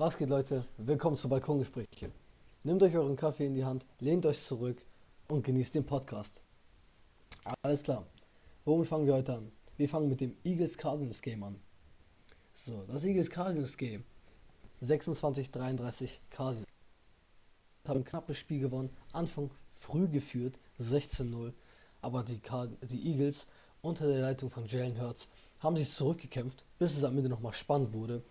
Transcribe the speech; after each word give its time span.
Was 0.00 0.16
geht, 0.16 0.30
Leute? 0.30 0.64
Willkommen 0.78 1.18
zu 1.18 1.28
Balkongespräche. 1.28 2.10
Nehmt 2.64 2.82
euch 2.82 2.96
euren 2.96 3.16
Kaffee 3.16 3.44
in 3.44 3.52
die 3.52 3.66
Hand, 3.66 3.84
lehnt 3.98 4.24
euch 4.24 4.42
zurück 4.44 4.78
und 5.28 5.44
genießt 5.44 5.74
den 5.74 5.84
Podcast. 5.84 6.40
Alles 7.60 7.82
klar. 7.82 8.06
Womit 8.64 8.88
fangen 8.88 9.06
wir 9.06 9.12
heute 9.12 9.34
an? 9.34 9.52
Wir 9.76 9.90
fangen 9.90 10.08
mit 10.08 10.22
dem 10.22 10.34
Eagles 10.42 10.78
Cardinals 10.78 11.20
Game 11.20 11.42
an. 11.42 11.56
So, 12.64 12.82
das 12.90 13.04
Eagles 13.04 13.28
Cardinals 13.28 13.76
Game. 13.76 14.04
26-33 14.82 16.08
Cardinals. 16.30 16.66
Haben 17.86 18.00
ein 18.00 18.04
knappes 18.04 18.38
Spiel 18.38 18.60
gewonnen. 18.60 18.88
Anfang 19.12 19.50
früh 19.80 20.08
geführt, 20.08 20.58
16-0. 20.80 21.52
Aber 22.00 22.22
die, 22.22 22.38
Card 22.38 22.70
die 22.88 23.06
Eagles 23.06 23.46
unter 23.82 24.08
der 24.08 24.22
Leitung 24.22 24.48
von 24.48 24.64
Jalen 24.64 24.98
Hurts 24.98 25.28
haben 25.58 25.76
sich 25.76 25.92
zurückgekämpft, 25.92 26.64
bis 26.78 26.96
es 26.96 27.04
am 27.04 27.18
Ende 27.18 27.28
nochmal 27.28 27.52
spannend 27.52 27.92
wurde. 27.92 28.22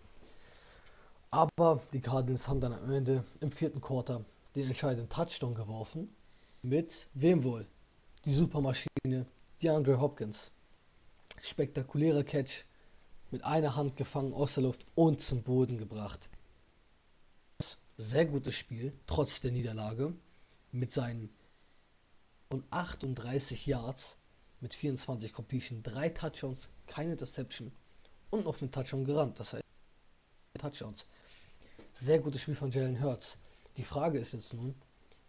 Aber 1.30 1.82
die 1.92 2.00
Cardinals 2.00 2.48
haben 2.48 2.60
dann 2.60 2.72
am 2.72 2.90
Ende 2.90 3.24
im 3.40 3.52
vierten 3.52 3.80
Quarter 3.80 4.24
den 4.56 4.66
entscheidenden 4.66 5.08
Touchdown 5.08 5.54
geworfen. 5.54 6.14
Mit 6.62 7.06
wem 7.14 7.44
wohl? 7.44 7.66
Die 8.24 8.32
Supermaschine, 8.32 9.26
DeAndre 9.62 10.00
Hopkins. 10.00 10.50
Spektakulärer 11.42 12.24
Catch, 12.24 12.64
mit 13.30 13.44
einer 13.44 13.76
Hand 13.76 13.96
gefangen 13.96 14.34
aus 14.34 14.54
der 14.54 14.64
Luft 14.64 14.84
und 14.96 15.20
zum 15.20 15.42
Boden 15.42 15.78
gebracht. 15.78 16.28
Sehr 17.96 18.26
gutes 18.26 18.54
Spiel, 18.56 18.92
trotz 19.06 19.40
der 19.40 19.52
Niederlage, 19.52 20.12
mit 20.72 20.92
seinen 20.92 21.30
und 22.48 22.64
38 22.70 23.66
Yards, 23.66 24.16
mit 24.60 24.74
24 24.74 25.32
Completion, 25.32 25.82
drei 25.82 26.08
Touchdowns, 26.08 26.68
keine 26.86 27.12
Interception 27.12 27.70
und 28.30 28.44
noch 28.44 28.60
einen 28.60 28.72
Touchdown 28.72 29.04
gerannt. 29.04 29.38
Das 29.38 29.52
heißt, 29.52 29.64
Touchdowns. 30.58 31.06
Sehr 32.02 32.18
gutes 32.18 32.40
Spiel 32.40 32.54
von 32.54 32.70
Jalen 32.70 33.02
Hurts. 33.02 33.36
Die 33.76 33.82
Frage 33.82 34.18
ist 34.18 34.32
jetzt 34.32 34.54
nun, 34.54 34.74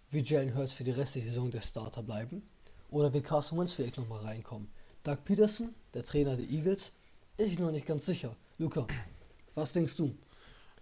wird 0.09 0.29
Jalen 0.29 0.55
Hurts 0.55 0.71
für 0.71 0.85
die 0.85 0.91
restliche 0.91 1.27
Saison 1.27 1.51
der 1.51 1.59
Starter 1.59 2.01
bleiben? 2.01 2.43
Oder 2.89 3.11
wird 3.11 3.25
Carson 3.25 3.59
Wentz 3.59 3.73
vielleicht 3.73 3.97
nochmal 3.97 4.21
reinkommen? 4.21 4.69
Doug 5.03 5.17
Peterson, 5.25 5.75
der 5.93 6.05
Trainer 6.05 6.37
der 6.37 6.49
Eagles, 6.49 6.93
ist 7.35 7.49
sich 7.49 7.59
noch 7.59 7.71
nicht 7.71 7.85
ganz 7.85 8.05
sicher. 8.05 8.37
Luca, 8.57 8.87
was 9.53 9.73
denkst 9.73 9.97
du? 9.97 10.15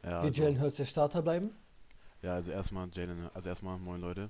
Ja, 0.03 0.21
wird 0.21 0.25
also, 0.25 0.41
Jalen 0.43 0.61
Hurts 0.61 0.77
der 0.77 0.85
Starter 0.85 1.23
bleiben? 1.23 1.49
ja, 2.21 2.35
also 2.35 2.51
erstmal 2.51 2.87
Jalen, 2.93 3.27
also 3.33 3.49
erstmal 3.49 3.79
moin 3.79 3.99
Leute. 3.99 4.29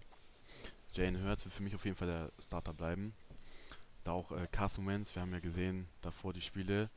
Jalen 0.94 1.22
Hurts 1.26 1.44
wird 1.44 1.54
für 1.54 1.64
mich 1.64 1.76
auf 1.76 1.84
jeden 1.84 1.98
Fall 1.98 2.08
der 2.08 2.32
Starter 2.42 2.74
bleiben. 2.74 3.14
Da 4.06 4.14
auch 4.14 4.32
äh, 4.32 4.48
Carson 4.50 4.88
Wentz, 4.88 5.14
wir 5.14 5.22
haben 5.22 5.34
ja 5.34 5.40
gesehen, 5.40 5.90
davor 6.02 6.32
die 6.32 6.42
Spiele 6.42 6.90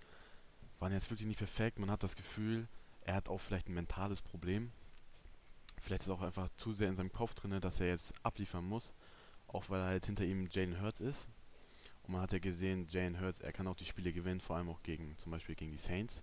waren 0.78 0.92
jetzt 0.92 1.10
wirklich 1.10 1.26
nicht 1.26 1.38
perfekt. 1.38 1.80
Man 1.80 1.90
hat 1.90 2.04
das 2.04 2.14
Gefühl, 2.14 2.68
er 3.04 3.14
hat 3.14 3.28
auch 3.28 3.40
vielleicht 3.40 3.68
ein 3.68 3.74
mentales 3.74 4.22
Problem. 4.22 4.72
Vielleicht 5.80 6.02
ist 6.02 6.10
auch 6.10 6.22
einfach 6.22 6.48
zu 6.56 6.72
sehr 6.72 6.88
in 6.88 6.96
seinem 6.96 7.12
Kopf 7.12 7.34
drin, 7.34 7.60
dass 7.60 7.80
er 7.80 7.88
jetzt 7.88 8.12
abliefern 8.22 8.64
muss. 8.64 8.92
Auch 9.48 9.68
weil 9.68 9.82
halt 9.82 10.06
hinter 10.06 10.24
ihm 10.24 10.48
Jalen 10.50 10.80
Hurts 10.80 11.00
ist. 11.00 11.28
Und 12.04 12.12
man 12.12 12.22
hat 12.22 12.32
ja 12.32 12.38
gesehen, 12.38 12.86
Jalen 12.88 13.20
Hurts, 13.20 13.40
er 13.40 13.52
kann 13.52 13.66
auch 13.66 13.74
die 13.74 13.84
Spiele 13.84 14.12
gewinnen, 14.12 14.40
vor 14.40 14.56
allem 14.56 14.68
auch 14.68 14.82
gegen, 14.82 15.16
zum 15.18 15.32
Beispiel 15.32 15.54
gegen 15.54 15.72
die 15.72 15.78
Saints. 15.78 16.22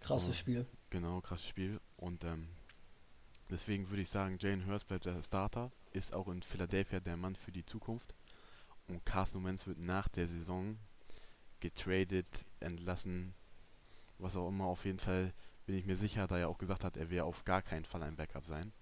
Krasses 0.00 0.30
Oh. 0.30 0.32
Spiel. 0.32 0.66
Genau, 0.90 1.20
krasses 1.20 1.46
Spiel. 1.46 1.80
Und 1.96 2.24
ähm, 2.24 2.48
deswegen 3.50 3.88
würde 3.90 4.02
ich 4.02 4.08
sagen, 4.08 4.38
Jalen 4.40 4.66
Hurts 4.66 4.84
bleibt 4.84 5.04
der 5.04 5.22
Starter, 5.22 5.70
ist 5.92 6.14
auch 6.14 6.28
in 6.28 6.42
Philadelphia 6.42 7.00
der 7.00 7.16
Mann 7.16 7.36
für 7.36 7.52
die 7.52 7.64
Zukunft. 7.64 8.14
Und 8.88 9.04
Carson 9.04 9.44
Wentz 9.44 9.66
wird 9.66 9.84
nach 9.84 10.08
der 10.08 10.28
Saison 10.28 10.78
getradet, 11.60 12.44
entlassen, 12.60 13.34
was 14.18 14.36
auch 14.36 14.48
immer. 14.48 14.66
Auf 14.66 14.84
jeden 14.84 15.00
Fall 15.00 15.32
bin 15.66 15.76
ich 15.76 15.84
mir 15.84 15.96
sicher, 15.96 16.26
da 16.26 16.38
er 16.38 16.48
auch 16.48 16.58
gesagt 16.58 16.84
hat, 16.84 16.96
er 16.96 17.10
will 17.10 17.20
auf 17.20 17.44
gar 17.44 17.62
keinen 17.62 17.84
Fall 17.84 18.02
ein 18.02 18.16
Backup 18.16 18.46
sein. 18.46 18.72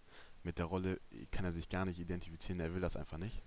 Mit 0.43 0.59
der 0.59 0.67
Rolle 0.67 1.01
kann 1.31 1.45
er 1.45 1.53
sich 1.53 1.69
gar 1.69 1.85
nicht 1.87 1.99
identifizieren, 1.99 2.61
er 2.61 2.75
will 2.75 2.81
das 2.81 2.97
einfach 2.97 3.19
nicht. 3.19 3.43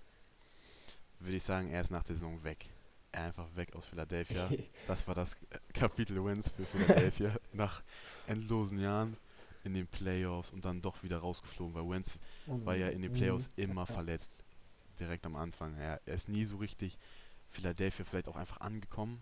Würde 1.19 1.37
ich 1.37 1.43
sagen, 1.43 1.69
er 1.69 1.81
ist 1.81 1.91
nach 1.91 2.03
der 2.03 2.15
Saison 2.15 2.43
weg. 2.43 2.65
Er 3.11 3.25
einfach 3.25 3.47
weg 3.55 3.75
aus 3.75 3.85
Philadelphia. 3.85 4.49
Das 4.87 5.07
war 5.07 5.15
das 5.15 5.33
äh, 5.49 5.57
Kapitel 5.73 6.23
Wins 6.23 6.49
für 6.51 6.65
Philadelphia 6.65 7.35
nach 7.53 7.81
endlosen 8.27 8.79
Jahren 8.79 9.17
in 9.63 9.73
den 9.73 9.87
Playoffs 9.87 10.51
und 10.51 10.63
dann 10.65 10.81
doch 10.81 11.03
wieder 11.03 11.17
rausgeflogen, 11.19 11.73
weil 11.73 11.89
Wentz 11.89 12.17
war 12.45 12.75
ja 12.75 12.87
in 12.87 13.01
den 13.01 13.11
Playoffs 13.11 13.49
immer 13.57 13.81
Ja. 13.81 13.93
verletzt. 13.93 14.43
Direkt 14.99 15.25
am 15.25 15.35
Anfang. 15.35 15.75
Er, 15.77 15.99
er 16.05 16.13
ist 16.15 16.29
nie 16.29 16.45
so 16.45 16.57
richtig 16.57 16.97
Philadelphia 17.49 18.05
vielleicht 18.05 18.27
auch 18.29 18.35
einfach 18.37 18.61
angekommen. 18.61 19.19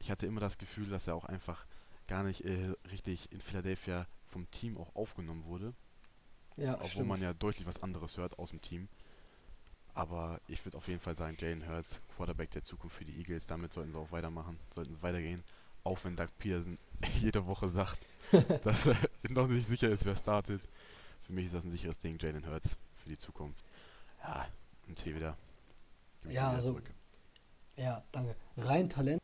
Ich 0.00 0.10
hatte 0.10 0.26
immer 0.26 0.40
das 0.40 0.58
Gefühl, 0.58 0.88
dass 0.88 1.06
er 1.06 1.14
auch 1.14 1.24
einfach 1.24 1.64
gar 2.06 2.22
nicht 2.22 2.44
äh, 2.44 2.72
richtig 2.90 3.30
in 3.32 3.40
Philadelphia 3.40 4.06
vom 4.26 4.50
Team 4.50 4.76
auch 4.76 4.94
aufgenommen 4.94 5.44
wurde. 5.46 5.72
Ja, 6.56 6.74
Obwohl 6.74 6.88
stimmt. 6.90 7.08
man 7.08 7.22
ja 7.22 7.32
deutlich 7.34 7.66
was 7.66 7.82
anderes 7.82 8.16
hört 8.16 8.38
aus 8.38 8.50
dem 8.50 8.60
Team. 8.62 8.88
Aber 9.94 10.40
ich 10.48 10.64
würde 10.64 10.76
auf 10.76 10.88
jeden 10.88 11.00
Fall 11.00 11.14
sagen, 11.14 11.36
Jalen 11.40 11.68
Hurts, 11.68 12.00
Quarterback 12.16 12.50
der 12.50 12.64
Zukunft 12.64 12.96
für 12.96 13.04
die 13.04 13.16
Eagles, 13.16 13.46
damit 13.46 13.72
sollten 13.72 13.92
sie 13.92 13.98
auch 13.98 14.10
weitermachen, 14.10 14.58
sollten 14.74 14.94
sie 14.96 15.02
weitergehen. 15.02 15.42
Auch 15.84 15.98
wenn 16.04 16.16
Doug 16.16 16.28
Peterson 16.38 16.76
jede 17.20 17.46
Woche 17.46 17.68
sagt, 17.68 18.04
dass 18.62 18.86
er 18.86 18.96
noch 19.30 19.46
nicht 19.46 19.68
sicher 19.68 19.88
ist, 19.88 20.04
wer 20.04 20.16
startet. 20.16 20.62
Für 21.22 21.32
mich 21.32 21.46
ist 21.46 21.54
das 21.54 21.64
ein 21.64 21.70
sicheres 21.70 21.98
Ding, 21.98 22.18
Jalen 22.18 22.46
Hurts 22.46 22.76
für 22.96 23.08
die 23.08 23.18
Zukunft. 23.18 23.64
Ja, 24.22 24.46
und 24.88 24.98
hier 24.98 25.14
wieder. 25.14 25.36
Ja, 26.28 26.50
also- 26.50 26.80
Ja, 27.76 28.02
danke. 28.12 28.34
Rein 28.56 28.88
Talent 28.90 29.20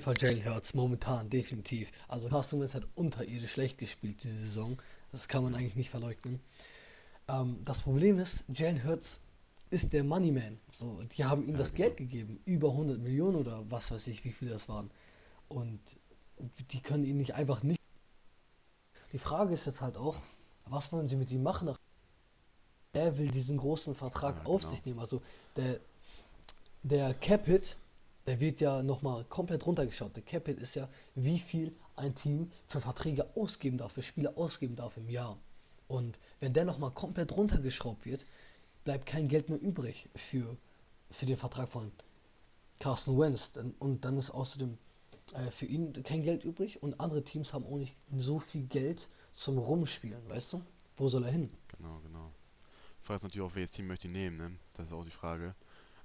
von 0.00 0.14
Jalen 0.16 0.44
Hurts 0.44 0.72
momentan, 0.74 1.28
definitiv. 1.28 1.90
Also 2.08 2.28
Carson 2.28 2.60
Wentz 2.60 2.72
hat 2.74 2.86
unterirdisch 2.94 3.52
schlecht 3.52 3.76
gespielt 3.78 4.22
diese 4.24 4.38
Saison. 4.44 4.78
Das 5.12 5.28
kann 5.28 5.42
man 5.44 5.54
eigentlich 5.54 5.76
nicht 5.76 5.90
verleugnen. 5.90 6.40
Ähm, 7.28 7.58
das 7.64 7.82
Problem 7.82 8.18
ist, 8.18 8.42
Jalen 8.48 8.82
Hurts 8.84 9.20
ist 9.70 9.92
der 9.92 10.02
Moneyman. 10.02 10.58
So, 10.72 11.02
die 11.16 11.24
haben 11.24 11.44
ihm 11.44 11.52
Ja, 11.52 11.58
das 11.58 11.72
genau. 11.74 11.84
Geld 11.84 11.96
gegeben. 11.98 12.40
Über 12.46 12.70
100 12.70 12.98
Millionen 12.98 13.36
oder 13.36 13.64
was 13.70 13.90
weiß 13.90 14.06
ich, 14.06 14.24
wie 14.24 14.32
viel 14.32 14.48
das 14.48 14.68
waren. 14.68 14.90
Und 15.48 15.78
die 16.70 16.80
können 16.80 17.04
ihn 17.04 17.18
nicht 17.18 17.34
einfach 17.34 17.62
nicht. 17.62 17.80
Die 19.12 19.18
Frage 19.18 19.52
ist 19.52 19.66
jetzt 19.66 19.82
halt 19.82 19.98
auch, 19.98 20.16
was 20.66 20.90
wollen 20.92 21.08
sie 21.08 21.16
mit 21.16 21.30
ihm 21.30 21.42
machen? 21.42 21.74
Er 22.94 23.18
will 23.18 23.30
diesen 23.30 23.58
großen 23.58 23.94
Vertrag 23.94 24.36
Ja, 24.36 24.44
auf 24.46 24.62
genau. 24.62 24.72
sich 24.72 24.84
nehmen. 24.86 25.00
Also 25.00 25.20
der, 25.56 25.80
der 26.82 27.12
Capit, 27.14 27.76
der 28.26 28.40
wird 28.40 28.60
ja 28.60 28.82
nochmal 28.82 29.24
komplett 29.24 29.66
runtergeschaut. 29.66 30.16
Der 30.16 30.22
Capit 30.22 30.58
ist 30.60 30.74
ja, 30.74 30.88
wie 31.14 31.38
viel 31.38 31.74
ein 31.96 32.14
Team 32.14 32.50
für 32.68 32.80
Verträge 32.80 33.36
ausgeben 33.36 33.78
darf, 33.78 33.92
für 33.92 34.02
Spieler 34.02 34.36
ausgeben 34.36 34.76
darf 34.76 34.96
im 34.96 35.08
Jahr. 35.08 35.38
Und 35.88 36.18
wenn 36.40 36.52
der 36.52 36.64
nochmal 36.64 36.92
komplett 36.92 37.32
runtergeschraubt 37.32 38.06
wird, 38.06 38.24
bleibt 38.84 39.06
kein 39.06 39.28
Geld 39.28 39.48
mehr 39.48 39.60
übrig 39.60 40.08
für, 40.14 40.56
für 41.10 41.26
den 41.26 41.36
Vertrag 41.36 41.68
von 41.68 41.92
Carsten 42.78 43.18
Wentz. 43.18 43.52
Und 43.78 44.04
dann 44.04 44.16
ist 44.16 44.30
außerdem 44.30 44.78
äh, 45.34 45.50
für 45.50 45.66
ihn 45.66 45.92
kein 46.02 46.22
Geld 46.22 46.44
übrig 46.44 46.82
und 46.82 47.00
andere 47.00 47.22
Teams 47.22 47.52
haben 47.52 47.66
auch 47.66 47.78
nicht 47.78 47.96
so 48.16 48.38
viel 48.38 48.64
Geld 48.64 49.08
zum 49.34 49.58
Rumspielen, 49.58 50.28
weißt 50.28 50.52
du? 50.52 50.62
Wo 50.96 51.08
soll 51.08 51.24
er 51.24 51.30
hin? 51.32 51.50
Genau, 51.76 52.00
genau. 52.00 52.32
Frage 53.02 53.16
ist 53.16 53.22
natürlich 53.24 53.48
auch, 53.48 53.54
welches 53.54 53.72
Team 53.72 53.86
möchte 53.88 54.08
ihn 54.08 54.14
nehmen, 54.14 54.36
ne? 54.36 54.52
Das 54.74 54.86
ist 54.86 54.92
auch 54.92 55.04
die 55.04 55.10
Frage. 55.10 55.54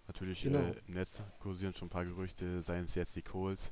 Natürlich, 0.08 0.44
Genau. 0.44 0.60
äh, 0.60 0.74
im 0.88 0.94
Netz 0.94 1.22
kursieren 1.40 1.76
schon 1.76 1.88
ein 1.88 1.92
paar 1.92 2.06
Gerüchte, 2.06 2.62
seien 2.62 2.86
es 2.86 2.96
jetzt 2.96 3.16
die 3.16 3.22
Colts, 3.22 3.72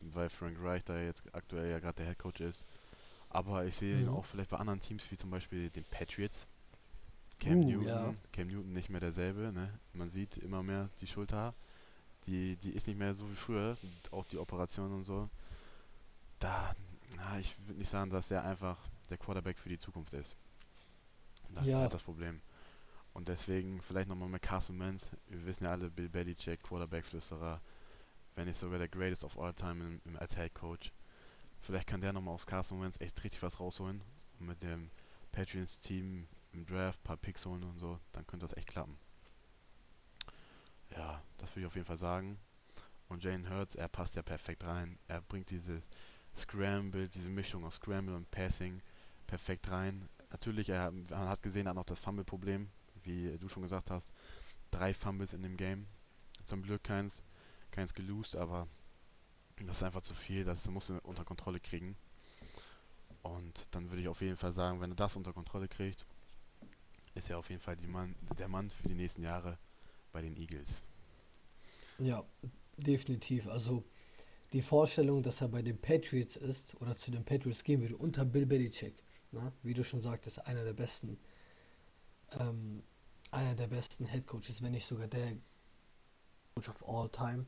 weil 0.00 0.30
Frank 0.30 0.58
Reich 0.60 0.84
da 0.84 0.98
jetzt 1.00 1.34
aktuell 1.34 1.70
ja 1.70 1.78
gerade 1.80 1.96
der 1.96 2.06
Head 2.06 2.18
Coach 2.18 2.40
ist. 2.40 2.64
Aber 3.30 3.64
ich 3.66 3.76
sehe 3.76 4.02
ihn 4.02 4.08
Mhm. 4.08 4.14
auch 4.14 4.24
vielleicht 4.24 4.50
bei 4.50 4.58
anderen 4.58 4.80
Teams, 4.80 5.10
wie 5.10 5.16
zum 5.16 5.30
Beispiel 5.30 5.70
den 5.70 5.84
Patriots. 5.84 6.46
Cam 7.40 7.60
Uh, 7.60 7.64
Newton, 7.66 7.86
ja. 7.86 8.14
Cam 8.32 8.48
Newton 8.48 8.72
nicht 8.72 8.90
mehr 8.90 9.00
derselbe, 9.00 9.52
ne? 9.52 9.78
Man 9.92 10.10
sieht 10.10 10.38
immer 10.38 10.62
mehr 10.62 10.90
die 11.00 11.06
Schulter, 11.06 11.54
die, 12.26 12.56
die 12.56 12.70
ist 12.70 12.86
nicht 12.88 12.98
mehr 12.98 13.14
so 13.14 13.30
wie 13.30 13.36
früher, 13.36 13.76
auch 14.12 14.24
die 14.26 14.38
Operation 14.38 14.92
und 14.92 15.04
so. 15.04 15.30
Da, 16.38 16.74
na, 17.16 17.38
ich 17.40 17.56
würde 17.66 17.78
nicht 17.78 17.90
sagen, 17.90 18.10
dass 18.10 18.30
er 18.30 18.44
einfach 18.44 18.78
der 19.10 19.18
Quarterback 19.18 19.58
für 19.58 19.68
die 19.68 19.78
Zukunft 19.78 20.14
ist. 20.14 20.36
Das 21.54 21.66
Ja. 21.66 21.76
ist 21.76 21.82
halt 21.82 21.94
das 21.94 22.02
Problem. 22.02 22.40
Und 23.14 23.28
deswegen 23.28 23.80
vielleicht 23.80 24.08
nochmal 24.08 24.28
mit 24.28 24.42
Carson 24.42 24.78
Wentz. 24.80 25.10
Wir 25.28 25.46
wissen 25.46 25.64
ja 25.64 25.70
alle, 25.70 25.88
Bill 25.88 26.08
Belichick, 26.08 26.62
Quarterback-Flüsterer, 26.62 27.60
wenn 28.34 28.46
nicht 28.46 28.58
sogar 28.58 28.78
der 28.78 28.88
Greatest 28.88 29.24
of 29.24 29.38
All 29.38 29.54
Time 29.54 29.84
im, 29.84 30.00
im, 30.04 30.16
als 30.16 30.34
Head 30.34 30.52
Coach. 30.54 30.92
Vielleicht 31.60 31.86
kann 31.86 32.00
der 32.00 32.12
nochmal 32.12 32.34
aus 32.34 32.44
Carson 32.44 32.82
Wentz 32.82 33.00
echt 33.00 33.22
richtig 33.22 33.42
was 33.42 33.60
rausholen. 33.60 34.02
Und 34.40 34.46
mit 34.46 34.62
dem 34.62 34.90
Patriots-Team 35.32 36.26
im 36.52 36.66
Draft 36.66 37.00
ein 37.00 37.04
paar 37.04 37.16
Picks 37.16 37.46
holen 37.46 37.62
und 37.62 37.78
so, 37.78 37.98
dann 38.12 38.26
könnte 38.26 38.46
das 38.46 38.56
echt 38.56 38.68
klappen. 38.68 38.98
Ja, 40.90 41.22
das 41.38 41.50
würde 41.50 41.60
ich 41.60 41.66
auf 41.66 41.74
jeden 41.74 41.86
Fall 41.86 41.96
sagen. 41.96 42.38
Und 43.08 43.22
Jane 43.22 43.48
Hurts, 43.48 43.76
er 43.76 43.88
passt 43.88 44.16
ja 44.16 44.22
perfekt 44.22 44.64
rein. 44.64 44.98
Er 45.08 45.20
bringt 45.22 45.50
diese 45.50 45.82
Scramble, 46.36 47.08
diese 47.08 47.28
Mischung 47.28 47.64
aus 47.64 47.76
Scramble 47.76 48.16
und 48.16 48.30
Passing 48.30 48.80
perfekt 49.26 49.70
rein. 49.70 50.08
Natürlich, 50.30 50.68
er, 50.68 50.90
man 50.90 51.28
hat 51.28 51.42
gesehen, 51.42 51.66
er 51.66 51.70
hat 51.70 51.76
noch 51.76 51.84
das 51.84 52.00
Fumble-Problem, 52.00 52.68
wie 53.04 53.36
du 53.38 53.48
schon 53.48 53.62
gesagt 53.62 53.90
hast. 53.90 54.12
Drei 54.70 54.94
Fumbles 54.94 55.32
in 55.32 55.42
dem 55.42 55.56
Game. 55.56 55.86
Zum 56.44 56.62
Glück 56.62 56.84
keins, 56.84 57.22
keins 57.70 57.94
gelost, 57.94 58.36
aber 58.36 58.68
das 59.66 59.78
ist 59.78 59.82
einfach 59.82 60.02
zu 60.02 60.14
viel. 60.14 60.44
Das 60.44 60.66
musst 60.68 60.88
du 60.88 60.98
unter 61.02 61.24
Kontrolle 61.24 61.60
kriegen. 61.60 61.96
Und 63.22 63.66
ich 64.00 64.08
auf 64.08 64.20
jeden 64.20 64.36
Fall 64.36 64.52
sagen, 64.52 64.80
wenn 64.80 64.92
er 64.92 64.96
das 64.96 65.16
unter 65.16 65.32
Kontrolle 65.32 65.68
kriegt, 65.68 66.04
ist 67.14 67.30
er 67.30 67.38
auf 67.38 67.48
jeden 67.48 67.62
Fall 67.62 67.76
Mann, 67.86 68.14
der 68.38 68.48
Mann 68.48 68.70
für 68.70 68.88
die 68.88 68.94
nächsten 68.94 69.22
Jahre 69.22 69.58
bei 70.12 70.20
den 70.20 70.36
Eagles. 70.36 70.82
Ja, 71.98 72.24
definitiv. 72.76 73.46
Also 73.46 73.84
die 74.52 74.62
Vorstellung, 74.62 75.22
dass 75.22 75.40
er 75.40 75.48
bei 75.48 75.62
den 75.62 75.80
Patriots 75.80 76.36
ist 76.36 76.80
oder 76.80 76.94
zu 76.96 77.10
den 77.10 77.24
Patriots 77.24 77.64
gehen 77.64 77.80
würde 77.80 77.96
unter 77.96 78.24
Bill 78.24 78.46
Belichick, 78.46 78.94
ne? 79.32 79.52
wie 79.62 79.74
du 79.74 79.84
schon 79.84 80.00
sagtest, 80.00 80.44
einer 80.46 80.64
der 80.64 80.74
besten, 80.74 81.18
ähm, 82.38 82.82
einer 83.34 83.54
der 83.54 83.66
besten 83.68 84.06
Head 84.06 84.26
Coaches, 84.26 84.62
wenn 84.62 84.72
nicht 84.72 84.86
sogar 84.86 85.08
der 85.08 85.36
Coach 86.54 86.68
of 86.68 86.88
all 86.88 87.08
time. 87.10 87.46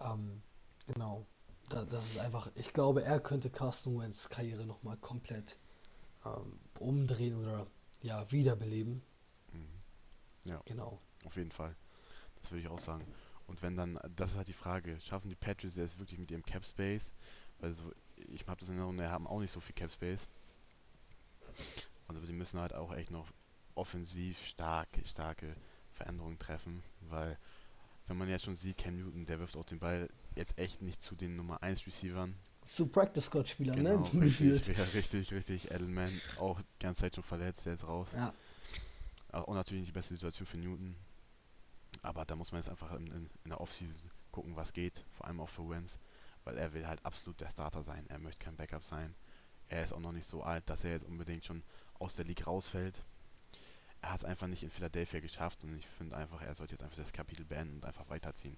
Ähm, 0.00 0.42
genau, 0.86 1.26
da, 1.68 1.84
das 1.84 2.06
ist 2.06 2.18
einfach, 2.18 2.50
ich 2.54 2.72
glaube, 2.72 3.02
er 3.04 3.20
könnte 3.20 3.50
Carsten 3.50 3.98
Wentz 3.98 4.28
Karriere 4.28 4.64
nochmal 4.64 4.96
komplett 4.96 5.58
ähm, 6.24 6.58
umdrehen 6.78 7.36
oder 7.36 7.66
ja, 8.02 8.30
wiederbeleben. 8.30 9.02
Mhm. 9.52 9.68
Ja, 10.44 10.60
Genau. 10.64 11.00
auf 11.24 11.36
jeden 11.36 11.52
Fall. 11.52 11.76
Das 12.40 12.50
würde 12.50 12.62
ich 12.62 12.68
auch 12.68 12.80
sagen. 12.80 13.06
Und 13.46 13.62
wenn 13.62 13.76
dann, 13.76 13.98
das 14.16 14.30
ist 14.30 14.36
halt 14.36 14.48
die 14.48 14.52
Frage, 14.52 14.98
schaffen 15.00 15.28
die 15.28 15.36
Patriots 15.36 15.76
es 15.76 15.98
wirklich 15.98 16.18
mit 16.18 16.30
ihrem 16.30 16.44
Cap 16.44 16.64
Space? 16.64 17.12
Weil 17.58 17.74
so, 17.74 17.92
ich 18.16 18.46
habe 18.46 18.60
das 18.60 18.68
in 18.68 18.74
Erinnerung, 18.76 18.96
die 18.96 19.04
haben 19.04 19.26
auch 19.26 19.40
nicht 19.40 19.52
so 19.52 19.60
viel 19.60 19.74
Cap 19.74 19.92
Space. 19.92 20.28
Also 22.08 22.26
die 22.26 22.32
müssen 22.32 22.60
halt 22.60 22.74
auch 22.74 22.92
echt 22.92 23.10
noch 23.10 23.28
offensiv 23.74 24.38
stark, 24.46 24.88
starke 25.04 25.54
Veränderungen 25.92 26.38
treffen, 26.38 26.82
weil 27.00 27.38
wenn 28.06 28.16
man 28.16 28.28
jetzt 28.28 28.44
schon 28.44 28.56
sieht, 28.56 28.78
Cam 28.78 28.96
Newton, 28.96 29.26
der 29.26 29.38
wirft 29.38 29.56
auch 29.56 29.64
den 29.64 29.78
Ball 29.78 30.08
jetzt 30.34 30.58
echt 30.58 30.82
nicht 30.82 31.00
zu 31.02 31.14
den 31.14 31.36
Nummer 31.36 31.62
1 31.62 31.86
Receivern. 31.86 32.34
Zu 32.66 32.86
Practice 32.86 33.24
Squad 33.26 33.48
Spielern, 33.48 33.76
Genau, 33.76 34.08
ne? 34.12 34.22
richtig, 34.22 34.66
ja, 34.78 34.84
richtig, 34.84 35.32
richtig. 35.32 35.70
Edelman 35.70 36.20
auch 36.38 36.60
die 36.60 36.78
ganze 36.80 37.02
Zeit 37.02 37.14
schon 37.14 37.24
verletzt, 37.24 37.66
der 37.66 37.74
ist 37.74 37.86
raus. 37.86 38.12
Ja, 38.14 38.32
Auch 39.30 39.54
natürlich 39.54 39.82
nicht 39.82 39.88
die 39.90 39.98
beste 39.98 40.14
Situation 40.14 40.46
für 40.46 40.58
Newton. 40.58 40.96
Aber 42.02 42.24
da 42.24 42.34
muss 42.36 42.52
man 42.52 42.60
jetzt 42.60 42.70
einfach 42.70 42.92
in, 42.94 43.06
in, 43.08 43.30
in 43.44 43.50
der 43.50 43.60
Offseason 43.60 43.94
gucken, 44.30 44.56
was 44.56 44.72
geht. 44.72 45.04
Vor 45.12 45.26
allem 45.26 45.40
auch 45.40 45.48
für 45.48 45.68
Wentz. 45.68 45.98
Weil 46.44 46.56
er 46.58 46.72
will 46.72 46.86
halt 46.86 47.04
absolut 47.04 47.40
der 47.40 47.50
Starter 47.50 47.82
sein. 47.82 48.04
Er 48.08 48.18
möchte 48.18 48.44
kein 48.44 48.56
Backup 48.56 48.84
sein. 48.84 49.14
Er 49.68 49.84
ist 49.84 49.92
auch 49.92 50.00
noch 50.00 50.12
nicht 50.12 50.26
so 50.26 50.42
alt, 50.42 50.68
dass 50.68 50.84
er 50.84 50.90
jetzt 50.92 51.04
unbedingt 51.06 51.44
schon 51.44 51.62
aus 51.98 52.16
der 52.16 52.24
League 52.24 52.46
rausfällt. 52.46 53.04
Er 54.02 54.10
hat 54.10 54.18
es 54.18 54.24
einfach 54.24 54.48
nicht 54.48 54.62
in 54.62 54.70
Philadelphia 54.70 55.20
geschafft 55.20 55.64
und 55.64 55.76
ich 55.76 55.86
finde 55.86 56.16
einfach, 56.16 56.42
er 56.42 56.54
sollte 56.54 56.74
jetzt 56.74 56.82
einfach 56.82 56.96
das 56.96 57.12
Kapitel 57.12 57.44
beenden 57.44 57.76
und 57.76 57.84
einfach 57.86 58.08
weiterziehen. 58.10 58.56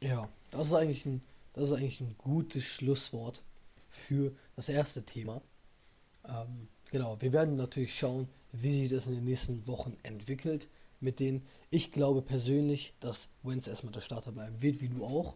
ja, 0.00 0.28
das 0.50 0.68
ist 0.68 0.74
eigentlich 0.74 1.06
ein, 1.06 1.22
das 1.54 1.70
ist 1.70 1.72
eigentlich 1.72 2.00
ein 2.00 2.14
gutes 2.18 2.64
Schlusswort 2.64 3.42
für 3.90 4.32
das 4.54 4.68
erste 4.68 5.02
Thema. 5.02 5.40
Ähm, 6.28 6.68
genau, 6.90 7.20
wir 7.20 7.32
werden 7.32 7.56
natürlich 7.56 7.98
schauen, 7.98 8.28
wie 8.52 8.82
sich 8.82 8.90
das 8.90 9.06
in 9.06 9.14
den 9.14 9.24
nächsten 9.24 9.66
Wochen 9.66 9.96
entwickelt 10.02 10.68
mit 11.00 11.20
denen. 11.20 11.46
Ich 11.70 11.92
glaube 11.92 12.22
persönlich, 12.22 12.94
dass 13.00 13.28
Wentz 13.42 13.66
erstmal 13.66 13.92
der 13.92 14.00
Starter 14.00 14.32
bleiben 14.32 14.60
wird, 14.60 14.80
wie 14.80 14.88
du 14.88 15.04
auch. 15.04 15.34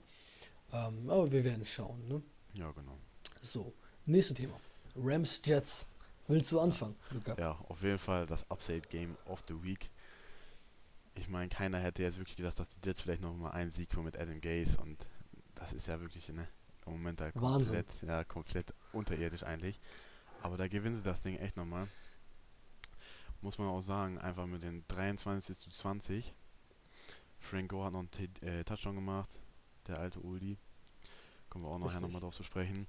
Ähm, 0.72 1.08
aber 1.08 1.32
wir 1.32 1.44
werden 1.44 1.64
schauen. 1.64 2.06
Ne? 2.08 2.22
Ja, 2.54 2.70
genau. 2.72 2.98
So, 3.42 3.72
nächstes 4.06 4.36
Thema. 4.36 4.60
Rams 4.96 5.40
Jets. 5.44 5.86
Willst 6.28 6.52
du 6.52 6.60
anfangen, 6.60 6.94
Luca? 7.10 7.34
Ja, 7.38 7.52
auf 7.68 7.82
jeden 7.82 7.98
Fall 7.98 8.26
das 8.26 8.48
Upside 8.50 8.82
Game 8.88 9.16
of 9.26 9.42
the 9.48 9.62
Week. 9.62 9.90
Ich 11.14 11.28
meine, 11.28 11.48
keiner 11.48 11.78
hätte 11.78 12.02
jetzt 12.02 12.18
wirklich 12.18 12.36
gedacht, 12.36 12.58
dass 12.58 12.68
die 12.68 12.86
Jets 12.86 13.00
vielleicht 13.00 13.20
noch 13.20 13.34
mal 13.34 13.50
einen 13.50 13.72
Sieg 13.72 13.94
holen 13.94 14.04
mit 14.04 14.16
Adam 14.16 14.40
Gaze 14.40 14.78
und 14.80 14.96
das 15.56 15.72
ist 15.72 15.86
ja 15.86 16.00
wirklich 16.00 16.28
ne, 16.28 16.48
im 16.86 16.92
Moment 16.92 17.20
da 17.20 17.30
Wahnsinn. 17.34 17.66
komplett, 17.66 18.02
ja, 18.02 18.24
komplett 18.24 18.74
unterirdisch 18.92 19.42
eigentlich. 19.42 19.80
Aber 20.42 20.56
da 20.56 20.68
gewinnen 20.68 20.96
sie 20.96 21.02
das 21.02 21.20
Ding 21.20 21.36
echt 21.36 21.56
nochmal. 21.56 21.88
Muss 23.42 23.58
man 23.58 23.68
auch 23.68 23.82
sagen, 23.82 24.18
einfach 24.18 24.46
mit 24.46 24.62
den 24.62 24.84
23 24.88 25.56
zu 25.56 25.70
20. 25.70 26.32
Frank 27.40 27.70
Gore 27.70 27.86
hat 27.86 27.92
noch 27.92 28.00
einen 28.00 28.10
T 28.10 28.28
äh, 28.42 28.64
Touchdown 28.64 28.94
gemacht, 28.94 29.30
der 29.86 29.98
alte 29.98 30.20
Uldi. 30.20 30.58
Kommen 31.48 31.64
wir 31.64 31.70
auch 31.70 31.78
nachher 31.78 32.00
nochmal 32.00 32.20
drauf 32.20 32.36
zu 32.36 32.44
sprechen. 32.44 32.86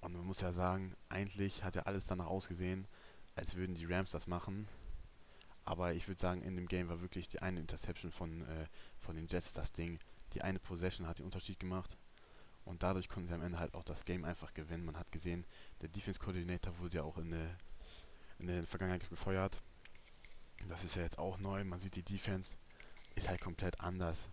Und 0.00 0.12
man 0.12 0.24
muss 0.24 0.40
ja 0.40 0.52
sagen, 0.52 0.94
eigentlich 1.08 1.64
hat 1.64 1.74
ja 1.74 1.82
alles 1.82 2.06
danach 2.06 2.26
ausgesehen, 2.26 2.86
als 3.34 3.56
würden 3.56 3.74
die 3.74 3.86
Rams 3.86 4.10
das 4.10 4.26
machen. 4.26 4.68
Aber 5.64 5.94
ich 5.94 6.06
würde 6.06 6.20
sagen, 6.20 6.42
in 6.42 6.56
dem 6.56 6.68
Game 6.68 6.88
war 6.88 7.00
wirklich 7.00 7.28
die 7.28 7.42
eine 7.42 7.60
Interception 7.60 8.12
von, 8.12 8.42
äh, 8.42 8.66
von 9.00 9.16
den 9.16 9.26
Jets 9.26 9.52
das 9.52 9.72
Ding. 9.72 9.98
Die 10.32 10.42
eine 10.42 10.58
Possession 10.58 11.06
hat 11.06 11.18
den 11.18 11.26
Unterschied 11.26 11.58
gemacht. 11.58 11.96
Und 12.64 12.82
dadurch 12.82 13.08
konnten 13.08 13.28
sie 13.28 13.34
am 13.34 13.42
Ende 13.42 13.58
halt 13.58 13.74
auch 13.74 13.84
das 13.84 14.04
Game 14.04 14.24
einfach 14.24 14.54
gewinnen. 14.54 14.84
Man 14.84 14.96
hat 14.96 15.10
gesehen, 15.12 15.44
der 15.82 15.88
Defense 15.88 16.18
Coordinator 16.18 16.76
wurde 16.78 16.96
ja 16.96 17.02
auch 17.04 17.16
in 17.18 17.30
der, 17.30 17.56
in 18.38 18.46
der 18.48 18.62
Vergangenheit 18.64 19.08
gefeuert. 19.08 19.60
Das 20.68 20.82
ist 20.84 20.96
ja 20.96 21.02
jetzt 21.02 21.18
auch 21.18 21.38
neu. 21.38 21.64
Man 21.64 21.80
sieht, 21.80 21.96
die 21.96 22.02
Defense 22.02 22.56
ist 23.14 23.28
halt 23.28 23.40
komplett 23.40 23.80
anders. 23.80 24.28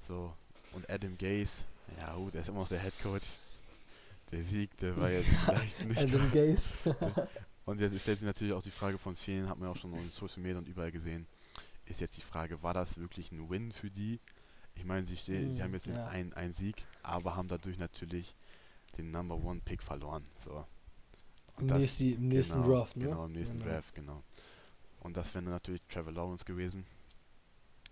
So. 0.00 0.34
Und 0.72 0.88
Adam 0.88 1.18
Gaze, 1.18 1.64
ja 2.00 2.14
gut, 2.14 2.34
er 2.34 2.42
ist 2.42 2.48
immer 2.48 2.60
noch 2.60 2.68
der 2.68 2.80
Head 2.80 2.98
Coach. 3.00 3.38
Der 4.32 4.42
Sieg, 4.42 4.76
der 4.78 4.96
war 4.96 5.10
jetzt 5.10 5.36
vielleicht 5.44 5.84
nicht 5.84 6.12
Adam 6.14 6.30
Gaze. 6.32 6.62
und 7.64 7.80
jetzt 7.80 7.98
stellt 8.00 8.18
sich 8.18 8.26
natürlich 8.26 8.52
auch 8.52 8.62
die 8.62 8.70
Frage 8.70 8.98
von 8.98 9.16
vielen, 9.16 9.48
hat 9.48 9.58
man 9.58 9.68
auch 9.68 9.76
schon 9.76 9.94
in 9.94 10.10
Social 10.10 10.42
Media 10.42 10.58
und 10.58 10.68
überall 10.68 10.92
gesehen, 10.92 11.26
ist 11.86 12.00
jetzt 12.00 12.16
die 12.16 12.22
Frage, 12.22 12.62
war 12.62 12.74
das 12.74 12.98
wirklich 12.98 13.32
ein 13.32 13.50
Win 13.50 13.72
für 13.72 13.90
die? 13.90 14.20
Ich 14.74 14.84
meine, 14.84 15.06
sie, 15.06 15.16
ste- 15.16 15.50
sie 15.50 15.62
Mm, 15.62 15.62
haben 15.62 15.74
jetzt 15.74 15.86
ja. 15.86 16.06
einen, 16.06 16.32
einen 16.34 16.54
Sieg, 16.54 16.86
aber 17.02 17.36
haben 17.36 17.48
dadurch 17.48 17.78
natürlich 17.78 18.34
den 18.98 19.10
Number 19.10 19.36
One 19.36 19.60
Pick 19.64 19.82
verloren. 19.82 20.26
So. 20.38 20.66
Im, 21.58 21.68
das- 21.68 21.78
nächsten, 21.80 22.14
Im 22.14 22.28
nächsten 22.28 22.62
genau, 22.62 22.68
Draft, 22.68 22.96
ne? 22.96 23.06
Genau, 23.06 23.26
im 23.26 23.32
nächsten 23.32 23.58
Genau. 23.58 23.70
Draft, 23.70 23.94
genau. 23.94 24.22
Und 25.00 25.16
das 25.16 25.34
wäre 25.34 25.44
natürlich 25.44 25.82
Trevor 25.88 26.12
Lawrence 26.12 26.44
gewesen 26.44 26.86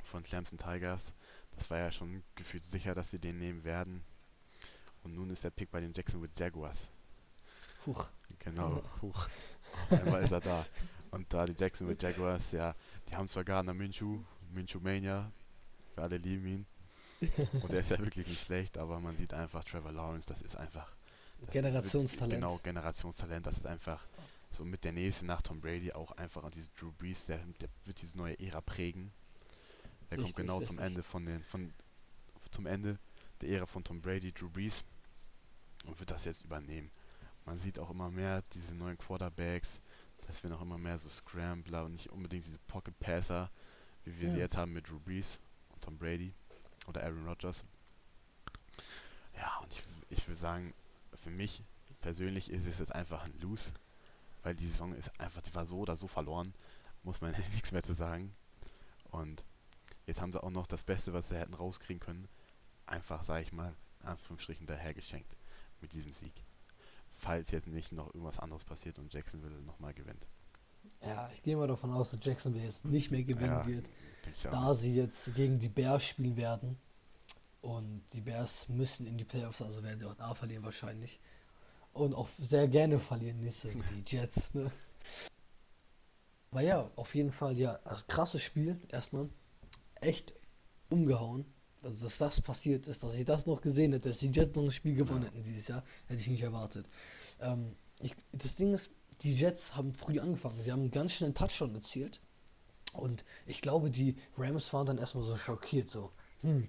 von 0.04 0.22
Clemson 0.22 0.58
Tigers. 0.58 1.12
Das 1.56 1.70
war 1.70 1.78
ja 1.78 1.90
schon 1.90 2.22
gefühlt 2.34 2.64
sicher, 2.64 2.94
dass 2.94 3.10
sie 3.10 3.18
den 3.18 3.38
nehmen 3.38 3.64
werden. 3.64 4.02
Und 5.02 5.14
nun 5.14 5.30
ist 5.30 5.44
der 5.44 5.50
Pick 5.50 5.70
bei 5.70 5.80
den 5.80 5.92
Jacksonville 5.94 6.32
Jaguars. 6.36 6.88
Huch. 7.86 8.06
Genau, 8.38 8.82
huch. 9.02 9.28
Auf 9.90 9.92
einmal 9.92 10.22
ist 10.22 10.32
er 10.32 10.40
da. 10.40 10.66
Und 11.10 11.32
da 11.32 11.46
die 11.46 11.54
Jacksonville 11.58 11.98
Jaguars, 12.00 12.52
ja, 12.52 12.74
die 13.08 13.16
haben 13.16 13.26
zwar 13.26 13.44
Gardner 13.44 13.74
Minshew, 13.74 14.18
Minshew 14.52 14.80
Mania, 14.80 15.30
wir 15.94 16.04
alle 16.04 16.18
lieben 16.18 16.46
ihn. 16.46 16.66
Und 17.62 17.72
er 17.72 17.80
ist 17.80 17.90
ja 17.90 17.98
wirklich 17.98 18.26
nicht 18.26 18.42
schlecht, 18.42 18.78
aber 18.78 19.00
man 19.00 19.16
sieht 19.16 19.34
einfach 19.34 19.64
Trevor 19.64 19.92
Lawrence, 19.92 20.28
das 20.28 20.40
ist 20.42 20.56
einfach. 20.56 20.90
das 21.40 21.50
Generationstalent. 21.50 22.32
Genau, 22.34 22.58
Generationstalent, 22.62 23.46
das 23.46 23.58
ist 23.58 23.66
einfach 23.66 24.06
so 24.50 24.64
mit 24.64 24.84
der 24.84 24.92
nächste 24.92 25.26
nach 25.26 25.42
Tom 25.42 25.60
Brady 25.60 25.92
auch 25.92 26.12
einfach 26.12 26.44
an 26.44 26.50
diese 26.52 26.70
Drew 26.78 26.92
Brees, 26.92 27.26
der, 27.26 27.38
der 27.60 27.68
wird 27.84 28.00
diese 28.00 28.16
neue 28.16 28.38
Ära 28.40 28.60
prägen. 28.60 29.12
Der 30.10 30.16
kommt 30.16 30.28
Richtig, 30.28 30.36
genau 30.36 30.60
zum 30.60 30.78
richtig. 30.78 30.86
Ende 30.86 31.02
von 31.02 31.26
den, 31.26 31.42
von, 31.42 31.72
zum 32.50 32.66
Ende 32.66 32.98
der 33.40 33.48
Ära 33.50 33.66
von 33.66 33.84
Tom 33.84 34.00
Brady, 34.00 34.32
Drew 34.32 34.48
Brees 34.50 34.84
und 35.86 35.98
wird 35.98 36.10
das 36.10 36.24
jetzt 36.24 36.44
übernehmen. 36.44 36.90
Man 37.46 37.58
sieht 37.58 37.78
auch 37.78 37.90
immer 37.90 38.10
mehr 38.10 38.42
diese 38.52 38.74
neuen 38.74 38.98
Quarterbacks, 38.98 39.80
dass 40.26 40.42
wir 40.42 40.50
noch 40.50 40.60
immer 40.60 40.78
mehr 40.78 40.98
so 40.98 41.08
Scrambler 41.08 41.84
und 41.84 41.92
nicht 41.92 42.10
unbedingt 42.10 42.46
diese 42.46 42.58
Pocket 42.68 42.98
Passer, 43.00 43.50
wie 44.04 44.18
wir 44.20 44.30
sie 44.30 44.36
Ja. 44.36 44.42
jetzt 44.42 44.56
haben 44.56 44.72
mit 44.72 44.88
Drew 44.88 45.00
Brees 45.00 45.38
und 45.70 45.82
Tom 45.82 45.96
Brady 45.98 46.32
oder 46.86 47.02
Aaron 47.02 47.26
Rodgers. 47.26 47.64
Ja, 49.36 49.58
und 49.62 49.72
ich, 49.72 49.82
ich 50.10 50.28
würde 50.28 50.40
sagen, 50.40 50.74
für 51.14 51.30
mich 51.30 51.62
persönlich 52.00 52.50
ist 52.50 52.66
es 52.66 52.78
jetzt 52.78 52.94
einfach 52.94 53.24
ein 53.24 53.38
Lose, 53.40 53.72
weil 54.42 54.54
die 54.54 54.66
Saison 54.66 54.94
ist 54.94 55.18
einfach, 55.20 55.42
die 55.42 55.54
war 55.54 55.66
so 55.66 55.78
oder 55.78 55.96
so 55.96 56.06
verloren, 56.06 56.54
muss 57.02 57.20
man 57.20 57.32
nichts 57.52 57.72
mehr 57.72 57.82
zu 57.82 57.94
sagen. 57.94 58.34
Und 59.10 59.44
jetzt 60.06 60.20
haben 60.20 60.32
sie 60.32 60.42
auch 60.42 60.50
noch 60.50 60.66
das 60.66 60.82
Beste, 60.84 61.12
was 61.12 61.28
sie 61.28 61.36
hätten 61.38 61.54
rauskriegen 61.54 62.00
können, 62.00 62.28
einfach, 62.90 63.22
sage 63.22 63.42
ich 63.42 63.52
mal, 63.52 63.74
in 64.02 64.08
Anführungsstrichen 64.08 64.66
dahergeschenkt 64.66 65.36
mit 65.80 65.92
diesem 65.92 66.12
Sieg. 66.12 66.32
Falls 67.10 67.50
jetzt 67.50 67.66
nicht 67.66 67.92
noch 67.92 68.06
irgendwas 68.06 68.38
anderes 68.38 68.64
passiert 68.64 68.98
und 68.98 69.12
Jacksonville 69.12 69.60
nochmal 69.62 69.94
gewinnt. 69.94 70.26
Ja, 71.02 71.30
ich 71.34 71.42
gehe 71.42 71.56
mal 71.56 71.68
davon 71.68 71.92
aus, 71.92 72.10
dass 72.10 72.20
Jacksonville 72.22 72.64
jetzt 72.64 72.84
nicht 72.84 73.10
mehr 73.10 73.22
gewinnen 73.22 73.50
Ja, 73.50 73.66
wird, 73.66 73.86
da 74.44 74.74
sie 74.74 74.94
jetzt 74.94 75.34
gegen 75.34 75.58
die 75.58 75.68
Bears 75.68 76.04
spielen 76.04 76.36
werden. 76.36 76.78
Und 77.60 78.02
die 78.14 78.22
Bears 78.22 78.68
müssen 78.68 79.06
in 79.06 79.18
die 79.18 79.24
Playoffs, 79.24 79.60
also 79.60 79.82
werden 79.82 79.98
sie 79.98 80.06
auch 80.06 80.14
da 80.14 80.34
verlieren 80.34 80.64
wahrscheinlich. 80.64 81.20
Und 81.92 82.14
auch 82.14 82.28
sehr 82.38 82.68
gerne 82.68 83.00
verlieren 83.00 83.40
nächste 83.40 83.68
die 83.68 84.04
Jets. 84.06 84.42
Ne? 84.54 84.70
Aber 86.50 86.62
ja, 86.62 86.90
auf 86.96 87.14
jeden 87.14 87.30
Fall, 87.32 87.56
ja, 87.56 87.78
also 87.84 88.04
krasses 88.08 88.42
Spiel 88.42 88.80
erstmal. 88.88 89.28
Echt 89.96 90.32
umgehauen. 90.88 91.44
Also, 91.82 92.04
dass 92.04 92.18
das 92.18 92.40
passiert 92.40 92.86
ist, 92.88 93.02
dass 93.02 93.14
ich 93.14 93.24
das 93.24 93.46
noch 93.46 93.62
gesehen 93.62 93.92
hätte, 93.92 94.10
dass 94.10 94.18
die 94.18 94.28
Jets 94.30 94.54
noch 94.54 94.64
ein 94.64 94.72
Spiel 94.72 94.94
gewonnen 94.94 95.22
hätten 95.22 95.42
dieses 95.42 95.66
Jahr, 95.66 95.82
hätte 96.08 96.20
ich 96.20 96.28
nicht 96.28 96.42
erwartet. 96.42 96.86
Ähm, 97.40 97.74
ich, 98.00 98.14
das 98.32 98.54
Ding 98.54 98.74
ist, 98.74 98.90
die 99.22 99.34
Jets 99.34 99.74
haben 99.76 99.94
früh 99.94 100.18
angefangen. 100.20 100.62
Sie 100.62 100.72
haben 100.72 100.90
ganz 100.90 101.12
schnell 101.12 101.28
einen 101.28 101.34
Touchdown 101.34 101.74
erzielt. 101.74 102.20
Und 102.92 103.24
ich 103.46 103.62
glaube, 103.62 103.90
die 103.90 104.16
Rams 104.36 104.72
waren 104.72 104.86
dann 104.86 104.98
erstmal 104.98 105.24
so 105.24 105.36
schockiert, 105.36 105.90
so, 105.90 106.10
hm, 106.40 106.68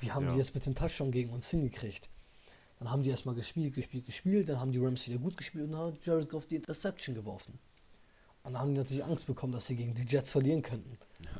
wie 0.00 0.12
haben 0.12 0.26
Ja. 0.26 0.32
die 0.32 0.38
jetzt 0.38 0.54
mit 0.54 0.66
dem 0.66 0.74
Touchdown 0.74 1.10
gegen 1.10 1.30
uns 1.30 1.48
hingekriegt? 1.48 2.08
Dann 2.78 2.90
haben 2.90 3.02
die 3.02 3.10
erstmal 3.10 3.34
gespielt, 3.34 3.74
gespielt, 3.74 4.06
gespielt, 4.06 4.48
dann 4.48 4.60
haben 4.60 4.72
die 4.72 4.78
Rams 4.78 5.06
wieder 5.06 5.18
gut 5.18 5.36
gespielt 5.36 5.64
und 5.64 5.72
dann 5.72 5.92
hat 5.92 6.04
Jared 6.04 6.28
Goff 6.28 6.46
die 6.46 6.56
Interception 6.56 7.14
geworfen. 7.14 7.58
Und 8.42 8.52
dann 8.52 8.62
haben 8.62 8.70
die 8.74 8.78
natürlich 8.78 9.04
Angst 9.04 9.26
bekommen, 9.26 9.52
dass 9.52 9.66
sie 9.66 9.76
gegen 9.76 9.94
die 9.94 10.04
Jets 10.04 10.30
verlieren 10.30 10.62
könnten. 10.62 10.98
Ja. 11.24 11.30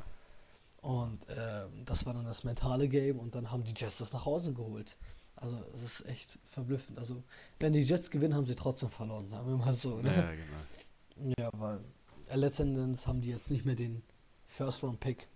Und 0.82 1.28
äh, 1.28 1.66
das 1.84 2.06
war 2.06 2.14
dann 2.14 2.24
das 2.24 2.42
mentale 2.44 2.88
Game 2.88 3.18
und 3.18 3.34
dann 3.34 3.50
haben 3.50 3.64
die 3.64 3.74
Jets 3.76 3.98
das 3.98 4.12
nach 4.12 4.24
Hause 4.24 4.54
geholt. 4.54 4.96
Also 5.36 5.56
es 5.74 5.82
ist 5.82 6.06
echt 6.06 6.38
verblüffend. 6.50 6.98
Also 6.98 7.22
wenn 7.58 7.72
die 7.72 7.82
Jets 7.82 8.10
gewinnen, 8.10 8.34
haben 8.34 8.46
sie 8.46 8.54
trotzdem 8.54 8.90
verloren, 8.90 9.28
sagen 9.28 9.46
wir 9.48 9.56
mal 9.56 9.74
so. 9.74 10.00
Ne? 10.00 10.14
Ja, 10.14 10.30
genau. 10.32 11.34
Ja, 11.38 11.50
weil 11.52 11.80
äh, 12.28 12.36
letztendlich 12.36 13.06
haben 13.06 13.20
die 13.20 13.30
jetzt 13.30 13.50
nicht 13.50 13.64
mehr 13.66 13.74
den 13.74 14.02
First 14.48 14.82
Round 14.82 15.00
Pick 15.00 15.28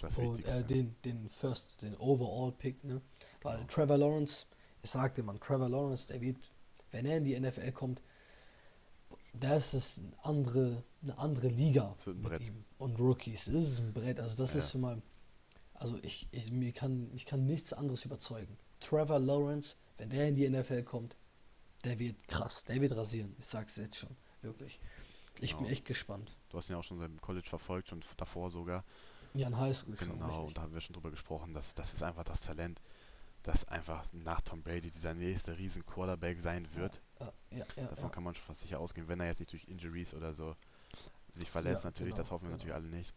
Das 0.00 0.18
und 0.18 0.44
äh, 0.44 0.62
den, 0.62 0.94
den 1.04 1.28
First, 1.30 1.80
den 1.82 1.96
Overall 1.96 2.52
Pick, 2.52 2.82
ne? 2.84 3.00
Weil 3.42 3.58
Genau. 3.58 3.68
Trevor 3.68 3.98
Lawrence, 3.98 4.46
ich 4.82 4.90
sagte 4.90 5.22
man, 5.22 5.40
Trevor 5.40 5.68
Lawrence, 5.68 6.06
der 6.06 6.20
wird, 6.20 6.36
wenn 6.90 7.06
er 7.06 7.16
in 7.18 7.24
die 7.24 7.38
NFL 7.38 7.72
kommt, 7.72 8.02
da 9.40 9.56
ist 9.56 9.74
es 9.74 9.98
eine 9.98 10.12
andere, 10.24 10.82
eine 11.02 11.18
andere 11.18 11.48
Liga 11.48 11.92
Das 11.96 12.06
wird 12.06 12.16
ein 12.18 12.22
Brett. 12.22 12.40
ihm 12.42 12.64
und 12.78 12.98
Rookies. 12.98 13.44
Das 13.46 13.54
ist 13.68 13.78
ein 13.80 13.92
Brett, 13.92 14.20
also 14.20 14.36
das 14.36 14.54
Ja. 14.54 14.60
ist 14.60 14.70
schon 14.72 14.80
mal, 14.80 15.02
also 15.74 15.98
ich, 16.02 16.28
ich 16.30 16.50
mir 16.50 16.72
kann, 16.72 17.10
ich 17.14 17.26
kann 17.26 17.44
nichts 17.46 17.72
anderes 17.72 18.04
überzeugen. 18.04 18.56
Trevor 18.80 19.18
Lawrence, 19.18 19.76
wenn 19.98 20.10
der 20.10 20.28
in 20.28 20.36
die 20.36 20.48
NFL 20.48 20.82
kommt, 20.84 21.16
der 21.84 21.98
wird 21.98 22.16
krass, 22.28 22.62
der 22.68 22.80
wird 22.80 22.96
rasieren. 22.96 23.34
Ich 23.38 23.46
sag's 23.46 23.76
jetzt 23.76 23.96
schon, 23.96 24.10
wirklich. 24.42 24.78
Ich 25.40 25.50
bin 25.52 25.64
Genau. 25.64 25.70
echt 25.70 25.84
gespannt. 25.84 26.36
Du 26.48 26.58
hast 26.58 26.70
ihn 26.70 26.74
ja 26.74 26.78
auch 26.78 26.84
schon 26.84 26.98
seit 27.00 27.10
dem 27.10 27.20
College 27.20 27.48
verfolgt, 27.48 27.88
schon 27.88 28.02
davor 28.16 28.50
sogar. 28.50 28.84
Ja, 29.34 29.48
in 29.48 29.58
Highschool 29.58 29.96
Genau, 29.96 30.44
und 30.46 30.56
da 30.56 30.62
haben 30.62 30.72
wir 30.72 30.80
schon 30.80 30.94
drüber 30.94 31.10
gesprochen, 31.10 31.52
dass 31.54 31.74
das 31.74 31.92
ist 31.92 32.02
einfach 32.04 32.22
das 32.22 32.40
Talent, 32.40 32.80
das 33.42 33.66
einfach 33.66 34.04
nach 34.12 34.40
Tom 34.42 34.62
Brady 34.62 34.90
dieser 34.92 35.12
nächste 35.12 35.58
riesen 35.58 35.84
Quarterback 35.84 36.40
sein 36.40 36.68
wird. 36.74 36.94
Ja, 36.96 37.00
ja, 37.20 37.32
ja, 37.50 37.64
Davon 37.64 38.04
ja. 38.04 38.08
kann 38.10 38.24
man 38.24 38.34
schon 38.34 38.44
fast 38.44 38.60
sicher 38.60 38.80
ausgehen, 38.80 39.08
wenn 39.08 39.20
er 39.20 39.26
jetzt 39.26 39.40
nicht 39.40 39.52
durch 39.52 39.68
Injuries 39.68 40.14
oder 40.14 40.32
so 40.32 40.56
sich 41.32 41.50
verletzt 41.50 41.84
natürlich, 41.84 42.14
genau, 42.14 42.22
das 42.22 42.30
hoffen 42.30 42.44
wir 42.44 42.56
genau. 42.56 42.58
natürlich 42.58 42.74
alle 42.74 42.88
nicht. 42.88 43.14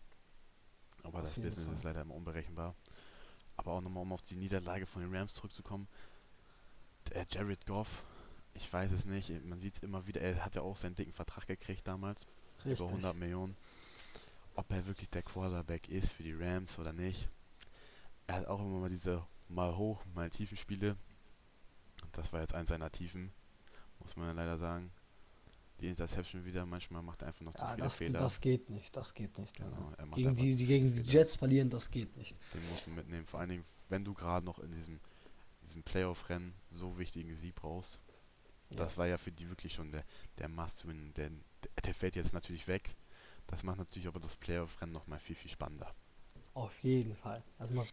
Aber 1.03 1.19
Auf 1.19 1.25
das 1.25 1.35
Business 1.35 1.65
Fall. 1.65 1.75
ist 1.75 1.83
leider 1.83 2.01
immer 2.01 2.15
unberechenbar. 2.15 2.75
Aber 3.55 3.71
auch 3.73 3.81
nochmal, 3.81 4.03
um 4.03 4.11
auf 4.13 4.21
die 4.23 4.35
Niederlage 4.35 4.85
von 4.85 5.01
den 5.01 5.15
Rams 5.15 5.33
zurückzukommen. 5.33 5.87
Der 7.13 7.25
Jared 7.29 7.65
Goff, 7.65 8.05
ich 8.53 8.71
weiß 8.71 8.91
es 8.91 9.05
nicht, 9.05 9.29
man 9.45 9.59
sieht 9.59 9.75
es 9.75 9.83
immer 9.83 10.07
wieder, 10.07 10.21
er 10.21 10.43
hat 10.43 10.55
ja 10.55 10.61
auch 10.61 10.77
seinen 10.77 10.95
dicken 10.95 11.13
Vertrag 11.13 11.47
gekriegt 11.47 11.87
damals, 11.87 12.25
Richtig. 12.57 12.79
über 12.79 12.89
100 12.89 13.15
Millionen. 13.15 13.55
Ob 14.55 14.69
er 14.71 14.85
wirklich 14.87 15.09
der 15.09 15.21
Quarterback 15.23 15.87
ist 15.87 16.11
für 16.11 16.23
die 16.23 16.33
Rams 16.33 16.77
oder 16.79 16.91
nicht. 16.91 17.29
Er 18.25 18.35
hat 18.35 18.47
auch 18.47 18.59
immer 18.59 18.79
mal 18.79 18.89
diese 18.89 19.23
mal 19.47 19.77
hoch, 19.77 20.03
mal 20.13 20.29
tiefen 20.29 20.57
Spiele. 20.57 20.97
Das 22.11 22.33
war 22.33 22.41
jetzt 22.41 22.53
eins 22.53 22.69
seiner 22.69 22.91
Tiefen, 22.91 23.31
muss 24.07 24.15
man 24.17 24.27
ja 24.27 24.33
leider 24.33 24.57
sagen. 24.57 24.91
Die 25.79 25.87
Interception 25.89 26.43
wieder, 26.45 26.65
manchmal 26.65 27.03
macht 27.03 27.21
er 27.21 27.27
einfach 27.27 27.41
noch 27.41 27.53
zu 27.55 27.61
Ja, 27.61 27.73
viele 27.75 27.83
das, 27.83 27.93
Fehler. 27.93 28.19
das 28.19 28.41
geht 28.41 28.69
nicht, 28.69 28.95
das 28.95 29.13
geht 29.13 29.37
nicht. 29.37 29.55
Genau, 29.57 29.93
Gegen 30.11 30.35
die, 30.35 30.51
zu 30.51 30.57
die 30.57 30.65
gegen 30.65 30.95
die. 30.95 31.01
Jets 31.01 31.35
verlieren, 31.35 31.69
das 31.69 31.91
geht 31.91 32.15
nicht. 32.17 32.35
Den 32.53 32.67
musst 32.69 32.85
du 32.87 32.89
mitnehmen. 32.91 33.25
Vor 33.27 33.39
allen 33.39 33.49
Dingen, 33.49 33.65
wenn 33.89 34.03
du 34.03 34.13
gerade 34.13 34.45
noch 34.45 34.59
in 34.59 34.71
diesem, 34.71 34.99
diesem 35.63 35.83
Playoff-Rennen 35.83 36.53
so 36.71 36.97
wichtigen 36.97 37.35
Sieg 37.35 37.55
brauchst. 37.55 37.99
Das 38.69 38.97
war 38.97 39.07
ja 39.07 39.17
für 39.17 39.31
die 39.31 39.47
wirklich 39.49 39.73
schon 39.73 39.91
der, 39.91 40.03
der 40.39 40.49
Must-Win. 40.49 41.13
Der, 41.15 41.29
der 41.85 41.93
fällt 41.93 42.15
jetzt 42.15 42.33
natürlich 42.33 42.67
weg. 42.67 42.95
Das 43.47 43.63
macht 43.63 43.77
natürlich 43.77 44.07
aber 44.07 44.19
das 44.19 44.35
Playoff-Rennen 44.35 44.91
nochmal 44.93 45.19
viel, 45.19 45.35
viel 45.35 45.51
spannender. 45.51 45.93
Auf 46.53 46.77
jeden 46.79 47.15
Fall. 47.15 47.43
Also 47.59 47.73
man, 47.73 47.87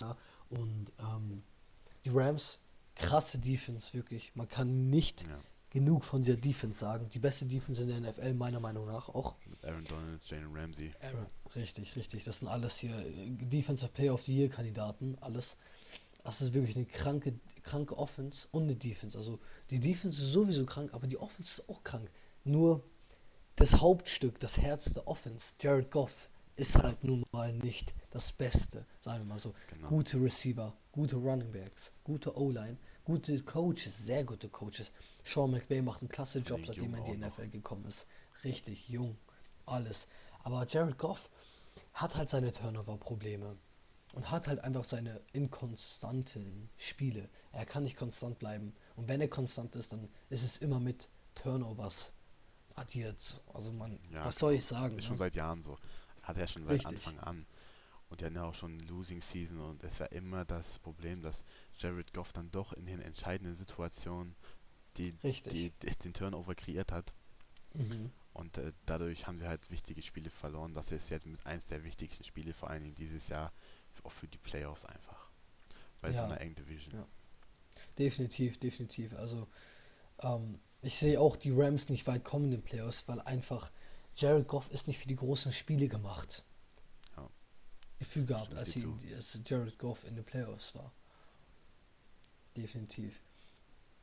ja, 0.00 0.16
und 0.50 0.92
ähm, 0.98 1.42
die 2.04 2.10
Rams, 2.10 2.58
krasse 2.98 3.38
Defense, 3.38 3.94
wirklich. 3.94 4.32
Man 4.34 4.48
kann 4.48 4.90
nicht 4.90 5.22
Ja, 5.22 5.38
genug 5.70 6.04
von 6.04 6.22
dieser 6.22 6.36
Defense 6.36 6.78
sagen. 6.78 7.08
Die 7.10 7.18
beste 7.18 7.46
Defense 7.46 7.82
in 7.82 7.88
der 7.88 8.00
NFL, 8.00 8.34
meiner 8.34 8.60
Meinung 8.60 8.86
nach, 8.86 9.08
auch. 9.08 9.34
mit 9.46 9.64
Aaron 9.64 9.84
Donald, 9.84 10.22
Jalen 10.26 10.54
Ramsey. 10.54 10.92
Aaron. 11.00 11.26
Richtig, 11.54 11.96
richtig. 11.96 12.24
Das 12.24 12.38
sind 12.40 12.48
alles 12.48 12.76
hier 12.76 12.96
äh, 12.98 13.30
Defensive 13.30 13.90
Player 13.92 14.12
of 14.12 14.22
the 14.22 14.36
Year 14.36 14.48
Kandidaten, 14.50 15.16
alles. 15.20 15.56
Das 16.24 16.42
ist 16.42 16.52
wirklich 16.52 16.76
eine 16.76 16.84
kranke, 16.84 17.38
kranke 17.62 17.96
Offense 17.96 18.48
und 18.50 18.64
eine 18.64 18.76
Defense. 18.76 19.16
Also 19.16 19.38
die 19.70 19.80
Defense 19.80 20.20
ist 20.20 20.32
sowieso 20.32 20.66
krank, 20.66 20.92
aber 20.92 21.06
die 21.06 21.16
Offense 21.16 21.60
ist 21.62 21.68
auch 21.70 21.82
krank. 21.84 22.10
Nur 22.44 22.82
das 23.56 23.80
Hauptstück, 23.80 24.38
das 24.40 24.58
Herz 24.58 24.92
der 24.92 25.06
Offense, 25.08 25.46
Jared 25.60 25.90
Goff, 25.90 26.12
ist 26.56 26.76
halt 26.76 27.02
nun 27.04 27.24
mal 27.32 27.52
nicht 27.52 27.94
das 28.10 28.32
Beste, 28.32 28.84
sagen 29.00 29.22
wir 29.24 29.28
mal 29.34 29.38
so. 29.38 29.54
Genau. 29.72 29.88
Gute 29.88 30.20
Receiver, 30.20 30.76
gute 30.98 31.14
Running 31.14 31.52
Backs, 31.52 31.92
gute 32.02 32.36
O-Line, 32.36 32.76
gute 33.04 33.40
Coaches, 33.44 33.92
sehr 34.04 34.24
gute 34.24 34.48
Coaches. 34.48 34.90
Sean 35.24 35.52
McVay 35.52 35.80
macht 35.80 36.02
einen 36.02 36.08
klasse 36.08 36.40
Job, 36.40 36.60
seitdem 36.66 36.92
er 36.92 37.06
in 37.06 37.20
die. 37.20 37.24
NFL 37.24 37.50
gekommen 37.50 37.84
ist. 37.84 38.04
Richtig 38.42 38.88
jung, 38.88 39.16
alles. 39.64 40.08
Aber 40.42 40.66
Jared 40.66 40.98
Goff 40.98 41.30
hat 41.92 42.16
halt 42.16 42.30
seine 42.30 42.50
Turnover-Probleme 42.50 43.56
und 44.14 44.28
hat 44.28 44.48
halt 44.48 44.58
einfach 44.64 44.82
seine 44.82 45.20
inkonstanten 45.32 46.68
Spiele. 46.76 47.28
Er 47.52 47.64
kann 47.64 47.84
nicht 47.84 47.96
konstant 47.96 48.40
bleiben. 48.40 48.74
Und 48.96 49.06
wenn 49.06 49.20
er 49.20 49.28
konstant 49.28 49.76
ist, 49.76 49.92
dann 49.92 50.08
ist 50.30 50.42
es 50.42 50.56
immer 50.56 50.80
mit 50.80 51.08
Turnovers 51.36 52.12
addiert. 52.74 53.40
Also 53.54 53.70
man, 53.70 54.00
Ja, 54.10 54.24
was 54.24 54.34
soll 54.34 54.54
ich 54.54 54.66
sagen? 54.66 54.98
Ist 54.98 55.04
schon 55.04 55.14
ne? 55.14 55.18
seit 55.18 55.36
Jahren 55.36 55.62
so. 55.62 55.78
Hat 56.22 56.36
er 56.38 56.48
schon 56.48 56.64
seit 56.64 56.72
Richtig. 56.72 56.88
Anfang 56.88 57.20
an. 57.20 57.46
Und 58.08 58.20
die 58.20 58.24
hatten 58.24 58.36
ja 58.36 58.44
auch 58.44 58.54
schon 58.54 58.78
Losing 58.80 59.20
Season 59.20 59.60
und 59.60 59.84
es 59.84 60.00
war 60.00 60.10
immer 60.12 60.44
das 60.44 60.78
Problem, 60.78 61.20
dass 61.22 61.44
Jared 61.78 62.12
Goff 62.14 62.32
dann 62.32 62.50
doch 62.50 62.72
in 62.72 62.86
den 62.86 63.00
entscheidenden 63.00 63.54
Situationen 63.54 64.34
die, 64.96 65.12
die, 65.12 65.70
die 65.70 65.90
den 66.02 66.14
Turnover 66.14 66.54
kreiert 66.54 66.90
hat. 66.90 67.14
Mhm. 67.74 68.10
Und 68.32 68.56
äh, 68.58 68.72
dadurch 68.86 69.26
haben 69.26 69.38
sie 69.38 69.46
halt 69.46 69.70
wichtige 69.70 70.00
Spiele 70.02 70.30
verloren. 70.30 70.72
Das 70.74 70.90
ist 70.90 71.10
jetzt 71.10 71.26
mit 71.26 71.44
eins 71.46 71.66
der 71.66 71.84
wichtigsten 71.84 72.24
Spiele, 72.24 72.54
vor 72.54 72.70
allen 72.70 72.82
Dingen 72.82 72.94
dieses 72.94 73.28
Jahr, 73.28 73.52
auch 74.04 74.12
für 74.12 74.28
die 74.28 74.38
Playoffs 74.38 74.84
einfach. 74.84 75.28
Bei 76.00 76.12
so 76.12 76.18
Ja. 76.20 76.24
einer 76.26 76.40
engen 76.40 76.54
Division. 76.54 76.94
Ja. 76.94 77.06
Definitiv, 77.98 78.58
definitiv. 78.58 79.12
Also 79.14 79.48
ähm, 80.22 80.60
ich 80.82 80.96
sehe 80.96 81.20
auch 81.20 81.36
die 81.36 81.50
Rams 81.50 81.88
nicht 81.88 82.06
weit 82.06 82.24
kommen 82.24 82.46
in 82.46 82.50
den 82.52 82.62
Playoffs, 82.62 83.06
weil 83.08 83.20
einfach 83.20 83.70
Jared 84.14 84.48
Goff 84.48 84.70
ist 84.70 84.86
nicht 84.86 84.98
für 84.98 85.08
die 85.08 85.16
großen 85.16 85.52
Spiele 85.52 85.88
gemacht. 85.88 86.44
Ja. 87.98 88.04
Gefühl 88.06 88.26
gehabt, 88.26 88.54
als, 88.54 88.72
sie, 88.72 88.86
als 89.14 89.38
Jared 89.44 89.78
Goff 89.78 90.04
in 90.04 90.14
den 90.16 90.24
Playoffs 90.24 90.74
war. 90.74 90.92
Definitiv. 92.56 93.20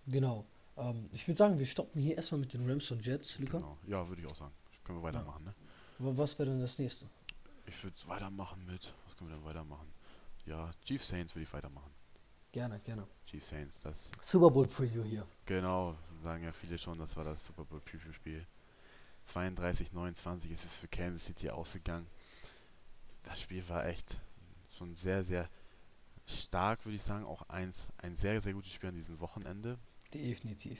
Genau. 0.08 0.46
Ähm, 0.78 1.10
ich 1.14 1.28
würde 1.28 1.38
sagen, 1.38 1.60
wir 1.60 1.66
stoppen 1.66 2.02
hier 2.02 2.18
erstmal 2.18 2.42
mit 2.42 2.54
den 2.54 2.70
Rams 2.70 2.92
und 2.92 3.06
Jets, 3.06 3.40
Luca. 3.40 3.58
Genau. 3.58 3.78
Ja, 3.88 4.08
würde 4.08 4.22
ich 4.22 4.28
auch 4.28 4.36
sagen. 4.36 4.54
Können 4.84 5.00
wir 5.00 5.04
weitermachen, 5.04 5.44
ne? 5.46 5.54
Wa- 6.00 6.14
Was 6.18 6.38
wäre 6.38 6.50
denn 6.50 6.60
das 6.60 6.78
nächste? 6.78 7.06
Ich 7.66 7.84
würde 7.84 7.96
weitermachen 8.08 8.66
mit. 8.66 8.94
Was 9.06 9.16
können 9.18 9.30
wir 9.32 9.38
denn 9.38 9.46
weitermachen? 9.46 9.88
Ja, 10.46 10.72
Chiefs 10.86 11.08
Saints 11.08 11.34
würde 11.34 11.44
ich 11.44 11.54
weitermachen. 11.54 11.92
Gerne, 12.52 12.80
gerne. 12.82 13.08
Chiefs 13.26 13.50
Saints, 13.50 13.82
das 13.82 14.12
Super 14.26 14.52
Bowl 14.52 14.68
Preview 14.68 15.04
hier. 15.04 15.26
Genau, 15.46 15.98
sagen 16.22 16.44
ja 16.44 16.52
viele 16.52 16.78
schon, 16.78 16.98
das 17.00 17.16
war 17.18 17.24
das 17.24 17.46
Super 17.46 17.66
Bowl 17.66 17.82
Preview 17.82 18.14
Spiel. 18.14 18.46
32-29 19.26 20.52
ist 20.52 20.66
es 20.66 20.78
für 20.78 20.88
Kansas 20.88 21.26
City 21.26 21.50
ausgegangen. 21.50 22.06
Das 23.26 23.42
Spiel 23.42 23.68
war 23.70 23.86
echt 23.86 24.18
schon 24.78 24.96
sehr, 24.96 25.24
sehr 25.24 25.50
stark, 26.28 26.86
würde 26.86 26.96
ich 26.96 27.04
sagen. 27.04 27.26
Auch 27.26 27.44
eins, 27.50 27.90
ein 27.98 28.16
sehr, 28.16 28.42
sehr 28.42 28.54
gutes 28.54 28.72
Spiel 28.72 28.90
an 28.90 28.96
diesem 28.96 29.20
Wochenende. 29.20 29.78
Definitiv. 30.14 30.80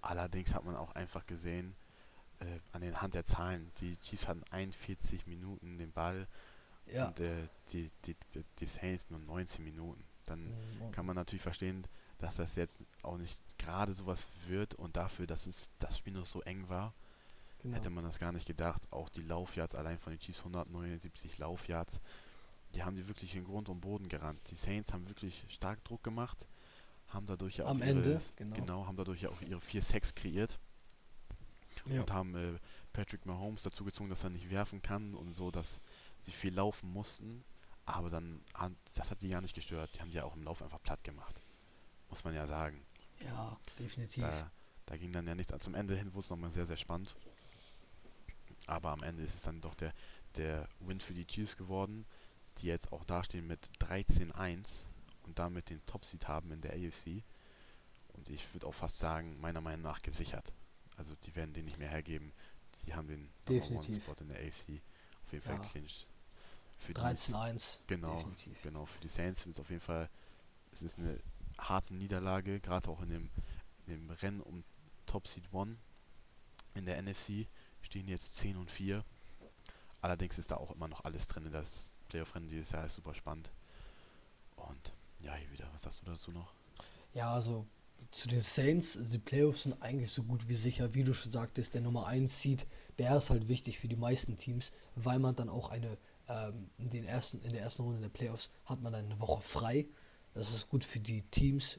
Allerdings 0.00 0.54
hat 0.54 0.64
man 0.64 0.76
auch 0.76 0.92
einfach 0.94 1.26
gesehen, 1.26 1.74
äh, 2.40 2.60
an 2.72 2.82
den 2.82 3.00
Hand 3.02 3.14
der 3.14 3.24
Zahlen, 3.24 3.70
die 3.80 3.96
Chiefs 3.98 4.28
hatten 4.28 4.44
41 4.50 5.26
Minuten 5.26 5.78
den 5.78 5.92
Ball 5.92 6.28
Ja. 6.86 7.08
und 7.08 7.20
äh, 7.20 7.48
die, 7.72 7.90
die, 8.04 8.16
die, 8.34 8.44
die 8.60 8.66
Saints 8.66 9.10
nur 9.10 9.18
19 9.20 9.64
Minuten. 9.64 10.04
Dann 10.24 10.44
Mhm. 10.46 10.92
kann 10.92 11.06
man 11.06 11.16
natürlich 11.16 11.42
verstehen, 11.42 11.86
dass 12.18 12.36
das 12.36 12.54
jetzt 12.54 12.82
auch 13.02 13.16
nicht 13.18 13.40
gerade 13.58 13.92
sowas 13.92 14.28
wird 14.46 14.74
und 14.74 14.96
dafür, 14.96 15.26
dass 15.26 15.46
es 15.46 15.70
das 15.78 15.98
Spiel 15.98 16.12
noch 16.12 16.26
so 16.26 16.42
eng 16.42 16.68
war, 16.68 16.94
Genau. 17.62 17.76
hätte 17.76 17.90
man 17.90 18.04
das 18.04 18.18
gar 18.18 18.32
nicht 18.32 18.46
gedacht. 18.46 18.82
Auch 18.92 19.08
die 19.08 19.22
Laufyards 19.22 19.74
allein 19.74 19.98
von 19.98 20.12
den 20.12 20.20
Chiefs 20.20 20.38
179 20.38 21.38
Laufyards, 21.38 22.00
die 22.74 22.82
haben 22.84 22.96
die 22.96 23.08
wirklich 23.08 23.34
in 23.34 23.44
Grund 23.44 23.68
und 23.68 23.80
Boden 23.80 24.08
gerannt. 24.08 24.40
Die 24.50 24.56
Saints 24.56 24.92
haben 24.92 25.08
wirklich 25.08 25.44
stark 25.48 25.82
Druck 25.84 26.02
gemacht, 26.04 26.46
haben 27.08 27.26
dadurch 27.26 27.56
ja 27.56 27.64
auch 27.66 27.70
Am 27.70 27.78
ihre, 27.78 27.88
Ende, 27.90 28.20
genau. 28.36 28.56
genau, 28.56 28.86
haben 28.86 28.96
dadurch 28.96 29.22
ja 29.22 29.30
auch 29.30 29.40
ihre 29.40 29.60
vier 29.60 29.82
Sacks 29.82 30.14
kreiert 30.14 30.58
Ja. 31.86 32.00
und 32.02 32.10
haben 32.12 32.34
äh, 32.34 32.58
Patrick 32.92 33.24
Mahomes 33.26 33.62
dazu 33.62 33.84
gezwungen, 33.84 34.10
dass 34.10 34.24
er 34.24 34.30
nicht 34.30 34.50
werfen 34.50 34.82
kann 34.82 35.14
und 35.14 35.34
so, 35.34 35.50
dass 35.50 35.80
sie 36.20 36.32
viel 36.32 36.54
laufen 36.54 36.92
mussten. 36.92 37.44
Aber 37.86 38.10
dann, 38.10 38.42
das 38.94 39.10
hat 39.10 39.22
die 39.22 39.30
gar 39.30 39.40
nicht 39.40 39.54
gestört. 39.54 39.90
Die 39.94 40.00
haben 40.00 40.10
die 40.10 40.16
ja 40.18 40.24
auch 40.24 40.36
im 40.36 40.42
Lauf 40.42 40.60
einfach 40.62 40.82
platt 40.82 41.02
gemacht. 41.04 41.40
Muss 42.10 42.22
man 42.22 42.34
ja 42.34 42.46
sagen. 42.46 42.84
ja, 43.24 43.56
definitiv. 43.78 44.22
Da, 44.22 44.50
da 44.86 44.96
ging 44.98 45.10
dann 45.12 45.26
ja 45.26 45.34
nichts. 45.34 45.52
Zum 45.60 45.74
Ende 45.74 45.96
hin 45.96 46.12
wurde 46.12 46.20
es 46.20 46.30
nochmal 46.30 46.50
sehr, 46.50 46.66
sehr 46.66 46.76
spannend. 46.76 47.16
Aber 48.68 48.90
am 48.90 49.02
Ende 49.02 49.22
ist 49.22 49.34
es 49.34 49.42
dann 49.42 49.60
doch 49.60 49.74
der, 49.74 49.92
der 50.36 50.68
Win 50.80 51.00
für 51.00 51.14
die 51.14 51.26
Chiefs 51.26 51.56
geworden, 51.56 52.04
die 52.58 52.66
jetzt 52.66 52.92
auch 52.92 53.04
dastehen 53.04 53.46
mit 53.46 53.60
13-1. 53.80 54.84
und 55.24 55.38
damit 55.38 55.70
den 55.70 55.84
Top-Seed 55.86 56.28
haben 56.28 56.52
in 56.52 56.60
der 56.60 56.72
AFC. 56.72 57.22
Und 58.14 58.28
ich 58.28 58.52
würde 58.54 58.66
auch 58.66 58.74
fast 58.74 58.98
sagen, 58.98 59.40
meiner 59.40 59.60
Meinung 59.60 59.82
nach 59.82 60.02
gesichert. 60.02 60.52
Also 60.96 61.14
die 61.24 61.34
werden 61.34 61.52
den 61.54 61.64
nicht 61.64 61.78
mehr 61.78 61.88
hergeben. 61.88 62.32
Die 62.86 62.94
haben 62.94 63.08
den 63.08 63.30
Definitiv. 63.48 64.02
Spot 64.02 64.14
in 64.20 64.28
der 64.28 64.38
AFC 64.38 64.80
auf 65.24 65.32
jeden 65.32 65.44
Fall 65.44 65.54
Ja. 65.56 65.60
geclincht. 65.62 66.08
Für 66.78 66.94
die 66.94 67.00
13-1. 67.00 67.78
Genau, 67.86 68.16
Definitiv. 68.16 68.62
genau. 68.62 68.86
Für 68.86 69.00
die 69.00 69.08
Saints 69.08 69.40
ist 69.40 69.46
es 69.54 69.60
auf 69.60 69.70
jeden 69.70 69.80
Fall, 69.80 70.08
es 70.72 70.82
ist 70.82 70.98
eine 70.98 71.18
harte 71.58 71.94
Niederlage, 71.94 72.60
gerade 72.60 72.88
auch 72.88 73.00
in 73.02 73.08
dem, 73.10 73.30
in 73.86 73.92
dem 73.94 74.10
Rennen 74.10 74.40
um 74.40 74.62
Top 75.06 75.26
Seed 75.26 75.44
1 75.52 75.76
in 76.74 76.84
der 76.86 77.02
NFC 77.02 77.46
stehen 77.82 78.08
jetzt 78.08 78.36
10 78.36 78.56
und 78.56 78.70
4. 78.70 79.04
Allerdings 80.00 80.38
ist 80.38 80.50
da 80.50 80.56
auch 80.56 80.72
immer 80.72 80.88
noch 80.88 81.04
alles 81.04 81.26
drin. 81.26 81.48
Das 81.52 81.94
Playoff-Rennen 82.08 82.48
dieses 82.48 82.70
Jahr 82.70 82.86
ist 82.86 82.94
super 82.94 83.14
spannend. 83.14 83.50
Und 84.56 84.92
ja, 85.20 85.34
hier 85.34 85.50
wieder, 85.50 85.68
was 85.72 85.82
sagst 85.82 86.02
du 86.02 86.06
dazu 86.06 86.30
noch? 86.30 86.52
Ja, 87.14 87.34
also 87.34 87.66
zu 88.10 88.28
den 88.28 88.42
Saints, 88.42 88.96
die 89.00 89.18
Playoffs 89.18 89.64
sind 89.64 89.82
eigentlich 89.82 90.10
so 90.12 90.22
gut 90.22 90.48
wie 90.48 90.54
sicher, 90.54 90.94
wie 90.94 91.04
du 91.04 91.14
schon 91.14 91.32
sagtest, 91.32 91.74
der 91.74 91.80
Nummer 91.80 92.06
1 92.06 92.40
Seed, 92.40 92.66
der 92.98 93.16
ist 93.16 93.30
halt 93.30 93.48
wichtig 93.48 93.78
für 93.78 93.88
die 93.88 93.96
meisten 93.96 94.36
Teams, 94.36 94.72
weil 94.94 95.18
man 95.18 95.34
dann 95.34 95.48
auch 95.48 95.70
eine, 95.70 95.98
ähm, 96.28 96.70
in, 96.78 96.90
den 96.90 97.04
ersten, 97.04 97.42
in 97.42 97.52
der 97.52 97.62
ersten 97.62 97.82
Runde 97.82 98.00
der 98.00 98.08
Playoffs 98.08 98.50
hat 98.64 98.80
man 98.82 98.92
dann 98.92 99.06
eine 99.06 99.20
Woche 99.20 99.42
frei. 99.42 99.86
Das 100.34 100.52
ist 100.52 100.68
gut 100.68 100.84
für 100.84 101.00
die 101.00 101.22
Teams, 101.30 101.78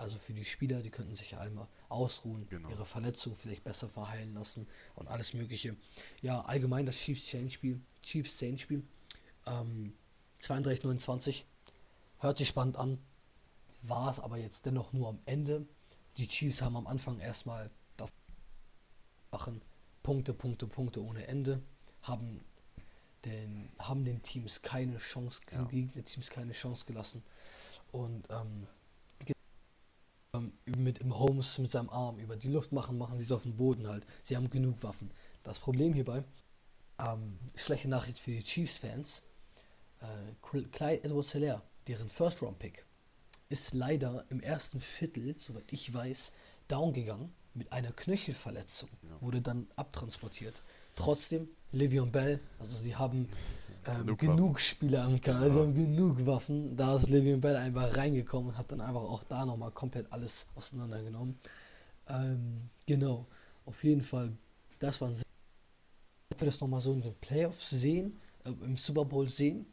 also 0.00 0.18
für 0.18 0.32
die 0.32 0.44
Spieler, 0.44 0.82
die 0.82 0.90
könnten 0.90 1.16
sich 1.16 1.30
ja 1.32 1.38
einmal 1.40 1.68
ausruhen, 1.88 2.46
Genau. 2.48 2.68
ihre 2.70 2.84
Verletzung 2.84 3.36
vielleicht 3.36 3.64
besser 3.64 3.88
verheilen 3.88 4.34
lassen 4.34 4.66
und 4.96 5.08
alles 5.08 5.32
mögliche. 5.34 5.76
Ja, 6.22 6.40
allgemein 6.42 6.86
das 6.86 6.96
Chiefs-Saints-Spiel, 6.96 7.80
Chiefs-Saints-Spiel, 8.02 8.82
ähm, 9.46 9.92
32-29, 10.40 11.44
hört 12.18 12.38
sich 12.38 12.48
spannend 12.48 12.76
an, 12.76 12.98
war 13.82 14.10
es 14.10 14.20
aber 14.20 14.36
jetzt 14.38 14.66
dennoch 14.66 14.92
nur 14.92 15.08
am 15.08 15.18
Ende. 15.26 15.66
Die 16.16 16.26
Chiefs 16.28 16.60
haben 16.62 16.76
am 16.76 16.86
Anfang 16.86 17.20
erstmal 17.20 17.70
das 17.96 18.10
machen 19.30 19.62
Punkte, 20.02 20.32
Punkte, 20.34 20.66
Punkte 20.66 21.02
ohne 21.04 21.26
Ende, 21.26 21.62
haben 22.02 22.40
den, 23.24 23.68
haben 23.78 24.04
den 24.04 24.22
Teams 24.22 24.62
keine 24.62 24.98
Chance, 24.98 25.40
Ja. 25.52 25.58
den 25.64 25.68
Gegnerteams 25.68 26.30
keine 26.30 26.52
Chance 26.52 26.84
gelassen 26.86 27.22
und 27.92 28.26
ähm, 28.30 28.66
mit 30.76 30.98
im 30.98 31.18
Holmes 31.18 31.58
mit 31.58 31.70
seinem 31.70 31.90
Arm 31.90 32.18
über 32.18 32.36
die 32.36 32.48
Luft 32.48 32.72
machen, 32.72 32.98
machen 32.98 33.18
sie 33.18 33.24
es 33.24 33.32
auf 33.32 33.42
dem 33.42 33.56
Boden 33.56 33.86
halt. 33.88 34.04
Sie 34.24 34.36
haben 34.36 34.48
genug 34.48 34.82
Waffen. 34.82 35.10
Das 35.42 35.58
Problem 35.58 35.94
hierbei, 35.94 36.24
ähm, 36.98 37.38
schlechte 37.54 37.88
Nachricht 37.88 38.18
für 38.18 38.30
die 38.30 38.42
Chiefs-Fans, 38.42 39.22
äh, 40.00 40.06
Cl- 40.46 40.68
Clyde 40.70 41.04
Edwards 41.04 41.32
Hilaire, 41.32 41.62
deren 41.86 42.08
First-Round-Pick, 42.10 42.84
ist 43.48 43.72
leider 43.72 44.24
im 44.30 44.40
ersten 44.40 44.80
Viertel, 44.80 45.34
soweit 45.38 45.72
ich 45.72 45.92
weiß, 45.92 46.32
down 46.68 46.92
gegangen 46.92 47.32
mit 47.54 47.72
einer 47.72 47.92
Knöchelverletzung. 47.92 48.88
Ja. 49.02 49.20
Wurde 49.20 49.40
dann 49.40 49.66
abtransportiert. 49.76 50.62
Trotzdem, 50.94 51.48
Livion 51.72 52.12
Bell, 52.12 52.40
also 52.58 52.76
sie 52.78 52.94
haben 52.94 53.28
ähm, 53.86 54.16
Genug 54.16 54.60
Spieler 54.60 55.04
am 55.04 55.20
Kader, 55.20 55.46
Ja. 55.46 55.54
haben 55.54 55.74
genug 55.74 56.24
Waffen. 56.26 56.76
Da 56.76 56.96
ist 56.96 57.08
Livion 57.08 57.40
Bell 57.40 57.56
einfach 57.56 57.96
reingekommen 57.96 58.50
und 58.50 58.58
hat 58.58 58.70
dann 58.70 58.80
einfach 58.80 59.00
auch 59.02 59.24
da 59.24 59.44
nochmal 59.46 59.70
komplett 59.70 60.10
alles 60.12 60.46
auseinandergenommen. 60.54 61.38
Ähm, 62.08 62.68
genau, 62.86 63.26
auf 63.66 63.82
jeden 63.84 64.02
Fall, 64.02 64.32
das 64.78 65.00
waren 65.00 65.14
ob 66.32 66.40
wir 66.40 66.46
das 66.46 66.60
nochmal 66.60 66.80
so 66.80 66.92
in 66.92 67.02
den 67.02 67.14
Playoffs 67.16 67.70
sehen, 67.70 68.20
äh, 68.44 68.50
im 68.50 68.76
Super 68.76 69.04
Bowl 69.04 69.28
sehen, 69.28 69.66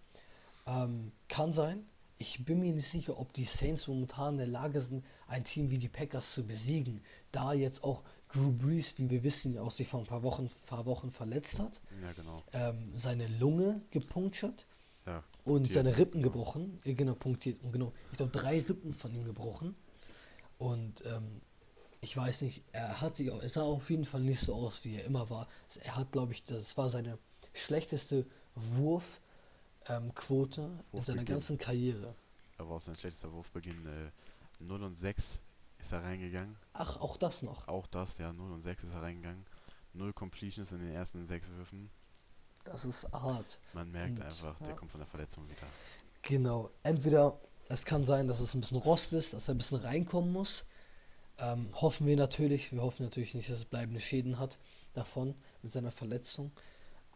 ähm, 0.65 1.11
kann 1.27 1.53
sein. 1.53 1.85
Ich 2.19 2.43
bin 2.43 2.59
mir 2.62 2.74
nicht 2.74 2.89
sicher, 2.89 3.19
ob 3.19 3.33
die 3.33 3.45
Saints 3.45 3.88
momentan 3.88 4.33
in 4.36 4.38
der 4.39 4.47
Lage 4.47 4.81
sind, 4.81 5.05
ein 5.27 5.43
Team 5.43 5.69
wie 5.69 5.77
die 5.77 5.88
Packers 5.89 6.33
zu 6.33 6.43
besiegen, 6.45 7.01
da 7.31 7.53
jetzt 7.53 7.83
auch 7.83 8.03
Drew 8.33 8.51
Brees, 8.51 8.97
wie 8.97 9.09
wir 9.09 9.24
wissen, 9.24 9.57
auch 9.57 9.71
sich 9.71 9.88
vor 9.88 10.00
ein 10.00 10.05
paar 10.07 10.23
Wochen, 10.23 10.49
paar 10.65 10.86
Wochen 10.86 11.12
verletzt 11.12 11.60
hat, 11.60 11.80
Ja, 12.01 12.12
genau. 12.13 12.43
ähm, 12.53 12.91
seine 12.97 13.27
Lunge 13.27 13.82
gepunctured 13.91 14.65
Ja, 15.06 15.23
und 15.45 15.71
seine 15.71 15.97
Rippen 15.97 16.21
genau. 16.23 16.34
gebrochen. 16.34 16.80
Äh, 16.84 16.93
Genau, 16.95 17.13
punktiert. 17.13 17.62
Und 17.63 17.71
genau, 17.71 17.93
ich 18.12 18.17
glaube, 18.17 18.32
drei 18.32 18.60
Rippen 18.62 18.93
von 18.93 19.13
ihm 19.13 19.23
gebrochen. 19.23 19.75
Und 20.58 21.03
ähm, 21.06 21.41
ich 22.01 22.17
weiß 22.17 22.41
nicht, 22.41 22.63
er 22.73 22.99
hat 22.99 23.15
sich 23.17 23.30
auch, 23.32 23.41
er 23.41 23.49
sah 23.49 23.62
auf 23.62 23.89
jeden 23.89 24.06
Fall 24.06 24.21
nicht 24.21 24.41
so 24.41 24.56
aus, 24.56 24.84
wie 24.84 24.95
er 24.95 25.06
immer 25.06 25.30
war. 25.30 25.47
Er 25.84 25.95
hat, 25.95 26.12
glaube 26.12 26.34
ich, 26.34 26.43
das 26.43 26.75
war 26.77 26.89
seine 26.89 27.17
schlechteste 27.53 28.25
Wurfquote 28.56 29.06
ähm, 29.89 30.13
Quote 30.15 30.62
in 30.62 30.67
seiner 30.67 30.82
Wurfbeginn. 30.91 31.26
ganzen 31.26 31.58
Karriere. 31.58 32.15
Er 32.58 32.67
war 32.67 32.78
auch 32.78 32.82
sein 32.82 32.95
schlechtester 32.95 33.32
Wurfbeginn. 33.32 33.86
Äh, 33.86 34.12
0 34.63 34.84
und 34.84 34.97
6 34.97 35.39
ist 35.80 35.91
er 35.91 36.04
reingegangen. 36.04 36.56
Ach, 36.73 36.97
auch 36.97 37.17
das 37.17 37.41
noch. 37.41 37.67
Auch 37.67 37.88
das, 37.88 38.17
ja, 38.17 38.34
0 38.34 38.52
und 38.52 38.63
6 38.63 38.84
ist 38.86 38.93
er 38.93 39.04
reingegangen. 39.04 39.45
0 39.93 40.13
Completions 40.13 40.71
in 40.71 40.80
den 40.80 40.91
ersten 40.91 41.26
6 41.26 41.50
Würfen. 41.52 41.89
Das 42.65 42.84
ist 42.84 43.06
hart. 43.13 43.60
Man 43.73 43.91
merkt 43.91 44.19
Und, 44.19 44.26
einfach, 44.26 44.58
der 44.60 44.69
ja. 44.69 44.76
kommt 44.76 44.91
von 44.91 45.00
der 45.00 45.08
Verletzung 45.08 45.47
wieder. 45.47 45.67
Genau. 46.23 46.71
Entweder 46.84 47.39
es 47.69 47.86
kann 47.86 48.06
sein, 48.06 48.28
dass 48.28 48.39
es 48.39 48.54
ein 48.54 48.62
bisschen 48.62 48.78
Rost 48.78 49.13
ist, 49.13 49.34
dass 49.34 49.47
er 49.47 49.54
ein 49.56 49.58
bisschen 49.58 49.80
reinkommen 49.80 50.32
muss. 50.34 50.65
Ähm, 51.38 51.69
hoffen 51.73 52.08
wir 52.08 52.17
natürlich. 52.17 52.71
Wir 52.71 52.82
hoffen 52.82 53.04
natürlich 53.04 53.36
nicht, 53.36 53.50
dass 53.50 53.60
es 53.60 53.65
bleibende 53.65 54.02
Schäden 54.02 54.39
hat 54.39 54.58
davon 54.93 55.36
mit 55.62 55.71
seiner 55.71 55.91
Verletzung. 55.91 56.52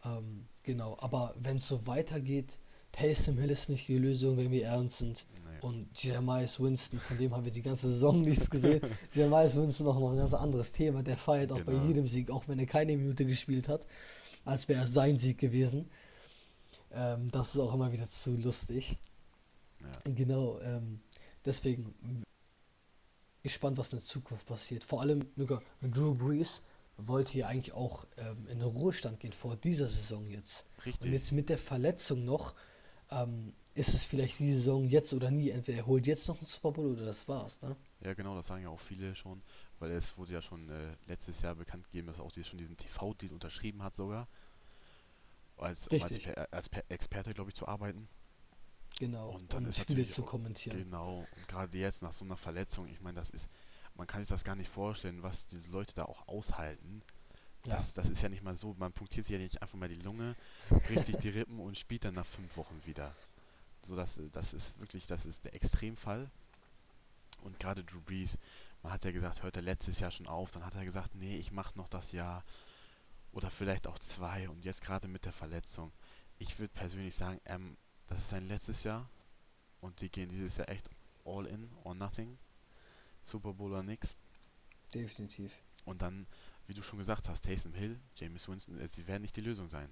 Ähm, 0.04 0.46
genau. 0.62 0.96
Aber 1.00 1.34
wenn 1.38 1.58
es 1.58 1.68
so 1.68 1.86
weitergeht, 1.86 2.58
Taysom 2.92 3.38
Hill 3.38 3.50
ist 3.50 3.68
nicht 3.68 3.88
die 3.88 3.98
Lösung, 3.98 4.36
wenn 4.36 4.50
wir 4.50 4.66
ernst 4.66 4.98
sind. 4.98 5.24
Naja. 5.44 5.60
Und 5.62 5.88
Jeremiah 6.02 6.48
Winston, 6.58 7.00
von 7.00 7.16
dem 7.16 7.32
haben 7.34 7.44
wir 7.44 7.52
die 7.52 7.62
ganze 7.62 7.88
Saison 7.92 8.20
nichts 8.22 8.48
gesehen. 8.50 8.80
Jeremiah 9.14 9.52
Winston 9.54 9.86
auch 9.86 9.98
noch 9.98 10.10
ein 10.12 10.18
ganz 10.18 10.34
anderes 10.34 10.72
Thema. 10.72 11.02
Der 11.02 11.16
feiert 11.16 11.52
auch 11.52 11.62
bei 11.62 11.72
Genau. 11.72 11.86
jedem 11.86 12.06
Sieg, 12.06 12.30
auch 12.30 12.46
wenn 12.48 12.58
er 12.58 12.66
keine 12.66 12.96
Minute 12.96 13.24
gespielt 13.24 13.68
hat, 13.68 13.86
als 14.44 14.68
wäre 14.68 14.84
es 14.84 14.92
sein 14.92 15.18
Sieg 15.18 15.38
gewesen. 15.38 15.90
Ähm, 16.92 17.30
das 17.30 17.48
ist 17.48 17.58
auch 17.58 17.72
immer 17.74 17.90
wieder 17.92 18.08
zu 18.10 18.36
lustig. 18.36 18.98
Ja. 19.80 20.12
Genau, 20.12 20.60
ähm, 20.60 21.00
deswegen 21.44 21.94
gespannt, 23.42 23.78
was 23.78 23.92
in 23.92 23.98
der 23.98 24.06
Zukunft 24.06 24.46
passiert. 24.46 24.84
Vor 24.84 25.00
allem 25.00 25.24
sogar 25.36 25.62
Drew 25.80 26.14
Brees 26.14 26.62
wollte 26.98 27.32
hier 27.32 27.48
eigentlich 27.48 27.72
auch 27.72 28.06
ähm, 28.16 28.46
in 28.48 28.60
den 28.60 28.68
Ruhestand 28.68 29.18
gehen 29.20 29.32
vor 29.32 29.56
dieser 29.56 29.88
Saison 29.88 30.26
jetzt. 30.26 30.64
Und 30.76 30.86
Richtig. 30.86 31.10
jetzt 31.12 31.32
mit 31.32 31.48
der 31.48 31.58
Verletzung 31.58 32.24
noch, 32.24 32.54
ähm, 33.12 33.52
ist 33.74 33.94
es 33.94 34.04
vielleicht 34.04 34.38
die 34.38 34.52
Saison 34.54 34.84
jetzt 34.84 35.12
oder 35.12 35.30
nie. 35.30 35.50
Entweder 35.50 35.78
er 35.78 35.86
holt 35.86 36.06
jetzt 36.06 36.28
noch 36.28 36.38
einen 36.38 36.46
Super 36.46 36.72
Bowl 36.72 36.92
oder 36.92 37.06
das 37.06 37.26
war's. 37.28 37.60
Ne? 37.62 37.74
Ja, 38.00 38.14
genau, 38.14 38.34
das 38.34 38.46
sagen 38.46 38.62
ja 38.62 38.68
auch 38.68 38.80
viele 38.80 39.14
schon, 39.14 39.42
weil 39.78 39.90
es 39.92 40.16
wurde 40.18 40.32
ja 40.32 40.42
schon 40.42 40.68
äh, 40.68 40.94
letztes 41.06 41.40
Jahr 41.40 41.54
bekannt 41.54 41.84
gegeben, 41.84 42.08
dass 42.08 42.18
er 42.18 42.24
auch 42.24 42.32
die, 42.32 42.44
schon 42.44 42.58
diesen 42.58 42.76
TV-Deal 42.76 43.32
unterschrieben 43.32 43.82
hat 43.82 43.94
sogar. 43.94 44.28
Als, 45.56 45.86
um 45.88 46.02
als, 46.02 46.18
als 46.50 46.68
Per- 46.68 46.84
Experte, 46.90 47.34
glaube 47.34 47.50
ich, 47.50 47.54
zu 47.56 47.68
arbeiten. 47.68 48.08
Genau. 48.98 49.30
Und 49.30 49.52
dann 49.54 49.64
ist 49.66 49.78
Spiele 49.78 50.06
zu 50.06 50.22
kommentieren. 50.22 50.76
Genau, 50.78 51.18
und 51.36 51.48
gerade 51.48 51.78
jetzt 51.78 52.02
nach 52.02 52.12
so 52.12 52.24
einer 52.24 52.36
Verletzung, 52.36 52.88
ich 52.88 53.00
meine, 53.00 53.18
das 53.18 53.30
ist, 53.30 53.48
man 53.94 54.06
kann 54.06 54.20
sich 54.20 54.28
das 54.28 54.44
gar 54.44 54.56
nicht 54.56 54.70
vorstellen, 54.70 55.22
was 55.22 55.46
diese 55.46 55.70
Leute 55.70 55.94
da 55.94 56.04
auch 56.04 56.26
aushalten. 56.28 57.02
Ja. 57.64 57.76
Das, 57.76 57.94
das 57.94 58.08
ist 58.08 58.22
ja 58.22 58.28
nicht 58.28 58.42
mal 58.42 58.56
so, 58.56 58.74
man 58.78 58.92
punktiert 58.92 59.26
sich 59.26 59.34
ja 59.34 59.38
nicht 59.38 59.62
einfach 59.62 59.78
mal 59.78 59.88
die 59.88 60.02
Lunge, 60.02 60.34
bricht 60.68 61.06
sich 61.06 61.16
die 61.16 61.28
Rippen 61.28 61.60
und 61.60 61.78
spielt 61.78 62.04
dann 62.04 62.14
nach 62.14 62.26
fünf 62.26 62.56
Wochen 62.56 62.80
wieder. 62.84 63.14
So, 63.82 63.94
das, 63.94 64.20
das 64.32 64.52
ist 64.52 64.78
wirklich, 64.80 65.06
das 65.06 65.26
ist 65.26 65.44
der 65.44 65.54
Extremfall. 65.54 66.30
Und 67.42 67.58
gerade 67.58 67.84
Drew 67.84 68.00
Brees, 68.00 68.38
man 68.82 68.92
hat 68.92 69.04
ja 69.04 69.12
gesagt, 69.12 69.42
hört 69.42 69.56
er 69.56 69.62
letztes 69.62 70.00
Jahr 70.00 70.10
schon 70.10 70.26
auf, 70.26 70.50
dann 70.50 70.64
hat 70.64 70.74
er 70.74 70.84
gesagt, 70.84 71.14
nee, 71.14 71.36
ich 71.36 71.52
mache 71.52 71.76
noch 71.76 71.88
das 71.88 72.12
Jahr 72.12 72.44
oder 73.32 73.50
vielleicht 73.50 73.86
auch 73.86 73.98
zwei 73.98 74.48
und 74.48 74.64
jetzt 74.64 74.82
gerade 74.82 75.08
mit 75.08 75.24
der 75.24 75.32
Verletzung. 75.32 75.92
Ich 76.38 76.58
würde 76.58 76.72
persönlich 76.74 77.14
sagen, 77.14 77.40
ähm, 77.44 77.76
das 78.06 78.18
ist 78.18 78.30
sein 78.30 78.46
letztes 78.46 78.82
Jahr 78.84 79.08
und 79.80 80.00
die 80.00 80.10
gehen 80.10 80.28
dieses 80.28 80.56
Jahr 80.56 80.68
echt 80.68 80.90
all 81.24 81.46
in 81.46 81.70
or 81.84 81.94
nothing. 81.94 82.38
Super 83.22 83.52
Bowl 83.52 83.70
oder 83.70 83.82
nix. 83.82 84.16
Definitiv. 84.92 85.52
Und 85.84 86.02
dann, 86.02 86.26
wie 86.66 86.74
du 86.74 86.82
schon 86.82 86.98
gesagt 86.98 87.28
hast, 87.28 87.44
Taysom 87.44 87.74
Hill, 87.74 88.00
James 88.16 88.48
Winston, 88.48 88.78
äh, 88.78 88.88
sie 88.88 89.06
werden 89.06 89.22
nicht 89.22 89.36
die 89.36 89.40
Lösung 89.40 89.68
sein. 89.68 89.88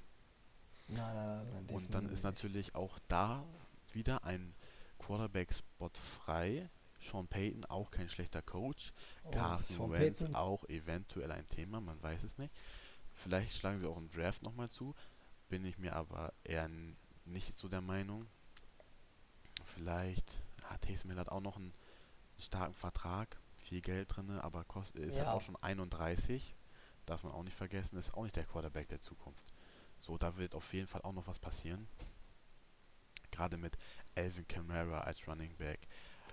Nein, 0.88 1.14
nein, 1.14 1.46
nein, 1.52 1.66
Und 1.76 1.94
dann 1.94 2.08
ist 2.08 2.24
natürlich 2.24 2.74
auch 2.74 2.98
da 3.08 3.44
wieder 3.92 4.24
ein 4.24 4.54
Quarterback-Spot 4.98 5.90
frei. 5.94 6.68
Sean 7.00 7.26
Payton 7.28 7.64
auch 7.66 7.90
kein 7.90 8.10
schlechter 8.10 8.42
Coach. 8.42 8.92
Oh, 9.24 9.30
Carson 9.30 9.76
Sean 9.76 9.92
Wentz 9.92 10.18
Payton, 10.18 10.34
auch 10.34 10.64
eventuell 10.68 11.32
ein 11.32 11.48
Thema, 11.48 11.80
man 11.80 12.02
weiß 12.02 12.24
es 12.24 12.36
nicht. 12.38 12.52
Vielleicht 13.12 13.56
schlagen 13.56 13.78
sie 13.78 13.86
auch 13.88 13.96
im 13.96 14.10
Draft 14.10 14.42
nochmal 14.42 14.68
zu. 14.68 14.94
Bin 15.48 15.64
ich 15.64 15.78
mir 15.78 15.94
aber 15.96 16.32
eher 16.44 16.68
nicht 17.24 17.56
so 17.56 17.68
der 17.68 17.80
Meinung. 17.80 18.26
Vielleicht 19.64 20.38
hat 20.64 20.82
Taysom 20.82 21.10
Hill 21.10 21.18
hat 21.20 21.28
auch 21.28 21.40
noch 21.40 21.56
einen 21.56 21.72
starken 22.38 22.74
Vertrag, 22.74 23.38
viel 23.64 23.80
Geld 23.80 24.14
drin, 24.14 24.30
aber 24.38 24.64
kost, 24.64 24.94
ist 24.96 25.16
ja 25.16 25.24
Ja. 25.24 25.32
auch 25.32 25.40
schon 25.40 25.56
31. 25.56 26.54
Darf 27.10 27.24
man 27.24 27.32
auch 27.32 27.42
nicht 27.42 27.56
vergessen, 27.56 27.98
ist 27.98 28.14
auch 28.14 28.22
nicht 28.22 28.36
der 28.36 28.44
Quarterback 28.44 28.86
der 28.86 29.00
Zukunft. 29.00 29.44
So, 29.98 30.16
da 30.16 30.36
wird 30.36 30.54
auf 30.54 30.72
jeden 30.72 30.86
Fall 30.86 31.02
auch 31.02 31.12
noch 31.12 31.26
was 31.26 31.40
passieren. 31.40 31.88
Gerade 33.32 33.56
mit 33.56 33.76
Alvin 34.14 34.46
Kamara 34.46 35.00
als 35.00 35.26
Running 35.26 35.56
Back, 35.56 35.88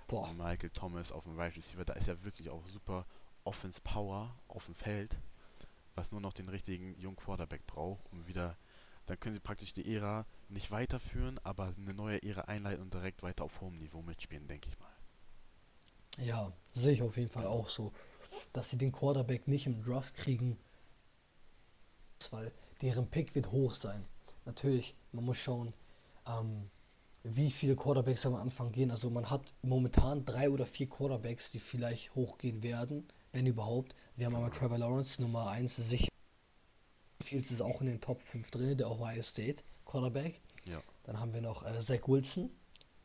Boah. 0.06 0.32
Michael 0.32 0.70
Thomas 0.70 1.10
auf 1.10 1.24
dem 1.24 1.36
Wide 1.36 1.56
Receiver, 1.56 1.84
da 1.84 1.94
ist 1.94 2.06
ja 2.06 2.22
wirklich 2.22 2.48
auch 2.50 2.64
super 2.68 3.06
Offense 3.42 3.80
Power 3.82 4.32
auf 4.46 4.66
dem 4.66 4.76
Feld, 4.76 5.18
was 5.96 6.12
nur 6.12 6.20
noch 6.20 6.32
den 6.32 6.48
richtigen 6.48 6.96
jungen 6.96 7.16
Quarterback 7.16 7.66
braucht, 7.66 8.04
um 8.12 8.28
wieder, 8.28 8.56
dann 9.06 9.18
können 9.18 9.34
sie 9.34 9.40
praktisch 9.40 9.72
die 9.72 9.92
Ära 9.92 10.26
nicht 10.48 10.70
weiterführen, 10.70 11.40
aber 11.42 11.72
eine 11.76 11.92
neue 11.92 12.22
Ära 12.22 12.42
einleiten 12.42 12.82
und 12.82 12.94
direkt 12.94 13.24
weiter 13.24 13.42
auf 13.42 13.60
hohem 13.60 13.78
Niveau 13.78 14.00
mitspielen, 14.02 14.46
denke 14.46 14.68
ich 14.68 14.78
mal. 14.78 16.24
Ja, 16.24 16.52
sehe 16.72 16.92
ich 16.92 17.02
auf 17.02 17.16
jeden 17.16 17.30
Fall 17.30 17.48
auch 17.48 17.68
so. 17.68 17.92
Dass 18.52 18.70
sie 18.70 18.76
den 18.78 18.92
Quarterback 18.92 19.48
nicht 19.48 19.66
im 19.66 19.82
Draft 19.82 20.14
kriegen, 20.14 20.56
weil 22.30 22.52
deren 22.82 23.08
Pick 23.08 23.34
wird 23.34 23.50
hoch 23.52 23.74
sein. 23.74 24.04
Natürlich, 24.44 24.94
man 25.12 25.24
muss 25.24 25.36
schauen, 25.38 25.72
ähm, 26.26 26.70
wie 27.24 27.50
viele 27.50 27.76
Quarterbacks 27.76 28.24
am 28.26 28.34
Anfang 28.34 28.72
gehen. 28.72 28.90
Also 28.90 29.10
man 29.10 29.28
hat 29.28 29.52
momentan 29.62 30.24
drei 30.24 30.50
oder 30.50 30.66
vier 30.66 30.88
Quarterbacks, 30.88 31.50
die 31.50 31.58
vielleicht 31.60 32.14
hochgehen 32.14 32.62
werden, 32.62 33.06
wenn 33.32 33.46
überhaupt. 33.46 33.94
Wir 34.16 34.26
haben 34.26 34.36
einmal 34.36 34.50
Trevor 34.50 34.78
Lawrence, 34.78 35.20
Nummer 35.20 35.48
1 35.48 35.76
sicher. 35.76 36.08
Fields 37.22 37.50
ist 37.50 37.60
auch 37.60 37.80
in 37.80 37.88
den 37.88 38.00
Top 38.00 38.22
5 38.22 38.50
drin, 38.50 38.78
der 38.78 38.90
Ohio 38.90 39.22
State 39.22 39.62
Quarterback. 39.84 40.40
Ja, 40.64 40.80
Dann 41.04 41.18
haben 41.18 41.34
wir 41.34 41.40
noch 41.40 41.64
äh, 41.64 41.80
Zach 41.80 42.06
Wilson 42.06 42.50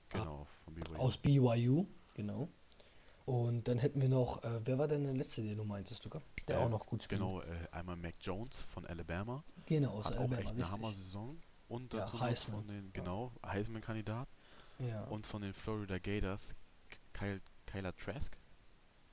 genau, 0.09 0.47
von 0.63 0.73
BYU. 0.75 0.95
aus 0.97 1.17
BYU, 1.17 1.85
genau. 2.13 2.47
Und 3.25 3.67
dann 3.69 3.77
hätten 3.77 4.01
wir 4.01 4.09
noch, 4.09 4.43
äh, 4.43 4.59
wer 4.65 4.77
war 4.77 4.87
denn 4.87 5.03
der 5.05 5.13
letzte, 5.13 5.41
den 5.43 5.55
du 5.57 5.63
meintest, 5.63 6.03
Luca? 6.03 6.21
Der 6.47 6.59
Äh, 6.59 6.63
auch 6.63 6.69
noch 6.69 6.85
gut 6.85 7.03
spielt. 7.03 7.19
Genau, 7.21 7.41
äh, 7.41 7.45
einmal 7.71 7.95
Mac 7.95 8.15
Jones 8.19 8.63
von 8.73 8.85
Alabama, 8.85 9.43
Genau, 9.65 9.91
aus 9.93 10.05
hat 10.05 10.15
auch 10.15 10.19
Alabama, 10.19 10.41
echt 10.41 10.49
eine. 10.51 10.69
Hammer-Saison. 10.69 11.41
Und 11.69 11.93
Ja, 11.93 12.01
dazu 12.01 12.19
Heisman. 12.19 12.59
von 12.59 12.67
den, 12.67 12.91
genau, 12.91 13.31
Heisman-Kandidat. 13.45 14.27
Ja. 14.79 15.03
Und 15.05 15.25
von 15.25 15.41
den 15.41 15.53
Florida 15.53 15.97
Gators, 15.99 16.53
Kyle, 17.13 17.39
Kyler 17.65 17.95
Trask? 17.95 18.35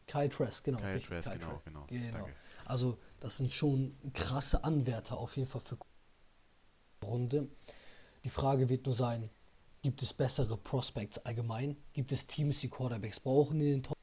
Kyle 0.09 0.29
Trask, 0.29 0.65
genau. 0.65 0.79
Kyle 0.79 1.01
Trask, 1.01 1.29
Kyle 1.29 1.39
genau, 1.39 1.51
Trask. 1.53 1.65
genau. 1.65 1.87
Genau. 1.87 2.11
Danke. 2.11 2.33
Also, 2.65 2.99
das 3.21 3.37
sind 3.37 3.53
schon 3.53 3.97
krasse 4.13 4.65
Anwärter 4.65 5.17
auf 5.19 5.37
jeden 5.37 5.49
Fall 5.49 5.61
für 5.61 5.79
Runde. 7.05 7.49
Die 8.25 8.31
Frage 8.31 8.69
wird 8.69 8.87
nur 8.87 8.95
sein, 8.97 9.31
gibt 9.83 10.03
es 10.03 10.13
bessere 10.13 10.57
Prospects 10.59 11.19
allgemein? 11.19 11.77
Gibt 11.93 12.11
es 12.13 12.27
Teams, 12.27 12.59
die 12.61 12.69
Quarterbacks 12.69 13.21
brauchen 13.21 13.61
in 13.61 13.67
den 13.67 13.83
Top? 13.85 13.97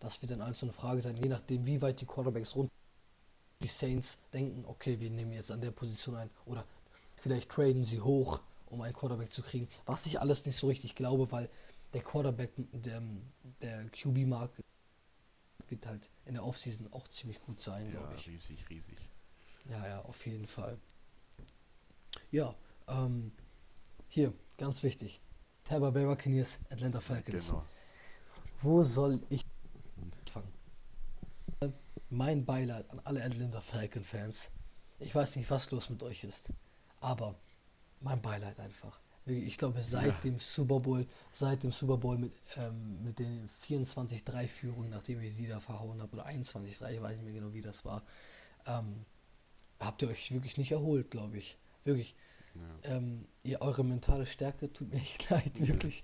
Das 0.00 0.22
wird 0.22 0.30
dann 0.30 0.40
also 0.40 0.66
eine 0.66 0.72
Frage 0.72 1.00
sein, 1.02 1.16
je 1.16 1.28
nachdem, 1.28 1.66
wie 1.66 1.82
weit 1.82 2.00
die 2.00 2.06
Quarterbacks 2.06 2.54
runter 2.54 2.72
die 3.60 3.68
Saints 3.68 4.16
denken, 4.32 4.64
okay, 4.66 5.00
wir 5.00 5.10
nehmen 5.10 5.32
jetzt 5.32 5.50
an 5.50 5.60
der 5.60 5.72
Position 5.72 6.14
ein 6.14 6.30
oder 6.46 6.64
vielleicht 7.16 7.50
traden 7.50 7.84
sie 7.84 8.00
hoch, 8.00 8.40
um 8.66 8.80
einen 8.82 8.94
Quarterback 8.94 9.32
zu 9.32 9.42
kriegen, 9.42 9.68
was 9.84 10.06
ich 10.06 10.20
alles 10.20 10.46
nicht 10.46 10.56
so 10.56 10.68
richtig 10.68 10.94
glaube, 10.94 11.30
weil 11.32 11.50
der 11.92 12.02
Quarterback, 12.02 12.52
der, 12.56 13.02
der 13.60 13.84
QB-Markt 13.88 14.60
wird 15.68 15.86
halt 15.86 16.08
in 16.26 16.34
der 16.34 16.44
Offseason 16.44 16.92
auch 16.92 17.08
ziemlich 17.08 17.40
gut 17.42 17.60
sein, 17.60 17.86
Ja, 17.86 17.98
glaube 17.98 18.14
ich. 18.16 18.28
riesig, 18.28 18.70
riesig. 18.70 18.98
Ja, 19.68 19.86
ja, 19.86 20.00
auf 20.02 20.24
jeden 20.24 20.46
Fall. 20.46 20.78
Ja, 22.30 22.54
ähm, 22.86 23.32
hier, 24.08 24.32
ganz 24.56 24.82
wichtig. 24.84 25.20
Tampa 25.64 25.90
Bay 25.90 26.04
Buccaneers, 26.04 26.58
Atlanta 26.70 27.00
Falcons. 27.00 27.46
Genau. 27.48 27.66
Wo 28.62 28.82
soll 28.84 29.20
ich 29.30 29.42
anfangen? 30.26 30.52
Mein 32.10 32.44
Beileid 32.44 32.88
an 32.90 33.00
alle 33.04 33.22
Atlanta 33.24 33.60
Falcon 33.60 34.04
Fans. 34.04 34.48
Ich 35.00 35.14
weiß 35.14 35.36
nicht, 35.36 35.50
was 35.50 35.70
los 35.70 35.90
mit 35.90 36.02
euch 36.02 36.24
ist, 36.24 36.50
aber 37.00 37.34
mein 38.00 38.20
Beileid 38.20 38.58
einfach. 38.58 38.98
Ich 39.26 39.58
glaube, 39.58 39.82
seit 39.82 40.06
Ja. 40.06 40.20
dem 40.24 40.40
Super 40.40 40.78
Bowl, 40.78 41.06
seit 41.34 41.62
dem 41.62 41.70
Super 41.70 41.98
Bowl 41.98 42.16
mit, 42.16 42.32
ähm, 42.56 43.04
mit 43.04 43.18
den 43.18 43.48
24-3-Führungen, 43.66 44.88
nachdem 44.88 45.20
ihr 45.22 45.30
die 45.30 45.46
da 45.46 45.60
verhauen 45.60 46.00
habt, 46.00 46.14
oder 46.14 46.24
21-3, 46.24 46.94
ich 46.94 47.02
weiß 47.02 47.16
nicht 47.16 47.24
mehr 47.26 47.34
genau, 47.34 47.52
wie 47.52 47.60
das 47.60 47.84
war, 47.84 48.02
ähm, 48.66 49.04
habt 49.78 50.00
ihr 50.02 50.08
euch 50.08 50.32
wirklich 50.32 50.56
nicht 50.56 50.72
erholt, 50.72 51.10
glaube 51.10 51.36
ich. 51.36 51.58
Wirklich. 51.84 52.14
Ja, 52.54 52.96
Ähm, 52.96 53.26
ihr, 53.42 53.60
eure 53.60 53.84
mentale 53.84 54.24
Stärke 54.24 54.72
tut 54.72 54.90
mir 54.92 54.96
echt 55.00 55.28
leid, 55.30 55.52
Ja. 55.58 55.68
wirklich 55.68 56.02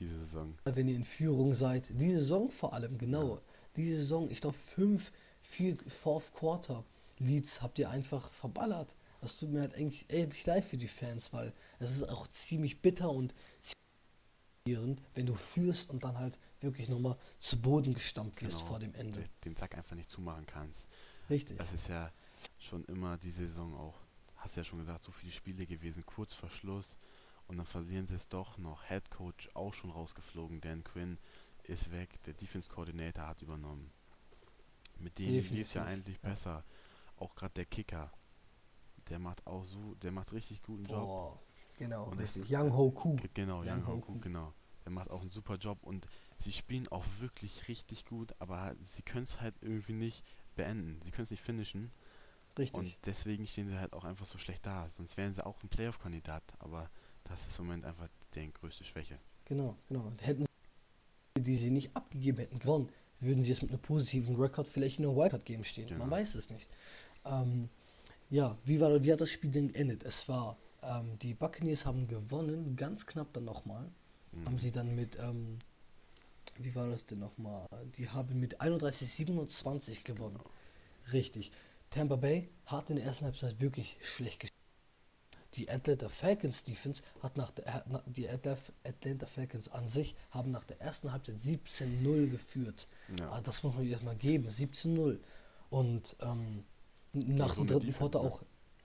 diese 0.00 0.18
Saison. 0.20 0.54
wenn 0.64 0.88
ihr 0.88 0.96
in 0.96 1.04
Führung 1.04 1.54
seid. 1.54 1.88
Die 1.90 2.12
Saison 2.12 2.50
vor 2.50 2.72
allem, 2.72 2.98
genau. 2.98 3.36
Ja. 3.36 3.40
Die 3.76 3.92
Saison, 3.92 4.30
ich 4.30 4.40
glaube, 4.40 4.56
fünf, 4.74 5.12
vier, 5.42 5.76
Fourth 6.02 6.32
Quarter 6.34 6.84
Leads 7.18 7.62
habt 7.62 7.78
ihr 7.78 7.90
einfach 7.90 8.30
verballert. 8.32 8.94
Das 9.20 9.36
tut 9.38 9.50
mir 9.50 9.60
halt 9.60 9.74
eigentlich 9.74 10.04
echt 10.10 10.44
leid 10.46 10.64
für 10.64 10.76
die 10.76 10.88
Fans, 10.88 11.32
weil 11.32 11.52
es 11.78 11.90
ist 11.92 12.02
auch 12.08 12.26
ziemlich 12.28 12.80
bitter 12.82 13.10
und 13.10 13.32
ziemlich 13.62 13.74
wenn 15.14 15.26
du 15.26 15.34
führst 15.34 15.90
und 15.90 16.04
dann 16.04 16.18
halt 16.18 16.38
wirklich 16.60 16.88
nochmal 16.88 17.16
zu 17.38 17.60
Boden 17.60 17.92
gestampft 17.92 18.40
wirst 18.42 18.58
Genau. 18.58 18.66
vor 18.70 18.78
dem 18.78 18.94
Ende. 18.94 19.20
Den- 19.20 19.28
Den 19.44 19.56
Sack 19.56 19.76
einfach 19.76 19.94
nicht 19.94 20.10
zumachen 20.10 20.46
kannst. 20.46 20.86
Richtig. 21.28 21.58
Das 21.58 21.70
ist 21.72 21.88
ja 21.88 22.10
schon 22.58 22.84
immer 22.86 23.18
die 23.18 23.30
Saison 23.30 23.74
auch. 23.74 23.94
Hast 24.36 24.56
ja 24.56 24.64
schon 24.64 24.78
gesagt, 24.78 25.04
so 25.04 25.12
viele 25.12 25.32
Spiele 25.32 25.66
gewesen, 25.66 26.04
kurz 26.06 26.32
vor 26.34 26.48
Schluss. 26.50 26.96
Und 27.46 27.58
dann 27.58 27.66
verlieren 27.66 28.06
sie 28.06 28.14
es 28.14 28.28
doch 28.28 28.56
noch. 28.58 28.84
Head 28.88 29.10
Coach 29.10 29.50
auch 29.54 29.74
schon 29.74 29.90
rausgeflogen. 29.90 30.60
Dan 30.60 30.82
Quinn 30.84 31.18
ist 31.64 31.90
weg. 31.92 32.22
Der 32.24 32.34
Defense 32.34 32.70
Coordinator 32.70 33.26
hat 33.26 33.42
übernommen. 33.42 33.90
Mit 34.98 35.18
dem 35.18 35.28
lief 35.30 35.50
es 35.68 35.74
ja 35.74 35.84
eigentlich 35.84 36.18
ja. 36.22 36.28
besser. 36.30 36.64
Auch 37.16 37.34
gerade 37.34 37.54
der 37.54 37.66
Kicker. 37.66 38.10
Der 39.08 39.18
macht 39.18 39.46
auch 39.46 39.64
so, 39.64 39.94
der 39.96 40.12
macht 40.12 40.32
richtig 40.32 40.62
guten 40.62 40.84
Job. 40.86 41.02
Boah, 41.02 41.42
genau, 41.76 42.04
Und 42.04 42.18
das- 42.20 42.36
richtig. 42.36 42.56
Young 42.56 42.72
Ho. 42.74 42.90
Ge- 43.16 43.28
Genau, 43.34 43.60
Young 43.60 43.68
Young 43.68 43.86
Hoku. 43.86 44.08
Hoku, 44.14 44.20
genau. 44.20 44.54
Der 44.84 44.92
macht 44.92 45.10
auch 45.10 45.20
einen 45.20 45.30
super 45.30 45.56
Job 45.56 45.78
und 45.82 46.06
sie 46.38 46.52
spielen 46.52 46.88
auch 46.88 47.04
wirklich 47.18 47.68
richtig 47.68 48.04
gut, 48.06 48.34
aber 48.38 48.74
sie 48.82 49.02
können 49.02 49.24
es 49.24 49.40
halt 49.40 49.54
irgendwie 49.60 49.92
nicht 49.94 50.24
beenden. 50.56 51.00
Sie 51.02 51.10
können 51.10 51.24
es 51.24 51.30
nicht 51.30 51.42
finishen 51.42 51.90
Richtig. 52.58 52.78
und 52.78 52.96
deswegen 53.06 53.46
stehen 53.46 53.68
sie 53.68 53.78
halt 53.78 53.92
auch 53.94 54.04
einfach 54.04 54.26
so 54.26 54.38
schlecht 54.38 54.64
da. 54.66 54.88
Sonst 54.90 55.16
wären 55.16 55.34
sie 55.34 55.44
auch 55.44 55.62
ein 55.62 55.68
Playoff-Kandidat, 55.68 56.42
aber 56.58 56.90
das 57.24 57.46
ist 57.46 57.58
im 57.58 57.66
Moment 57.66 57.84
einfach 57.84 58.08
deren 58.34 58.52
größte 58.52 58.84
Schwäche. 58.84 59.18
Genau, 59.46 59.76
genau. 59.88 60.12
Hätten 60.20 60.46
sie, 61.36 61.42
die 61.42 61.56
sie 61.56 61.70
nicht 61.70 61.94
abgegeben 61.96 62.38
hätten, 62.38 62.58
gewonnen, 62.58 62.88
würden 63.20 63.44
sie 63.44 63.52
es 63.52 63.62
mit 63.62 63.70
einem 63.70 63.80
positiven 63.80 64.36
Rekord 64.36 64.66
vielleicht 64.68 64.98
in 64.98 65.04
der 65.04 65.16
Wildcard 65.16 65.44
Game 65.44 65.64
stehen. 65.64 65.88
Man 65.90 65.98
Genau. 65.98 66.10
weiß 66.10 66.34
es 66.34 66.50
nicht. 66.50 66.68
Ähm, 67.24 67.68
ja, 68.30 68.56
wie, 68.64 68.80
war, 68.80 69.02
wie 69.02 69.12
hat 69.12 69.20
das 69.20 69.30
Spiel 69.30 69.50
denn 69.50 69.72
geendet? 69.72 70.02
Es 70.04 70.28
war, 70.28 70.56
ähm, 70.82 71.18
die 71.20 71.34
Buccaneers 71.34 71.86
haben 71.86 72.06
gewonnen, 72.08 72.76
ganz 72.76 73.06
knapp 73.06 73.32
dann 73.32 73.44
nochmal. 73.44 73.90
Mhm. 74.32 74.44
Haben 74.46 74.58
sie 74.58 74.72
dann 74.72 74.94
mit, 74.94 75.16
ähm, 75.18 75.58
wie 76.58 76.74
war 76.74 76.88
das 76.88 77.06
denn 77.06 77.20
nochmal? 77.20 77.66
Die 77.96 78.08
haben 78.08 78.38
mit 78.40 78.60
31-27 78.60 80.04
gewonnen. 80.04 80.40
Richtig. 81.12 81.52
Tampa 81.90 82.16
Bay 82.16 82.48
hat 82.66 82.90
in 82.90 82.96
der 82.96 83.04
ersten 83.04 83.24
Halbzeit 83.24 83.60
wirklich 83.60 83.96
schlecht 84.02 84.40
gespielt. 84.40 84.53
Die 85.54 85.70
Atlanta 85.70 86.08
Falcons 86.08 86.64
Defense 86.64 87.02
hat 87.22 87.36
nach 87.36 87.50
der, 87.52 87.84
die 88.06 88.28
Atlanta, 88.28 89.26
Falcons 89.26 89.68
an 89.68 89.88
sich 89.88 90.16
haben 90.30 90.50
nach 90.50 90.64
der 90.64 90.80
ersten 90.80 91.12
Halbzeit 91.12 91.36
17-0 91.44 92.30
geführt. 92.30 92.88
Ja. 93.18 93.32
Ah, 93.32 93.40
das 93.40 93.62
muss 93.62 93.74
man 93.74 93.86
erstmal 93.86 94.16
geben, 94.16 94.48
17-0. 94.48 95.18
Und 95.70 96.16
ähm, 96.20 96.64
nach 97.12 97.54
so 97.54 97.62
dem 97.64 97.68
dritten 97.68 97.92
Quarter 97.92 98.22
ne? 98.22 98.28
auch, 98.28 98.42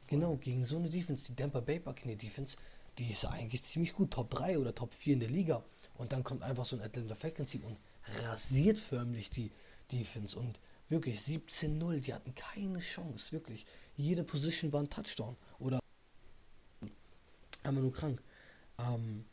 genau, 0.07 0.35
gegen 0.35 0.65
so 0.65 0.77
eine 0.77 0.89
Defense, 0.89 1.23
die 1.25 1.35
Tampa 1.35 1.59
Bay 1.59 1.79
Buccaneers 1.79 2.19
Defense, 2.19 2.57
die 2.97 3.11
ist 3.11 3.25
eigentlich 3.25 3.63
ziemlich 3.63 3.93
gut, 3.93 4.11
Top 4.11 4.29
3 4.29 4.59
oder 4.59 4.75
Top 4.75 4.93
4 4.93 5.13
in 5.13 5.19
der 5.21 5.29
Liga. 5.29 5.63
Und 5.97 6.11
dann 6.11 6.23
kommt 6.23 6.43
einfach 6.43 6.65
so 6.65 6.75
ein 6.75 6.81
Atlanta 6.81 7.15
Falcons 7.15 7.51
Team 7.51 7.63
und 7.63 7.77
rasiert 8.23 8.79
förmlich 8.79 9.29
die 9.29 9.51
Defense. 9.91 10.37
Und 10.37 10.59
wirklich 10.89 11.21
17-0, 11.21 12.01
die 12.01 12.13
hatten 12.13 12.35
keine 12.35 12.79
Chance, 12.79 13.31
wirklich. 13.31 13.65
Jede 13.95 14.23
Position 14.23 14.71
war 14.71 14.81
ein 14.81 14.89
Touchdown. 14.89 15.35
Einmal 17.69 17.83
nur 17.83 17.93
krank. 17.93 18.21
Ähm, 18.79 19.25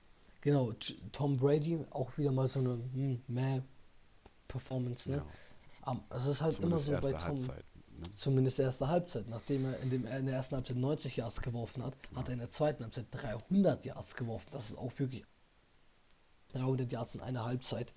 genau, 0.43 0.73
Tom 1.13 1.39
Brady, 1.39 1.85
auch 1.91 2.17
wieder 2.19 2.33
mal 2.33 2.49
so 2.49 2.61
eine 2.61 2.79
hm, 2.93 3.23
meh 3.29 3.63
Performance, 4.47 5.11
ne? 5.11 5.17
ja. 5.17 5.93
Ähm, 5.93 6.01
es 6.11 6.27
ist 6.27 6.43
halt 6.43 6.55
Zumindest 6.55 6.89
immer 6.89 6.99
so 6.99 7.03
bei 7.03 7.13
Tom, 7.13 7.23
Halbzeit. 7.23 7.65
Ne? 7.99 8.15
zumindest 8.17 8.59
erste 8.59 8.89
Halbzeit, 8.89 9.29
nachdem 9.29 9.65
er 9.65 9.81
in, 9.81 9.91
dem, 9.91 10.07
in 10.07 10.27
der 10.27 10.37
ersten 10.37 10.57
Halbzeit 10.57 10.77
90 10.77 11.17
Yards 11.17 11.41
geworfen 11.41 11.83
hat, 11.83 11.95
hat 12.15 12.29
er 12.29 12.35
in 12.35 12.41
der 12.41 12.51
zweiten 12.51 12.83
Halbzeit 12.85 13.07
300 13.11 13.85
Yards 13.87 14.15
geworfen. 14.15 14.49
Das 14.51 14.69
ist 14.69 14.77
auch 14.77 14.93
wirklich 14.99 15.25
300 16.53 16.93
Yards 16.93 17.15
in 17.15 17.23
einer 17.23 17.45
Halbzeit. 17.45 17.93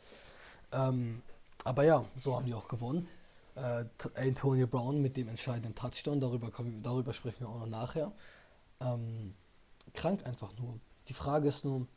Ähm, 0.71 1.21
aber 1.65 1.84
ja, 1.84 2.06
so 2.21 2.36
haben 2.36 2.45
die 2.45 2.54
auch 2.54 2.69
gewonnen. 2.69 3.10
Äh, 3.56 3.84
Antonio 4.15 4.67
Brown 4.67 5.02
mit 5.02 5.17
dem 5.17 5.28
entscheidenden 5.28 5.75
Touchdown, 5.75 6.21
darüber, 6.21 6.49
kommen, 6.49 6.82
darüber 6.82 7.12
sprechen 7.13 7.41
wir 7.41 7.49
auch 7.49 7.60
noch 7.60 7.67
nachher. 7.67 8.13
Ähm, 8.80 9.34
krank 9.91 10.25
einfach 10.25 10.54
nur. 10.58 10.80
Die 11.08 11.13
Frage 11.13 11.47
ist 11.49 11.63
nur, 11.65 11.88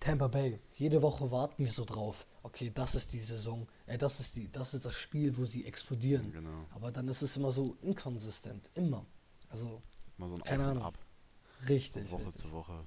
Tampa 0.00 0.26
Bay, 0.28 0.60
jede 0.74 1.00
Woche 1.02 1.30
warten 1.30 1.64
wir 1.64 1.70
so 1.70 1.84
drauf. 1.84 2.26
Okay, 2.42 2.72
das 2.74 2.94
ist 2.96 3.12
die 3.12 3.20
Saison, 3.20 3.68
äh, 3.86 3.96
das 3.98 4.18
ist 4.18 4.34
die, 4.34 4.50
das 4.50 4.74
ist 4.74 4.84
das 4.84 4.94
Spiel, 4.94 5.36
wo 5.36 5.44
sie 5.44 5.64
explodieren. 5.64 6.32
Genau. 6.32 6.66
Aber 6.74 6.90
dann 6.90 7.06
ist 7.08 7.22
es 7.22 7.36
immer 7.36 7.52
so 7.52 7.76
inkonsistent, 7.82 8.68
immer. 8.74 9.06
Also 9.48 9.80
Mal 10.16 10.28
so 10.28 10.34
ein 10.36 10.42
Keine 10.42 10.64
Auf 10.64 10.70
Ahnung. 10.70 10.82
Ab. 10.84 10.98
richtig. 11.68 12.08
Von 12.08 12.18
Woche 12.18 12.26
richtig. 12.26 12.42
zu 12.42 12.50
Woche. 12.52 12.84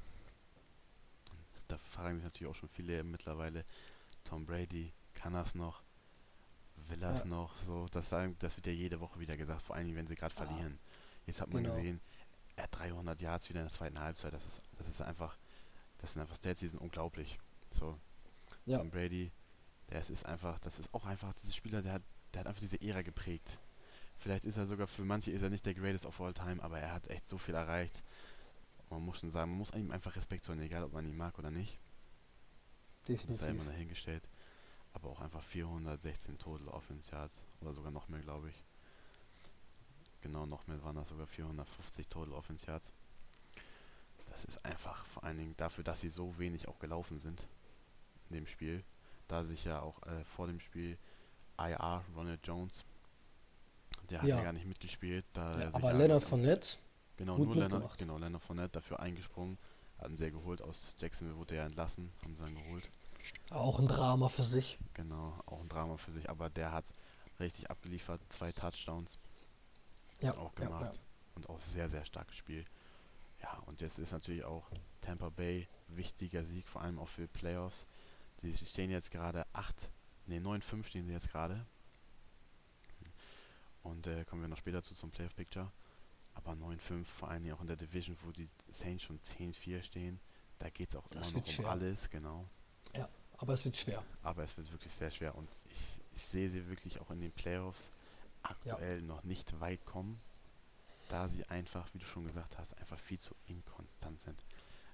da 1.67 1.77
fragen 1.77 2.17
sich 2.17 2.23
natürlich 2.25 2.51
auch 2.51 2.55
schon 2.59 2.69
viele 2.69 3.03
mittlerweile, 3.03 3.63
Tom 4.23 4.45
Brady, 4.45 4.91
kann 5.13 5.33
das 5.33 5.55
noch? 5.55 5.81
Will 6.89 6.97
das 6.99 7.19
Ja. 7.19 7.25
noch? 7.25 7.57
So, 7.63 7.87
das, 7.91 8.09
sagen, 8.09 8.35
das 8.39 8.57
wird 8.57 8.67
ja 8.67 8.73
jede 8.73 8.99
Woche 8.99 9.19
wieder 9.19 9.37
gesagt, 9.37 9.61
vor 9.63 9.75
allen 9.75 9.85
Dingen, 9.85 9.97
wenn 9.97 10.07
sie 10.07 10.15
gerade 10.15 10.35
Ah. 10.35 10.45
verlieren. 10.45 10.77
Jetzt 11.25 11.41
hat 11.41 11.51
man 11.51 11.63
Genau. 11.63 11.75
gesehen, 11.75 12.01
er 12.55 12.63
hat 12.65 12.75
300 12.75 13.21
Yards 13.21 13.49
wieder 13.49 13.61
in 13.61 13.65
der 13.67 13.73
zweiten 13.73 13.99
Halbzeit. 13.99 14.33
Das 14.33 14.45
ist, 14.45 14.61
das 14.77 14.87
ist 14.87 15.01
einfach, 15.01 15.37
das 15.97 16.13
sind 16.13 16.21
einfach 16.21 16.35
Stats, 16.35 16.59
die 16.59 16.67
sind 16.67 16.79
unglaublich. 16.79 17.39
So, 17.71 17.97
Ja. 18.65 18.77
Tom 18.77 18.89
Brady, 18.89 19.31
der 19.89 20.01
ist, 20.01 20.09
ist 20.09 20.25
einfach, 20.25 20.59
das 20.59 20.79
ist 20.79 20.93
auch 20.93 21.05
einfach 21.05 21.33
dieser 21.33 21.53
Spieler, 21.53 21.81
der 21.81 21.93
hat, 21.93 22.03
der 22.33 22.41
hat 22.41 22.47
einfach 22.47 22.61
diese 22.61 22.81
Ära 22.81 23.01
geprägt. 23.01 23.59
Vielleicht 24.17 24.45
ist 24.45 24.57
er 24.57 24.65
sogar 24.67 24.87
für 24.87 25.03
manche 25.03 25.31
ist 25.31 25.41
er 25.41 25.49
nicht 25.49 25.65
der 25.65 25.73
Greatest 25.73 26.05
of 26.05 26.19
all 26.21 26.33
time, 26.33 26.63
aber 26.63 26.79
er 26.79 26.93
hat 26.93 27.07
echt 27.09 27.27
so 27.27 27.37
viel 27.37 27.53
erreicht. 27.55 28.01
Man 28.89 29.03
muss 29.03 29.19
schon 29.19 29.31
sagen, 29.31 29.51
man 29.51 29.57
muss 29.57 29.71
ihm 29.71 29.91
einfach 29.91 30.15
Respekt 30.15 30.45
zollen, 30.45 30.61
egal 30.61 30.83
ob 30.83 30.93
man 30.93 31.05
ihn 31.05 31.17
mag 31.17 31.37
oder 31.37 31.51
nicht. 31.51 31.79
Das 33.05 33.07
sei 33.07 33.13
Definitiv. 33.13 33.49
immer 33.49 33.65
dahingestellt. 33.65 34.29
Aber 34.93 35.09
auch 35.09 35.19
einfach 35.19 35.43
416 35.43 36.37
Total 36.37 36.67
Offense 36.69 37.11
Yards 37.11 37.43
oder 37.59 37.73
sogar 37.73 37.91
noch 37.91 38.07
mehr, 38.07 38.21
glaube 38.21 38.49
ich. 38.49 38.63
Genau, 40.25 40.47
noch 40.47 40.65
mehr 40.65 40.81
waren 40.83 40.95
das 40.95 41.09
sogar 41.09 41.27
450 41.27 42.07
Total 42.07 42.33
Offense 42.33 42.65
Yards. 42.65 42.91
Das 44.31 44.43
ist 44.45 44.65
einfach 44.65 45.05
vor 45.05 45.23
allen 45.23 45.37
Dingen 45.37 45.53
dafür, 45.55 45.83
dass 45.83 46.01
sie 46.01 46.09
so 46.09 46.35
wenig 46.39 46.67
auch 46.67 46.79
gelaufen 46.79 47.19
sind 47.19 47.47
in 48.31 48.37
dem 48.37 48.47
Spiel. 48.47 48.83
Da 49.27 49.43
sich 49.43 49.63
ja 49.65 49.81
auch 49.81 50.01
äh, 50.01 50.23
vor 50.25 50.47
dem 50.47 50.59
Spiel 50.59 50.97
IR, 51.59 52.03
Ronald 52.15 52.45
Jones, 52.45 52.83
der 54.09 54.23
hat 54.23 54.27
ja, 54.27 54.37
Ja. 54.37 54.41
gar 54.41 54.53
nicht 54.53 54.65
mitgespielt. 54.65 55.25
Da 55.33 55.59
Ja, 55.59 55.59
er 55.59 55.67
sich 55.67 55.75
aber 55.75 55.93
Leonard 55.93 56.23
Fournette, 56.23 56.77
Genau, 57.17 57.37
nur 57.37 57.53
Leonard, 57.53 57.69
mitgemacht. 57.71 57.99
genau, 57.99 58.17
Leonard 58.17 58.41
Fournette 58.41 58.69
dafür 58.71 58.99
eingesprungen, 58.99 59.59
hatten 59.99 60.17
sie 60.17 60.23
ja 60.23 60.29
geholt 60.31 60.63
aus 60.63 60.95
Jacksonville, 60.97 61.37
wurde 61.37 61.55
er 61.55 61.65
entlassen, 61.65 62.11
haben 62.23 62.35
sie 62.35 62.41
dann 62.43 62.55
geholt. 62.55 62.89
auch 63.51 63.77
ein 63.79 63.87
Drama 63.87 64.29
für 64.29 64.43
sich. 64.43 64.79
Genau, 64.95 65.39
auch 65.45 65.61
ein 65.61 65.69
Drama 65.69 65.97
für 65.97 66.11
sich, 66.11 66.29
aber 66.31 66.49
der 66.49 66.71
hat 66.71 66.85
richtig 67.39 67.69
abgeliefert, 67.69 68.21
zwei 68.29 68.51
Touchdowns 68.51 69.19
Ja, 70.25 70.37
auch 70.37 70.53
ja, 70.59 70.65
gemacht 70.65 70.95
ja. 70.95 71.01
und 71.35 71.49
auch 71.49 71.59
sehr, 71.59 71.89
sehr 71.89 72.05
starkes 72.05 72.35
Spiel. 72.35 72.65
Ja, 73.41 73.53
und 73.65 73.81
jetzt 73.81 73.99
ist 73.99 74.11
natürlich 74.11 74.43
auch 74.43 74.69
Tampa 75.01 75.29
Bay 75.29 75.67
wichtiger 75.87 76.43
Sieg, 76.45 76.67
vor 76.67 76.81
allem 76.81 76.99
auch 76.99 77.09
für 77.09 77.27
Playoffs. 77.27 77.85
Die 78.41 78.55
stehen 78.57 78.91
jetzt 78.91 79.11
gerade 79.11 79.45
8, 79.53 79.89
ne 80.27 80.39
9-5 80.39 80.85
stehen 80.85 81.05
sie 81.05 81.13
jetzt 81.13 81.29
gerade. 81.31 81.65
Und 83.83 84.07
äh, 84.07 84.25
kommen 84.25 84.41
wir 84.41 84.49
noch 84.49 84.57
später 84.57 84.81
zu 84.81 84.95
zum 84.95 85.11
Playoff 85.11 85.35
Picture. 85.35 85.71
Aber 86.33 86.53
9-5, 86.53 87.05
vor 87.05 87.29
allem 87.29 87.51
auch 87.53 87.61
in 87.61 87.67
der 87.67 87.75
Division, 87.75 88.17
wo 88.23 88.31
die 88.31 88.49
Saints 88.71 89.03
schon 89.03 89.19
10-4 89.19 89.83
stehen, 89.83 90.19
da 90.59 90.69
geht 90.69 90.89
es 90.89 90.95
auch 90.95 91.07
Das 91.09 91.29
immer 91.29 91.39
noch 91.39 91.47
um 91.47 91.53
schwer. 91.53 91.69
alles, 91.69 92.09
genau. 92.09 92.47
Aber 93.37 93.53
es 93.53 93.65
wird 93.65 93.75
schwer. 93.75 94.03
Aber 94.23 94.43
es 94.43 94.55
wird 94.57 94.71
wirklich 94.71 94.93
sehr 94.93 95.11
schwer 95.11 95.35
und 95.35 95.49
ich, 95.65 96.01
ich 96.15 96.25
sehe 96.25 96.49
sie 96.49 96.67
wirklich 96.69 96.99
auch 96.99 97.11
in 97.11 97.19
den 97.19 97.31
Playoffs 97.31 97.91
aktuell 98.49 99.01
noch 99.01 99.23
nicht 99.23 99.59
weit 99.59 99.85
kommen, 99.85 100.19
da 101.09 101.27
sie 101.29 101.45
einfach, 101.45 101.87
wie 101.93 101.99
du 101.99 102.05
schon 102.05 102.25
gesagt 102.25 102.57
hast, 102.57 102.77
einfach 102.79 102.99
viel 102.99 103.19
zu 103.19 103.35
inkonstant 103.47 104.19
sind. 104.19 104.43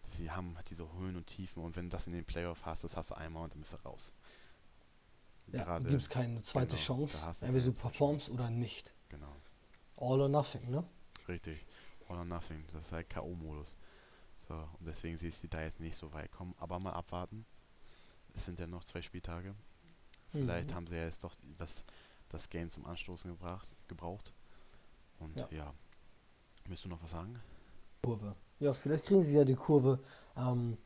Sie 0.03 0.31
haben 0.31 0.55
halt 0.57 0.69
diese 0.69 0.91
Höhen 0.93 1.15
und 1.15 1.27
Tiefen 1.27 1.63
und 1.63 1.75
wenn 1.75 1.85
du 1.85 1.89
das 1.91 2.07
in 2.07 2.13
den 2.13 2.25
Playoffs 2.25 2.65
hast, 2.65 2.83
das 2.83 2.95
hast 2.97 3.11
du 3.11 3.15
einmal 3.15 3.43
und 3.43 3.53
dann 3.53 3.61
bist 3.61 3.73
du 3.73 3.77
raus. 3.77 4.11
Ja, 5.47 5.63
Gerade- 5.63 5.89
gibt 5.89 6.01
es 6.01 6.09
keine 6.09 6.41
zweite 6.43 6.75
genau, 6.75 6.85
Chance. 6.85 7.17
da 7.17 7.23
hast 7.27 7.41
du 7.41 7.45
Entweder 7.45 7.65
du 7.67 7.73
performst 7.73 8.29
oder 8.29 8.49
nicht. 8.49 8.93
Genau, 9.09 9.35
All 9.97 10.21
or 10.21 10.29
nothing, 10.29 10.69
ne? 10.69 10.83
richtig. 11.27 11.65
All 12.07 12.17
or 12.17 12.25
nothing, 12.25 12.65
das 12.73 12.85
ist 12.87 12.91
halt 12.91 13.09
K.O.-Modus. 13.09 13.75
So, 14.47 14.55
und 14.79 14.85
deswegen 14.85 15.17
sehe 15.17 15.29
ich 15.29 15.37
sie 15.37 15.47
da 15.47 15.61
jetzt 15.61 15.79
nicht 15.79 15.95
so 15.97 16.11
weit 16.13 16.31
kommen, 16.31 16.55
aber 16.57 16.79
mal 16.79 16.93
abwarten. 16.93 17.45
Es 18.33 18.45
sind 18.45 18.59
ja 18.59 18.67
noch 18.67 18.83
zwei 18.83 19.01
Spieltage. 19.01 19.53
Vielleicht 20.31 20.71
Mhm. 20.71 20.75
haben 20.75 20.87
sie 20.87 20.95
ja 20.95 21.03
jetzt 21.03 21.23
doch 21.23 21.35
das, 21.57 21.83
das 22.33 22.49
Game 22.49 22.69
zum 22.69 22.85
Anstoßen 22.85 23.29
gebracht, 23.29 23.67
gebraucht. 23.87 24.33
Und 25.19 25.37
Ja. 25.37 25.47
ja. 25.51 25.73
Willst 26.67 26.85
du 26.85 26.89
noch 26.89 27.01
was 27.03 27.11
sagen? 27.11 27.39
Kurve. 28.03 28.35
Ja, 28.59 28.73
vielleicht 28.73 29.05
kriegen 29.05 29.25
sie 29.25 29.33
ja 29.33 29.43
die 29.43 29.55
Kurve. 29.55 29.99
Ähm, 30.37 30.77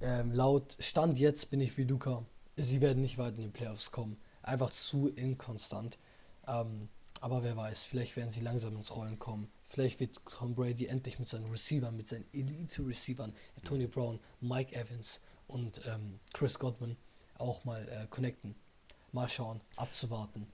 ähm, 0.00 0.32
laut 0.32 0.76
Stand 0.78 1.18
jetzt 1.18 1.50
bin 1.50 1.60
ich 1.60 1.76
wie 1.78 1.84
Luca. 1.84 2.24
Sie 2.56 2.80
werden 2.80 3.02
nicht 3.02 3.18
weit 3.18 3.34
in 3.34 3.40
den 3.40 3.52
Playoffs 3.52 3.90
kommen. 3.90 4.18
Einfach 4.42 4.70
zu 4.70 5.08
inkonstant. 5.08 5.98
Ähm, 6.46 6.88
aber 7.20 7.42
wer 7.42 7.56
weiß, 7.56 7.84
vielleicht 7.84 8.16
werden 8.16 8.30
sie 8.30 8.40
langsam 8.40 8.76
ins 8.76 8.94
Rollen 8.94 9.18
kommen. 9.18 9.50
Vielleicht 9.68 10.00
wird 10.00 10.20
Tom 10.30 10.54
Brady 10.54 10.86
endlich 10.86 11.18
mit 11.18 11.28
seinen 11.28 11.50
Receivern, 11.50 11.96
mit 11.96 12.08
seinen 12.08 12.26
Elite-Receivern, 12.32 13.34
Tony 13.64 13.86
Brown, 13.86 14.20
Mike 14.40 14.74
Evans 14.76 15.20
und 15.48 15.80
ähm, 15.86 16.20
Chris 16.32 16.58
Godwin 16.58 16.96
auch 17.38 17.64
mal 17.64 17.88
äh, 17.88 18.06
connecten. 18.08 18.54
Mal 19.12 19.28
schauen, 19.28 19.60
abzuwarten. 19.76 20.46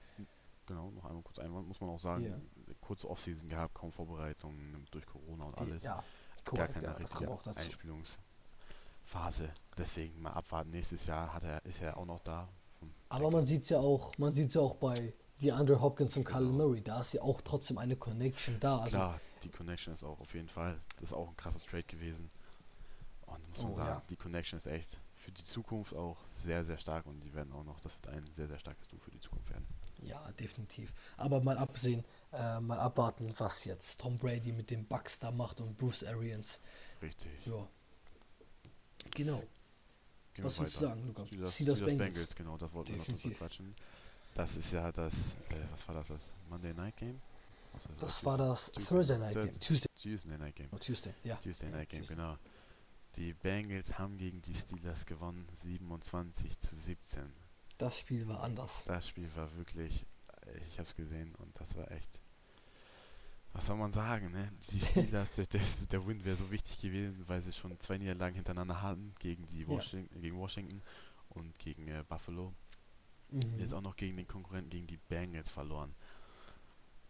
Genau, 0.65 0.91
noch 0.91 1.05
einmal 1.05 1.21
kurz 1.23 1.39
einwand, 1.39 1.67
muss 1.67 1.81
man 1.81 1.89
auch 1.89 1.99
sagen, 1.99 2.23
Ja. 2.25 2.73
kurze 2.79 3.09
Offseason 3.09 3.47
gehabt, 3.49 3.73
kaum 3.73 3.91
Vorbereitungen 3.91 4.85
durch 4.91 5.05
Corona 5.05 5.45
und 5.45 5.55
Die- 5.57 5.61
alles. 5.61 5.83
Ja, 5.83 5.95
Gar 5.95 6.03
korrekt, 6.45 6.73
keine 6.75 6.85
ja, 6.85 6.93
das 6.93 6.99
richtige. 6.99 7.59
Einspielungsphase. 7.59 9.49
Deswegen 9.77 10.21
mal 10.21 10.31
abwarten. 10.31 10.69
Nächstes 10.71 11.05
Jahr 11.05 11.33
hat 11.33 11.43
er, 11.43 11.65
ist 11.65 11.81
er 11.81 11.97
auch 11.97 12.05
noch 12.05 12.19
da. 12.19 12.47
Aber 13.09 13.29
man 13.31 13.45
sieht 13.45 13.69
ja 13.69 13.79
auch, 13.79 14.11
man 14.17 14.33
sieht 14.33 14.53
ja 14.55 14.61
auch 14.61 14.75
bei 14.75 15.13
DeAndre 15.41 15.81
Hopkins 15.81 16.15
und 16.15 16.23
Kyle 16.23 16.39
Genau. 16.39 16.53
Murray, 16.67 16.81
da 16.81 17.01
ist 17.01 17.13
ja 17.13 17.21
auch 17.21 17.41
trotzdem 17.41 17.77
eine 17.77 17.95
Connection 17.97 18.59
da. 18.59 18.79
Also, 18.79 18.91
Klar, 18.91 19.19
die 19.43 19.49
Connection 19.49 19.93
ist 19.93 20.03
auch 20.03 20.19
auf 20.19 20.33
jeden 20.33 20.47
Fall, 20.49 20.79
das 20.95 21.09
ist 21.09 21.13
auch 21.13 21.27
ein 21.27 21.35
krasser 21.37 21.59
Trade 21.59 21.83
gewesen. 21.83 22.29
Und 23.25 23.49
muss 23.49 23.57
man 23.63 23.71
Oh, 23.71 23.75
sagen, 23.75 23.89
ja. 23.89 24.03
die 24.09 24.15
Connection 24.15 24.57
ist 24.57 24.67
echt 24.67 24.97
für 25.15 25.31
die 25.31 25.43
Zukunft 25.43 25.93
auch 25.95 26.17
sehr, 26.35 26.63
sehr 26.65 26.77
stark 26.77 27.05
und 27.05 27.19
die 27.21 27.33
werden 27.33 27.51
auch 27.53 27.63
noch, 27.63 27.79
das 27.79 27.95
wird 27.95 28.13
ein 28.15 28.25
sehr, 28.35 28.47
sehr 28.47 28.59
starkes 28.59 28.87
Duo 28.89 28.99
für 28.99 29.11
die 29.11 29.19
Zukunft 29.19 29.49
werden. 29.49 29.65
Ja, 30.05 30.31
definitiv. 30.33 30.93
Aber 31.17 31.41
mal 31.41 31.57
absehen, 31.57 32.03
äh, 32.31 32.59
mal 32.59 32.79
abwarten, 32.79 33.33
was 33.37 33.63
jetzt 33.65 33.99
Tom 33.99 34.17
Brady 34.17 34.51
mit 34.51 34.69
dem 34.69 34.85
Bucks 34.85 35.19
da 35.19 35.31
macht 35.31 35.61
und 35.61 35.77
Bruce 35.77 36.03
Arians. 36.03 36.59
Richtig. 37.01 37.45
Ja. 37.45 37.67
Genau. 39.11 39.43
Gehen 40.33 40.45
Was 40.45 40.59
willst 40.59 40.75
du 40.77 40.79
sagen, 40.81 41.05
Luca? 41.05 41.25
Steelers, 41.27 41.53
Steelers 41.53 41.77
Steelers 41.77 41.97
Bengals. 41.97 42.13
Bengals, 42.13 42.35
genau, 42.35 42.57
das 42.57 42.73
wollten 42.73 42.93
wir 42.93 42.97
noch 42.97 43.21
drüber 43.21 43.35
quatschen. 43.35 43.75
Das 44.33 44.57
ist 44.57 44.71
ja 44.71 44.91
das, 44.91 45.13
äh, 45.13 45.55
was 45.71 45.87
war 45.87 45.95
das, 45.95 46.07
das 46.07 46.21
Monday 46.49 46.73
Night 46.73 46.97
Game? 46.97 47.21
Was 47.73 47.87
war 47.87 47.95
Das 47.97 48.25
war 48.25 48.37
das 48.37 48.71
Tuesday. 48.71 48.83
Thursday 48.85 49.17
Night. 49.19 49.33
Game. 49.33 49.59
Tuesday. 49.59 49.89
Tuesday 49.95 50.37
Night 50.37 50.55
Game. 50.55 50.69
Oh, 50.71 50.77
Tuesday, 50.77 51.13
ja. 51.23 51.35
Tuesday 51.35 51.69
Night 51.69 51.89
Game, 51.89 52.01
Tuesday. 52.01 52.15
genau. 52.15 52.37
Die 53.15 53.33
Bengals 53.33 53.99
haben 53.99 54.17
gegen 54.17 54.41
die 54.41 54.55
Steelers 54.55 55.05
gewonnen, 55.05 55.47
27 55.53 56.57
zu 56.57 56.75
17. 56.75 57.31
Das 57.83 57.99
Spiel 57.99 58.27
war 58.27 58.41
anders. 58.41 58.71
Das 58.85 59.07
Spiel 59.07 59.29
war 59.35 59.53
wirklich, 59.57 60.05
äh, 60.45 60.57
ich 60.67 60.79
habe 60.79 60.87
es 60.87 60.95
gesehen 60.95 61.35
und 61.35 61.59
das 61.59 61.75
war 61.75 61.91
echt, 61.91 62.19
was 63.53 63.65
soll 63.65 63.75
man 63.75 63.91
sagen, 63.91 64.31
ne? 64.31 64.51
Die 64.71 64.79
Steelers, 64.85 65.31
der, 65.33 65.45
der, 65.47 65.61
der 65.91 66.07
Win 66.07 66.23
wäre 66.23 66.37
so 66.37 66.49
wichtig 66.49 66.79
gewesen, 66.81 67.23
weil 67.27 67.41
sie 67.41 67.51
schon 67.53 67.77
zwei 67.79 67.97
Niederlagen 67.97 68.35
hintereinander 68.35 68.81
hatten, 68.81 69.13
gegen 69.19 69.45
die 69.47 69.61
Ja. 69.61 69.67
Washington, 69.67 70.21
gegen 70.21 70.37
Washington 70.37 70.81
und 71.29 71.59
gegen 71.59 71.87
äh, 71.87 72.03
Buffalo. 72.07 72.53
Mhm. 73.31 73.59
Jetzt 73.59 73.73
auch 73.73 73.81
noch 73.81 73.95
gegen 73.97 74.15
den 74.15 74.27
Konkurrenten, 74.27 74.69
gegen 74.69 74.87
die 74.87 74.97
Bengals 74.97 75.49
verloren. 75.49 75.93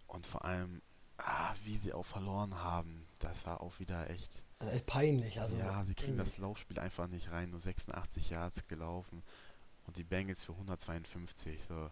Und 0.07 0.25
vor 0.25 0.43
allem, 0.43 0.81
ah, 1.17 1.53
wie 1.63 1.77
sie 1.77 1.93
auch 1.93 2.05
verloren 2.05 2.55
haben, 2.55 3.05
das 3.19 3.45
war 3.45 3.61
auch 3.61 3.79
wieder 3.79 4.09
echt. 4.09 4.41
Also 4.59 4.73
echt 4.73 4.85
peinlich. 4.85 5.39
Also, 5.39 5.55
ja, 5.57 5.83
sie 5.85 5.93
kriegen 5.93 6.13
irgendwie. 6.17 6.31
das 6.31 6.37
Laufspiel 6.39 6.79
einfach 6.79 7.07
nicht 7.07 7.31
rein. 7.31 7.49
Nur 7.51 7.59
86 7.59 8.29
Yards 8.29 8.67
gelaufen. 8.67 9.23
Und 9.85 9.97
die 9.97 10.03
Bengals 10.03 10.43
für 10.43 10.53
152. 10.53 11.63
So, 11.67 11.89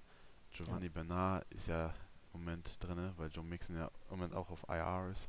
Giovanni 0.51 0.89
Bernard 0.89 1.45
ist 1.53 1.67
ja 1.67 1.87
im 2.33 2.39
Moment 2.39 2.77
drin, 2.79 3.11
weil 3.17 3.29
Joe 3.29 3.43
Mixon 3.43 3.77
ja 3.77 3.87
im 4.09 4.17
Moment 4.17 4.33
auch 4.33 4.49
auf 4.49 4.63
IR 4.69 5.09
ist. 5.11 5.27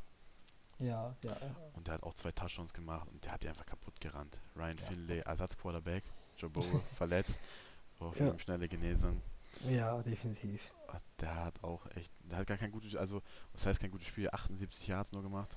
Ja, 0.78 1.14
ja, 1.22 1.30
ja. 1.30 1.56
Und 1.74 1.86
der 1.86 1.94
hat 1.94 2.02
auch 2.02 2.14
zwei 2.14 2.32
Touchdowns 2.32 2.72
gemacht 2.72 3.06
und 3.08 3.24
der 3.24 3.32
hat 3.32 3.42
die 3.42 3.48
einfach 3.48 3.66
kaputt 3.66 4.00
gerannt. 4.00 4.38
Ryan 4.56 4.78
Ja. 4.78 4.84
Finlay, 4.86 5.18
Ersatzquarterback. 5.20 6.04
Joe 6.38 6.50
Burrow 6.50 6.82
verletzt. 6.96 7.40
Braucht 7.98 8.18
Ja. 8.18 8.36
schnelle 8.38 8.68
Genesung. 8.68 9.20
Ja, 9.68 10.02
definitiv. 10.02 10.72
Ah, 10.88 10.98
Der 11.20 11.44
hat 11.44 11.62
auch 11.62 11.86
echt, 11.94 12.10
der 12.22 12.38
hat 12.38 12.46
gar 12.46 12.56
kein 12.56 12.72
gutes, 12.72 12.96
also 12.96 13.22
das 13.52 13.66
heißt 13.66 13.80
kein 13.80 13.90
gutes 13.90 14.08
Spiel, 14.08 14.28
78 14.30 14.86
Yards 14.88 15.12
nur 15.12 15.22
gemacht. 15.22 15.56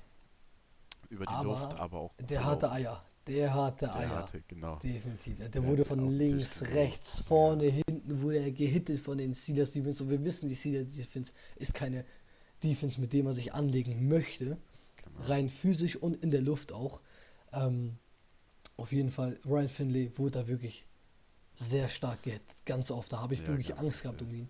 Über 1.08 1.24
die 1.24 1.32
Aber 1.32 1.44
Luft, 1.44 1.74
aber 1.74 1.98
auch 1.98 2.14
Der 2.18 2.44
hatte 2.44 2.70
Eier. 2.70 3.02
Der 3.26 3.52
hatte 3.54 3.86
Der 3.86 3.96
Eier. 3.96 4.08
hatte, 4.10 4.42
genau. 4.46 4.76
Definitiv. 4.76 5.36
Der, 5.38 5.48
Der 5.48 5.64
wurde 5.64 5.84
von 5.84 6.10
links, 6.16 6.62
rechts, 6.62 7.20
vorne, 7.20 7.64
hinten 7.64 8.22
wurde 8.22 8.38
er 8.38 8.52
gehittet 8.52 9.00
von 9.00 9.18
den 9.18 9.34
Steelers 9.34 9.72
Defense. 9.72 10.02
Und 10.02 10.10
wir 10.10 10.24
wissen, 10.24 10.48
die 10.48 10.54
Steelers 10.54 10.88
Defense 10.92 11.32
ist 11.56 11.74
keine 11.74 12.04
Defense, 12.62 13.00
mit 13.00 13.12
der 13.12 13.24
man 13.24 13.34
sich 13.34 13.52
anlegen 13.52 14.08
möchte. 14.08 14.44
genau. 14.96 15.26
Rein 15.28 15.48
physisch 15.50 15.96
und 15.96 16.22
in 16.22 16.30
der 16.30 16.40
Luft 16.40 16.72
auch. 16.72 17.00
Ähm, 17.52 17.96
auf 18.76 18.92
jeden 18.92 19.10
Fall, 19.10 19.38
Ryan 19.44 19.68
Finley 19.68 20.12
wurde 20.16 20.40
da 20.40 20.46
wirklich 20.48 20.86
sehr 21.70 21.88
stark 21.88 22.22
gehittet. 22.22 22.54
Ganz 22.64 22.90
oft. 22.90 23.12
Da 23.12 23.20
habe 23.20 23.34
ich 23.34 23.40
Ja, 23.40 23.48
wirklich 23.48 23.76
Angst 23.76 24.02
gehabt 24.02 24.20
ja. 24.20 24.26
um 24.26 24.32
ihn. 24.34 24.48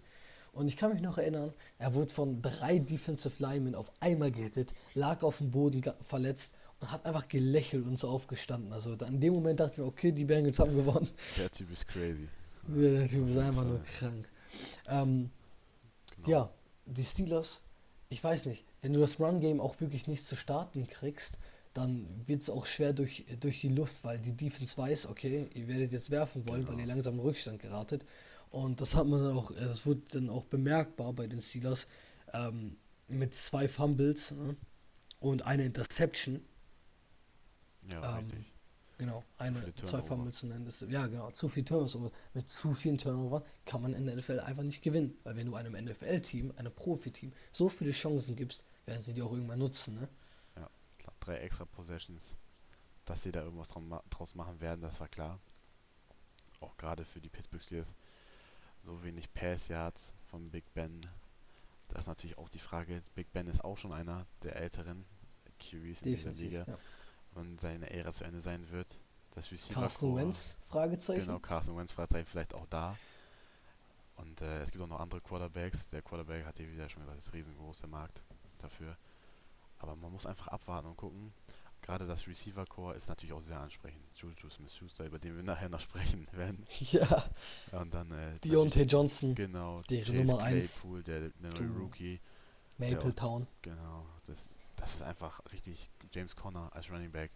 Und 0.53 0.69
ich 0.69 0.77
kann 0.77 0.93
mich 0.93 1.03
noch 1.03 1.19
erinnern, 1.19 1.53
er 1.79 1.93
wurde 1.95 2.12
von 2.12 2.41
drei 2.43 2.79
Defensive 2.79 3.35
Linemen 3.39 3.75
auf 3.75 3.93
einmal 4.01 4.31
gehittet, 4.33 4.73
lag 4.95 5.23
auf 5.23 5.39
dem 5.39 5.51
Boden 5.51 5.83
verletzt 6.03 6.51
und 6.81 6.91
hat 6.93 7.05
einfach 7.07 7.29
gelächelt 7.29 7.87
und 7.87 7.99
so 7.99 8.09
aufgestanden. 8.09 8.73
Also 8.73 8.93
in 8.95 9.21
dem 9.21 9.33
Moment 9.35 9.61
dachte 9.61 9.73
ich 9.73 9.79
mir, 9.79 9.85
okay, 9.87 10.12
die 10.12 10.25
Bengals 10.25 10.59
haben 10.59 10.75
gewonnen. 10.75 11.09
Der 11.37 11.51
Typ 11.51 11.71
ist 11.71 11.87
crazy. 11.89 12.29
Ja, 12.69 12.91
der 12.91 13.09
Typ 13.09 13.29
ist 13.29 13.37
einfach 13.39 13.65
nur 13.65 13.83
krank. 13.83 14.29
Ähm, 14.89 15.31
Genau. 16.17 16.29
Ja, 16.29 16.51
die 16.87 17.05
Steelers, 17.05 17.61
ich 18.09 18.23
weiß 18.25 18.47
nicht, 18.47 18.65
wenn 18.81 18.93
du 18.95 19.01
das 19.01 19.21
Run-Game 19.21 19.61
auch 19.61 19.81
wirklich 19.81 20.07
nicht 20.07 20.25
zu 20.25 20.35
starten 20.37 20.87
kriegst, 20.87 21.37
dann 21.75 22.07
wird 22.27 22.43
es 22.43 22.49
auch 22.51 22.65
schwer 22.67 22.93
durch, 22.95 23.27
durch 23.41 23.61
die 23.61 23.69
Luft, 23.69 24.03
weil 24.03 24.19
die 24.19 24.33
Defense 24.33 24.77
weiß, 24.79 25.07
okay, 25.07 25.49
ihr 25.53 25.69
werdet 25.69 25.93
jetzt 25.93 26.11
werfen 26.11 26.49
wollen, 26.49 26.62
weil 26.67 26.77
Genau. 26.77 26.81
ihr 26.89 26.95
langsam 26.95 27.15
in 27.15 27.21
Rückstand 27.21 27.61
geratet. 27.61 28.05
Und 28.51 28.81
das 28.81 28.95
hat 28.95 29.07
man 29.07 29.23
dann 29.23 29.37
auch, 29.37 29.51
äh, 29.51 29.57
das 29.57 29.85
wurde 29.85 30.01
dann 30.12 30.31
auch 30.31 30.45
bemerkbar 30.45 31.12
bei 31.12 31.27
den 31.27 31.43
Steelers 31.43 31.87
ähm, 32.33 32.77
mit 33.09 33.35
zwei 33.35 33.69
Fumbles 33.69 34.31
ne? 34.31 34.57
und 35.21 35.43
einer 35.43 35.65
Interception. 35.65 36.41
Ja, 37.92 38.18
ähm, 38.18 38.25
richtig. 38.25 38.53
Genau, 38.99 39.22
eine, 39.37 39.61
zwei 39.75 40.01
Turnover. 40.01 40.31
Ist, 40.31 40.81
ja, 40.88 41.07
genau, 41.07 41.31
zu 41.33 41.49
viel 41.51 41.64
Turnovers. 41.64 41.96
Aber 41.96 42.11
mit 42.33 42.49
zu 42.49 42.72
vielen 42.75 42.96
Turnover 42.96 43.44
kann 43.66 43.83
man 43.83 43.92
in 43.92 44.07
der 44.07 44.16
NFL 44.16 44.40
einfach 44.40 44.62
nicht 44.62 44.83
gewinnen. 44.83 45.18
Weil 45.22 45.37
wenn 45.37 45.46
du 45.46 45.55
einem 45.55 45.72
NFL-Team, 45.72 46.55
einem 46.57 46.72
Profi-Team, 46.72 47.33
so 47.53 47.68
viele 47.68 47.92
Chancen 47.92 48.37
gibst, 48.37 48.64
werden 48.87 49.03
sie 49.03 49.12
die 49.12 49.20
auch 49.20 49.33
irgendwann 49.33 49.59
nutzen. 49.59 49.96
Ne? 49.96 50.09
Klar, 50.99 51.14
drei 51.20 51.37
extra 51.38 51.64
Possessions. 51.66 52.37
Dass 53.05 53.22
sie 53.22 53.33
da 53.33 53.42
irgendwas 53.42 53.68
draus 54.11 54.35
machen 54.35 54.61
werden, 54.61 54.81
das 54.81 54.99
war 54.99 55.09
klar. 55.09 55.38
Auch 56.61 56.77
gerade 56.77 57.05
für 57.05 57.20
die 57.20 57.29
Pittsburgh 57.29 57.62
Steelers. 57.62 57.94
So 58.81 59.05
wenig 59.05 59.33
Pass 59.35 59.68
Yards 59.68 60.14
von 60.31 60.51
Big 60.51 60.64
Ben. 60.75 61.07
Das 61.88 62.03
ist 62.03 62.07
natürlich 62.09 62.38
auch 62.38 62.49
die 62.49 62.59
Frage. 62.59 63.03
Big 63.14 63.33
Ben 63.33 63.46
ist 63.46 63.62
auch 63.62 63.77
schon 63.77 63.92
einer 63.92 64.27
der 64.42 64.57
älteren 64.57 65.05
QBs 65.61 66.03
in 66.03 66.16
dieser 66.16 66.33
Liga. 66.33 66.64
Ja. 66.66 66.79
Wann 67.37 67.59
seine 67.59 67.90
Ära 67.90 68.12
zu 68.12 68.25
Ende 68.25 68.40
sein 68.40 68.68
wird. 68.70 68.88
Das 69.35 69.53
Receiver 69.53 69.81
Carsten 69.81 70.07
Core- 70.11 70.20
Wentz? 70.22 70.57
Fragezeichen. 70.68 71.20
Genau, 71.27 71.38
Carson 71.38 71.77
Wentz 71.77 71.92
Fragezeichen 71.92 72.27
vielleicht 72.27 72.55
auch 72.55 72.66
da. 72.66 72.96
Und 74.16 74.40
äh, 74.40 74.62
es 74.62 74.70
gibt 74.70 74.83
auch 74.83 74.88
noch 74.88 75.01
andere 75.01 75.20
Quarterbacks. 75.20 75.88
Der 75.88 76.01
Quarterback 76.03 76.46
hat 76.46 76.57
hier 76.57 76.72
wieder 76.72 76.88
schon 76.88 77.03
gesagt, 77.03 77.18
ist 77.18 77.33
riesengroß 77.35 77.81
der 77.81 77.88
Markt 77.90 78.22
dafür. 78.59 78.96
Aber 79.79 79.94
man 79.94 80.11
muss 80.11 80.25
einfach 80.25 80.49
abwarten 80.49 80.88
und 80.88 80.96
gucken. 80.96 81.33
Gerade 81.83 82.07
das 82.07 82.27
Receiver 82.27 82.64
Core 82.64 82.94
ist 82.96 83.09
natürlich 83.11 83.35
auch 83.35 83.42
sehr 83.42 83.61
ansprechend. 83.61 84.03
Juju 84.16 84.49
Smith-Schuster, 84.49 85.05
über 85.05 85.18
den 85.18 85.37
wir 85.37 85.42
nachher 85.42 85.68
noch 85.68 85.81
sprechen 85.81 86.27
werden. 86.33 86.66
Ja, 86.90 87.29
Und 87.72 87.92
dann 87.92 88.11
äh, 88.12 88.38
Deontay 88.42 88.85
Johnson, 88.85 89.35
Genau, 89.35 89.83
deren 89.83 90.05
Chase 90.05 90.25
Nummer 90.25 90.42
eins. 90.42 90.70
Claypool, 90.72 91.03
der, 91.03 91.29
der 91.29 91.53
neue. 91.53 91.68
Rookie. 91.79 92.20
Maple 92.79 93.14
Town. 93.14 93.46
Genau, 93.62 94.07
das, 94.27 94.38
das 94.77 94.95
ist 94.95 95.03
einfach 95.03 95.41
richtig 95.53 95.91
James 96.12 96.37
Conner 96.37 96.71
als 96.75 96.91
Running 96.91 97.11
Back. 97.11 97.31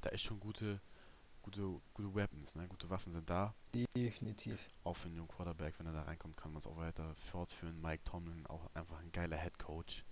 Da 0.00 0.10
ist 0.10 0.22
schon 0.22 0.38
gute, 0.40 0.80
gute, 1.42 1.80
gute 1.94 2.14
Weapons, 2.14 2.54
ne? 2.56 2.66
gute 2.68 2.88
Waffen 2.90 3.12
sind 3.12 3.28
da. 3.28 3.54
Definitiv. 3.96 4.58
Auch 4.84 4.96
für 4.96 5.06
einen 5.06 5.16
jungen 5.16 5.28
Quarterback, 5.28 5.78
wenn 5.78 5.86
er 5.86 5.92
da 5.92 6.02
reinkommt, 6.02 6.36
kann 6.36 6.52
man 6.52 6.58
es 6.60 6.66
auch 6.66 6.76
weiter 6.76 7.14
fortführen. 7.30 7.80
Mike 7.80 8.04
Tomlin, 8.04 8.46
auch 8.46 8.68
einfach 8.74 8.98
ein 9.00 9.10
geiler 9.12 9.36
Head 9.36 9.58
Coach. 9.58 10.04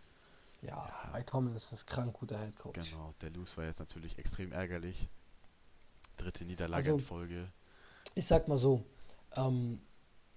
Ja, 0.62 0.86
Ja. 0.86 1.10
Mike 1.12 1.26
Tomlin 1.26 1.56
ist 1.56 1.72
ein 1.72 1.78
krank 1.86 2.12
guter 2.14 2.38
Head 2.38 2.56
Coach. 2.56 2.90
Genau, 2.90 3.12
der 3.20 3.30
Lose 3.30 3.56
war 3.56 3.64
jetzt 3.64 3.80
natürlich 3.80 4.18
extrem 4.18 4.52
ärgerlich. 4.52 5.08
Dritte 6.16 6.44
Niederlage 6.44 6.90
Also- 6.90 6.98
in 6.98 7.04
Folge. 7.04 7.52
Ich 8.14 8.26
sag 8.26 8.46
mal 8.48 8.58
so, 8.58 8.84
ähm, 9.32 9.80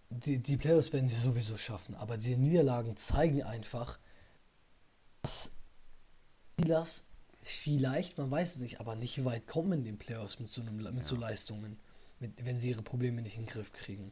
die, 0.09 0.39
die 0.39 0.57
Playoffs 0.57 0.93
werden 0.93 1.09
sie 1.09 1.19
sowieso 1.19 1.57
schaffen, 1.57 1.95
aber 1.95 2.17
die 2.17 2.37
Niederlagen 2.37 2.95
zeigen 2.95 3.43
einfach, 3.43 3.99
dass 5.21 5.51
Steelers 6.57 7.03
vielleicht, 7.43 8.17
man 8.17 8.31
weiß 8.31 8.51
es 8.51 8.55
nicht, 8.57 8.79
aber 8.79 8.95
nicht 8.95 9.23
weit 9.23 9.45
kommen 9.47 9.73
in 9.73 9.83
den 9.83 9.97
Playoffs 9.99 10.39
mit 10.39 10.49
so, 10.49 10.61
einem, 10.61 10.77
mit 10.77 11.05
so 11.05 11.15
Ja. 11.15 11.21
Leistungen, 11.21 11.77
mit, 12.19 12.43
wenn 12.43 12.59
sie 12.59 12.69
ihre 12.69 12.81
Probleme 12.81 13.21
nicht 13.21 13.35
in 13.35 13.43
den 13.43 13.49
Griff 13.49 13.71
kriegen. 13.71 14.11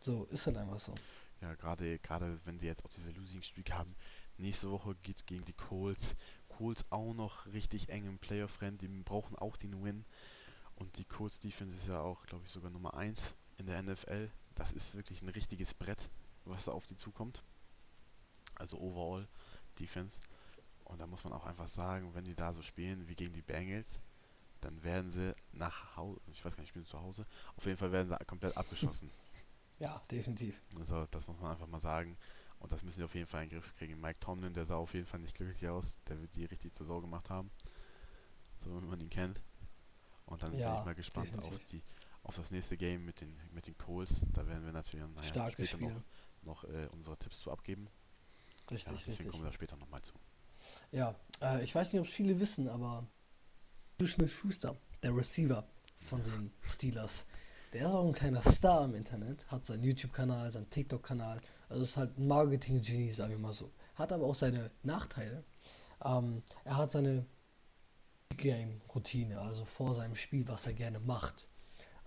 So, 0.00 0.24
ist 0.26 0.46
halt 0.46 0.56
einfach 0.56 0.80
so. 0.80 0.94
Ja, 1.40 1.54
gerade 1.54 1.98
gerade 2.00 2.38
wenn 2.44 2.58
sie 2.58 2.66
jetzt 2.66 2.84
auch 2.84 2.90
diese 2.90 3.10
Losing 3.10 3.42
Streak 3.42 3.72
haben. 3.72 3.94
Nächste 4.36 4.70
Woche 4.70 4.96
geht's 5.02 5.26
gegen 5.26 5.44
die 5.44 5.52
Colts. 5.52 6.16
Colts 6.48 6.84
auch 6.90 7.14
noch 7.14 7.46
richtig 7.46 7.88
eng 7.88 8.06
im 8.06 8.18
Playoff-Rennen. 8.18 8.78
Die 8.78 8.88
brauchen 8.88 9.36
auch 9.36 9.56
den 9.56 9.82
Win. 9.84 10.04
Und 10.76 10.96
die 10.96 11.04
Colts 11.04 11.40
Defense 11.40 11.76
ist 11.76 11.88
ja 11.88 12.00
auch, 12.00 12.26
glaube 12.26 12.44
ich, 12.46 12.52
sogar 12.52 12.70
Nummer 12.70 12.94
1 12.94 13.34
in 13.58 13.66
der 13.66 13.82
NFL. 13.82 14.30
Das 14.54 14.72
ist 14.72 14.94
wirklich 14.94 15.22
ein 15.22 15.28
richtiges 15.28 15.74
Brett, 15.74 16.08
was 16.44 16.64
da 16.64 16.72
auf 16.72 16.86
die 16.86 16.96
zukommt. 16.96 17.42
Also 18.56 18.78
overall 18.78 19.26
Defense. 19.78 20.20
Und 20.88 21.00
da 21.00 21.06
muss 21.06 21.24
man 21.24 21.32
auch 21.34 21.46
einfach 21.46 21.68
sagen, 21.68 22.14
wenn 22.14 22.24
die 22.26 22.34
da 22.36 22.52
so 22.52 22.62
spielen 22.62 23.08
wie 23.08 23.16
gegen 23.16 23.34
die 23.34 23.42
Bengals, 23.42 24.00
dann 24.60 24.82
werden 24.84 25.10
sie 25.10 25.34
nach 25.52 25.96
Hause, 25.96 26.20
ich 26.32 26.44
weiß 26.44 26.56
gar 26.56 26.62
nicht, 26.62 26.70
spielen 26.70 26.84
sie 26.86 26.90
zu 26.92 27.00
Hause, 27.00 27.26
auf 27.56 27.66
jeden 27.66 27.78
Fall 27.78 27.92
werden 27.92 28.08
sie 28.08 28.26
komplett 28.26 28.56
abgeschossen. 28.56 29.12
Ja, 29.78 30.02
definitiv. 30.10 30.60
Also 30.78 31.06
das 31.10 31.26
muss 31.28 31.38
man 31.40 31.52
einfach 31.52 31.66
mal 31.66 31.80
sagen. 31.80 32.16
Und 32.58 32.72
das 32.72 32.82
müssen 32.82 33.00
die 33.00 33.04
auf 33.04 33.14
jeden 33.14 33.26
Fall 33.28 33.44
in 33.44 33.50
den 33.50 33.60
Griff 33.60 33.74
kriegen. 33.76 34.00
Mike 34.00 34.18
Tomlin, 34.20 34.52
der 34.54 34.66
sah 34.66 34.76
auf 34.76 34.94
jeden 34.94 35.06
Fall 35.06 35.20
nicht 35.20 35.36
glücklich 35.36 35.68
aus. 35.68 35.98
Der 36.08 36.20
wird 36.20 36.34
die 36.34 36.44
richtig 36.46 36.72
zur 36.74 36.86
Sau 36.86 37.00
gemacht 37.00 37.30
haben. 37.30 37.50
So 38.58 38.82
wie 38.82 38.86
man 38.86 39.00
ihn 39.00 39.10
kennt. 39.10 39.40
Und 40.26 40.42
dann 40.42 40.50
bin 40.52 40.60
Ja, 40.60 40.74
ich 40.74 40.84
mal 40.84 40.94
gespannt 40.94 41.38
auf 41.38 41.58
definitiv. 41.58 41.70
die 41.70 41.82
auf 42.22 42.36
das 42.36 42.50
nächste 42.50 42.76
Game 42.76 43.04
mit 43.04 43.20
den 43.20 43.36
mit 43.52 43.66
den 43.66 43.76
Coles. 43.78 44.20
Da 44.34 44.46
werden 44.46 44.64
wir 44.64 44.72
natürlich 44.72 45.06
naja, 45.14 45.50
später 45.50 45.78
noch, 45.78 45.90
Spiel. 45.90 46.02
noch 46.42 46.64
äh, 46.64 46.88
unsere 46.92 47.16
Tipps 47.18 47.40
zu 47.40 47.50
abgeben. 47.50 47.88
Richtig, 48.70 48.86
Ja, 48.86 48.92
deswegen 49.06 49.10
richtig. 49.12 49.28
kommen 49.30 49.42
wir 49.42 49.48
da 49.48 49.52
später 49.52 49.76
nochmal 49.76 50.02
zu. 50.02 50.12
Ja, 50.90 51.14
äh, 51.42 51.62
ich 51.62 51.74
weiß 51.74 51.92
nicht, 51.92 52.00
ob 52.00 52.06
es 52.06 52.12
viele 52.12 52.40
wissen, 52.40 52.68
aber 52.68 53.06
Smith 54.06 54.32
Schuster, 54.32 54.76
der 55.02 55.14
Receiver 55.14 55.64
von 56.08 56.22
den 56.22 56.50
Steelers, 56.62 57.26
der 57.72 57.82
ist 57.82 57.94
auch 57.94 58.06
ein 58.06 58.14
kleiner 58.14 58.42
Star 58.50 58.84
im 58.84 58.94
Internet, 58.94 59.44
hat 59.50 59.66
seinen 59.66 59.82
YouTube-Kanal, 59.82 60.50
seinen 60.50 60.70
TikTok-Kanal, 60.70 61.40
also 61.68 61.82
ist 61.82 61.96
halt 61.96 62.16
ein 62.16 62.26
Marketing-Genie, 62.26 63.12
sagen 63.12 63.32
wir 63.32 63.38
mal 63.38 63.52
so. 63.52 63.70
Hat 63.96 64.12
aber 64.12 64.24
auch 64.24 64.34
seine 64.34 64.70
Nachteile. 64.82 65.44
Ähm, 66.02 66.42
er 66.64 66.76
hat 66.76 66.92
seine 66.92 67.26
Game-Routine, 68.36 69.40
also 69.40 69.66
vor 69.66 69.94
seinem 69.94 70.16
Spiel, 70.16 70.48
was 70.48 70.66
er 70.66 70.72
gerne 70.72 71.00
macht. 71.00 71.48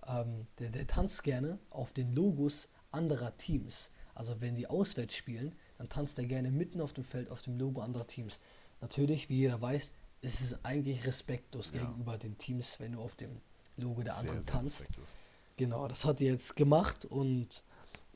Ähm, 0.06 0.48
der, 0.58 0.70
der 0.70 0.86
tanzt 0.88 1.22
gerne 1.22 1.60
auf 1.70 1.92
den 1.92 2.12
Logos 2.14 2.66
anderer 2.90 3.36
Teams. 3.36 3.90
Also 4.14 4.40
wenn 4.40 4.56
die 4.56 4.66
auswärts 4.66 5.14
spielen, 5.14 5.54
dann 5.78 5.88
tanzt 5.88 6.18
er 6.18 6.26
gerne 6.26 6.50
mitten 6.50 6.80
auf 6.80 6.92
dem 6.92 7.04
Feld 7.04 7.30
auf 7.30 7.42
dem 7.42 7.58
Logo 7.58 7.80
anderer 7.80 8.06
Teams. 8.06 8.38
Natürlich, 8.82 9.28
wie 9.30 9.36
jeder 9.38 9.60
weiß, 9.60 9.90
ist 10.20 10.40
es 10.40 10.64
eigentlich 10.64 11.06
respektlos 11.06 11.70
Ja. 11.72 11.80
gegenüber 11.80 12.18
den 12.18 12.36
Teams, 12.36 12.78
wenn 12.78 12.92
du 12.92 13.00
auf 13.00 13.14
dem 13.14 13.40
Logo 13.76 14.02
der 14.02 14.12
Sehr, 14.14 14.20
anderen 14.20 14.44
sehr 14.44 14.52
tanzt. 14.52 14.80
respektlos. 14.80 15.08
Genau, 15.56 15.88
das 15.88 16.04
hat 16.04 16.20
er 16.20 16.32
jetzt 16.32 16.56
gemacht 16.56 17.04
und 17.06 17.62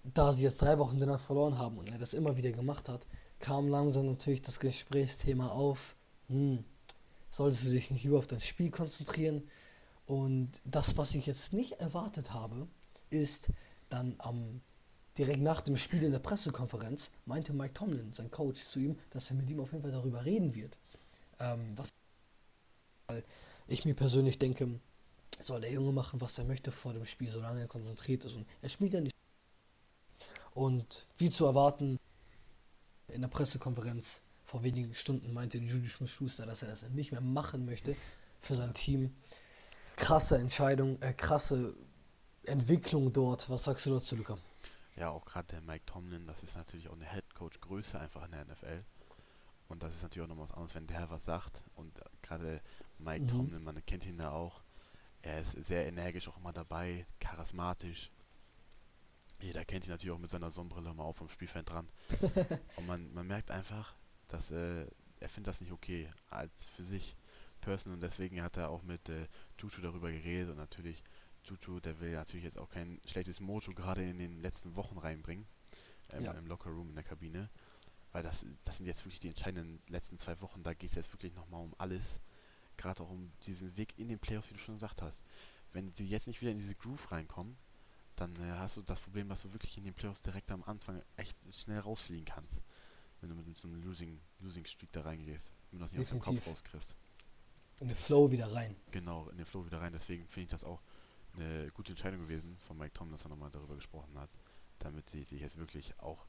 da 0.04 0.32
sie 0.32 0.42
jetzt 0.42 0.60
drei 0.60 0.78
Wochen 0.78 0.90
hintereinander 0.92 1.22
verloren 1.24 1.58
haben 1.58 1.78
und 1.78 1.88
er 1.88 1.98
das 1.98 2.12
immer 2.14 2.36
wieder 2.36 2.52
gemacht 2.52 2.88
hat, 2.88 3.06
kam 3.38 3.68
langsam 3.68 4.06
natürlich 4.06 4.42
das 4.42 4.60
Gesprächsthema 4.60 5.48
auf, 5.48 5.94
hm, 6.28 6.64
solltest 7.30 7.64
du 7.64 7.70
dich 7.70 7.90
nicht 7.90 8.04
lieber 8.04 8.18
auf 8.18 8.26
dein 8.26 8.40
Spiel 8.40 8.70
konzentrieren? 8.70 9.48
Und 10.06 10.60
das, 10.64 10.96
was 10.96 11.14
ich 11.14 11.26
jetzt 11.26 11.52
nicht 11.52 11.72
erwartet 11.72 12.32
habe, 12.32 12.68
ist 13.10 13.48
dann 13.88 14.14
am 14.18 14.60
direkt 15.18 15.40
nach 15.40 15.60
dem 15.60 15.76
Spiel 15.76 16.02
in 16.02 16.12
der 16.12 16.18
Pressekonferenz 16.18 17.10
meinte 17.24 17.52
Mike 17.52 17.74
Tomlin, 17.74 18.12
sein 18.14 18.30
Coach, 18.30 18.62
zu 18.68 18.78
ihm, 18.80 18.98
dass 19.10 19.30
er 19.30 19.36
mit 19.36 19.48
ihm 19.50 19.60
auf 19.60 19.72
jeden 19.72 19.82
Fall 19.82 19.92
darüber 19.92 20.24
reden 20.24 20.54
wird. 20.54 20.76
Ähm, 21.38 21.76
was 21.76 21.88
ich 23.68 23.84
mir 23.84 23.94
persönlich 23.94 24.38
denke, 24.38 24.80
soll 25.42 25.60
der 25.60 25.72
Junge 25.72 25.92
machen, 25.92 26.20
was 26.20 26.38
er 26.38 26.44
möchte 26.44 26.72
vor 26.72 26.92
dem 26.92 27.06
Spiel, 27.06 27.30
solange 27.30 27.60
er 27.60 27.68
konzentriert 27.68 28.24
ist. 28.24 28.34
Und 28.34 28.46
er 28.62 28.68
spielt 28.68 28.94
ja 28.94 29.00
nicht. 29.00 29.14
Und 30.54 31.06
wie 31.18 31.30
zu 31.30 31.44
erwarten, 31.44 31.98
in 33.08 33.20
der 33.20 33.28
Pressekonferenz 33.28 34.22
vor 34.46 34.62
wenigen 34.62 34.94
Stunden 34.94 35.32
meinte 35.32 35.58
Judy 35.58 35.88
Schmidt-Schuster, 35.88 36.46
dass 36.46 36.62
er 36.62 36.68
das 36.68 36.82
nicht 36.90 37.12
mehr 37.12 37.20
machen 37.20 37.66
möchte 37.66 37.96
für 38.40 38.54
sein 38.54 38.72
Team. 38.74 39.14
Krasse 39.96 40.38
Entscheidung, 40.38 41.00
äh, 41.02 41.12
krasse 41.12 41.74
Entwicklung 42.44 43.12
dort. 43.12 43.50
Was 43.50 43.64
sagst 43.64 43.86
du 43.86 43.90
dazu, 43.90 44.16
Luca? 44.16 44.38
Ja, 44.96 45.10
auch 45.10 45.24
gerade 45.26 45.46
der 45.48 45.60
Mike 45.60 45.84
Tomlin, 45.86 46.26
das 46.26 46.42
ist 46.42 46.56
natürlich 46.56 46.88
auch 46.88 46.94
eine 46.94 47.04
Headcoach-Größe 47.06 47.98
einfach 48.00 48.24
in 48.24 48.32
der 48.32 48.44
NFL. 48.46 48.84
Und 49.68 49.82
das 49.82 49.96
ist 49.96 50.02
natürlich 50.02 50.24
auch 50.30 50.34
noch 50.34 50.42
was 50.42 50.52
anderes, 50.52 50.74
wenn 50.74 50.86
der 50.86 51.10
was 51.10 51.24
sagt. 51.24 51.62
Und 51.74 51.98
äh, 51.98 52.04
gerade 52.22 52.62
Mike 52.98 53.24
Mhm. 53.24 53.28
Tomlin, 53.28 53.64
man 53.64 53.84
kennt 53.86 54.06
ihn 54.06 54.18
ja 54.20 54.30
auch. 54.30 54.62
Er 55.22 55.40
ist 55.40 55.52
sehr 55.52 55.86
energisch 55.86 56.28
auch 56.28 56.36
immer 56.38 56.52
dabei, 56.52 57.06
charismatisch. 57.20 58.10
Jeder 59.40 59.64
kennt 59.64 59.86
ihn 59.86 59.90
natürlich 59.90 60.14
auch 60.14 60.18
mit 60.18 60.30
seiner 60.30 60.50
Sonnenbrille 60.50 60.94
mal 60.94 61.04
auf 61.04 61.16
vom 61.16 61.28
Spielfeld 61.28 61.68
dran. 61.70 61.88
Und 62.76 62.86
man, 62.86 63.12
man 63.12 63.26
merkt 63.26 63.50
einfach, 63.50 63.94
dass 64.28 64.50
äh, 64.50 64.86
er 65.20 65.28
findet 65.28 65.48
das 65.48 65.60
nicht 65.60 65.72
okay 65.72 66.08
als 66.30 66.66
für 66.66 66.84
sich 66.84 67.16
Person 67.60 67.94
und 67.94 68.00
deswegen 68.02 68.42
hat 68.42 68.56
er 68.58 68.68
auch 68.70 68.82
mit 68.82 69.08
äh, 69.08 69.26
Juju 69.58 69.80
darüber 69.80 70.10
geredet 70.10 70.50
und 70.50 70.56
natürlich 70.58 71.02
Juju, 71.46 71.80
der 71.80 71.98
will 72.00 72.12
natürlich 72.12 72.44
jetzt 72.44 72.58
auch 72.58 72.68
kein 72.68 73.00
schlechtes 73.06 73.40
Mojo 73.40 73.72
gerade 73.74 74.02
in 74.08 74.18
den 74.18 74.40
letzten 74.40 74.76
Wochen 74.76 74.98
reinbringen 74.98 75.46
ähm, 76.10 76.24
Ja. 76.24 76.32
im 76.32 76.46
Locker 76.46 76.70
Room 76.70 76.88
in 76.90 76.94
der 76.94 77.04
Kabine, 77.04 77.48
weil 78.12 78.22
das, 78.22 78.44
das 78.64 78.76
sind 78.78 78.86
jetzt 78.86 79.04
wirklich 79.04 79.20
die 79.20 79.28
entscheidenden 79.28 79.80
letzten 79.88 80.18
zwei 80.18 80.40
Wochen. 80.40 80.62
Da 80.62 80.74
geht 80.74 80.90
es 80.90 80.96
jetzt 80.96 81.12
wirklich 81.12 81.34
nochmal 81.34 81.62
um 81.62 81.74
alles. 81.78 82.20
Gerade 82.76 83.02
auch 83.02 83.10
um 83.10 83.30
diesen 83.46 83.76
Weg 83.76 83.94
in 83.98 84.08
den 84.08 84.18
Playoffs, 84.18 84.50
wie 84.50 84.54
du 84.54 84.60
schon 84.60 84.74
gesagt 84.76 85.00
hast. 85.02 85.22
Wenn 85.72 85.92
sie 85.94 86.06
jetzt 86.06 86.26
nicht 86.26 86.40
wieder 86.40 86.50
in 86.50 86.58
diese 86.58 86.74
Groove 86.74 87.10
reinkommen, 87.10 87.56
dann 88.16 88.34
äh, 88.36 88.50
hast 88.58 88.76
du 88.76 88.82
das 88.82 89.00
Problem, 89.00 89.28
dass 89.28 89.42
du 89.42 89.52
wirklich 89.52 89.76
in 89.78 89.84
den 89.84 89.94
Playoffs 89.94 90.20
direkt 90.22 90.50
am 90.50 90.62
Anfang 90.64 91.02
echt 91.16 91.36
schnell 91.54 91.78
rausfliegen 91.80 92.24
kannst. 92.24 92.60
Wenn 93.20 93.30
du 93.30 93.34
mit, 93.34 93.46
mit 93.46 93.56
so 93.56 93.66
einem 93.68 93.82
Losing, 93.82 94.20
Losing 94.40 94.64
Streak 94.66 94.92
da 94.92 95.02
reingehst. 95.02 95.52
Wenn 95.70 95.78
du 95.78 95.84
das 95.84 95.92
nicht 95.92 96.00
aus 96.00 96.08
dem 96.08 96.18
Kopf 96.20 96.34
Definitiv. 96.34 96.52
rauskriegst. 96.52 96.96
In 97.80 97.88
den 97.88 97.96
Flow 97.96 98.30
wieder 98.30 98.52
rein. 98.52 98.74
Genau, 98.90 99.28
in 99.28 99.36
den 99.36 99.44
Flow 99.46 99.64
wieder 99.66 99.80
rein. 99.80 99.92
Deswegen 99.92 100.26
finde 100.28 100.44
ich 100.44 100.50
das 100.50 100.64
auch 100.64 100.80
eine 101.36 101.70
gute 101.72 101.92
Entscheidung 101.92 102.20
gewesen 102.20 102.56
von 102.58 102.76
Mike 102.78 102.94
Tom, 102.94 103.10
dass 103.10 103.24
er 103.24 103.30
nochmal 103.30 103.50
darüber 103.50 103.74
gesprochen 103.74 104.18
hat. 104.18 104.30
Damit 104.78 105.08
sie 105.08 105.22
sich 105.24 105.40
jetzt 105.40 105.56
wirklich 105.56 105.98
auch 106.00 106.26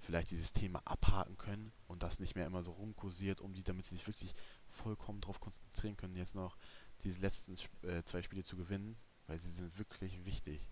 vielleicht 0.00 0.30
dieses 0.30 0.52
Thema 0.52 0.82
abhaken 0.84 1.38
können 1.38 1.72
und 1.86 2.02
das 2.02 2.18
nicht 2.18 2.34
mehr 2.34 2.46
immer 2.46 2.62
so 2.62 2.72
rumkursiert, 2.72 3.40
um 3.40 3.54
die, 3.54 3.64
damit 3.64 3.86
sie 3.86 3.94
sich 3.94 4.06
wirklich 4.06 4.34
vollkommen 4.68 5.20
darauf 5.20 5.40
konzentrieren 5.40 5.96
können, 5.96 6.16
jetzt 6.16 6.34
noch 6.34 6.56
diese 7.02 7.20
letzten 7.20 7.56
äh, 7.86 8.02
zwei 8.04 8.22
Spiele 8.22 8.42
zu 8.42 8.56
gewinnen, 8.56 8.96
weil 9.26 9.38
sie 9.38 9.50
sind 9.50 9.78
wirklich 9.78 10.24
wichtig. 10.24 10.68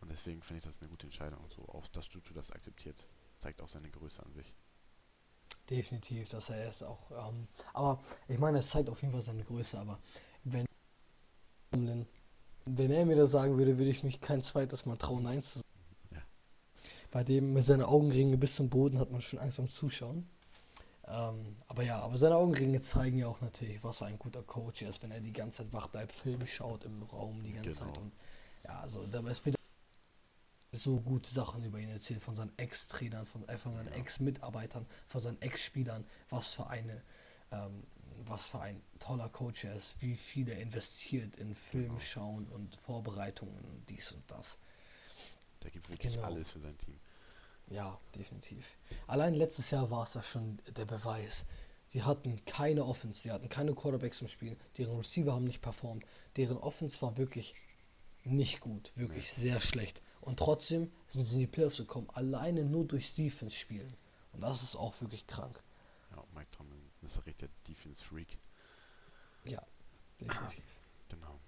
Und 0.00 0.10
deswegen 0.10 0.42
finde 0.42 0.58
ich 0.58 0.64
das 0.64 0.80
eine 0.80 0.88
gute 0.88 1.06
Entscheidung. 1.06 1.44
So 1.50 1.62
auch, 1.68 1.86
dass 1.88 2.12
Juju 2.12 2.32
das 2.34 2.50
akzeptiert, 2.50 3.06
zeigt 3.38 3.60
auch 3.60 3.68
seine 3.68 3.90
Größe 3.90 4.22
an 4.22 4.32
sich. 4.32 4.54
Definitiv, 5.68 6.28
dass 6.28 6.48
er 6.50 6.70
es 6.70 6.82
auch. 6.82 7.10
Ähm, 7.10 7.46
aber 7.72 8.02
ich 8.28 8.38
meine, 8.38 8.58
es 8.58 8.70
zeigt 8.70 8.88
auf 8.88 9.00
jeden 9.02 9.12
Fall 9.12 9.22
seine 9.22 9.44
Größe. 9.44 9.78
Aber 9.78 10.00
wenn, 12.80 12.90
er 12.90 13.04
mir 13.04 13.16
das 13.16 13.30
sagen 13.30 13.58
würde, 13.58 13.78
würde 13.78 13.90
ich 13.90 14.02
mich 14.02 14.20
kein 14.20 14.42
zweites 14.42 14.86
Mal 14.86 14.96
trauen, 14.96 15.22
Nein 15.22 15.42
zu 15.42 15.58
sagen. 15.58 15.68
Ja. 16.12 16.22
Bei 17.10 17.24
dem 17.24 17.52
mit 17.52 17.64
seinen 17.64 17.82
Augenringe 17.82 18.36
bis 18.38 18.56
zum 18.56 18.70
Boden 18.70 18.98
hat 18.98 19.10
man 19.10 19.20
schon 19.20 19.38
Angst 19.38 19.58
beim 19.58 19.68
Zuschauen. 19.68 20.28
Ähm, 21.06 21.56
aber 21.68 21.82
ja, 21.82 22.00
aber 22.00 22.16
seine 22.16 22.36
Augenringe 22.36 22.80
zeigen 22.80 23.18
ja 23.18 23.26
auch 23.26 23.40
natürlich, 23.40 23.82
was 23.82 23.98
für 23.98 24.06
ein 24.06 24.18
guter 24.18 24.42
Coach 24.42 24.82
er 24.82 24.90
ist, 24.90 25.02
wenn 25.02 25.10
er 25.10 25.20
die 25.20 25.32
ganze 25.32 25.58
Zeit 25.64 25.72
wach 25.72 25.88
bleibt, 25.88 26.12
Filme 26.12 26.46
schaut 26.46 26.84
im 26.84 27.02
Raum 27.02 27.42
die 27.42 27.52
ganze 27.52 27.70
Genau. 27.70 27.84
Zeit. 27.86 27.98
Und 27.98 28.12
ja, 28.64 28.80
also 28.80 29.06
da 29.06 29.20
ist 29.28 29.44
wieder 29.44 29.58
so 30.72 31.00
gute 31.00 31.28
Sachen 31.34 31.64
über 31.64 31.78
ihn 31.80 31.88
erzählt, 31.90 32.22
von 32.22 32.36
seinen 32.36 32.52
Ex-Trainern, 32.56 33.26
von, 33.26 33.46
äh, 33.48 33.58
von 33.58 33.74
seinen 33.74 33.88
Ja. 33.88 33.96
Ex-Mitarbeitern, 33.96 34.86
von 35.08 35.20
seinen 35.20 35.42
Ex-Spielern, 35.42 36.04
was 36.30 36.54
für 36.54 36.68
eine, 36.68 37.02
ähm, 37.50 37.82
was 38.26 38.46
für 38.46 38.60
ein 38.60 38.82
toller 38.98 39.28
Coach 39.28 39.64
er 39.64 39.76
ist, 39.76 40.00
wie 40.00 40.16
viel 40.16 40.48
er 40.48 40.58
investiert 40.60 41.36
in 41.36 41.54
Film 41.54 41.88
Genau. 41.88 42.00
schauen 42.00 42.46
und 42.48 42.76
Vorbereitungen 42.76 43.64
und 43.64 43.88
dies 43.88 44.12
und 44.12 44.22
das. 44.30 44.58
Der 45.62 45.70
gibt 45.70 45.88
wirklich 45.90 46.14
Genau. 46.14 46.26
alles 46.26 46.52
für 46.52 46.60
sein 46.60 46.76
Team. 46.78 46.98
Ja, 47.68 47.98
definitiv. 48.14 48.66
Allein 49.06 49.34
letztes 49.34 49.70
Jahr 49.70 49.90
war 49.90 50.04
es 50.04 50.12
da 50.12 50.22
schon 50.22 50.58
der 50.76 50.86
Beweis. 50.86 51.44
Sie 51.88 52.02
hatten 52.02 52.44
keine 52.44 52.84
Offense, 52.84 53.20
sie 53.22 53.30
hatten 53.32 53.48
keine 53.48 53.74
Quarterbacks 53.74 54.20
im 54.20 54.28
Spiel, 54.28 54.56
deren 54.78 54.96
Receiver 54.96 55.32
haben 55.32 55.44
nicht 55.44 55.60
performt, 55.60 56.04
deren 56.36 56.56
Offense 56.56 57.00
war 57.02 57.16
wirklich 57.16 57.54
nicht 58.24 58.60
gut, 58.60 58.92
wirklich 58.96 59.32
sehr 59.32 59.60
schlecht. 59.60 60.00
Und 60.20 60.38
trotzdem 60.38 60.92
sind 61.08 61.24
sie 61.24 61.34
in 61.34 61.40
die 61.40 61.46
Playoffs 61.46 61.78
gekommen, 61.78 62.08
alleine 62.10 62.64
nur 62.64 62.84
durch 62.86 63.14
Defense 63.14 63.56
spielen. 63.56 63.94
Und 64.32 64.42
das 64.42 64.62
ist 64.62 64.76
auch 64.76 65.00
wirklich 65.00 65.26
krank. 65.26 65.60
Ja, 66.14 66.22
Mike 66.34 66.50
Tomlin 66.52 66.79
ist 67.10 67.18
ein 67.18 67.24
richtiger 67.24 67.50
Defense-Freak. 67.68 68.38
Ja, 69.44 69.62
definitiv. 70.20 70.64
Genau. 71.10 71.40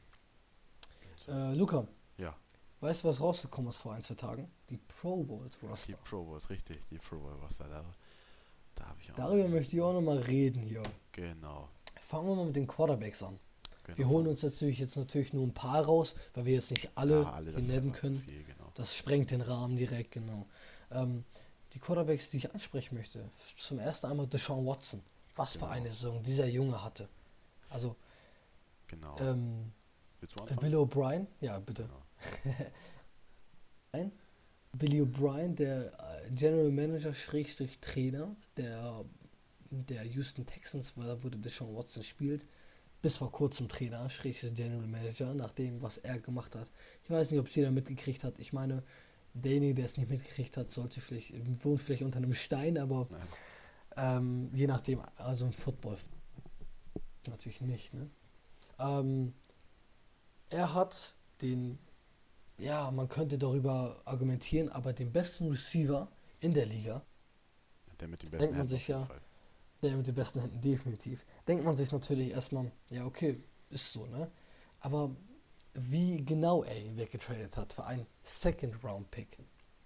äh, 1.28 1.54
Luca, 1.54 1.86
Ja, 2.18 2.34
weißt 2.80 3.04
du, 3.04 3.08
was 3.08 3.20
rausgekommen 3.20 3.70
ist 3.70 3.76
vor 3.76 3.92
ein, 3.94 4.02
zwei 4.02 4.16
Tagen? 4.16 4.50
Die 4.70 4.76
Pro 4.76 5.22
Bowls 5.22 5.56
die 5.60 5.66
Roster. 5.66 5.92
Pro 5.98 6.24
Bowls, 6.24 6.50
richtig, 6.50 6.80
die 6.90 6.98
Pro 6.98 7.16
Bowl 7.20 7.32
Roster. 7.34 7.68
Da, 7.68 7.84
da 8.74 8.86
habe 8.88 8.98
ich 9.00 9.12
auch. 9.12 9.14
Darüber 9.16 9.46
möchte 9.48 9.76
ich 9.76 9.82
auch 9.82 9.92
nochmal 9.92 10.18
reden 10.18 10.62
hier. 10.62 10.82
Genau. 11.12 11.68
Fangen 12.08 12.26
wir 12.28 12.34
mal 12.34 12.46
mit 12.46 12.56
den 12.56 12.66
Quarterbacks 12.66 13.22
an. 13.22 13.38
genau. 13.84 13.98
Wir 13.98 14.08
holen 14.08 14.26
uns 14.26 14.42
natürlich 14.42 14.80
jetzt 14.80 14.96
natürlich 14.96 15.32
nur 15.32 15.46
ein 15.46 15.54
paar 15.54 15.84
raus, 15.84 16.16
weil 16.34 16.44
wir 16.44 16.54
jetzt 16.54 16.70
nicht 16.70 16.90
alle, 16.96 17.22
ja, 17.22 17.30
alle 17.30 17.44
hier 17.50 17.52
das 17.52 17.62
ist 17.62 17.68
nennen 17.68 17.86
einfach 17.90 18.00
zu 18.00 18.06
können. 18.08 18.18
Viel, 18.22 18.42
genau. 18.42 18.72
Das 18.74 18.96
sprengt 18.96 19.30
den 19.30 19.42
Rahmen 19.42 19.76
direkt, 19.76 20.10
genau. 20.10 20.48
Ähm, 20.90 21.24
die 21.72 21.78
Quarterbacks, 21.78 22.30
die 22.30 22.38
ich 22.38 22.52
ansprechen 22.52 22.96
möchte, 22.96 23.30
zum 23.56 23.78
ersten 23.78 24.06
einmal 24.06 24.26
Deshaun 24.26 24.66
Watson. 24.66 25.00
Was 25.36 25.52
für 25.52 25.60
Genau. 25.60 25.70
eine 25.70 25.92
Saison 25.92 26.22
dieser 26.22 26.46
Junge 26.46 26.82
hatte. 26.82 27.08
Also, 27.70 27.96
genau. 28.88 29.16
ähm? 29.18 29.72
Bill 30.60 30.76
O'Brien, 30.76 31.26
ja 31.40 31.58
bitte. 31.58 31.88
Genau. 32.44 32.54
Nein? 33.92 34.12
Billy 34.74 35.02
O'Brien, 35.02 35.54
der 35.54 35.92
äh, 35.92 36.30
General 36.30 36.70
Manager, 36.70 37.12
Schrägstrich 37.12 37.78
Trainer 37.80 38.34
der, 38.56 39.04
der 39.70 40.04
Houston 40.04 40.46
Texans, 40.46 40.92
weil 40.96 41.08
da 41.08 41.22
wurde 41.22 41.38
Deshaun 41.38 41.76
Watson 41.76 42.02
spielt, 42.02 42.46
bis 43.02 43.16
vor 43.18 43.30
kurzem 43.30 43.68
Trainer, 43.68 44.08
Schrägstrich 44.08 44.54
General 44.54 44.86
Manager, 44.86 45.34
nach 45.34 45.52
dem, 45.52 45.82
was 45.82 45.98
er 45.98 46.18
gemacht 46.20 46.54
hat. 46.54 46.68
Ich 47.04 47.10
weiß 47.10 47.30
nicht, 47.30 47.40
ob 47.40 47.48
es 47.48 47.54
jeder 47.54 47.70
mitgekriegt 47.70 48.24
hat. 48.24 48.38
Ich 48.38 48.52
meine, 48.52 48.82
derjenige, 49.34 49.74
der 49.74 49.86
es 49.86 49.96
nicht 49.96 50.08
mitgekriegt 50.08 50.56
hat, 50.56 50.70
sollte 50.70 51.00
vielleicht, 51.00 51.32
wohnt 51.64 51.82
vielleicht 51.82 52.02
unter 52.02 52.18
einem 52.18 52.34
Stein, 52.34 52.78
aber 52.78 53.06
Nein. 53.10 53.20
Ähm, 53.96 54.50
je 54.54 54.66
nachdem, 54.66 55.02
also 55.16 55.46
im 55.46 55.52
Football 55.52 55.98
natürlich 57.26 57.60
nicht, 57.60 57.94
ne? 57.94 58.10
Ähm, 58.78 59.32
er 60.50 60.74
hat 60.74 61.14
den, 61.40 61.78
ja, 62.58 62.90
man 62.90 63.08
könnte 63.08 63.38
darüber 63.38 64.00
argumentieren, 64.04 64.68
aber 64.68 64.92
den 64.92 65.12
besten 65.12 65.48
Receiver 65.48 66.08
in 66.40 66.52
der 66.54 66.66
Liga, 66.66 67.02
Der 68.00 68.08
mit 68.08 68.22
Denkt 68.22 68.32
besten 68.32 68.48
man 68.50 68.56
Händen 68.58 68.68
sich 68.68 68.88
ja. 68.88 69.04
Fall. 69.06 69.20
der 69.82 69.96
mit 69.96 70.06
den 70.06 70.14
besten 70.14 70.40
Händen 70.40 70.60
definitiv, 70.60 71.24
denkt 71.46 71.64
man 71.64 71.76
sich 71.76 71.90
natürlich 71.92 72.30
erstmal, 72.30 72.70
ja, 72.90 73.04
okay, 73.06 73.42
ist 73.70 73.92
so, 73.92 74.06
ne? 74.06 74.30
Aber 74.80 75.14
wie 75.74 76.22
genau 76.24 76.64
er 76.64 76.78
ihn 76.78 76.96
weggetradet 76.96 77.56
hat 77.56 77.72
für 77.72 77.84
einen 77.84 78.06
Second-Round-Pick. 78.24 79.38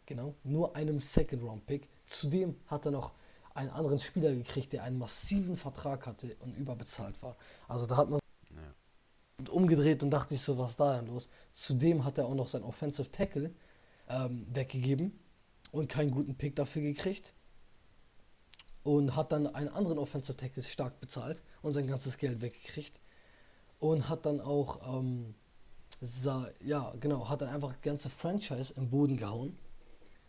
Genau, 0.06 0.34
nur 0.42 0.74
einem 0.74 1.00
Second-Round-Pick. 1.00 1.88
Zudem 2.06 2.56
hat 2.66 2.86
er 2.86 2.90
noch 2.92 3.12
einen 3.56 3.70
anderen 3.70 3.98
Spieler 4.00 4.32
gekriegt, 4.34 4.72
der 4.72 4.82
einen 4.84 4.98
massiven 4.98 5.56
Vertrag 5.56 6.06
hatte 6.06 6.36
und 6.40 6.56
überbezahlt 6.56 7.20
war. 7.22 7.36
Also 7.68 7.86
da 7.86 7.96
hat 7.96 8.10
man 8.10 8.20
Ja. 8.50 9.50
umgedreht 9.50 10.02
und 10.02 10.10
dachte 10.10 10.34
ich 10.34 10.42
so, 10.42 10.58
was 10.58 10.76
da 10.76 10.96
denn 10.96 11.06
los? 11.06 11.28
Zudem 11.54 12.04
hat 12.04 12.18
er 12.18 12.26
auch 12.26 12.34
noch 12.34 12.48
sein 12.48 12.62
Offensive 12.62 13.10
Tackle 13.10 13.50
ähm, 14.08 14.46
weggegeben 14.52 15.18
und 15.72 15.88
keinen 15.88 16.10
guten 16.10 16.36
Pick 16.36 16.54
dafür 16.56 16.82
gekriegt. 16.82 17.32
Und 18.82 19.16
hat 19.16 19.32
dann 19.32 19.48
einen 19.48 19.68
anderen 19.68 19.98
Offensive 19.98 20.36
Tackle 20.36 20.62
stark 20.62 21.00
bezahlt 21.00 21.42
und 21.62 21.72
sein 21.72 21.88
ganzes 21.88 22.18
Geld 22.18 22.40
weggekriegt. 22.40 23.00
Und 23.80 24.08
hat 24.08 24.26
dann 24.26 24.40
auch, 24.40 25.00
ähm, 25.00 25.34
sa- 26.00 26.50
ja, 26.60 26.94
genau, 27.00 27.28
hat 27.28 27.40
dann 27.40 27.48
einfach 27.48 27.74
die 27.74 27.88
ganze 27.88 28.10
Franchise 28.10 28.72
im 28.74 28.90
Boden 28.90 29.16
gehauen. 29.16 29.58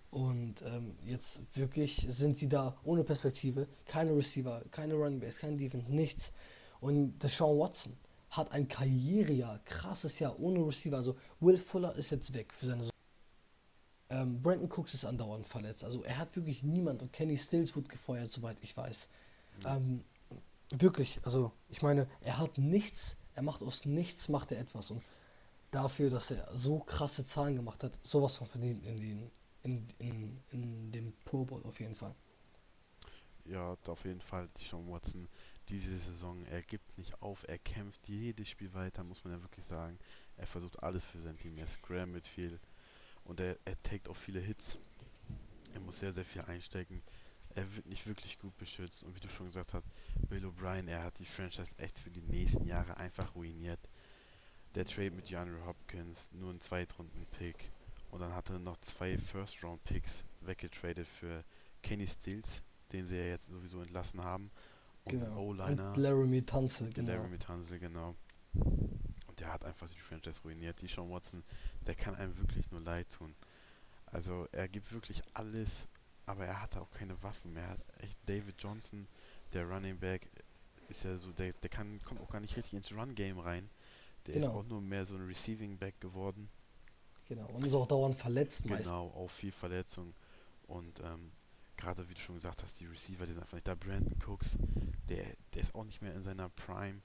Und 0.10 0.62
ähm, 0.62 0.95
jetzt 1.05 1.39
wirklich 1.53 2.08
sind 2.10 2.38
sie 2.38 2.47
da 2.47 2.78
ohne 2.84 3.03
Perspektive, 3.03 3.68
keine 3.86 4.16
Receiver, 4.16 4.64
keine 4.72 4.93
Running 4.93 5.20
Base, 5.20 5.38
kein 5.38 5.58
Defense, 5.58 5.91
nichts. 5.91 6.32
Und 6.80 7.20
Deshaun 7.20 7.60
Watson 7.60 7.93
hat 8.30 8.51
ein 8.51 8.68
Karrierejahr, 8.68 9.60
krasses 9.66 10.20
Jahr 10.20 10.39
ohne 10.39 10.66
Receiver. 10.66 10.97
Also 10.97 11.18
Will 11.39 11.58
Fuller 11.58 11.95
ist 11.95 12.10
jetzt 12.12 12.34
weg 12.34 12.53
für 12.53 12.68
seine 12.68 12.82
Saison. 12.84 12.91
Ähm, 14.10 14.41
Brandon 14.41 14.70
Cooks 14.70 14.93
ist 14.93 15.03
andauernd 15.03 15.47
verletzt. 15.47 15.84
Also 15.84 16.03
er 16.03 16.18
hat 16.18 16.36
wirklich 16.36 16.64
niemand 16.64 17.01
und 17.01 17.12
Kenny 17.12 17.38
Stills 17.38 17.76
wurde 17.76 17.89
gefeuert, 17.89 18.32
soweit 18.32 18.58
ich 18.62 18.76
weiß. 18.76 19.08
Ja. 19.64 19.76
Ähm, 19.76 20.03
wirklich, 20.70 21.20
also 21.24 21.51
ich 21.70 21.82
meine, 21.82 22.08
er 22.22 22.38
hat 22.38 22.58
nichts, 22.58 23.18
er 23.36 23.43
macht 23.43 23.62
aus 23.64 23.86
nichts, 23.86 24.30
macht 24.30 24.51
er 24.51 24.60
etwas. 24.60 24.91
Und 24.91 25.03
dafür, 25.72 26.10
dass 26.10 26.32
er 26.32 26.47
so 26.53 26.80
krasse 26.80 27.26
Zahlen 27.26 27.55
gemacht 27.55 27.84
hat, 27.84 27.99
sowas 28.03 28.38
von 28.38 28.47
verdient 28.47 28.86
in, 28.86 28.97
den, 28.97 29.32
in, 29.68 29.86
in, 29.99 30.41
in 30.51 30.91
dem 30.91 31.13
Pro 31.26 31.43
Bowl 31.43 31.61
auf 31.65 31.80
jeden 31.80 31.95
Fall. 31.95 32.15
Ja, 33.43 33.78
auf 33.88 34.05
jeden 34.05 34.22
Fall, 34.22 34.49
Deshaun 34.57 34.89
Watson, 34.89 35.28
diese 35.70 35.97
Saison, 35.97 36.45
er 36.45 36.61
gibt 36.61 36.97
nicht 36.97 37.22
auf, 37.22 37.45
er 37.47 37.57
kämpft 37.57 38.01
jedes 38.07 38.49
Spiel 38.49 38.74
weiter, 38.74 39.03
muss 39.03 39.24
man 39.24 39.34
ja 39.34 39.41
wirklich 39.41 39.65
sagen. 39.65 39.99
Er 40.38 40.47
versucht 40.47 40.82
alles 40.84 41.05
für 41.05 41.20
sein 41.20 41.38
Team, 41.38 41.57
er 41.57 41.68
scrammet 41.68 42.28
viel 42.28 42.59
und 43.26 43.39
er, 43.39 43.57
er 43.65 43.82
taked 43.84 44.09
auch 44.09 44.15
viele 44.15 44.39
Hits. 44.39 44.78
Er 45.74 45.82
muss 45.82 45.99
sehr, 45.99 46.13
sehr 46.13 46.26
viel 46.26 46.41
einstecken. 46.43 47.01
Er 47.55 47.76
wird 47.76 47.88
nicht 47.88 48.05
wirklich 48.05 48.39
gut 48.39 48.55
beschützt 48.57 49.03
und 49.03 49.15
wie 49.15 49.20
du 49.20 49.30
schon 49.30 49.47
gesagt 49.47 49.74
hast, 49.74 49.86
Bill 50.30 50.45
O'Brien, 50.45 50.88
er 50.88 51.03
hat 51.03 51.20
die 51.20 51.26
Franchise 51.26 51.72
echt 51.78 51.99
für 51.99 52.11
die 52.11 52.22
nächsten 52.22 52.65
Jahre 52.65 52.97
einfach 52.97 53.36
ruiniert. 53.36 53.80
Der 54.76 54.86
Trade 54.86 55.11
mit 55.11 55.30
DeAndre 55.30 55.65
Hopkins, 55.65 56.30
nur 56.32 56.51
ein 56.51 56.61
Zweitrunden-Pick 56.61 57.72
und 58.12 58.20
dann 58.22 58.34
hat 58.34 58.49
er 58.49 58.60
noch 58.60 58.78
zwei 58.78 59.18
First-Round-Picks 59.18 60.24
weggetradet 60.41 61.08
für 61.08 61.43
Kenny 61.82 62.08
Stills, 62.08 62.62
den 62.91 63.08
sie 63.08 63.18
ja 63.18 63.26
jetzt 63.26 63.47
sowieso 63.51 63.82
entlassen 63.82 64.24
haben. 64.24 64.49
Und 65.03 65.20
Genau. 65.20 65.38
O-Liner, 65.38 65.95
Laramie 65.97 66.41
Tanze, 66.41 66.86
der 66.86 66.93
genau. 66.93 67.14
Laramie 67.14 67.38
Tunsil, 67.38 67.80
genau. 67.80 68.16
Und 68.53 69.39
der 69.39 69.53
hat 69.53 69.64
einfach 69.66 69.89
die 69.89 69.99
Franchise 69.99 70.41
ruiniert. 70.43 70.82
Die 70.82 70.88
Sean 70.88 71.10
Watson, 71.10 71.43
der 71.86 71.95
kann 71.95 72.16
einem 72.16 72.38
wirklich 72.38 72.70
nur 72.72 72.82
leid 72.82 73.10
tun. 73.10 73.36
Also 74.08 74.47
er 74.51 74.68
gibt 74.68 74.91
wirklich 74.91 75.22
alles 75.34 75.88
aber 76.28 76.45
er 76.45 76.62
hatte 76.62 76.82
auch 76.82 76.91
keine 76.91 77.22
Waffen 77.24 77.53
mehr. 77.53 77.78
Echt 77.99 78.18
David 78.28 78.55
Johnson, 78.60 79.08
der 79.53 79.66
Running 79.66 79.97
Back, 79.97 80.30
ist 80.89 81.03
ja 81.03 81.16
so, 81.18 81.32
der, 81.32 81.53
der 81.53 81.70
kann, 81.70 81.99
kommt 82.03 82.22
auch 82.22 82.30
gar 82.30 82.41
nicht 82.41 82.55
richtig 82.55 82.74
ins 82.74 82.91
Run-Game 82.91 83.39
rein. 83.39 83.70
Der 84.28 84.36
genau. 84.36 84.47
ist 84.47 84.53
auch 84.53 84.64
nur 84.66 84.82
mehr 84.82 85.05
so 85.05 85.16
ein 85.16 85.26
Receiving 85.26 85.78
Back 85.78 85.99
geworden. 86.01 86.49
Genau, 87.28 87.45
und 87.47 87.65
ist 87.65 87.73
auch 87.73 87.88
dauernd 87.88 88.15
verletzt 88.15 88.63
Genau, 88.63 88.75
meist. 88.75 88.88
auch 88.89 89.30
viel 89.30 89.51
Verletzung. 89.51 90.13
Und 90.67 90.99
ähm, 91.01 91.32
gerade 91.75 92.07
wie 92.09 92.13
du 92.13 92.19
schon 92.19 92.36
gesagt 92.36 92.63
hast, 92.63 92.80
die 92.80 92.86
Receiver, 92.86 93.25
die 93.25 93.34
sind 93.34 93.41
einfach 93.41 93.53
nicht 93.53 93.67
da. 93.67 93.75
Brandon 93.75 94.15
Cooks, 94.25 94.57
der, 95.09 95.25
der 95.53 95.61
ist 95.61 95.75
auch 95.75 95.84
nicht 95.84 96.01
mehr 96.01 96.13
in 96.13 96.23
seiner 96.23 96.49
Prime 96.49 97.01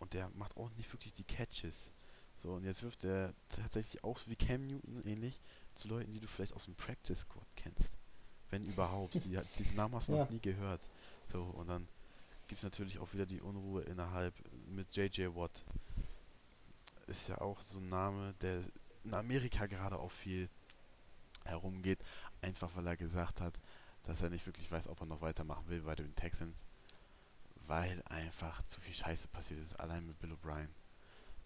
und 0.00 0.14
der 0.14 0.30
macht 0.30 0.56
auch 0.56 0.70
nicht 0.76 0.92
wirklich 0.92 1.12
die 1.12 1.24
Catches. 1.24 1.90
So, 2.36 2.52
und 2.52 2.64
jetzt 2.64 2.82
wirft 2.82 3.04
er 3.04 3.34
tatsächlich 3.48 4.04
auch 4.04 4.18
wie 4.26 4.36
Cam 4.36 4.66
Newton 4.66 5.02
ähnlich 5.04 5.40
zu 5.74 5.88
Leuten, 5.88 6.12
die 6.12 6.20
du 6.20 6.28
vielleicht 6.28 6.54
aus 6.54 6.66
dem 6.66 6.74
Practice 6.74 7.20
Squad 7.20 7.46
kennst. 7.56 7.90
Wenn 8.50 8.64
überhaupt. 8.64 9.14
Die, 9.14 9.38
diesen 9.58 9.76
Namen 9.76 9.94
hast 9.94 10.08
du 10.08 10.12
ja. 10.14 10.20
noch 10.20 10.30
nie 10.30 10.40
gehört. 10.40 10.80
So, 11.32 11.42
und 11.42 11.68
dann 11.68 11.88
gibt 12.46 12.60
es 12.60 12.64
natürlich 12.64 12.98
auch 12.98 13.12
wieder 13.12 13.26
die 13.26 13.40
Unruhe 13.40 13.82
innerhalb 13.82 14.34
mit 14.68 14.94
JJ 14.94 15.34
Watt. 15.34 15.64
Ist 17.06 17.28
ja 17.28 17.40
auch 17.40 17.60
so 17.62 17.78
ein 17.78 17.88
Name, 17.88 18.34
der 18.40 18.62
in 19.08 19.14
Amerika 19.14 19.66
gerade 19.66 19.98
auch 19.98 20.12
viel 20.12 20.48
herumgeht, 21.44 21.98
einfach 22.42 22.74
weil 22.76 22.86
er 22.86 22.96
gesagt 22.96 23.40
hat, 23.40 23.54
dass 24.04 24.20
er 24.22 24.30
nicht 24.30 24.46
wirklich 24.46 24.70
weiß, 24.70 24.88
ob 24.88 25.00
er 25.00 25.06
noch 25.06 25.20
weitermachen 25.20 25.68
will 25.68 25.80
bei 25.82 25.94
den 25.94 26.14
Texans, 26.14 26.64
weil 27.66 28.02
einfach 28.06 28.62
zu 28.64 28.80
viel 28.80 28.94
Scheiße 28.94 29.28
passiert 29.28 29.60
ist, 29.60 29.78
allein 29.80 30.06
mit 30.06 30.18
Bill 30.20 30.32
O'Brien. 30.32 30.68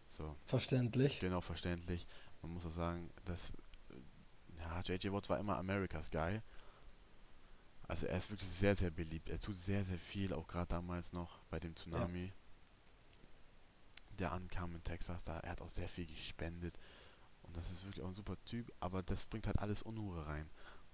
So. 0.08 0.36
Verständlich. 0.46 1.20
Genau, 1.20 1.40
verständlich. 1.40 2.06
Man 2.42 2.54
muss 2.54 2.66
auch 2.66 2.72
sagen, 2.72 3.10
dass 3.24 3.52
ja, 4.58 4.80
JJ 4.80 5.12
Watt 5.12 5.28
war 5.28 5.38
immer 5.38 5.56
America's 5.56 6.10
Guy. 6.10 6.40
Also 7.88 8.06
er 8.06 8.18
ist 8.18 8.30
wirklich 8.30 8.48
sehr, 8.48 8.76
sehr 8.76 8.90
beliebt. 8.90 9.28
Er 9.28 9.38
tut 9.38 9.56
sehr, 9.56 9.84
sehr 9.84 9.98
viel, 9.98 10.32
auch 10.32 10.46
gerade 10.46 10.68
damals 10.68 11.12
noch 11.12 11.38
bei 11.50 11.58
dem 11.58 11.74
Tsunami, 11.74 12.26
ja. 12.26 12.32
der 14.18 14.32
ankam 14.32 14.74
in 14.74 14.84
Texas. 14.84 15.22
Da, 15.24 15.38
er 15.40 15.50
hat 15.50 15.60
auch 15.60 15.68
sehr 15.68 15.88
viel 15.88 16.06
gespendet. 16.06 16.78
Und 17.52 17.58
das 17.58 17.70
ist 17.70 17.84
wirklich 17.84 18.02
auch 18.02 18.08
ein 18.08 18.14
super 18.14 18.42
Typ, 18.46 18.72
aber 18.80 19.02
das 19.02 19.26
bringt 19.26 19.46
halt 19.46 19.58
alles 19.58 19.82
Unruhe 19.82 20.26
rein. 20.26 20.48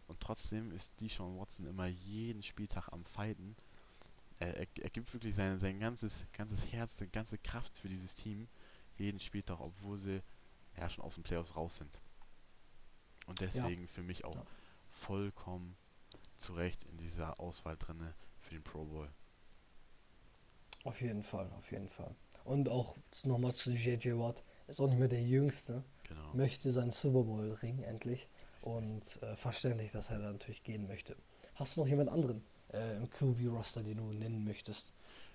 Und 0.09 0.19
trotzdem 0.19 0.73
ist 0.73 0.91
Deshaun 1.01 1.39
Watson 1.39 1.67
immer 1.67 1.87
jeden 1.87 2.43
Spieltag 2.43 2.89
am 2.89 3.05
Fighten. 3.05 3.55
Er, 4.41 4.57
er, 4.57 4.67
er 4.81 4.91
gibt 4.91 5.13
wirklich 5.15 5.37
sein, 5.37 5.61
sein 5.61 5.79
ganzes, 5.79 6.25
ganzes 6.33 6.73
Herz, 6.73 6.97
seine 6.97 7.13
ganze 7.13 7.39
Kraft 7.39 7.79
für 7.79 7.89
dieses 7.89 8.17
Team 8.17 8.49
jeden 8.97 9.21
Spieltag, 9.21 9.61
obwohl 9.61 9.99
sie 9.99 10.21
ja 10.77 10.91
schon 10.91 11.05
aus 11.05 11.15
den 11.15 11.23
Playoffs 11.23 11.55
raus 11.55 11.77
sind. 11.77 12.01
Und 13.27 13.41
deswegen 13.41 13.83
ja. 13.83 13.89
für 13.89 14.03
mich 14.03 14.25
auch 14.25 14.35
ja. 14.35 14.47
vollkommen 14.91 15.77
zu 16.39 16.55
Recht 16.55 16.83
in 16.87 16.97
dieser 16.97 17.39
Auswahl 17.39 17.77
drinne 17.77 18.17
für 18.41 18.51
den 18.51 18.65
Pro 18.65 18.85
Bowl. 18.85 19.09
Auf 20.83 21.01
jeden 21.01 21.23
Fall, 21.23 21.49
auf 21.53 21.71
jeden 21.71 21.89
Fall. 21.89 22.17
Und 22.43 22.69
auch 22.69 22.97
nochmal 23.23 23.55
zu 23.55 23.71
JJ 23.71 24.15
Watt, 24.15 24.43
ist 24.67 24.81
auch 24.81 24.89
nicht 24.89 24.99
mehr 24.99 25.09
der 25.09 25.23
Jüngste. 25.23 25.85
Genau. 26.09 26.35
Möchte 26.35 26.73
seinen 26.73 26.93
Super 26.93 27.23
Bowl 27.23 27.53
Ring 27.63 27.83
endlich. 27.83 28.29
Und 28.63 29.03
äh, 29.23 29.37
verständlich, 29.37 29.93
dass 29.93 30.11
er 30.11 30.19
da 30.19 30.33
natürlich 30.33 30.63
gehen 30.63 30.87
möchte. 30.87 31.17
Hast 31.55 31.77
du 31.77 31.81
noch 31.81 31.89
jemand 31.89 32.11
anderen 32.11 32.43
äh, 32.73 32.97
im 32.97 33.09
QB-Roster, 33.11 33.83
den 33.83 33.99
du 33.99 34.13
nennen 34.13 34.45
möchtest? 34.45 34.93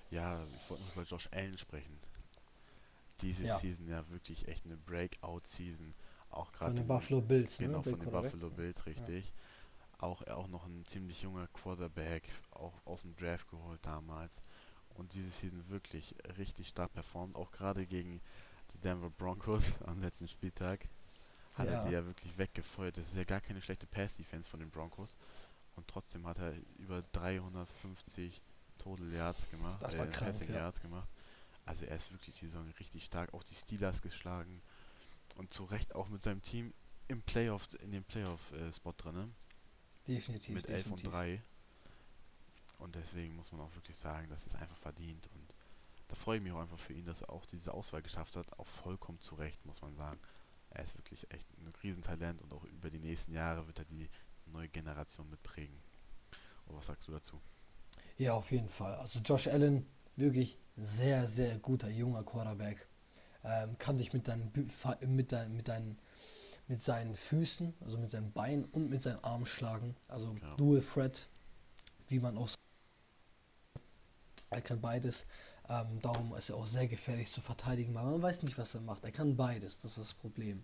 Ja, 0.10 0.46
ich 0.46 0.70
wollte 0.70 0.84
noch 0.84 0.94
über 0.94 1.04
Josh 1.04 1.30
Allen 1.32 1.58
sprechen. 1.58 2.00
Diese 3.22 3.46
ja. 3.46 3.58
Season 3.60 3.88
ja 3.88 4.08
wirklich 4.10 4.48
echt 4.48 4.66
eine 4.66 4.78
Breakout-Season. 4.78 5.92
Auch 6.30 6.52
gerade 6.52 6.72
von 6.72 6.76
den 6.76 6.88
Buffalo 6.88 7.22
Bills. 7.22 7.60
Ne, 7.60 7.68
genau, 7.68 7.78
ne? 7.80 7.84
von 7.84 8.00
den 8.00 8.12
Buffalo 8.12 8.50
Bills, 8.50 8.86
richtig. 8.86 9.26
Ja. 9.26 10.08
Auch, 10.08 10.28
auch 10.28 10.48
noch 10.48 10.66
ein 10.66 10.84
ziemlich 10.86 11.22
junger 11.22 11.48
Quarterback, 11.48 12.24
auch 12.52 12.74
aus 12.86 13.02
dem 13.02 13.16
Draft 13.16 13.50
geholt 13.50 13.80
damals. 13.84 14.42
Und 14.96 15.14
diese 15.14 15.30
Season 15.30 15.68
wirklich 15.70 16.16
richtig 16.38 16.68
stark 16.68 16.94
performt, 16.94 17.36
auch 17.36 17.52
gerade 17.52 17.86
gegen 17.86 18.22
die 18.74 18.80
Denver 18.80 19.10
Broncos 19.10 19.82
am 19.86 20.02
letzten 20.02 20.28
Spieltag 20.28 20.88
hat 21.54 21.68
ja. 21.68 21.74
er 21.74 21.86
die 21.86 21.94
ja 21.94 22.06
wirklich 22.06 22.38
weggefeuert. 22.38 22.98
Das 22.98 23.08
ist 23.08 23.18
ja 23.18 23.24
gar 23.24 23.42
keine 23.42 23.62
schlechte 23.62 23.86
Pass-Defense 23.86 24.50
von 24.50 24.60
den 24.60 24.72
Broncos. 24.72 25.16
Und 25.76 25.88
trotzdem 25.88 26.26
hat 26.28 26.40
er 26.40 26.54
über 26.78 27.04
350 27.14 28.42
Total 28.78 29.12
Yards 29.14 29.50
gemacht, 29.50 29.82
das 29.82 29.98
war 29.98 30.08
äh, 30.08 30.12
krank, 30.12 30.50
ja. 30.50 30.56
Yards 30.56 30.82
gemacht. 30.82 31.10
Also 31.66 31.86
er 31.86 31.96
ist 31.96 32.12
wirklich 32.12 32.38
die 32.40 32.48
Saison 32.48 32.70
richtig 32.80 33.06
stark, 33.06 33.34
auch 33.34 33.44
die 33.44 33.56
Steelers 33.56 34.02
geschlagen 34.02 34.62
und 35.36 35.54
zu 35.54 35.64
Recht 35.64 35.96
auch 35.96 36.10
mit 36.10 36.22
seinem 36.22 36.42
Team 36.42 36.74
im 37.08 37.22
Playoff, 37.22 37.68
in 37.82 37.92
dem 37.92 38.04
Playoff-Spot 38.04 38.90
äh, 38.90 38.94
drin. 38.98 39.36
Definitiv. 40.08 40.56
Mit 40.56 40.68
11 40.68 40.84
definitiv. 40.84 41.06
und 41.06 41.14
3. 41.14 41.42
Und 42.80 42.96
deswegen 42.96 43.36
muss 43.36 43.52
man 43.52 43.62
auch 43.62 43.74
wirklich 43.76 43.96
sagen, 43.96 44.28
das 44.30 44.46
ist 44.46 44.56
einfach 44.56 44.78
verdient. 44.78 45.30
Und 45.34 45.54
da 46.14 46.20
freue 46.20 46.38
ich 46.38 46.44
mich 46.44 46.54
auch 46.54 46.62
einfach 46.62 46.80
für 46.80 46.94
ihn, 46.94 47.06
dass 47.06 47.22
er 47.22 47.30
auch 47.32 47.46
diese 47.46 47.74
Auswahl 47.74 48.02
geschafft 48.02 48.36
hat. 48.36 48.60
Auch 48.60 48.68
vollkommen 48.68 49.20
zu 49.20 49.36
Recht, 49.36 49.66
muss 49.66 49.82
man 49.82 49.96
sagen 49.96 50.20
er 50.74 50.84
ist 50.84 50.98
wirklich 50.98 51.30
echt 51.32 51.48
ein 51.58 51.72
Riesentalent 51.84 52.42
und 52.42 52.54
auch 52.54 52.64
über 52.66 52.90
die 52.90 53.00
nächsten 53.00 53.34
Jahre 53.34 53.68
wird 53.68 53.80
er 53.80 53.86
die 53.86 54.10
neue 54.46 54.68
Generation 54.68 55.30
mitprägen. 55.30 55.78
Und 56.66 56.78
was 56.78 56.88
sagst 56.88 57.08
du 57.08 57.12
dazu? 57.12 57.40
Ja, 58.18 58.34
auf 58.34 58.52
jeden 58.52 58.70
Fall. 58.70 58.96
Also 58.96 59.20
Josh 59.20 59.48
Allen, 59.48 59.86
wirklich 60.16 60.58
sehr, 60.98 61.28
sehr 61.28 61.58
guter 61.60 61.90
junger 61.90 62.24
Quarterback. 62.24 62.88
Ähm, 63.44 63.78
kann 63.78 63.98
dich 63.98 64.14
mit 64.14 64.28
deinen, 64.28 64.52
mit, 65.02 65.32
dein, 65.32 65.56
mit, 65.56 65.68
deinen, 65.68 66.00
mit 66.68 66.82
seinen 66.82 67.16
Füßen, 67.16 67.74
also 67.82 67.98
mit 67.98 68.10
seinen 68.10 68.32
Beinen 68.32 68.66
und 68.66 68.90
mit 68.90 69.02
seinen 69.02 69.24
Armen 69.24 69.46
schlagen. 69.46 69.96
Also 70.08 70.36
ja. 70.42 70.56
Dual 70.56 70.82
Threat, 70.82 71.28
wie 72.08 72.20
man 72.20 72.38
auch 72.38 72.50
er 74.50 74.62
kann 74.62 74.80
beides. 74.80 75.26
Ähm, 75.70 76.00
darum 76.02 76.36
ist 76.36 76.50
er 76.50 76.58
auch 76.58 76.68
sehr 76.68 76.88
gefährlich 76.88 77.32
zu 77.32 77.42
verteidigen, 77.42 77.94
weil 77.96 78.04
man 78.04 78.22
weiß 78.22 78.44
nicht, 78.44 78.58
was 78.58 78.74
er 78.76 78.82
macht. 78.82 79.04
Er 79.04 79.12
kann 79.12 79.38
beides, 79.38 79.80
das 79.80 79.98
ist 79.98 80.10
das 80.10 80.14
Problem. 80.14 80.64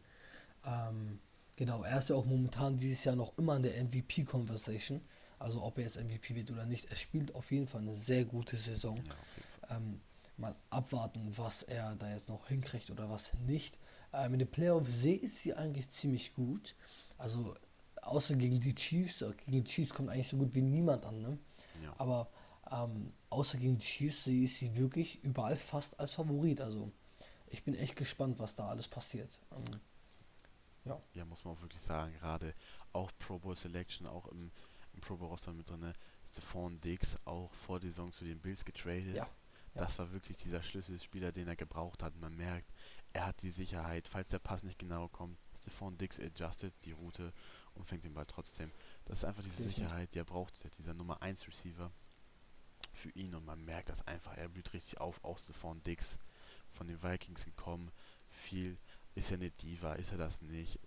Ähm, 0.65 1.19
genau, 1.55 1.83
er 1.83 1.99
ist 1.99 2.09
ja 2.09 2.15
auch 2.15 2.25
momentan 2.25 2.77
dieses 2.77 3.03
Jahr 3.05 3.15
noch 3.15 3.37
immer 3.37 3.55
in 3.55 3.63
der 3.63 3.81
MVP-Conversation. 3.83 5.01
Also 5.39 5.63
ob 5.63 5.77
er 5.77 5.85
jetzt 5.85 5.95
MVP 5.95 6.35
wird 6.35 6.51
oder 6.51 6.65
nicht. 6.65 6.89
Er 6.89 6.97
spielt 6.97 7.33
auf 7.33 7.49
jeden 7.51 7.67
Fall 7.67 7.81
eine 7.81 7.95
sehr 7.95 8.25
gute 8.25 8.57
Saison. 8.57 8.97
Ja, 8.97 9.77
ähm, 9.77 10.01
mal 10.39 10.55
abwarten, 10.69 11.33
was 11.37 11.63
er 11.63 11.95
da 11.95 12.09
jetzt 12.09 12.29
noch 12.29 12.47
hinkriegt 12.47 12.89
oder 12.89 13.09
was 13.09 13.31
nicht. 13.45 13.77
Ähm, 14.13 14.33
in 14.33 14.39
den 14.39 14.51
Playoffs 14.51 14.93
sehe 15.01 15.17
ich 15.17 15.33
sie 15.33 15.53
eigentlich 15.53 15.89
ziemlich 15.89 16.33
gut. 16.33 16.75
Also 17.17 17.55
außer 18.01 18.35
gegen 18.35 18.59
die 18.59 18.75
Chiefs, 18.75 19.23
gegen 19.45 19.63
die 19.63 19.63
Chiefs 19.63 19.93
kommt 19.93 20.09
eigentlich 20.09 20.29
so 20.29 20.37
gut 20.37 20.55
wie 20.55 20.61
niemand 20.61 21.05
an. 21.05 21.21
Ne? 21.21 21.37
Ja. 21.83 21.93
Aber 21.97 22.29
ähm, 22.71 23.13
außer 23.29 23.57
gegen 23.57 23.77
die 23.77 23.85
Chiefs 23.85 24.23
sehe 24.23 24.45
ich 24.45 24.57
sie 24.57 24.75
wirklich 24.75 25.23
überall 25.23 25.57
fast 25.57 25.99
als 25.99 26.13
Favorit. 26.13 26.61
Also 26.61 26.91
ich 27.47 27.63
bin 27.63 27.75
echt 27.75 27.95
gespannt, 27.95 28.39
was 28.39 28.55
da 28.55 28.67
alles 28.67 28.87
passiert. 28.87 29.39
Ähm, 29.51 29.79
ja. 30.85 31.01
ja, 31.13 31.25
muss 31.25 31.43
man 31.43 31.55
auch 31.55 31.61
wirklich 31.61 31.81
sagen, 31.81 32.13
gerade 32.13 32.53
auch 32.93 33.11
Pro 33.19 33.37
Bowl 33.37 33.55
Selection, 33.55 34.07
auch 34.07 34.27
im, 34.27 34.51
im 34.93 35.01
Pro 35.01 35.17
Bowl 35.17 35.27
Roster 35.27 35.53
mit 35.53 35.69
drin, 35.69 35.93
Stephon 36.25 36.79
Diggs 36.81 37.17
auch 37.25 37.51
vor 37.53 37.79
der 37.79 37.89
Saison 37.89 38.11
zu 38.11 38.23
den 38.23 38.39
Bills 38.39 38.63
getradet. 38.65 39.15
Ja. 39.15 39.27
Das 39.75 39.99
war 39.99 40.11
wirklich 40.11 40.37
dieser 40.37 40.63
Schlüsselspieler, 40.63 41.31
den 41.31 41.47
er 41.47 41.55
gebraucht 41.55 42.01
hat. 42.01 42.15
Man 42.19 42.35
merkt, 42.35 42.67
er 43.13 43.27
hat 43.27 43.41
die 43.41 43.51
Sicherheit, 43.51 44.07
falls 44.07 44.29
der 44.29 44.39
Pass 44.39 44.63
nicht 44.63 44.79
genau 44.79 45.07
kommt, 45.07 45.37
Stephon 45.55 45.97
Diggs 45.97 46.19
adjusted 46.19 46.73
die 46.85 46.91
Route 46.91 47.33
und 47.75 47.85
fängt 47.85 48.03
den 48.03 48.13
Ball 48.13 48.25
trotzdem. 48.25 48.71
Das 49.05 49.19
ist 49.19 49.25
einfach 49.25 49.43
diese 49.43 49.63
Sicherheit, 49.63 50.13
die 50.13 50.19
er 50.19 50.25
braucht, 50.25 50.53
dieser 50.77 50.93
Nummer 50.93 51.21
1 51.21 51.47
Receiver 51.47 51.91
für 52.99 53.09
ihn 53.11 53.33
und 53.33 53.45
man 53.45 53.63
merkt 53.63 53.89
das 53.89 54.05
einfach, 54.07 54.35
er 54.37 54.49
blüht 54.49 54.73
richtig 54.73 54.99
auf 54.99 55.23
aus 55.23 55.43
Stephon 55.43 55.81
Dix 55.83 56.17
von 56.73 56.87
den 56.87 57.01
Vikings 57.01 57.45
gekommen, 57.45 57.91
viel, 58.29 58.77
ist 59.15 59.31
er 59.31 59.37
eine 59.37 59.49
Diva, 59.49 59.93
ist 59.93 60.11
er 60.11 60.17
das 60.17 60.41
nicht 60.41 60.79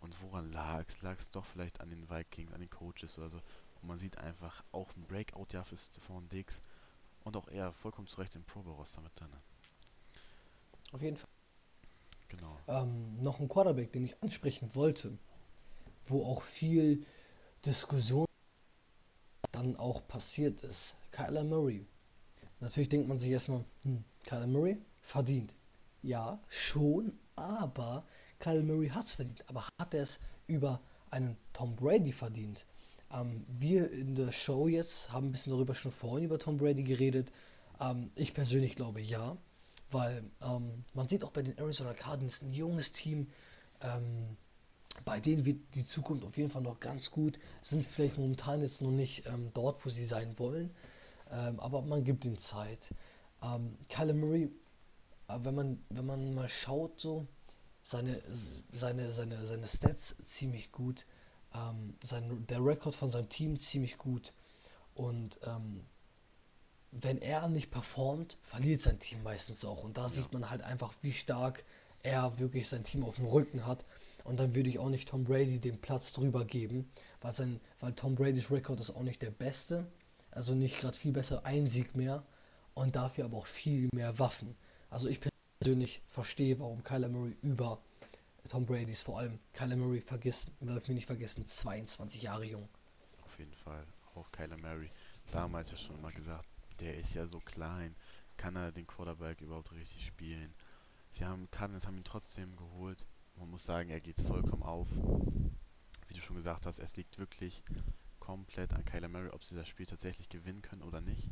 und 0.00 0.14
woran 0.22 0.52
lag 0.52 0.84
es? 0.86 1.02
Lag 1.02 1.18
es 1.18 1.30
doch 1.30 1.44
vielleicht 1.44 1.80
an 1.80 1.90
den 1.90 2.08
Vikings, 2.08 2.52
an 2.52 2.60
den 2.60 2.70
Coaches 2.70 3.18
oder 3.18 3.30
so 3.30 3.38
und 3.80 3.88
man 3.88 3.98
sieht 3.98 4.18
einfach 4.18 4.62
auch 4.72 4.94
ein 4.96 5.04
Breakout-Jahr 5.06 5.64
für 5.64 5.76
Stephon 5.76 6.28
Dix 6.28 6.60
und 7.24 7.36
auch 7.36 7.48
er 7.48 7.72
vollkommen 7.72 8.08
zurecht 8.08 8.36
im 8.36 8.44
Pro 8.44 8.60
Roster 8.60 9.00
mit 9.00 9.18
drin. 9.18 9.30
Auf 10.92 11.00
jeden 11.00 11.16
Fall. 11.16 11.28
Genau. 12.28 12.58
Ähm, 12.66 13.22
noch 13.22 13.40
ein 13.40 13.48
Quarterback, 13.48 13.92
den 13.92 14.04
ich 14.04 14.22
ansprechen 14.22 14.70
wollte, 14.74 15.18
wo 16.06 16.24
auch 16.24 16.42
viel 16.42 17.04
Diskussion 17.64 18.26
dann 19.52 19.76
auch 19.76 20.06
passiert 20.08 20.62
ist. 20.62 20.94
Kyler 21.12 21.44
Murray. 21.44 21.86
Natürlich 22.60 22.88
denkt 22.88 23.08
man 23.08 23.18
sich 23.18 23.30
erstmal, 23.30 23.64
hm, 23.84 24.04
Kyler 24.24 24.46
Murray 24.46 24.78
verdient. 25.02 25.54
Ja, 26.02 26.40
schon, 26.48 27.12
aber 27.36 28.04
Kyler 28.40 28.62
Murray 28.62 28.88
hat 28.88 29.06
es 29.06 29.12
verdient. 29.12 29.44
Aber 29.48 29.68
hat 29.78 29.94
er 29.94 30.02
es 30.02 30.18
über 30.46 30.80
einen 31.10 31.36
Tom 31.52 31.76
Brady 31.76 32.12
verdient? 32.12 32.64
Ähm, 33.12 33.44
wir 33.48 33.90
in 33.90 34.14
der 34.14 34.32
Show 34.32 34.68
jetzt 34.68 35.12
haben 35.12 35.28
ein 35.28 35.32
bisschen 35.32 35.52
darüber 35.52 35.74
schon 35.74 35.92
vorhin 35.92 36.24
über 36.24 36.38
Tom 36.38 36.56
Brady 36.56 36.82
geredet. 36.82 37.30
Ähm, 37.80 38.10
ich 38.14 38.34
persönlich 38.34 38.74
glaube 38.74 39.00
ja, 39.00 39.36
weil 39.90 40.24
ähm, 40.40 40.84
man 40.94 41.08
sieht 41.08 41.24
auch 41.24 41.30
bei 41.32 41.42
den 41.42 41.58
Arizona 41.58 41.92
Cardinals 41.92 42.40
ein 42.42 42.52
junges 42.52 42.92
Team. 42.92 43.28
Ähm, 43.80 44.36
bei 45.04 45.20
denen 45.20 45.44
wird 45.44 45.58
die 45.74 45.86
Zukunft 45.86 46.24
auf 46.24 46.36
jeden 46.36 46.50
Fall 46.50 46.62
noch 46.62 46.80
ganz 46.80 47.10
gut. 47.10 47.38
Sind 47.62 47.86
vielleicht 47.86 48.18
momentan 48.18 48.62
jetzt 48.62 48.82
noch 48.82 48.90
nicht 48.90 49.26
ähm, 49.26 49.50
dort, 49.54 49.84
wo 49.84 49.90
sie 49.90 50.06
sein 50.06 50.38
wollen, 50.38 50.70
ähm, 51.32 51.58
aber 51.60 51.82
man 51.82 52.04
gibt 52.04 52.24
ihnen 52.24 52.38
Zeit. 52.40 52.90
Ähm, 53.42 53.76
Kyler 53.88 54.14
Murray, 54.14 54.50
äh, 55.28 55.38
wenn 55.42 55.54
man 55.54 55.84
wenn 55.90 56.06
man 56.06 56.34
mal 56.34 56.48
schaut 56.48 57.00
so, 57.00 57.26
seine 57.84 58.22
seine 58.72 59.12
seine 59.12 59.46
seine 59.46 59.66
Stats 59.68 60.14
ziemlich 60.26 60.70
gut, 60.72 61.06
ähm, 61.54 61.96
sein 62.04 62.46
der 62.48 62.64
Rekord 62.64 62.94
von 62.94 63.10
seinem 63.10 63.28
Team 63.28 63.58
ziemlich 63.58 63.98
gut 63.98 64.32
und 64.94 65.38
ähm, 65.44 65.84
wenn 66.92 67.18
er 67.22 67.48
nicht 67.48 67.70
performt, 67.70 68.36
verliert 68.42 68.82
sein 68.82 68.98
Team 69.00 69.22
meistens 69.22 69.64
auch. 69.64 69.82
Und 69.82 69.96
da 69.96 70.02
Ja. 70.04 70.08
sieht 70.10 70.32
man 70.32 70.50
halt 70.50 70.62
einfach, 70.62 70.92
wie 71.00 71.12
stark 71.12 71.64
er 72.02 72.38
wirklich 72.38 72.68
sein 72.68 72.84
Team 72.84 73.04
auf 73.04 73.16
dem 73.16 73.26
Rücken 73.26 73.64
hat. 73.64 73.84
Und 74.24 74.36
dann 74.38 74.54
würde 74.54 74.68
ich 74.68 74.78
auch 74.78 74.90
nicht 74.90 75.08
Tom 75.08 75.24
Brady 75.24 75.58
den 75.58 75.80
Platz 75.80 76.12
drüber 76.12 76.44
geben, 76.44 76.90
weil, 77.20 77.32
sein, 77.34 77.60
weil 77.80 77.94
Tom 77.94 78.14
Bradys 78.14 78.50
Rekord 78.50 78.80
ist 78.80 78.90
auch 78.90 79.02
nicht 79.02 79.22
der 79.22 79.30
beste. 79.30 79.86
Also 80.32 80.54
nicht 80.54 80.80
gerade 80.80 80.96
viel 80.96 81.12
besser, 81.12 81.44
ein 81.44 81.66
Sieg 81.68 81.94
mehr. 81.94 82.24
Und 82.74 82.96
dafür 82.96 83.26
aber 83.26 83.38
auch 83.38 83.46
viel 83.46 83.88
mehr 83.92 84.18
Waffen. 84.18 84.56
Also 84.90 85.08
ich 85.08 85.20
persönlich 85.60 86.02
verstehe, 86.08 86.58
warum 86.58 86.82
Kyler 86.82 87.08
Murray 87.08 87.36
über 87.42 87.78
Tom 88.48 88.66
Brady 88.66 88.92
ist. 88.92 89.04
Vor 89.04 89.18
allem 89.18 89.38
Kyler 89.52 89.76
Murray 89.76 90.00
vergessen, 90.00 90.52
darf 90.60 90.88
nicht 90.88 91.06
vergessen, 91.06 91.46
22 91.48 92.22
Jahre 92.22 92.44
jung. 92.44 92.68
Auf 93.24 93.38
jeden 93.38 93.54
Fall. 93.54 93.86
Auch 94.14 94.30
Kyler 94.32 94.56
Murray. 94.56 94.90
Damals 95.30 95.70
ja 95.70 95.76
schon 95.76 96.00
mal 96.00 96.12
gesagt, 96.12 96.46
der 96.80 96.96
ist 96.96 97.14
ja 97.14 97.26
so 97.26 97.40
klein. 97.40 97.94
Kann 98.36 98.56
er 98.56 98.72
den 98.72 98.86
Quarterback 98.86 99.40
überhaupt 99.40 99.72
richtig 99.72 100.04
spielen? 100.04 100.54
Sie 101.10 101.24
haben 101.24 101.50
Cardinals 101.50 101.86
haben 101.86 101.98
ihn 101.98 102.04
trotzdem 102.04 102.56
geholt. 102.56 103.06
Man 103.36 103.50
muss 103.50 103.64
sagen, 103.64 103.90
er 103.90 104.00
geht 104.00 104.20
vollkommen 104.22 104.62
auf. 104.62 104.88
Wie 106.08 106.14
du 106.14 106.20
schon 106.20 106.36
gesagt 106.36 106.66
hast, 106.66 106.78
es 106.78 106.96
liegt 106.96 107.18
wirklich 107.18 107.62
komplett 108.22 108.72
an 108.72 108.84
Kyler 108.84 109.08
Murray, 109.08 109.30
ob 109.30 109.42
sie 109.42 109.56
das 109.56 109.66
Spiel 109.66 109.84
tatsächlich 109.84 110.28
gewinnen 110.28 110.62
können 110.62 110.82
oder 110.82 111.00
nicht. 111.00 111.28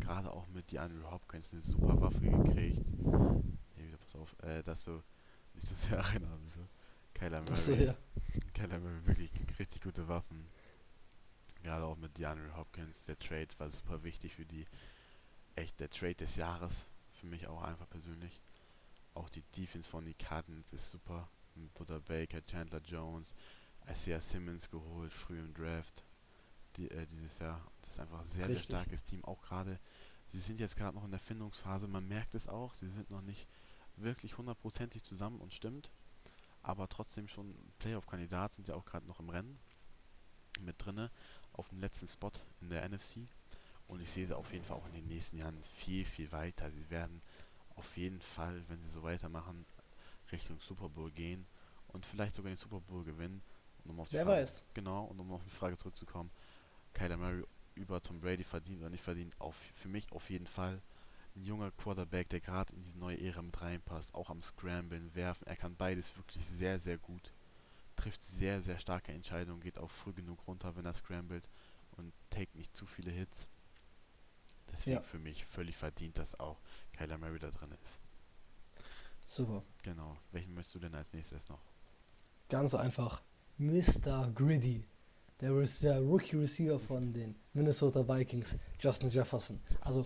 Gerade 0.00 0.30
auch 0.30 0.46
mit 0.48 0.70
DeAndre 0.70 1.10
Hopkins 1.10 1.50
eine 1.52 1.62
super 1.62 1.98
Waffe 1.98 2.20
gekriegt. 2.20 2.86
Hier 3.74 3.86
wieder, 3.86 3.96
pass 3.96 4.14
auf, 4.16 4.36
äh, 4.42 4.62
dass 4.62 4.84
du 4.84 5.02
nicht 5.54 5.66
so 5.66 5.74
sehr 5.74 5.96
erinnern 5.98 6.38
bist. 6.44 6.58
Kyler 7.14 7.40
Murray. 7.40 7.86
Ja. 7.86 7.94
Kyler 8.52 8.80
Murray 8.80 9.06
wirklich 9.06 9.30
richtig 9.58 9.80
gute 9.80 10.08
Waffen. 10.08 10.46
Gerade 11.62 11.86
auch 11.86 11.96
mit 11.96 12.18
DeAndre 12.18 12.54
Hopkins. 12.54 13.06
Der 13.06 13.18
Trade 13.18 13.48
war 13.56 13.70
super 13.70 14.04
wichtig 14.04 14.34
für 14.34 14.44
die. 14.44 14.66
Echt 15.56 15.80
der 15.80 15.88
Trade 15.88 16.16
des 16.16 16.36
Jahres. 16.36 16.86
Für 17.14 17.26
mich 17.26 17.46
auch 17.46 17.62
einfach 17.62 17.88
persönlich. 17.88 18.42
Auch 19.14 19.30
die 19.30 19.42
Defense 19.56 19.88
von 19.88 20.04
die 20.04 20.14
Cardinals 20.14 20.70
ist 20.74 20.90
super. 20.90 21.30
Butter 21.74 22.00
Baker, 22.00 22.44
Chandler 22.44 22.82
Jones, 22.84 23.34
Isaiah 23.90 24.20
Simmons 24.20 24.70
geholt, 24.70 25.12
früh 25.12 25.38
im 25.38 25.52
Draft. 25.54 26.04
Die, 26.76 26.90
äh, 26.90 27.06
dieses 27.06 27.38
Jahr. 27.38 27.60
Das 27.80 27.92
ist 27.92 28.00
einfach 28.00 28.20
ein 28.20 28.26
sehr, 28.26 28.48
Richtig. 28.48 28.66
sehr 28.66 28.76
starkes 28.76 29.02
Team. 29.02 29.24
Auch 29.24 29.42
gerade, 29.42 29.78
sie 30.28 30.40
sind 30.40 30.60
jetzt 30.60 30.76
gerade 30.76 30.96
noch 30.96 31.04
in 31.04 31.10
der 31.10 31.20
Findungsphase. 31.20 31.88
Man 31.88 32.06
merkt 32.08 32.34
es 32.34 32.48
auch. 32.48 32.74
Sie 32.74 32.88
sind 32.88 33.10
noch 33.10 33.22
nicht 33.22 33.46
wirklich 33.96 34.38
hundertprozentig 34.38 35.02
zusammen 35.02 35.40
und 35.40 35.52
stimmt. 35.52 35.90
Aber 36.62 36.88
trotzdem 36.88 37.26
schon 37.28 37.54
Playoff-Kandidat 37.78 38.54
sind 38.54 38.68
ja 38.68 38.74
auch 38.74 38.84
gerade 38.84 39.06
noch 39.06 39.20
im 39.20 39.30
Rennen 39.30 39.58
mit 40.60 40.76
drinne 40.84 41.10
auf 41.52 41.68
dem 41.70 41.80
letzten 41.80 42.08
Spot 42.08 42.32
in 42.60 42.70
der 42.70 42.88
NFC. 42.88 43.24
Und 43.88 44.00
ich 44.00 44.10
sehe 44.10 44.26
sie 44.26 44.36
auf 44.36 44.52
jeden 44.52 44.64
Fall 44.64 44.76
auch 44.76 44.86
in 44.86 44.94
den 44.94 45.06
nächsten 45.06 45.38
Jahren 45.38 45.58
viel, 45.76 46.04
viel 46.04 46.30
weiter. 46.32 46.70
Sie 46.70 46.90
werden 46.90 47.22
auf 47.76 47.96
jeden 47.96 48.20
Fall, 48.20 48.62
wenn 48.68 48.82
sie 48.82 48.90
so 48.90 49.02
weitermachen, 49.02 49.64
Richtung 50.30 50.60
Super 50.60 50.88
Bowl 50.88 51.10
gehen 51.10 51.46
und 51.88 52.06
vielleicht 52.06 52.34
sogar 52.34 52.50
den 52.50 52.56
Super 52.56 52.80
Bowl 52.80 53.04
gewinnen. 53.04 53.42
Und 53.84 53.90
um 53.90 54.00
auf 54.00 54.08
die 54.08 54.16
Wer 54.16 54.26
Frage, 54.26 54.42
weiß. 54.42 54.62
Genau, 54.74 55.04
und 55.04 55.18
um 55.18 55.32
auf 55.32 55.42
die 55.42 55.50
Frage 55.50 55.76
zurückzukommen, 55.76 56.30
Kyler 56.94 57.16
Murray 57.16 57.44
über 57.74 58.02
Tom 58.02 58.20
Brady 58.20 58.44
verdient 58.44 58.80
oder 58.80 58.90
nicht 58.90 59.04
verdient, 59.04 59.34
auf, 59.40 59.56
für 59.74 59.88
mich 59.88 60.10
auf 60.12 60.28
jeden 60.30 60.46
Fall 60.46 60.82
ein 61.36 61.44
junger 61.44 61.70
Quarterback, 61.72 62.28
der 62.28 62.40
gerade 62.40 62.72
in 62.72 62.82
diese 62.82 62.98
neue 62.98 63.20
Ära 63.20 63.42
mit 63.42 63.60
reinpasst, 63.60 64.14
auch 64.14 64.30
am 64.30 64.42
Scramblen, 64.42 65.14
werfen, 65.14 65.46
er 65.46 65.56
kann 65.56 65.76
beides 65.76 66.16
wirklich 66.16 66.44
sehr, 66.46 66.78
sehr 66.80 66.98
gut. 66.98 67.32
Trifft 67.96 68.22
sehr, 68.22 68.62
sehr 68.62 68.78
starke 68.80 69.12
Entscheidungen, 69.12 69.60
geht 69.60 69.78
auch 69.78 69.90
früh 69.90 70.12
genug 70.12 70.46
runter, 70.46 70.74
wenn 70.76 70.86
er 70.86 70.94
scrambled 70.94 71.48
und 71.92 72.12
take 72.30 72.56
nicht 72.56 72.74
zu 72.76 72.86
viele 72.86 73.10
Hits. 73.10 73.48
Deswegen 74.72 74.96
Ja. 74.96 75.02
für 75.02 75.18
mich 75.18 75.44
völlig 75.44 75.76
verdient, 75.76 76.18
dass 76.18 76.38
auch 76.40 76.60
Kyler 76.92 77.18
Murray 77.18 77.38
da 77.38 77.50
drin 77.50 77.72
ist. 77.82 78.00
Super. 79.26 79.62
Genau. 79.82 80.18
Welchen 80.32 80.54
möchtest 80.54 80.74
du 80.76 80.78
denn 80.80 80.94
als 80.94 81.12
nächstes 81.12 81.48
noch? 81.48 81.60
Ganz 82.48 82.74
einfach. 82.74 83.22
Mr. 83.58 84.30
Griddy. 84.34 84.84
Der, 85.40 85.50
Rookie 86.00 86.36
Receiver 86.36 86.78
von 86.78 87.12
den 87.14 87.34
Minnesota 87.54 88.06
Vikings, 88.06 88.54
Justin 88.78 89.08
Jefferson. 89.08 89.58
Also, 89.80 90.04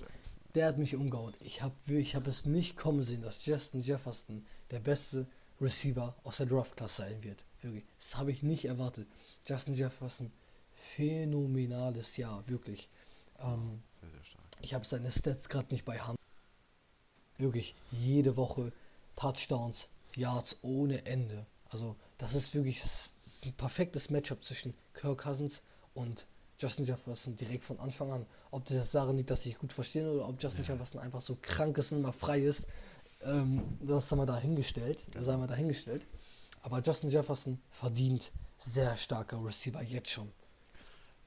der 0.55 0.69
hat 0.69 0.79
mich 0.79 0.95
umgehauen. 0.95 1.35
Ich 1.41 1.61
habe 1.61 1.75
ich 1.89 2.15
hab 2.15 2.27
es 2.29 2.47
nicht 2.47 2.77
kommen 2.77 3.03
sehen, 3.03 3.23
dass 3.23 3.45
Justin 3.45 3.83
Jefferson 3.83 4.47
der 4.71 4.79
beste 4.79 5.27
Receiver 5.61 6.15
aus 6.23 6.37
der 6.37 6.47
Draft-Klasse 6.47 7.03
sein 7.03 7.23
wird. 7.25 7.43
Wirklich. 7.63 7.85
Das 7.99 8.17
habe 8.17 8.31
ich 8.31 8.43
nicht 8.43 8.67
erwartet. 8.67 9.09
Justin 9.47 9.75
Jefferson, 9.75 10.31
phänomenales 10.95 12.17
Jahr, 12.17 12.45
wirklich. 12.47 12.89
Ähm, 13.41 13.83
sehr, 14.01 14.11
sehr 14.11 14.25
stark. 14.25 14.45
ich 14.61 14.75
habe 14.75 14.85
seine 14.85 15.11
Stats 15.11 15.49
gerade 15.49 15.73
nicht 15.73 15.85
bei 15.85 15.99
Hand. 15.99 16.19
Wirklich 17.39 17.75
jede 17.91 18.37
Woche 18.37 18.73
Touchdowns, 19.17 19.89
Yards 20.15 20.59
ohne 20.63 21.05
Ende. 21.07 21.47
Also 21.71 21.97
das 22.19 22.35
ist 22.35 22.55
wirklich 22.55 22.83
ein 23.47 23.53
perfektes 23.55 24.11
Matchup 24.11 24.45
zwischen 24.45 24.75
Kirk 24.95 25.23
Cousins 25.23 25.63
und 25.95 26.27
Justin 26.59 26.85
Jefferson 26.85 27.37
direkt 27.37 27.65
von 27.65 27.79
Anfang 27.81 28.13
an. 28.13 28.27
Ob 28.51 28.65
das 28.67 28.91
daran 28.91 29.17
liegt, 29.17 29.31
dass 29.31 29.43
sie 29.43 29.51
sich 29.51 29.59
gut 29.59 29.73
verstehen 29.73 30.09
oder 30.09 30.29
ob 30.29 30.43
Justin 30.43 30.65
Ja. 30.65 30.73
Jefferson 30.73 31.01
einfach 31.01 31.21
so 31.21 31.37
krank 31.41 31.77
ist 31.79 31.93
und 31.93 32.03
mal 32.03 32.13
frei 32.13 32.41
ist, 32.41 32.63
ähm, 33.23 33.79
das 33.81 34.11
haben 34.11 34.19
wir 34.19 34.27
dahingestellt. 34.27 34.99
Das 35.13 35.27
haben 35.27 35.41
wir 35.41 35.47
dahingestellt. 35.47 36.03
Aber 36.63 36.81
Justin 36.81 37.11
Jefferson 37.11 37.61
verdient 37.71 38.31
sehr 38.59 38.97
starker 38.97 39.45
Receiver 39.45 39.83
jetzt 39.83 40.11
schon. 40.11 40.31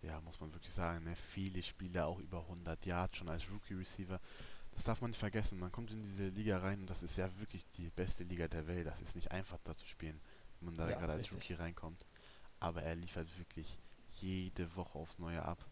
Ja, 0.02 0.22
muss 0.22 0.40
man 0.40 0.54
wirklich 0.54 0.74
sagen, 0.74 1.04
ne? 1.04 1.16
viele 1.16 1.62
Spieler 1.62 2.08
auch 2.08 2.20
über 2.20 2.42
100 2.42 2.86
Yards 2.86 3.18
schon 3.18 3.30
als 3.30 3.50
Rookie 3.52 3.74
Receiver. 3.74 4.20
Das 4.76 4.86
darf 4.86 5.02
man 5.02 5.10
nicht 5.10 5.20
vergessen. 5.20 5.60
Man 5.60 5.72
kommt 5.72 5.92
in 5.92 6.04
diese 6.04 6.30
Liga 6.30 6.60
rein 6.60 6.82
und 6.82 6.90
das 6.90 7.02
ist 7.04 7.18
ja 7.18 7.30
wirklich 7.40 7.66
die 7.78 7.90
beste 7.90 8.24
Liga 8.24 8.48
der 8.48 8.68
Welt. 8.68 8.88
Das 8.88 9.02
ist 9.02 9.16
nicht 9.16 9.32
einfach 9.32 9.58
da 9.64 9.74
zu 9.74 9.86
spielen, 9.86 10.20
wenn 10.60 10.68
man 10.68 10.76
da 10.76 10.90
Ja, 10.90 10.98
gerade 11.00 11.14
als 11.14 11.24
richtig. 11.24 11.38
Rookie 11.38 11.54
reinkommt. 11.54 12.06
Aber 12.60 12.82
er 12.84 12.96
liefert 12.96 13.28
wirklich 13.38 13.78
jede 14.14 14.76
Woche 14.76 14.98
aufs 14.98 15.20
Neue 15.20 15.42
ab. 15.44 15.64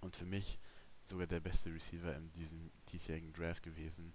Und 0.00 0.16
für 0.16 0.24
mich 0.24 0.58
sogar 1.04 1.26
der 1.26 1.40
beste 1.40 1.72
Receiver 1.72 2.14
in 2.16 2.30
diesem 2.32 2.70
diesjährigen 2.88 3.32
Draft 3.32 3.62
gewesen. 3.62 4.12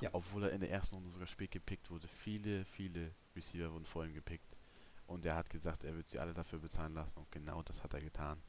Ja. 0.00 0.10
Obwohl 0.12 0.44
er 0.44 0.52
in 0.52 0.60
der 0.60 0.70
ersten 0.70 0.96
Runde 0.96 1.10
sogar 1.10 1.26
spät 1.28 1.52
gepickt 1.52 1.90
wurde. 1.90 2.08
Viele, 2.08 2.64
viele 2.64 3.12
Receiver 3.36 3.70
wurden 3.72 3.86
vor 3.86 4.04
ihm 4.04 4.14
gepickt. 4.14 4.58
Und 5.06 5.24
er 5.26 5.36
hat 5.36 5.50
gesagt, 5.50 5.84
er 5.84 5.94
wird 5.94 6.08
sie 6.08 6.18
alle 6.18 6.34
dafür 6.34 6.58
bezahlen 6.58 6.94
lassen. 6.94 7.18
Und 7.20 7.30
genau 7.30 7.62
das 7.62 7.82
hat 7.82 7.94
er 7.94 8.00
getan. 8.00 8.42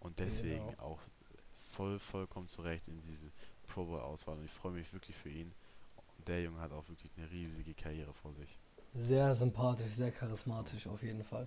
Und 0.00 0.18
deswegen 0.18 0.66
Genau. 0.70 0.82
auch 0.82 1.00
voll, 1.72 1.98
vollkommen 1.98 2.48
zurecht 2.48 2.88
in 2.88 3.00
diese 3.02 3.30
Pro 3.68 3.84
Bowl 3.84 4.00
Auswahl. 4.00 4.38
Und 4.38 4.44
ich 4.44 4.52
freue 4.52 4.72
mich 4.72 4.92
wirklich 4.92 5.16
für 5.16 5.28
ihn. 5.30 5.54
Und 6.16 6.26
der 6.26 6.42
Junge 6.42 6.60
hat 6.60 6.72
auch 6.72 6.88
wirklich 6.88 7.12
eine 7.16 7.30
riesige 7.30 7.74
Karriere 7.74 8.12
vor 8.14 8.32
sich. 8.34 8.58
Sehr 8.94 9.34
sympathisch, 9.36 9.94
sehr 9.96 10.10
charismatisch 10.10 10.86
auf 10.86 11.02
jeden 11.02 11.24
Fall. 11.24 11.46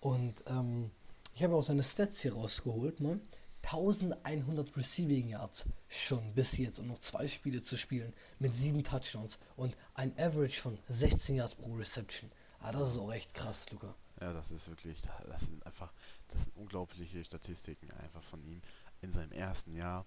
Und 0.00 0.34
ähm, 0.46 0.90
ich 1.34 1.42
habe 1.42 1.54
auch 1.54 1.62
seine 1.62 1.84
Stats 1.84 2.20
hier 2.20 2.34
rausgeholt. 2.34 3.00
Ne? 3.00 3.20
1100 3.62 4.76
Receiving 4.76 5.28
Yards 5.28 5.64
schon 5.88 6.34
bis 6.34 6.56
jetzt 6.56 6.78
und 6.78 6.88
noch 6.88 7.00
zwei 7.00 7.28
Spiele 7.28 7.62
zu 7.62 7.76
spielen 7.76 8.12
mit 8.38 8.54
sieben 8.54 8.82
Touchdowns 8.82 9.38
und 9.56 9.76
ein 9.94 10.18
Average 10.18 10.60
von 10.60 10.78
16 10.88 11.36
Yards 11.36 11.54
pro 11.54 11.74
Reception. 11.74 12.30
Ah, 12.60 12.72
das 12.72 12.92
ist 12.92 12.98
auch 12.98 13.12
echt 13.12 13.32
krass, 13.32 13.70
Luca. 13.70 13.94
Ja, 14.20 14.32
das 14.32 14.50
ist 14.50 14.68
wirklich, 14.68 15.00
das 15.26 15.42
sind 15.42 15.64
einfach, 15.64 15.92
das 16.28 16.42
sind 16.42 16.56
unglaubliche 16.56 17.24
Statistiken 17.24 17.90
einfach 17.92 18.22
von 18.24 18.42
ihm 18.44 18.60
in 19.02 19.12
seinem 19.12 19.32
ersten 19.32 19.74
Jahr. 19.74 20.04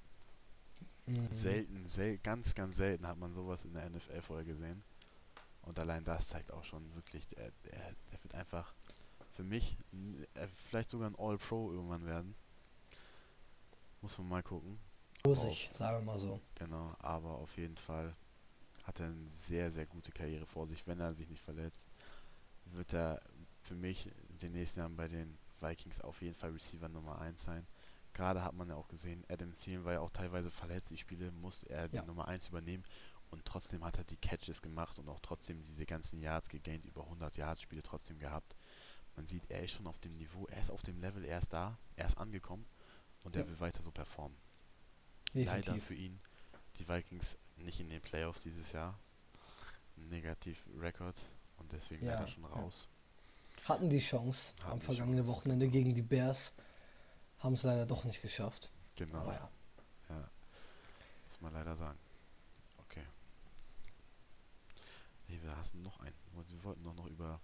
Mhm. 1.05 1.31
Selten, 1.31 1.86
sel 1.86 2.17
ganz, 2.19 2.53
ganz 2.55 2.77
selten 2.77 3.07
hat 3.07 3.17
man 3.17 3.34
sowas 3.34 3.65
in 3.65 3.73
der 3.73 3.89
NFL 3.89 4.21
vorher 4.21 4.45
gesehen. 4.45 4.84
Und 5.64 5.80
allein 5.80 6.03
das 6.03 6.28
zeigt 6.28 6.51
auch 6.51 6.64
schon 6.64 6.93
wirklich, 6.95 7.28
der, 7.28 7.51
der, 7.66 7.93
der 8.11 8.24
wird 8.24 8.36
einfach 8.36 8.74
für 9.34 9.43
mich 9.43 9.78
äh, 10.36 10.47
vielleicht 10.70 10.89
sogar 10.89 11.09
ein 11.09 11.16
All-Pro 11.18 11.72
irgendwann 11.72 12.05
werden. 12.05 12.36
Muss 14.01 14.18
man 14.18 14.28
mal 14.30 14.43
gucken. 14.43 14.80
Muss 15.26 15.43
ich, 15.45 15.72
sagen 15.78 15.99
wir 15.99 16.14
mal 16.14 16.20
so. 16.20 16.39
Genau, 16.55 16.93
aber 16.99 17.36
auf 17.36 17.55
jeden 17.57 17.78
Fall 17.78 18.14
hat 18.84 18.99
er 18.99 19.05
eine 19.07 19.30
sehr, 19.30 19.72
sehr 19.72 19.86
gute 19.86 20.11
Karriere 20.11 20.45
vor 20.45 20.68
sich. 20.68 20.86
Wenn 20.86 20.99
er 20.99 21.14
sich 21.14 21.30
nicht 21.30 21.41
verletzt, 21.41 21.89
wird 22.66 22.93
er 22.93 23.22
für 23.61 23.76
mich 23.76 24.07
in 24.30 24.39
den 24.39 24.51
nächsten 24.51 24.82
Jahren 24.82 24.97
bei 24.97 25.07
den 25.07 25.38
Vikings 25.61 26.01
auf 26.01 26.22
jeden 26.22 26.36
Fall 26.36 26.51
Receiver 26.51 26.89
Nummer 26.89 27.20
1 27.20 27.41
sein. 27.41 27.66
Gerade 28.14 28.43
hat 28.43 28.53
man 28.53 28.68
ja 28.68 28.76
auch 28.76 28.89
gesehen, 28.89 29.24
Adam 29.30 29.57
Thielen 29.57 29.86
war 29.86 29.93
ja 29.93 30.01
auch 30.01 30.11
teilweise 30.11 30.51
verletzt. 30.51 30.91
Die 30.91 30.97
Spiele 30.97 31.32
muss 31.32 31.64
er 31.64 31.88
die 31.88 31.95
Ja. 31.95 32.03
Nummer 32.05 32.28
1 32.28 32.49
übernehmen. 32.49 32.84
Und 33.34 33.45
trotzdem 33.45 33.84
hat 33.84 33.97
er 33.97 34.03
die 34.03 34.17
Catches 34.17 34.61
gemacht 34.61 34.99
und 34.99 35.09
auch 35.09 35.19
trotzdem 35.19 35.63
diese 35.63 35.88
ganzen 35.88 36.19
Yards 36.19 36.49
gegaint, 36.49 36.86
über 36.86 37.01
100 37.05 37.36
Yards 37.36 37.61
Spiele 37.63 37.81
trotzdem 37.81 38.19
gehabt. 38.19 38.55
man 39.15 39.27
sieht, 39.27 39.49
er 39.49 39.63
ist 39.63 39.71
schon 39.71 39.88
auf 39.88 39.99
dem 39.99 40.15
Niveau, 40.17 40.45
er 40.47 40.59
ist 40.61 40.69
auf 40.71 40.81
dem 40.84 40.99
Level, 40.99 41.23
er 41.25 41.39
ist 41.39 41.51
da, 41.53 41.77
er 41.95 42.05
ist 42.07 42.17
angekommen 42.17 42.65
und 43.23 43.36
er 43.36 43.41
Ja. 43.43 43.47
will 43.49 43.59
weiter 43.59 43.81
so 43.84 43.89
performen. 43.91 44.36
Leider 45.34 45.55
Definitiv. 45.73 45.86
für 45.86 45.93
ihn, 45.95 46.19
die 46.77 46.88
Vikings 46.88 47.38
nicht 47.57 47.79
in 47.79 47.89
den 47.89 48.01
Playoffs 48.01 48.41
dieses 48.43 48.71
Jahr. 48.71 48.99
Negativ 49.95 50.63
Record 50.79 51.15
und 51.57 51.71
deswegen 51.71 52.05
Ja, 52.05 52.13
leider 52.13 52.27
schon 52.27 52.43
ja. 52.43 52.49
raus. 52.49 52.88
Hatten 53.65 53.89
die 53.89 53.99
Chance 53.99 54.53
Hatten 54.59 54.71
am 54.73 54.79
die 54.79 54.86
vergangenen 54.86 55.25
Chance. 55.25 55.31
Wochenende 55.38 55.67
gegen 55.69 55.93
die 55.95 56.01
Bears. 56.03 56.51
Haben 57.39 57.53
es 57.55 57.63
leider 57.63 57.86
doch 57.88 58.03
nicht 58.03 58.21
geschafft. 58.21 58.69
Genau. 58.95 59.31
Ja. 59.31 59.49
Ja, 60.09 60.29
muss 61.27 61.41
man 61.41 61.53
leider 61.53 61.75
sagen. 61.75 61.97
Okay. 62.79 63.03
Nee, 65.28 65.39
wir 65.41 65.55
hassen 65.57 65.82
noch 65.82 65.99
einen. 65.99 66.13
Wir 66.49 66.63
wollten 66.63 66.84
doch 66.84 66.95
noch 66.95 67.07
über 67.07 67.39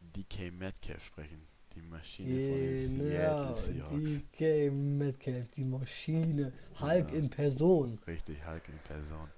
DK 0.00 0.50
Metcalf 0.52 1.04
sprechen. 1.04 1.46
Die 1.74 1.80
Maschine 1.82 2.28
von 2.30 2.60
den 2.60 2.94
Genau, 2.98 3.54
Seattle 3.54 3.56
Seahawks. 3.56 4.10
DK 4.32 4.70
Metcalf, 4.70 5.48
die 5.50 5.64
Maschine. 5.64 6.52
Hulk 6.80 7.10
Ja. 7.10 7.16
in 7.16 7.30
Person. 7.30 7.98
Richtig, 8.06 8.46
Hulk 8.46 8.68
in 8.68 8.78
Person. 8.78 9.28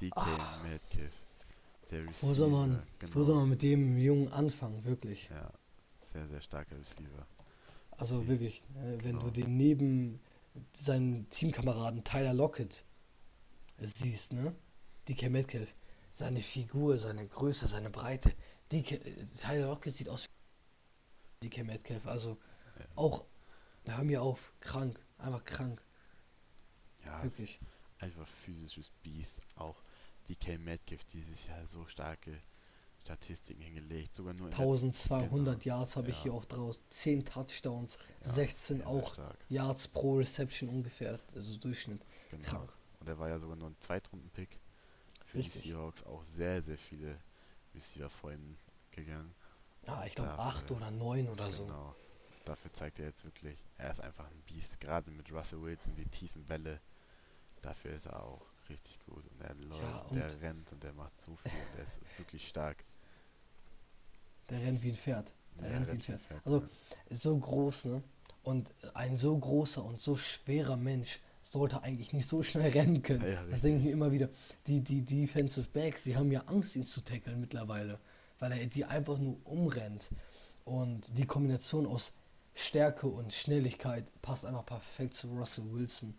DK 0.00 0.16
Ah. 0.16 0.62
Metcalf. 0.62 1.12
Der 1.90 2.04
Receiver. 2.06 2.28
Wo 2.30 2.34
soll 2.34 2.50
man, 2.50 2.82
genau. 2.98 3.14
wo 3.14 3.24
soll 3.24 3.36
man 3.36 3.48
mit 3.48 3.62
dem 3.62 3.96
Jungen 3.98 4.28
anfangen, 4.32 4.84
wirklich? 4.84 5.28
Ja, 5.30 5.50
sehr, 6.00 6.28
sehr 6.28 6.40
starker 6.40 6.78
Receiver. 6.78 7.26
Also 7.92 8.20
Sie- 8.20 8.28
wirklich, 8.28 8.62
äh, 8.76 9.02
wenn 9.02 9.18
genau. 9.18 9.22
du 9.24 9.30
den 9.30 9.56
neben 9.56 10.20
seinen 10.74 11.28
Teamkameraden 11.30 12.04
Tyler 12.04 12.34
Lockett 12.34 12.84
siehst, 13.78 14.32
ne? 14.32 14.54
DK 15.08 15.28
Metcalf, 15.30 15.74
seine 16.20 16.42
Figur, 16.42 16.98
seine 16.98 17.26
Größe, 17.26 17.66
seine 17.66 17.88
Breite. 17.88 18.34
DK, 18.70 18.92
äh, 18.96 19.26
Tyler 19.40 19.68
Lockett 19.68 19.96
sieht 19.96 20.08
aus 20.10 20.28
wie 21.40 21.48
DK 21.48 21.64
Metcalf, 21.64 22.06
also 22.06 22.36
Ja. 22.78 22.84
auch, 22.94 23.24
hör 23.86 24.04
mir 24.04 24.22
auf, 24.22 24.52
krank, 24.60 25.00
einfach 25.16 25.44
krank, 25.44 25.80
Ja, 27.06 27.22
wirklich. 27.22 27.58
einfach 28.00 28.26
physisches 28.44 28.90
Biest. 29.02 29.46
Auch 29.56 29.82
DK 30.28 30.58
Metcalf 30.58 31.02
dieses 31.04 31.46
Jahr 31.46 31.66
so 31.66 31.86
starke 31.86 32.38
Statistiken 33.00 33.62
hingelegt. 33.62 34.14
Sogar 34.14 34.34
nur 34.34 34.48
in 34.48 34.50
der 34.50 34.58
1200 34.60 35.58
Genau, 35.62 35.76
Yards 35.78 35.96
habe 35.96 36.10
ich 36.10 36.16
ja. 36.18 36.22
hier 36.24 36.34
auch 36.34 36.44
draus, 36.44 36.82
10 36.90 37.24
Touchdowns, 37.24 37.96
Ja, 38.26 38.34
16 38.34 38.76
sehr, 38.76 38.86
sehr 38.86 38.86
auch 38.86 39.14
stark. 39.14 39.38
Yards 39.48 39.88
pro 39.88 40.18
Reception 40.18 40.68
ungefähr, 40.68 41.18
also 41.34 41.56
Durchschnitt. 41.56 42.04
Genau. 42.30 42.44
Krank. 42.44 42.72
Und 43.00 43.08
er 43.08 43.18
war 43.18 43.30
ja 43.30 43.38
sogar 43.38 43.56
nur 43.56 43.70
ein 43.70 43.76
Zweitrunden-Pick 43.80 44.60
für 45.30 45.38
Richtig. 45.38 45.62
die 45.62 45.68
Seahawks. 45.70 46.02
Auch 46.04 46.22
sehr, 46.24 46.60
sehr 46.62 46.78
viele 46.78 47.16
Receiver 47.74 48.10
vor 48.10 48.32
ihm 48.32 48.56
gegangen. 48.90 49.34
Ja, 49.86 50.04
ich 50.04 50.14
glaube 50.14 50.38
8 50.38 50.70
oder 50.72 50.90
9 50.90 51.28
oder 51.28 51.50
so. 51.50 51.64
Genau. 51.64 51.94
Dafür 52.44 52.72
zeigt 52.72 52.98
er 52.98 53.06
jetzt 53.06 53.24
wirklich, 53.24 53.56
er 53.78 53.90
ist 53.90 54.00
einfach 54.00 54.26
ein 54.26 54.42
Biest. 54.46 54.80
Gerade 54.80 55.10
mit 55.10 55.30
Russell 55.32 55.60
Wilson, 55.62 55.94
die 55.94 56.06
tiefen 56.06 56.44
Bälle. 56.44 56.80
Dafür 57.62 57.92
ist 57.92 58.06
er 58.06 58.22
auch 58.22 58.42
richtig 58.68 58.98
gut. 59.06 59.24
Und 59.30 59.40
er 59.42 59.54
läuft, 59.54 60.10
und- 60.10 60.16
der 60.16 60.40
rennt 60.40 60.72
und 60.72 60.82
der 60.82 60.92
macht 60.94 61.18
so 61.20 61.36
viel. 61.36 61.52
Und 61.52 61.78
er 61.78 61.84
ist 61.84 62.00
wirklich 62.18 62.48
stark. 62.48 62.84
Der 64.48 64.60
rennt 64.60 64.82
wie 64.82 64.90
ein 64.90 64.96
Pferd. 64.96 65.30
Der 65.60 65.70
Ja, 65.70 65.76
rennt 65.76 65.86
wie 65.86 65.90
ein 65.92 65.96
rennt 65.96 66.08
wie 66.08 66.12
ein 66.12 66.18
Pferd. 66.18 66.42
Pferd, 66.42 66.46
Also 66.46 66.68
ja. 67.10 67.16
so 67.16 67.38
groß, 67.38 67.84
ne? 67.86 68.02
Und 68.42 68.72
ein 68.94 69.16
so 69.18 69.36
großer 69.38 69.84
und 69.84 70.00
so 70.00 70.16
schwerer 70.16 70.76
Mensch 70.76 71.20
sollte 71.50 71.82
eigentlich 71.82 72.12
nicht 72.12 72.28
so 72.28 72.42
schnell 72.42 72.70
rennen 72.72 73.02
können. 73.02 73.30
Ja, 73.30 73.44
das 73.44 73.60
denke 73.60 73.78
ich 73.78 73.84
mir 73.84 73.92
immer 73.92 74.12
wieder. 74.12 74.30
Die, 74.66 74.80
die 74.80 75.02
Defensive 75.02 75.68
Backs, 75.72 76.04
die 76.04 76.16
haben 76.16 76.32
ja 76.32 76.44
Angst, 76.46 76.76
ihn 76.76 76.86
zu 76.86 77.02
tackeln 77.02 77.40
mittlerweile, 77.40 77.98
weil 78.38 78.52
er 78.52 78.66
die 78.66 78.84
einfach 78.84 79.18
nur 79.18 79.36
umrennt. 79.44 80.08
Und 80.64 81.18
die 81.18 81.26
Kombination 81.26 81.86
aus 81.86 82.12
Stärke 82.54 83.08
und 83.08 83.32
Schnelligkeit 83.32 84.10
passt 84.22 84.44
einfach 84.44 84.64
perfekt 84.64 85.14
zu 85.14 85.28
Russell 85.28 85.70
Wilson. 85.72 86.14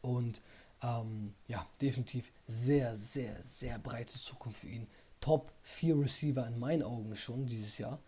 Und 0.00 0.40
ähm, 0.82 1.34
ja, 1.46 1.66
definitiv 1.80 2.30
sehr, 2.48 2.96
sehr, 3.14 3.36
sehr 3.60 3.78
breite 3.78 4.18
Zukunft 4.18 4.60
für 4.60 4.68
ihn. 4.68 4.88
Top 5.20 5.52
4 5.62 6.00
Receiver 6.00 6.44
in 6.46 6.58
meinen 6.58 6.82
Augen 6.82 7.14
schon 7.14 7.46
dieses 7.46 7.78
Jahr. 7.78 8.00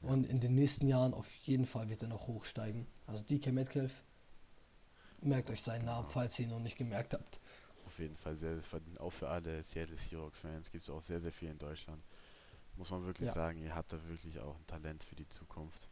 Und 0.00 0.24
in 0.24 0.40
den 0.40 0.54
nächsten 0.54 0.88
Jahren 0.88 1.12
auf 1.12 1.30
jeden 1.42 1.66
Fall 1.66 1.90
wird 1.90 2.02
er 2.02 2.08
noch 2.08 2.26
hochsteigen. 2.26 2.86
Also 3.06 3.22
DK 3.22 3.52
Metcalf, 3.52 3.92
merkt 5.22 5.50
euch 5.50 5.62
seinen 5.62 5.84
Namen, 5.84 6.08
falls 6.10 6.38
ihr 6.38 6.44
ihn 6.46 6.50
noch 6.50 6.60
nicht 6.60 6.76
gemerkt 6.76 7.14
habt. 7.14 7.40
Auf 7.86 7.98
jeden 7.98 8.16
Fall 8.16 8.34
sehr, 8.36 8.54
sehr 8.54 8.62
verdient. 8.62 9.00
Auch 9.00 9.12
für 9.12 9.28
alle 9.28 9.62
Seattle 9.62 9.96
Seahawks-Fans 9.96 10.70
gibt 10.70 10.84
es 10.84 10.90
auch 10.90 11.02
sehr, 11.02 11.20
sehr 11.20 11.32
viel 11.32 11.50
in 11.50 11.58
Deutschland. 11.58 12.02
Muss 12.76 12.90
man 12.90 13.04
wirklich 13.04 13.28
Ja. 13.28 13.34
sagen, 13.34 13.58
ihr 13.58 13.74
habt 13.74 13.92
da 13.92 13.98
wirklich 14.08 14.38
auch 14.40 14.56
ein 14.56 14.66
Talent 14.66 15.04
für 15.04 15.14
die 15.14 15.28
Zukunft. 15.28 15.88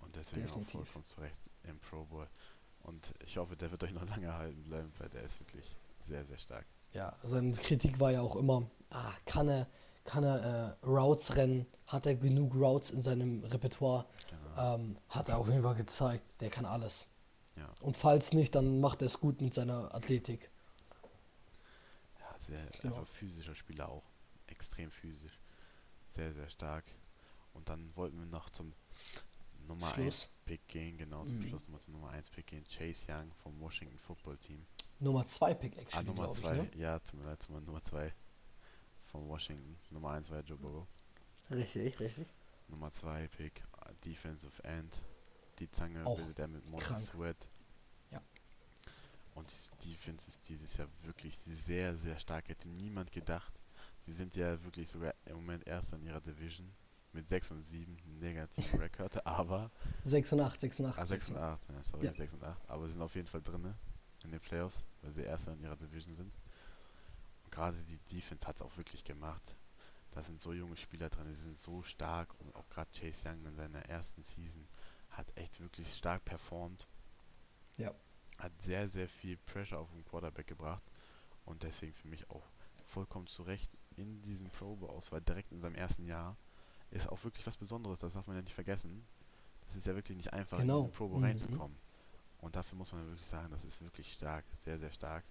Und 0.00 0.14
deswegen 0.16 0.42
Definitiv. 0.46 0.74
auch 0.74 0.84
vollkommen 0.84 1.04
zu 1.06 1.20
Recht 1.20 1.50
im 1.62 1.78
Pro 1.80 2.04
Bowl. 2.04 2.28
Und 2.82 3.14
ich 3.24 3.38
hoffe, 3.38 3.56
der 3.56 3.70
wird 3.70 3.82
euch 3.84 3.94
noch 3.94 4.06
lange 4.08 4.26
erhalten 4.26 4.62
bleiben, 4.64 4.92
weil 4.98 5.08
der 5.08 5.22
ist 5.22 5.40
wirklich 5.40 5.74
sehr, 6.00 6.24
sehr 6.26 6.36
stark. 6.38 6.66
Ja, 6.92 7.16
seine 7.22 7.52
Kritik 7.52 7.98
war 7.98 8.10
ja 8.12 8.20
auch 8.20 8.36
immer, 8.36 8.68
ah, 8.90 9.12
kann 9.24 9.48
er, 9.48 9.66
kann 10.04 10.22
er 10.22 10.76
äh, 10.82 10.86
Routes 10.86 11.34
rennen? 11.34 11.66
Hat 11.86 12.04
er 12.04 12.14
genug 12.14 12.54
Routes 12.54 12.90
in 12.90 13.02
seinem 13.02 13.42
Repertoire? 13.44 14.04
Genau. 14.28 14.74
Ähm, 14.74 14.98
hat 15.08 15.30
er 15.30 15.38
auf 15.38 15.48
jeden 15.48 15.62
Fall 15.62 15.74
gezeigt, 15.76 16.40
der 16.42 16.50
kann 16.50 16.66
alles. 16.66 17.06
Ja. 17.56 17.72
Und 17.80 17.96
falls 17.96 18.32
nicht, 18.32 18.54
dann 18.54 18.80
macht 18.80 19.00
er 19.02 19.06
es 19.06 19.20
gut 19.20 19.40
mit 19.40 19.54
seiner 19.54 19.94
Athletik. 19.94 20.50
Ja, 22.18 22.38
sehr 22.38 22.66
Genau. 22.82 22.96
einfach 22.96 23.06
physischer 23.12 23.54
Spieler 23.54 23.88
auch. 23.88 24.02
Extrem 24.46 24.90
physisch. 24.90 25.38
Sehr, 26.08 26.32
sehr 26.32 26.48
stark. 26.48 26.84
Und 27.54 27.68
dann 27.68 27.94
wollten 27.96 28.18
wir 28.18 28.26
noch 28.26 28.50
zum 28.50 28.72
Nummer 29.66 29.86
1 29.94 29.94
Schluss. 29.94 30.28
Pick 30.44 30.66
gehen, 30.68 30.98
genau 30.98 31.24
zum 31.24 31.38
Mhm. 31.38 31.48
Schluss 31.48 31.62
nochmal 31.62 31.80
zum 31.80 31.94
Nummer 31.94 32.10
1 32.10 32.28
Pick 32.30 32.46
gehen. 32.48 32.64
Chase 32.64 33.06
Young 33.10 33.32
vom 33.42 33.58
Washington 33.60 33.98
Football 33.98 34.36
Team. 34.38 34.66
Nummer 35.00 35.26
2 35.26 35.54
Pick 35.54 35.76
Ah, 35.76 35.80
actually, 35.80 36.04
Nummer 36.04 36.24
glaube 36.24 36.34
ich, 36.34 36.40
2, 36.42 36.56
ne? 36.56 36.70
ja, 36.82 36.98
tut 36.98 37.20
mir 37.20 37.26
leid, 37.26 37.40
tut 37.40 37.50
mir 37.50 37.60
Nummer 37.62 37.82
2 37.82 38.12
von 39.06 39.28
Washington. 39.28 39.76
Nummer 39.90 40.10
1 40.10 40.30
war 40.30 40.40
Joe 40.42 40.58
Burrow. 40.58 40.86
Richtig, 41.50 41.98
richtig. 42.00 42.26
Nummer 42.68 42.90
2 42.90 43.28
Pick, 43.28 43.62
äh, 43.86 43.92
Defensive 44.04 44.62
End. 44.64 45.00
Die 45.58 45.70
Zange 45.70 46.04
Auch 46.04 46.16
bildet 46.16 46.38
er 46.38 46.48
mit 46.48 46.66
Montez. 46.66 47.06
Sweat. 47.06 47.36
Ja. 48.10 48.20
Und 49.34 49.52
die 49.82 49.90
Defense 49.90 50.28
ist 50.28 50.48
dieses 50.48 50.76
Jahr 50.76 50.88
wirklich 51.02 51.38
sehr, 51.44 51.94
sehr 51.94 52.18
stark. 52.18 52.48
Hätte 52.48 52.68
niemand 52.68 53.12
gedacht. 53.12 53.52
Sie 53.98 54.12
sind 54.12 54.34
ja 54.36 54.62
wirklich 54.64 54.88
sogar 54.88 55.14
im 55.26 55.36
Moment 55.36 55.66
Erster 55.66 55.96
in 55.96 56.04
ihrer 56.04 56.20
Division. 56.20 56.70
Mit 57.12 57.28
6 57.28 57.52
und 57.52 57.62
7 57.62 57.96
negativen 58.18 58.76
Rekord, 58.80 59.24
aber 59.24 59.70
6 60.04 60.32
und 60.32 60.40
8, 60.40 60.60
6 60.60 60.80
und 60.80 60.86
8. 60.86 60.98
Ah, 60.98 61.06
6 61.06 61.28
und 61.28 61.36
8, 61.36 61.68
ja, 61.68 61.82
sorry, 61.84 62.06
Ja. 62.06 62.12
6 62.12 62.34
und 62.34 62.42
8. 62.42 62.68
Aber 62.68 62.86
sie 62.86 62.92
sind 62.94 63.02
auf 63.02 63.14
jeden 63.14 63.28
Fall 63.28 63.40
drinne 63.40 63.76
in 64.24 64.32
den 64.32 64.40
Playoffs, 64.40 64.82
weil 65.00 65.12
sie 65.14 65.22
Erster 65.22 65.52
in 65.52 65.60
ihrer 65.62 65.76
Division 65.76 66.16
sind. 66.16 66.36
Und 67.44 67.52
gerade 67.52 67.76
die 67.84 67.98
Defense 68.12 68.44
hat 68.44 68.56
es 68.56 68.62
auch 68.62 68.76
wirklich 68.76 69.04
gemacht. 69.04 69.54
Da 70.10 70.22
sind 70.22 70.40
so 70.40 70.52
junge 70.52 70.76
Spieler 70.76 71.08
drin, 71.08 71.28
die 71.28 71.40
sind 71.40 71.60
so 71.60 71.84
stark 71.84 72.34
und 72.40 72.52
auch 72.56 72.68
gerade 72.68 72.90
Chase 72.90 73.28
Young 73.28 73.46
in 73.46 73.54
seiner 73.54 73.84
ersten 73.88 74.24
Season 74.24 74.66
hat 75.14 75.26
echt 75.36 75.60
wirklich 75.60 75.92
stark 75.94 76.24
performt. 76.24 76.86
Ja. 77.76 77.92
Hat 78.38 78.52
sehr, 78.62 78.88
sehr 78.88 79.08
viel 79.08 79.36
Pressure 79.38 79.78
auf 79.78 79.90
den 79.90 80.04
Quarterback 80.04 80.46
gebracht 80.46 80.84
und 81.44 81.62
deswegen 81.62 81.94
für 81.94 82.08
mich 82.08 82.28
auch 82.30 82.42
vollkommen 82.86 83.26
zu 83.26 83.42
Recht 83.42 83.70
in 83.96 84.20
diesem 84.22 84.50
Pro 84.50 84.76
Bowl 84.76 84.90
Auswahl 84.90 85.20
direkt 85.20 85.52
in 85.52 85.60
seinem 85.60 85.74
ersten 85.76 86.06
Jahr 86.06 86.36
ist 86.90 87.08
auch 87.08 87.22
wirklich 87.24 87.44
was 87.46 87.56
Besonderes, 87.56 88.00
das 88.00 88.12
darf 88.14 88.26
man 88.26 88.36
ja 88.36 88.42
nicht 88.42 88.54
vergessen. 88.54 89.04
Das 89.66 89.74
ist 89.76 89.86
ja 89.86 89.94
wirklich 89.94 90.16
nicht 90.16 90.32
einfach 90.32 90.58
Genau. 90.58 90.80
in 90.80 90.84
diesen 90.86 90.96
Pro 90.96 91.08
Bowl 91.08 91.18
Mhm. 91.18 91.24
reinzukommen. 91.24 91.76
Und 92.38 92.54
dafür 92.54 92.76
muss 92.78 92.92
man 92.92 93.06
wirklich 93.06 93.26
sagen, 93.26 93.50
das 93.50 93.64
ist 93.64 93.80
wirklich 93.80 94.12
stark, 94.12 94.44
sehr, 94.64 94.78
sehr 94.78 94.92
stark. 94.92 95.24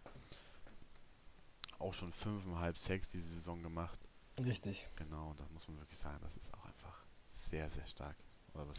Auch 1.80 1.94
schon 1.94 2.12
fünfeinhalb, 2.12 2.78
sechs 2.78 3.10
diese 3.10 3.28
Saison 3.34 3.62
gemacht. 3.62 4.00
Richtig. 4.40 4.88
Genau, 4.96 5.30
und 5.30 5.40
das 5.40 5.50
muss 5.52 5.68
man 5.68 5.78
wirklich 5.80 6.00
sagen, 6.00 6.20
das 6.22 6.36
ist 6.38 6.54
auch 6.54 6.66
einfach 6.66 7.04
sehr, 7.28 7.70
sehr 7.70 7.86
stark. 7.88 8.16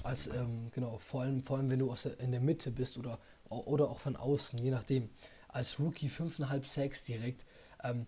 Als, 0.04 0.26
ähm, 0.28 0.70
genau, 0.72 0.98
vor 0.98 1.22
allem, 1.22 1.42
vor 1.42 1.56
allem 1.56 1.70
wenn 1.70 1.78
du 1.78 1.90
aus 1.90 2.02
der, 2.02 2.18
in 2.20 2.30
der 2.32 2.40
Mitte 2.40 2.70
bist 2.70 2.96
oder, 2.98 3.18
oder 3.48 3.90
auch 3.90 3.98
von 4.00 4.16
außen, 4.16 4.58
je 4.58 4.70
nachdem. 4.70 5.10
Als 5.48 5.78
Rookie 5.78 6.08
5,5 6.08 6.66
Sacks 6.66 7.04
direkt, 7.04 7.44
ähm, 7.84 8.06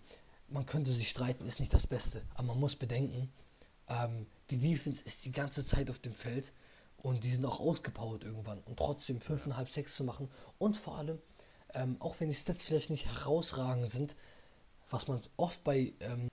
man 0.49 0.67
könnte 0.67 0.91
sich 0.93 1.09
streiten, 1.09 1.47
ist 1.47 1.61
nicht 1.61 1.73
das 1.73 1.87
Beste. 1.87 2.23
Aber 2.35 2.49
man 2.49 2.61
muss 2.61 2.75
bedenken, 2.77 3.33
ähm, 3.89 4.27
die 4.51 4.59
Defense 4.59 5.01
ist 5.05 5.25
die 5.25 5.33
ganze 5.33 5.65
Zeit 5.65 5.91
auf 5.91 5.99
dem 6.01 6.13
Feld 6.13 6.53
und 6.99 7.23
die 7.25 7.31
sind 7.33 7.45
auch 7.45 7.61
ausgepowert 7.61 8.25
irgendwann. 8.25 8.59
Und 8.65 8.79
trotzdem 8.79 9.21
5,5 9.21 9.71
Sacks 9.73 9.95
zu 9.97 10.05
machen 10.05 10.29
und 10.59 10.77
vor 10.77 10.99
allem, 10.99 11.19
ähm, 11.75 11.97
auch 12.01 12.19
wenn 12.21 12.29
die 12.31 12.35
Stats 12.35 12.65
vielleicht 12.65 12.91
nicht 12.91 13.07
herausragend 13.07 13.93
sind, 13.93 14.17
was 14.91 15.07
man 15.09 15.21
oft 15.37 15.63
bei 15.65 15.93
ähm, 16.01 16.29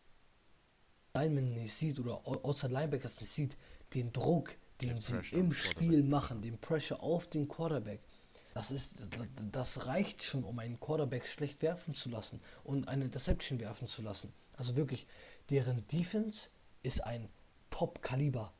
Linemen 1.15 1.53
nicht 1.53 1.75
sieht 1.75 1.99
oder 1.99 2.15
Au- 2.27 2.43
Outside 2.43 2.73
Linebackers 2.73 3.19
nicht 3.21 3.33
sieht, 3.33 3.57
den 3.93 4.11
Druck, 4.11 4.55
den 4.89 4.99
sie 4.99 5.35
im 5.35 5.53
Spiel 5.53 6.03
machen, 6.03 6.41
den 6.41 6.57
Pressure 6.59 7.01
auf 7.01 7.27
den 7.27 7.47
Quarterback. 7.47 8.01
Das 8.53 8.69
ist, 8.69 8.95
das- 9.51 9.87
reicht 9.87 10.21
schon, 10.23 10.43
um 10.43 10.59
einen 10.59 10.79
Quarterback 10.79 11.25
schlecht 11.27 11.61
werfen 11.61 11.93
zu 11.95 12.09
lassen 12.09 12.39
und 12.63 12.87
eine 12.87 13.05
Interception 13.05 13.59
werfen 13.59 13.87
zu 13.87 14.01
lassen. 14.01 14.31
Also 14.57 14.75
wirklich, 14.75 15.07
deren 15.49 15.87
Defense 15.87 16.49
ist 16.83 17.03
ein 17.03 17.29
Top-Kaliber. 17.71 18.53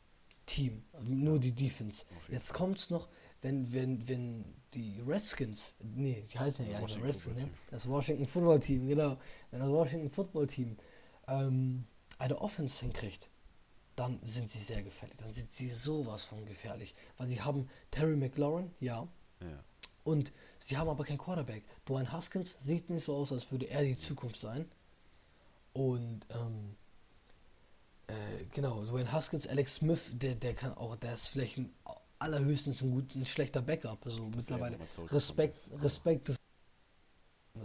Team, 0.46 0.84
also 0.92 1.10
nur 1.10 1.40
die 1.40 1.54
Defense. 1.54 2.04
Jetzt 2.28 2.54
kommt's 2.54 2.90
noch, 2.90 3.08
wenn, 3.42 3.72
wenn, 3.72 4.06
wenn 4.10 4.44
die 4.74 5.00
Redskins, 5.08 5.74
nee, 5.80 6.26
die 6.34 6.38
heißen 6.38 6.70
ja 6.70 6.82
nicht 6.82 7.02
Redskins, 7.02 7.44
ne? 7.46 7.50
Das 7.72 7.88
Washington 7.88 8.26
Football 8.28 8.60
Team, 8.60 8.88
genau, 8.90 9.18
wenn 9.52 9.62
das 9.62 9.70
Washington 9.70 10.10
Football 10.10 10.48
Team 10.48 10.76
ähm, 11.30 11.86
eine 12.18 12.42
Offense 12.42 12.82
hinkriegt, 12.82 13.30
dann 13.96 14.20
sind 14.24 14.52
sie 14.52 14.64
sehr 14.64 14.82
gefährlich, 14.84 15.18
dann 15.18 15.34
sind 15.34 15.54
sie 15.56 15.72
sowas 15.72 16.26
von 16.26 16.46
gefährlich, 16.46 16.96
weil 17.18 17.28
sie 17.28 17.42
haben 17.42 17.70
Terry 17.92 18.16
McLaurin, 18.16 18.72
ja, 18.80 19.08
Ja. 19.42 19.64
und 20.04 20.32
sie 20.66 20.78
haben 20.78 20.90
aber 20.90 21.04
keinen 21.04 21.18
Quarterback. 21.20 21.64
Dwayne 21.88 22.12
Haskins 22.12 22.56
sieht 22.66 22.90
nicht 22.90 23.06
so 23.06 23.16
aus, 23.16 23.32
als 23.32 23.52
würde 23.52 23.66
er 23.68 23.84
die 23.84 23.98
Zukunft 23.98 24.40
sein. 24.40 24.70
Und 25.74 26.22
ähm, 26.30 26.76
äh, 28.08 28.46
genau, 28.54 28.84
Dwayne 28.86 29.12
Haskins, 29.12 29.48
Alex 29.48 29.76
Smith, 29.76 30.02
der, 30.12 30.36
der 30.36 30.54
kann 30.54 30.74
auch, 30.74 30.96
der 30.96 31.14
ist 31.16 31.28
vielleicht 31.28 31.58
ein, 31.58 31.74
allerhöchstens 32.20 32.82
ein, 32.82 32.92
gut, 32.92 33.16
ein 33.16 33.26
schlechter 33.26 33.62
Backup. 33.62 34.06
Also 34.06 34.26
Dass 34.30 34.50
er 34.50 34.58
mittlerweile 34.58 34.78
Respekt, 35.12 35.56
ist. 35.56 35.84
Respekt 35.84 36.28
des 36.30 36.38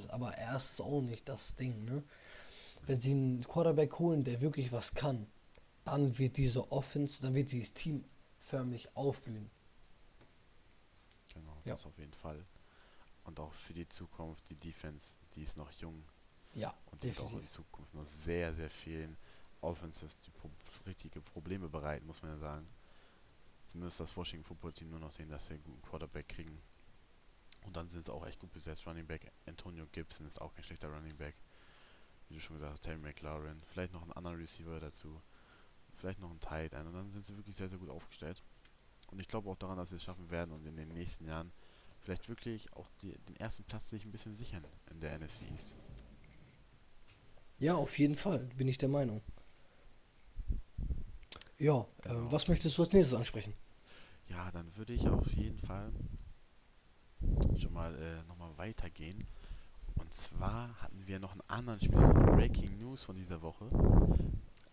aber 0.09 0.33
er 0.35 0.57
ist 0.57 0.81
auch 0.81 1.01
nicht 1.01 1.29
das 1.29 1.55
Ding, 1.57 1.85
ne? 1.85 2.03
Wenn 2.87 3.01
sie 3.01 3.11
einen 3.11 3.43
Quarterback 3.45 3.99
holen, 3.99 4.22
der 4.24 4.41
wirklich 4.41 4.70
was 4.70 4.95
kann, 4.95 5.26
dann 5.91 6.18
wird 6.18 6.36
diese 6.36 6.70
Offense, 6.72 7.20
dann 7.22 7.34
wird 7.34 7.53
dieses 7.53 7.72
Team 7.74 8.05
förmlich 8.41 8.95
aufblühen. 8.97 9.51
Genau, 11.34 11.57
Ja. 11.64 11.72
das 11.74 11.86
auf 11.86 11.97
jeden 11.99 12.14
Fall. 12.14 12.45
Und 13.24 13.39
auch 13.41 13.53
für 13.53 13.74
die 13.74 13.89
Zukunft, 13.89 14.49
die 14.51 14.55
Defense, 14.57 15.16
die 15.34 15.43
ist 15.43 15.57
noch 15.57 15.70
jung 15.72 16.03
Ja, 16.55 16.74
und 16.91 17.03
die 17.03 17.09
wird 17.09 17.20
auch 17.20 17.24
in 17.24 17.47
definitiv. 17.47 17.51
Zukunft 17.57 17.95
noch 17.95 18.07
sehr, 18.07 18.55
sehr 18.55 18.70
vielen 18.70 19.16
Offenses 19.61 20.16
die 20.20 20.30
pro 20.30 20.51
richtige 20.86 21.20
Probleme 21.20 21.68
bereiten, 21.68 22.07
muss 22.07 22.22
man 22.22 22.32
ja 22.32 22.39
sagen. 22.39 22.66
Zumindest 23.66 24.01
das 24.01 24.16
Washington 24.16 24.47
Football 24.47 24.72
Team 24.72 24.89
nur 24.91 24.99
noch 25.01 25.11
sehen, 25.11 25.28
dass 25.28 25.47
sie 25.47 25.55
einen 25.55 25.64
guten 25.64 25.82
Quarterback 25.82 26.28
kriegen. 26.28 26.59
Und 27.66 27.76
dann 27.76 27.89
sind 27.89 28.07
sie 28.07 28.12
auch 28.12 28.24
echt 28.26 28.39
gut 28.41 28.53
besetzt. 28.53 28.86
Running 28.86 29.07
Back 29.07 29.30
Antonio 29.47 29.86
Gibson 29.93 30.26
ist 30.26 30.41
auch 30.41 30.55
kein 30.55 30.64
schlechter 30.64 30.89
Running 30.89 31.16
Back. 31.16 31.34
Wie 32.28 32.34
du 32.34 32.41
schon 32.41 32.57
gesagt 32.57 32.72
hast, 32.72 32.82
Terry 32.82 32.99
McLaurin. 32.99 33.62
Vielleicht 33.72 33.93
noch 33.93 34.03
einen 34.03 34.12
anderen 34.12 34.39
Receiver 34.39 34.80
dazu. 34.80 35.20
Vielleicht 35.99 36.20
noch 36.20 36.30
ein 36.30 36.40
Tight 36.40 36.72
End. 36.72 36.86
Und 36.86 36.94
dann 36.94 37.11
sind 37.11 37.24
sie 37.24 37.36
wirklich 37.36 37.57
sehr, 37.57 37.68
sehr 37.68 37.78
gut 37.78 37.90
aufgestellt. 37.90 38.42
Und 39.11 39.20
ich 39.20 39.28
glaube 39.28 39.51
auch 39.51 39.57
daran, 39.57 39.76
dass 39.78 39.90
sie 39.90 39.96
es 39.96 40.03
schaffen 40.03 40.30
werden 40.30 40.53
und 40.53 40.64
in 40.66 40.76
den 40.76 40.92
nächsten 40.92 41.26
Jahren 41.26 41.51
vielleicht 42.01 42.28
wirklich 42.28 42.72
auch 42.74 42.88
die, 43.03 43.12
den 43.28 43.36
ersten 43.36 43.64
Platz 43.64 43.90
sich 43.90 44.05
ein 44.05 44.12
bisschen 44.12 44.34
sichern 44.34 44.64
in 44.90 45.01
der 45.01 45.18
NFC 45.18 45.42
East. 45.53 45.74
Ja, 47.59 47.74
auf 47.74 47.99
jeden 47.99 48.14
Fall, 48.16 48.38
bin 48.57 48.68
ich 48.68 48.78
der 48.78 48.88
Meinung. 48.88 49.20
Ja, 51.59 51.86
Genau. 52.03 52.28
äh, 52.28 52.32
was 52.32 52.49
möchtest 52.49 52.78
du 52.78 52.82
als 52.84 52.92
nächstes 52.92 53.16
ansprechen? 53.18 53.55
Ja, 54.28 54.51
dann 54.53 54.74
würde 54.76 54.92
ich 54.92 55.09
auf 55.09 55.32
jeden 55.32 55.59
Fall 55.59 55.90
schon 57.61 57.72
mal 57.72 57.94
äh, 57.96 58.22
nochmal 58.28 58.57
weitergehen. 58.57 59.26
Und 59.96 60.12
zwar 60.14 60.80
hatten 60.80 61.07
wir 61.07 61.18
noch 61.18 61.32
einen 61.32 61.42
anderen 61.49 61.80
Spieler, 61.80 62.12
Breaking 62.12 62.78
News 62.78 63.03
von 63.03 63.16
dieser 63.16 63.42
Woche. 63.42 63.68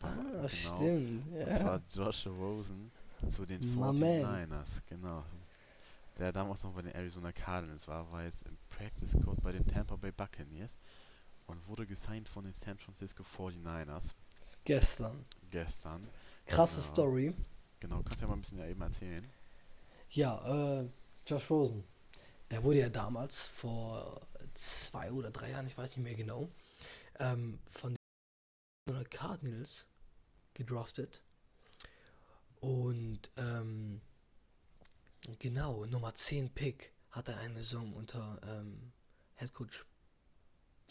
Auf, 0.06 0.44
Ah, 0.44 0.50
stimmt. 0.50 1.28
Und 1.34 1.40
Ja. 1.40 1.50
zwar 1.52 1.82
Josh 1.90 2.28
Rosen 2.28 2.92
zu 3.30 3.46
den 3.46 3.62
My 3.76 3.80
man. 3.80 3.96
49ers, 3.96 4.82
genau. 4.88 5.24
Der 6.18 6.32
damals 6.32 6.64
noch 6.64 6.72
bei 6.74 6.82
den 6.82 6.92
Arizona 6.94 7.32
Cardinals 7.32 7.88
war, 7.88 8.10
war 8.12 8.24
jetzt 8.24 8.44
im 8.44 8.58
Practice 8.70 9.12
Squad 9.12 9.42
bei 9.42 9.52
den 9.52 9.66
Tampa 9.68 9.96
Bay 9.98 10.12
Buccaneers 10.12 10.78
und 11.48 11.68
wurde 11.68 11.86
gesigned 11.86 12.30
von 12.30 12.46
den 12.46 12.54
San 12.54 12.78
Francisco 12.78 13.24
49ers 13.24 14.14
Gestern. 14.64 15.26
gestern. 15.52 16.08
Krasse 16.46 16.82
Genau. 16.82 16.88
Story. 16.94 17.34
Genau, 17.80 18.02
kannst 18.02 18.18
du 18.18 18.22
ja 18.22 18.28
mal 18.28 18.36
ein 18.36 18.42
bisschen 18.42 18.60
ja 18.60 18.66
eben 18.68 18.82
erzählen. 18.82 19.28
Ja, 20.12 20.80
äh, 20.82 20.88
Josh 21.28 21.50
Rosen. 21.50 21.84
Der 22.52 22.64
wurde 22.64 22.80
ja 22.80 22.90
damals 22.90 23.48
vor 23.48 24.22
zwei 24.54 25.12
oder 25.12 25.32
drei 25.32 25.50
Jahren, 25.52 25.68
ich 25.68 25.78
weiß 25.78 25.90
nicht 25.90 26.04
mehr 26.04 26.16
genau, 26.16 26.48
ähm, 27.20 27.60
von 27.72 27.96
den 28.88 29.10
Cardinals 29.10 29.86
gedraftet. 30.56 31.22
Und 32.60 33.30
ähm, 33.38 34.02
genau, 35.40 35.86
Nummer 35.86 36.16
10 36.16 36.50
Pick 36.50 36.92
hat 37.12 37.28
er 37.30 37.38
eine 37.38 37.60
Saison 37.60 37.94
unter 37.94 38.40
ähm, 38.44 38.92
Headcoach 39.36 39.86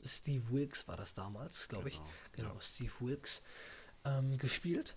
Steve 0.07 0.45
Wilkes 0.51 0.87
war 0.87 0.97
das 0.97 1.15
damals, 1.15 1.67
glaube 1.69 1.89
ich. 1.89 1.95
Genau, 2.37 2.51
Genau, 2.51 2.61
Steve 2.61 2.93
Wilkes 3.01 3.43
ähm, 4.05 4.37
gespielt. 4.37 4.97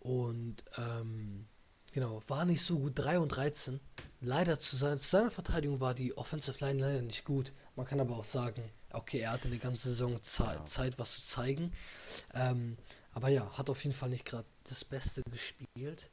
Und 0.00 0.62
ähm, 0.76 1.46
genau, 1.92 2.22
war 2.28 2.44
nicht 2.44 2.64
so 2.64 2.78
gut, 2.78 2.92
3 2.96 3.18
und 3.18 3.28
13. 3.30 3.80
Leider 4.20 4.58
zu, 4.60 4.76
sein, 4.76 4.98
zu 4.98 5.08
seiner 5.08 5.30
Verteidigung 5.30 5.80
war 5.80 5.94
die 5.94 6.16
Offensive 6.16 6.64
Line 6.64 6.80
leider 6.80 7.02
nicht 7.02 7.24
gut. 7.24 7.52
Man 7.76 7.86
kann 7.86 8.00
aber 8.00 8.16
auch 8.16 8.24
sagen, 8.24 8.62
okay, 8.90 9.20
er 9.20 9.32
hatte 9.32 9.48
eine 9.48 9.58
ganze 9.58 9.90
Saison 9.90 10.22
Zeit, 10.22 10.60
Ja. 10.60 10.66
Zeit 10.66 10.98
was 10.98 11.10
zu 11.12 11.22
zeigen. 11.22 11.72
Ähm, 12.32 12.76
aber 13.14 13.28
ja, 13.28 13.50
hat 13.56 13.70
auf 13.70 13.82
jeden 13.84 13.96
Fall 13.96 14.10
nicht 14.10 14.24
gerade 14.24 14.46
das 14.64 14.84
Beste 14.84 15.22
gespielt. 15.30 16.10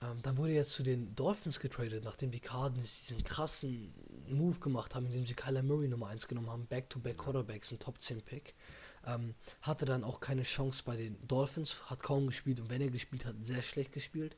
Ähm, 0.00 0.22
dann 0.22 0.36
wurde 0.36 0.52
er 0.52 0.64
zu 0.64 0.82
den 0.82 1.14
Dolphins 1.14 1.60
getradet, 1.60 2.04
nachdem 2.04 2.30
die 2.30 2.40
Cardinals 2.40 2.96
diesen 3.08 3.24
krassen 3.24 3.92
Move 4.28 4.58
gemacht 4.58 4.94
haben, 4.94 5.06
indem 5.06 5.26
sie 5.26 5.34
Kyler 5.34 5.62
Murray 5.62 5.88
Nummer 5.88 6.08
1 6.08 6.28
genommen 6.28 6.50
haben, 6.50 6.66
Back-to-Back. 6.66 7.18
Quarterbacks, 7.18 7.70
ein 7.70 7.78
Top 7.78 8.00
10 8.00 8.22
Pick. 8.22 8.54
Ähm, 9.04 9.34
hatte 9.62 9.84
dann 9.84 10.04
auch 10.04 10.20
keine 10.20 10.44
Chance 10.44 10.82
bei 10.84 10.96
den 10.96 11.16
Dolphins, 11.26 11.78
hat 11.86 12.02
kaum 12.02 12.28
gespielt 12.28 12.60
und 12.60 12.70
wenn 12.70 12.80
er 12.80 12.90
gespielt 12.90 13.24
hat, 13.24 13.34
sehr 13.44 13.62
schlecht 13.62 13.92
gespielt. 13.92 14.36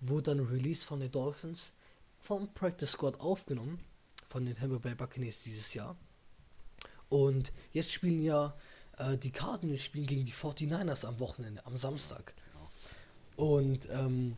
Wurde 0.00 0.34
dann 0.34 0.46
released 0.46 0.84
von 0.84 0.98
den 0.98 1.12
Dolphins, 1.12 1.72
vom 2.18 2.52
Practice 2.52 2.90
Squad 2.90 3.20
aufgenommen, 3.20 3.78
von 4.28 4.44
den 4.44 4.54
Tampa 4.54 4.78
Bay 4.78 4.96
Buccaneers 4.96 5.40
dieses 5.44 5.72
Jahr. 5.72 5.96
Und 7.08 7.52
jetzt 7.72 7.92
spielen 7.92 8.22
ja 8.22 8.56
äh, 8.98 9.16
die 9.16 9.30
Cardinals 9.30 9.82
spielen 9.82 10.06
gegen 10.06 10.26
die 10.26 10.32
49ers 10.32 11.04
am 11.04 11.18
Wochenende, 11.20 11.64
am 11.66 11.76
Samstag. 11.76 12.34
Und 13.36 13.86
ähm, 13.90 14.36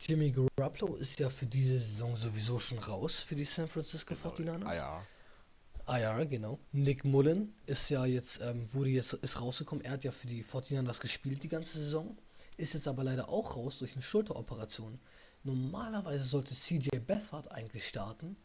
Jimmy 0.00 0.32
Garoppolo 0.32 0.96
ist 0.96 1.20
ja 1.20 1.28
für 1.28 1.46
diese 1.46 1.78
Saison 1.78 2.16
sowieso 2.16 2.58
schon 2.58 2.78
raus 2.78 3.16
für 3.16 3.36
die 3.36 3.44
San 3.44 3.68
Francisco 3.68 4.14
49ers. 4.14 4.64
Ah 4.64 4.74
ja. 4.74 5.06
Ah 5.84 5.98
ja, 5.98 6.24
genau. 6.24 6.58
Nick 6.72 7.04
Mullen 7.04 7.54
ist 7.66 7.88
ja 7.90 8.06
jetzt, 8.06 8.40
ähm, 8.40 8.68
wurde 8.72 8.90
jetzt, 8.90 9.12
ist 9.14 9.40
rausgekommen. 9.40 9.84
Er 9.84 9.92
hat 9.92 10.04
ja 10.04 10.12
für 10.12 10.26
die 10.26 10.44
49ers 10.44 11.00
gespielt 11.00 11.42
die 11.42 11.48
ganze 11.48 11.78
Saison. 11.78 12.16
Ist 12.56 12.74
jetzt 12.74 12.88
aber 12.88 13.04
leider 13.04 13.28
auch 13.28 13.56
raus 13.56 13.78
durch 13.78 13.94
eine 13.94 14.02
Schulteroperation. 14.02 15.00
Normalerweise 15.44 16.24
sollte 16.24 16.54
CJ 16.54 16.88
Beathard 17.06 17.50
eigentlich 17.50 17.88
starten. 17.88 18.36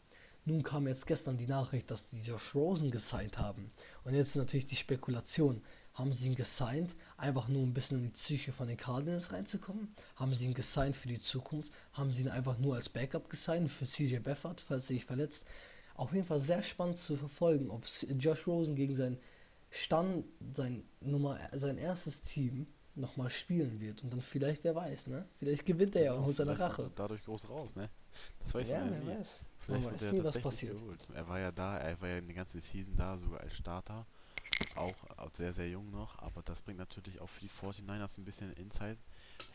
Nun 0.47 0.63
kam 0.63 0.87
jetzt 0.87 1.05
gestern 1.05 1.35
die 1.35 1.45
Nachricht, 1.45 1.91
dass 1.91 2.05
die 2.07 2.21
Josh 2.21 2.55
Rosen 2.55 2.89
gesigned 2.89 3.37
haben. 3.37 3.69
Und 4.05 4.13
jetzt 4.13 4.33
natürlich 4.37 4.65
die 4.65 4.77
Spekulation. 4.77 5.61
Haben 5.93 6.13
sie 6.13 6.27
ihn 6.27 6.35
gesigned, 6.35 6.95
einfach 7.17 7.49
nur 7.49 7.63
ein 7.63 7.73
bisschen 7.73 7.97
in 7.97 8.03
die 8.05 8.09
Psyche 8.11 8.53
von 8.53 8.67
den 8.69 8.77
Cardinals 8.77 9.33
reinzukommen? 9.33 9.89
Haben 10.15 10.33
sie 10.33 10.45
ihn 10.45 10.53
gesigned 10.53 10.95
für 10.95 11.09
die 11.09 11.19
Zukunft? 11.19 11.69
Haben 11.91 12.13
sie 12.13 12.21
ihn 12.21 12.29
einfach 12.29 12.57
nur 12.59 12.75
als 12.75 12.87
Backup 12.87 13.29
gesigned 13.29 13.69
für 13.69 13.85
CJ 13.85 14.19
Beathard, 14.19 14.61
falls 14.61 14.85
er 14.85 14.87
sich 14.93 15.03
verletzt? 15.05 15.43
Auf 15.95 16.13
jeden 16.13 16.25
Fall 16.25 16.39
sehr 16.39 16.63
spannend 16.63 16.99
zu 16.99 17.17
verfolgen, 17.17 17.69
ob 17.69 17.83
Josh 18.19 18.47
Rosen 18.47 18.75
gegen 18.77 18.95
sein 18.95 19.17
Stand, 19.69 20.23
sein 20.55 20.85
Nummer, 21.01 21.39
sein 21.53 21.77
erstes 21.77 22.21
Team 22.21 22.67
nochmal 22.95 23.31
spielen 23.31 23.81
wird. 23.81 24.01
Und 24.03 24.13
dann 24.13 24.21
vielleicht, 24.21 24.63
wer 24.63 24.75
weiß, 24.75 25.07
ne? 25.07 25.25
Vielleicht 25.39 25.65
gewinnt 25.65 25.95
er 25.97 26.03
ja 26.03 26.13
und 26.13 26.23
holt 26.25 26.37
seine 26.37 26.57
Rache. 26.57 26.89
dadurch 26.95 27.23
groß 27.25 27.49
raus, 27.49 27.75
ne? 27.75 27.89
Das 28.39 28.53
weiß 28.53 28.69
Ja, 28.69 28.79
man 28.79 28.93
ja 28.93 28.99
nie. 28.99 29.07
weiß. 29.19 29.27
Vielleicht 29.67 29.83
Man 29.83 29.91
wird 29.91 30.01
er 30.01 30.13
nie, 30.13 30.21
tatsächlich 30.21 30.71
geholt. 30.71 31.07
Er 31.13 31.27
war 31.27 31.39
ja 31.39 31.51
da, 31.51 31.77
er 31.77 31.99
war 32.01 32.07
ja 32.09 32.17
eine 32.17 32.33
ganze 32.33 32.61
Season 32.61 32.95
da, 32.95 33.17
sogar 33.17 33.41
als 33.41 33.55
Starter. 33.55 34.05
Auch, 34.75 34.95
auch 35.17 35.31
sehr, 35.33 35.53
sehr 35.53 35.69
jung 35.69 35.91
noch, 35.91 36.17
aber 36.19 36.41
das 36.41 36.61
bringt 36.61 36.79
natürlich 36.79 37.19
auch 37.19 37.29
für 37.29 37.41
die 37.41 37.49
49ers 37.49 38.17
ein 38.17 38.25
bisschen 38.25 38.51
Insight. 38.53 38.97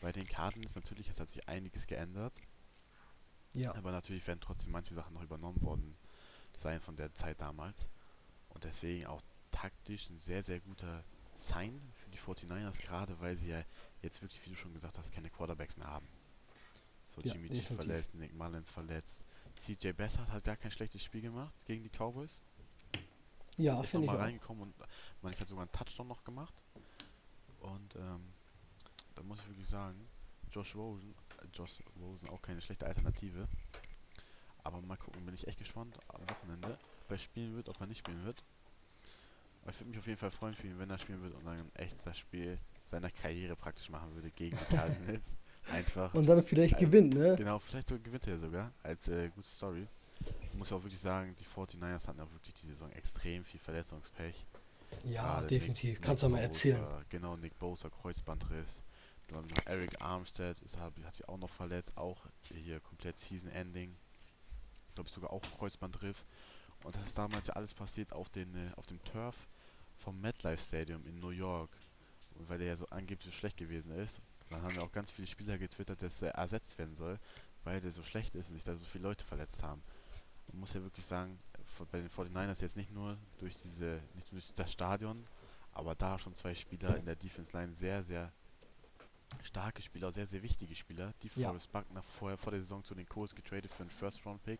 Bei 0.01 0.11
den 0.11 0.27
Cardinals 0.27 0.75
natürlich, 0.75 1.09
es 1.09 1.19
hat 1.19 1.29
sich 1.29 1.47
einiges 1.49 1.87
geändert, 1.87 2.41
Ja, 3.53 3.73
aber 3.75 3.91
natürlich 3.91 4.25
werden 4.27 4.39
trotzdem 4.41 4.71
manche 4.71 4.93
Sachen 4.93 5.13
noch 5.13 5.23
übernommen 5.23 5.61
worden 5.61 5.97
sein 6.57 6.79
von 6.79 6.95
der 6.95 7.13
Zeit 7.13 7.41
damals. 7.41 7.87
Und 8.49 8.63
deswegen 8.63 9.07
auch 9.07 9.21
taktisch 9.51 10.09
ein 10.09 10.19
sehr, 10.19 10.43
sehr 10.43 10.59
guter 10.59 11.03
Sign 11.35 11.81
für 11.95 12.09
die 12.11 12.19
49ers, 12.19 12.81
gerade 12.81 13.19
weil 13.19 13.35
sie 13.37 13.47
ja 13.49 13.63
jetzt 14.01 14.21
wirklich, 14.21 14.45
wie 14.45 14.49
du 14.51 14.55
schon 14.55 14.73
gesagt 14.73 14.97
hast, 14.97 15.11
keine 15.11 15.29
Quarterbacks 15.29 15.77
mehr 15.77 15.87
haben. 15.87 16.07
So 17.09 17.21
Ja, 17.21 17.33
Jimmy 17.33 17.49
G 17.49 17.61
verletzt, 17.61 18.13
Nick 18.15 18.33
Mullins 18.33 18.71
verletzt. 18.71 19.23
CJ 19.61 19.93
Beathard 19.93 20.29
hat 20.31 20.43
gar 20.43 20.57
kein 20.57 20.71
schlechtes 20.71 21.03
Spiel 21.03 21.21
gemacht 21.21 21.53
gegen 21.65 21.83
die 21.83 21.89
Cowboys. 21.89 22.41
ja 23.57 23.81
ist 23.81 23.93
nochmal 23.93 24.17
reingekommen 24.17 24.63
und 24.63 24.73
man 25.21 25.39
hat 25.39 25.47
sogar 25.47 25.63
einen 25.63 25.71
Touchdown 25.71 26.07
noch 26.07 26.23
gemacht. 26.23 26.53
Und 27.61 27.95
ähm, 27.95 28.21
da 29.15 29.23
muss 29.23 29.39
ich 29.39 29.47
wirklich 29.47 29.67
sagen, 29.67 30.07
Josh 30.51 30.75
Rosen, 30.75 31.15
äh, 31.41 31.45
Josh 31.53 31.79
Rosen 31.99 32.29
auch 32.29 32.41
keine 32.41 32.61
schlechte 32.61 32.85
Alternative. 32.85 33.47
Aber 34.63 34.81
mal 34.81 34.97
gucken, 34.97 35.25
bin 35.25 35.33
ich 35.33 35.47
echt 35.47 35.59
gespannt 35.59 35.97
am 36.09 36.29
Wochenende, 36.29 36.77
ob 37.05 37.11
er 37.11 37.17
spielen 37.17 37.55
wird, 37.55 37.69
ob 37.69 37.79
er 37.79 37.87
nicht 37.87 37.99
spielen 37.99 38.23
wird. 38.23 38.43
Aber 39.61 39.71
ich 39.71 39.79
würde 39.79 39.89
mich 39.89 39.99
auf 39.99 40.07
jeden 40.07 40.19
Fall 40.19 40.31
freuen 40.31 40.55
für 40.55 40.67
ihn, 40.67 40.77
wenn 40.79 40.89
er 40.89 40.97
spielen 40.97 41.21
wird 41.21 41.33
und 41.33 41.45
dann 41.45 41.71
echt 41.75 41.97
das 42.05 42.17
Spiel 42.17 42.59
seiner 42.87 43.09
Karriere 43.09 43.55
praktisch 43.55 43.89
machen 43.89 44.13
würde 44.13 44.29
gegen 44.31 44.57
die 44.57 44.65
Cardinals. 44.75 45.29
Einfach. 45.71 46.13
Und 46.13 46.25
dann 46.25 46.43
vielleicht 46.43 46.75
Äh, 46.75 46.79
gewinnt, 46.79 47.13
ne? 47.13 47.35
Genau, 47.37 47.59
vielleicht 47.59 47.87
so 47.87 47.97
gewinnt 47.99 48.27
er 48.27 48.37
sogar 48.39 48.71
als 48.83 49.07
äh, 49.07 49.29
gute 49.29 49.47
Story. 49.47 49.87
Ich 50.41 50.53
muss 50.57 50.71
auch 50.71 50.81
wirklich 50.83 50.99
sagen, 50.99 51.35
die 51.39 51.45
49ers 51.45 52.07
hatten 52.07 52.19
auch 52.21 52.31
wirklich 52.31 52.53
die 52.55 52.67
Saison 52.67 52.91
extrem 52.91 53.43
viel 53.43 53.59
Verletzungspech. 53.59 54.45
Ja, 55.03 55.23
Gerade 55.35 55.47
definitiv. 55.47 55.95
Nick- 55.99 56.01
Kannst 56.01 56.23
du 56.23 56.29
mal 56.29 56.39
erzählen. 56.39 56.85
Genau, 57.09 57.35
Nick 57.35 57.57
Bosa, 57.59 57.89
Kreuzbandriss. 57.89 58.83
Dann 59.27 59.47
noch 59.47 59.65
Eric 59.65 59.99
Armstead 60.01 60.59
ist, 60.59 60.77
hat, 60.77 60.93
hat 61.03 61.15
sich 61.15 61.27
auch 61.27 61.37
noch 61.37 61.49
verletzt, 61.49 61.97
auch 61.97 62.25
hier 62.53 62.79
komplett 62.81 63.17
Season 63.17 63.49
Ending. 63.49 63.95
Glaube 64.95 65.07
ich 65.07 65.13
sogar 65.13 65.31
auch 65.33 65.41
Kreuzbandriss. 65.57 66.25
Und 66.83 66.95
das 66.95 67.05
ist 67.05 67.17
damals 67.17 67.47
ja 67.47 67.53
alles 67.53 67.73
passiert 67.73 68.11
auf, 68.13 68.29
den, 68.29 68.53
äh, 68.55 68.71
auf 68.75 68.85
dem 68.85 69.03
Turf 69.05 69.35
vom 69.97 70.19
MetLife 70.21 70.61
Stadium 70.61 71.05
in 71.07 71.19
New 71.19 71.29
York. 71.29 71.71
Und 72.35 72.47
weil 72.49 72.59
der 72.59 72.67
ja 72.67 72.75
so 72.75 72.85
angeblich 72.89 73.25
so 73.25 73.31
schlecht 73.31 73.57
gewesen 73.57 73.91
ist. 73.91 74.21
Dann 74.53 74.63
haben 74.63 74.75
ja 74.75 74.81
auch 74.83 74.91
ganz 74.91 75.09
viele 75.11 75.27
Spieler 75.27 75.57
getwittert, 75.57 76.01
dass 76.01 76.21
er 76.21 76.31
ersetzt 76.35 76.77
werden 76.77 76.95
soll, 76.95 77.19
weil 77.63 77.81
der 77.81 77.91
so 77.91 78.03
schlecht 78.03 78.35
ist 78.35 78.49
und 78.49 78.55
sich 78.55 78.63
da 78.63 78.75
so 78.75 78.85
viele 78.85 79.03
Leute 79.03 79.25
verletzt 79.25 79.63
haben. 79.63 79.81
Man 80.51 80.59
muss 80.59 80.73
ja 80.73 80.81
wirklich 80.83 81.05
sagen, 81.05 81.39
bei 81.91 81.99
den 81.99 82.09
49ers 82.09 82.61
jetzt 82.61 82.75
nicht 82.75 82.91
nur 82.91 83.17
durch 83.39 83.55
diese, 83.63 83.99
nicht 84.13 84.31
nur 84.31 84.39
durch 84.39 84.53
das 84.53 84.71
Stadion, 84.71 85.25
aber 85.73 85.95
da 85.95 86.19
schon 86.19 86.35
zwei 86.35 86.53
Spieler 86.53 86.95
in 86.97 87.05
der 87.05 87.15
Defense 87.15 87.57
Line 87.57 87.73
sehr, 87.73 88.03
sehr 88.03 88.31
starke 89.41 89.81
Spieler, 89.81 90.11
sehr, 90.11 90.27
sehr 90.27 90.43
wichtige 90.43 90.75
Spieler. 90.75 91.13
Die 91.23 91.31
Ja. 91.39 91.47
Forrest 91.49 91.71
Buckner 91.71 92.03
vorher 92.03 92.37
vor 92.37 92.51
der 92.51 92.61
Saison 92.61 92.83
zu 92.83 92.93
den 92.93 93.09
Colts 93.09 93.33
getradet 93.33 93.71
für 93.71 93.81
einen 93.81 93.89
First-Round-Pick. 93.89 94.59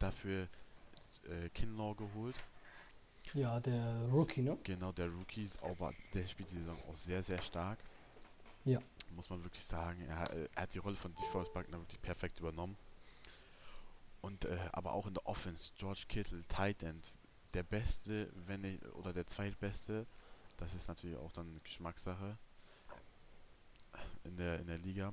Dafür 0.00 0.48
äh, 1.28 1.48
Kinlaw 1.50 1.94
geholt. 1.94 2.34
Ja, 3.32 3.60
der 3.60 4.08
Rookie, 4.10 4.42
ne? 4.42 4.58
Genau, 4.64 4.90
der 4.92 5.08
Rookie, 5.08 5.44
ist 5.44 5.62
aber 5.62 5.92
der 6.12 6.26
spielt 6.26 6.50
die 6.50 6.58
Saison 6.58 6.76
auch 6.90 6.96
sehr, 6.96 7.22
sehr 7.22 7.40
stark. 7.40 7.78
Ja. 8.64 8.80
Muss 9.14 9.30
man 9.30 9.42
wirklich 9.42 9.62
sagen. 9.64 10.02
Er, 10.02 10.30
er 10.54 10.62
hat 10.62 10.74
die 10.74 10.78
Rolle 10.78 10.96
von 10.96 11.14
DeForest 11.14 11.52
Buckner 11.52 11.78
wirklich 11.78 12.00
perfekt 12.02 12.40
übernommen. 12.40 12.76
Und 14.20 14.44
äh, 14.46 14.58
aber 14.72 14.92
auch 14.92 15.06
in 15.06 15.14
der 15.14 15.26
Offense, 15.26 15.72
George 15.76 16.04
Kittle, 16.08 16.42
Tight 16.48 16.82
End, 16.82 17.12
der 17.52 17.62
Beste, 17.62 18.30
wenn 18.46 18.62
nicht, 18.62 18.82
oder 18.94 19.12
der 19.12 19.26
Zweitbeste, 19.26 20.06
das 20.56 20.72
ist 20.74 20.88
natürlich 20.88 21.16
auch 21.18 21.30
dann 21.32 21.60
Geschmackssache 21.62 22.36
in 24.24 24.36
der, 24.36 24.58
in 24.60 24.66
der 24.66 24.78
Liga. 24.78 25.12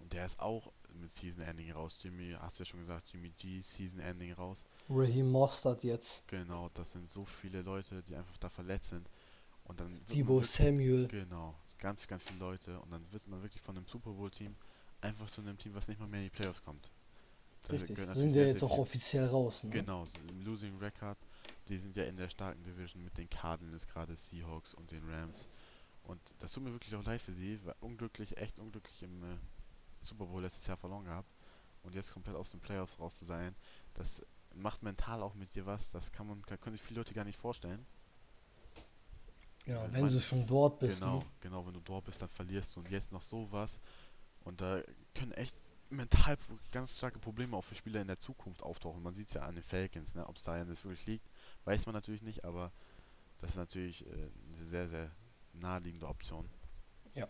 Und 0.00 0.12
der 0.12 0.26
ist 0.26 0.38
auch 0.40 0.72
mit 1.00 1.10
Season 1.10 1.42
Ending 1.42 1.72
raus. 1.72 1.98
Jimmy, 2.00 2.34
hast 2.38 2.58
du 2.58 2.62
ja 2.62 2.66
schon 2.66 2.80
gesagt, 2.80 3.10
Jimmy 3.12 3.30
G, 3.36 3.60
Season 3.60 4.00
Ending 4.00 4.32
raus. 4.32 4.64
Raheem 4.88 5.30
Mostert 5.30 5.82
jetzt. 5.84 6.22
Genau, 6.28 6.70
das 6.74 6.92
sind 6.92 7.10
so 7.10 7.24
viele 7.24 7.62
Leute, 7.62 8.02
die 8.04 8.14
einfach 8.14 8.36
da 8.38 8.48
verletzt 8.48 8.90
sind. 8.90 9.06
Und 9.64 9.80
dann 9.80 10.00
wirklich- 10.08 10.50
Samuel. 10.50 11.08
Genau, 11.08 11.54
ganz, 11.78 12.06
ganz 12.06 12.22
viele 12.22 12.38
Leute. 12.38 12.78
Und 12.80 12.90
dann 12.90 13.10
wird 13.12 13.26
man 13.26 13.42
wirklich 13.42 13.62
von 13.62 13.76
einem 13.76 13.86
Super 13.86 14.10
Bowl-Team 14.12 14.54
einfach 15.00 15.28
zu 15.28 15.40
einem 15.40 15.58
Team, 15.58 15.74
was 15.74 15.88
nicht 15.88 16.00
mal 16.00 16.08
mehr 16.08 16.20
in 16.20 16.26
die 16.26 16.30
Playoffs 16.30 16.62
kommt. 16.62 16.90
Da 17.62 17.72
Richtig. 17.74 17.96
Sind 17.96 18.08
ja 18.08 18.14
sehr, 18.14 18.48
jetzt 18.48 18.62
auch 18.62 18.70
viel- 18.70 18.78
offiziell 18.80 19.26
raus, 19.26 19.62
ne? 19.62 19.70
Genau, 19.70 20.04
im 20.28 20.42
Losing 20.44 20.78
Record. 20.78 21.18
Die 21.68 21.76
sind 21.76 21.96
ja 21.96 22.04
in 22.04 22.16
der 22.16 22.28
starken 22.28 22.62
Division 22.64 23.04
mit 23.04 23.16
den 23.18 23.28
Cardinals, 23.28 23.86
gerade 23.86 24.16
Seahawks 24.16 24.74
und 24.74 24.90
den 24.90 25.08
Rams. 25.08 25.48
Und 26.04 26.20
das 26.38 26.52
tut 26.52 26.62
mir 26.62 26.72
wirklich 26.72 26.94
auch 26.94 27.04
leid 27.04 27.20
für 27.20 27.32
sie, 27.32 27.60
weil 27.66 27.74
unglücklich, 27.80 28.36
echt 28.38 28.58
unglücklich 28.58 29.02
im 29.02 29.22
äh, 29.22 29.36
Super 30.00 30.24
Bowl 30.24 30.40
letztes 30.40 30.66
Jahr 30.66 30.78
verloren 30.78 31.04
gehabt. 31.04 31.28
Und 31.82 31.94
jetzt 31.94 32.12
komplett 32.12 32.36
aus 32.36 32.50
den 32.50 32.60
Playoffs 32.60 32.98
raus 32.98 33.18
zu 33.18 33.26
sein, 33.26 33.54
das 33.94 34.22
macht 34.54 34.82
mental 34.82 35.22
auch 35.22 35.34
mit 35.34 35.54
dir 35.54 35.66
was. 35.66 35.90
Das 35.90 36.10
kann 36.10 36.26
man, 36.26 36.40
kann, 36.46 36.58
können 36.60 36.76
sich 36.76 36.84
viele 36.84 37.00
Leute 37.00 37.12
gar 37.14 37.24
nicht 37.24 37.38
vorstellen. 37.38 37.84
Ja, 39.68 39.82
Wenn 39.84 39.92
wenn 39.92 40.00
man- 40.02 40.10
du 40.12 40.20
schon 40.20 40.46
dort 40.46 40.78
bist. 40.78 41.00
Genau, 41.00 41.18
Ne? 41.18 41.26
genau, 41.40 41.66
wenn 41.66 41.74
du 41.74 41.80
dort 41.80 42.04
bist, 42.06 42.22
dann 42.22 42.28
verlierst 42.30 42.74
du 42.74 42.80
und 42.80 42.90
jetzt 42.90 43.12
noch 43.12 43.20
sowas. 43.22 43.78
Und 44.40 44.60
da 44.60 44.80
können 45.14 45.32
echt 45.32 45.54
mental 45.90 46.36
ganz 46.72 46.96
starke 46.96 47.18
Probleme 47.18 47.56
auch 47.56 47.64
für 47.64 47.74
Spieler 47.74 48.00
in 48.00 48.06
der 48.08 48.18
Zukunft 48.18 48.62
auftauchen. 48.62 49.02
Man 49.02 49.14
sieht 49.14 49.28
es 49.28 49.34
ja 49.34 49.42
an 49.42 49.54
den 49.54 49.62
Falcons, 49.64 50.14
ne? 50.14 50.26
ob 50.26 50.36
es 50.36 50.42
daran 50.42 50.68
jetzt 50.68 50.84
wirklich 50.84 51.06
liegt, 51.06 51.26
weiß 51.64 51.84
man 51.86 51.94
natürlich 51.94 52.22
nicht, 52.22 52.44
aber 52.44 52.72
das 53.40 53.50
ist 53.50 53.56
natürlich 53.56 54.06
äh, 54.06 54.10
eine 54.56 54.66
sehr, 54.68 54.88
sehr 54.88 55.10
naheliegende 55.52 56.08
Option. 56.08 56.48
Ja. 57.14 57.28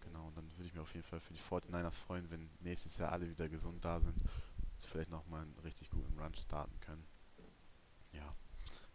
Genau, 0.00 0.26
und 0.28 0.36
dann 0.36 0.48
würde 0.56 0.66
ich 0.66 0.74
mir 0.74 0.82
auf 0.82 0.92
jeden 0.94 1.06
Fall 1.06 1.20
für 1.20 1.32
die 1.32 1.40
49ers 1.40 1.98
freuen, 1.98 2.30
wenn 2.30 2.48
nächstes 2.60 2.96
Jahr 2.98 3.12
alle 3.12 3.28
wieder 3.28 3.48
gesund 3.48 3.84
da 3.84 4.00
sind, 4.00 4.20
und 4.20 4.82
vielleicht 4.88 5.10
nochmal 5.10 5.42
einen 5.42 5.58
richtig 5.64 5.90
guten 5.90 6.18
Run 6.18 6.34
starten 6.34 6.78
können. 6.80 7.04
Ja. 8.12 8.34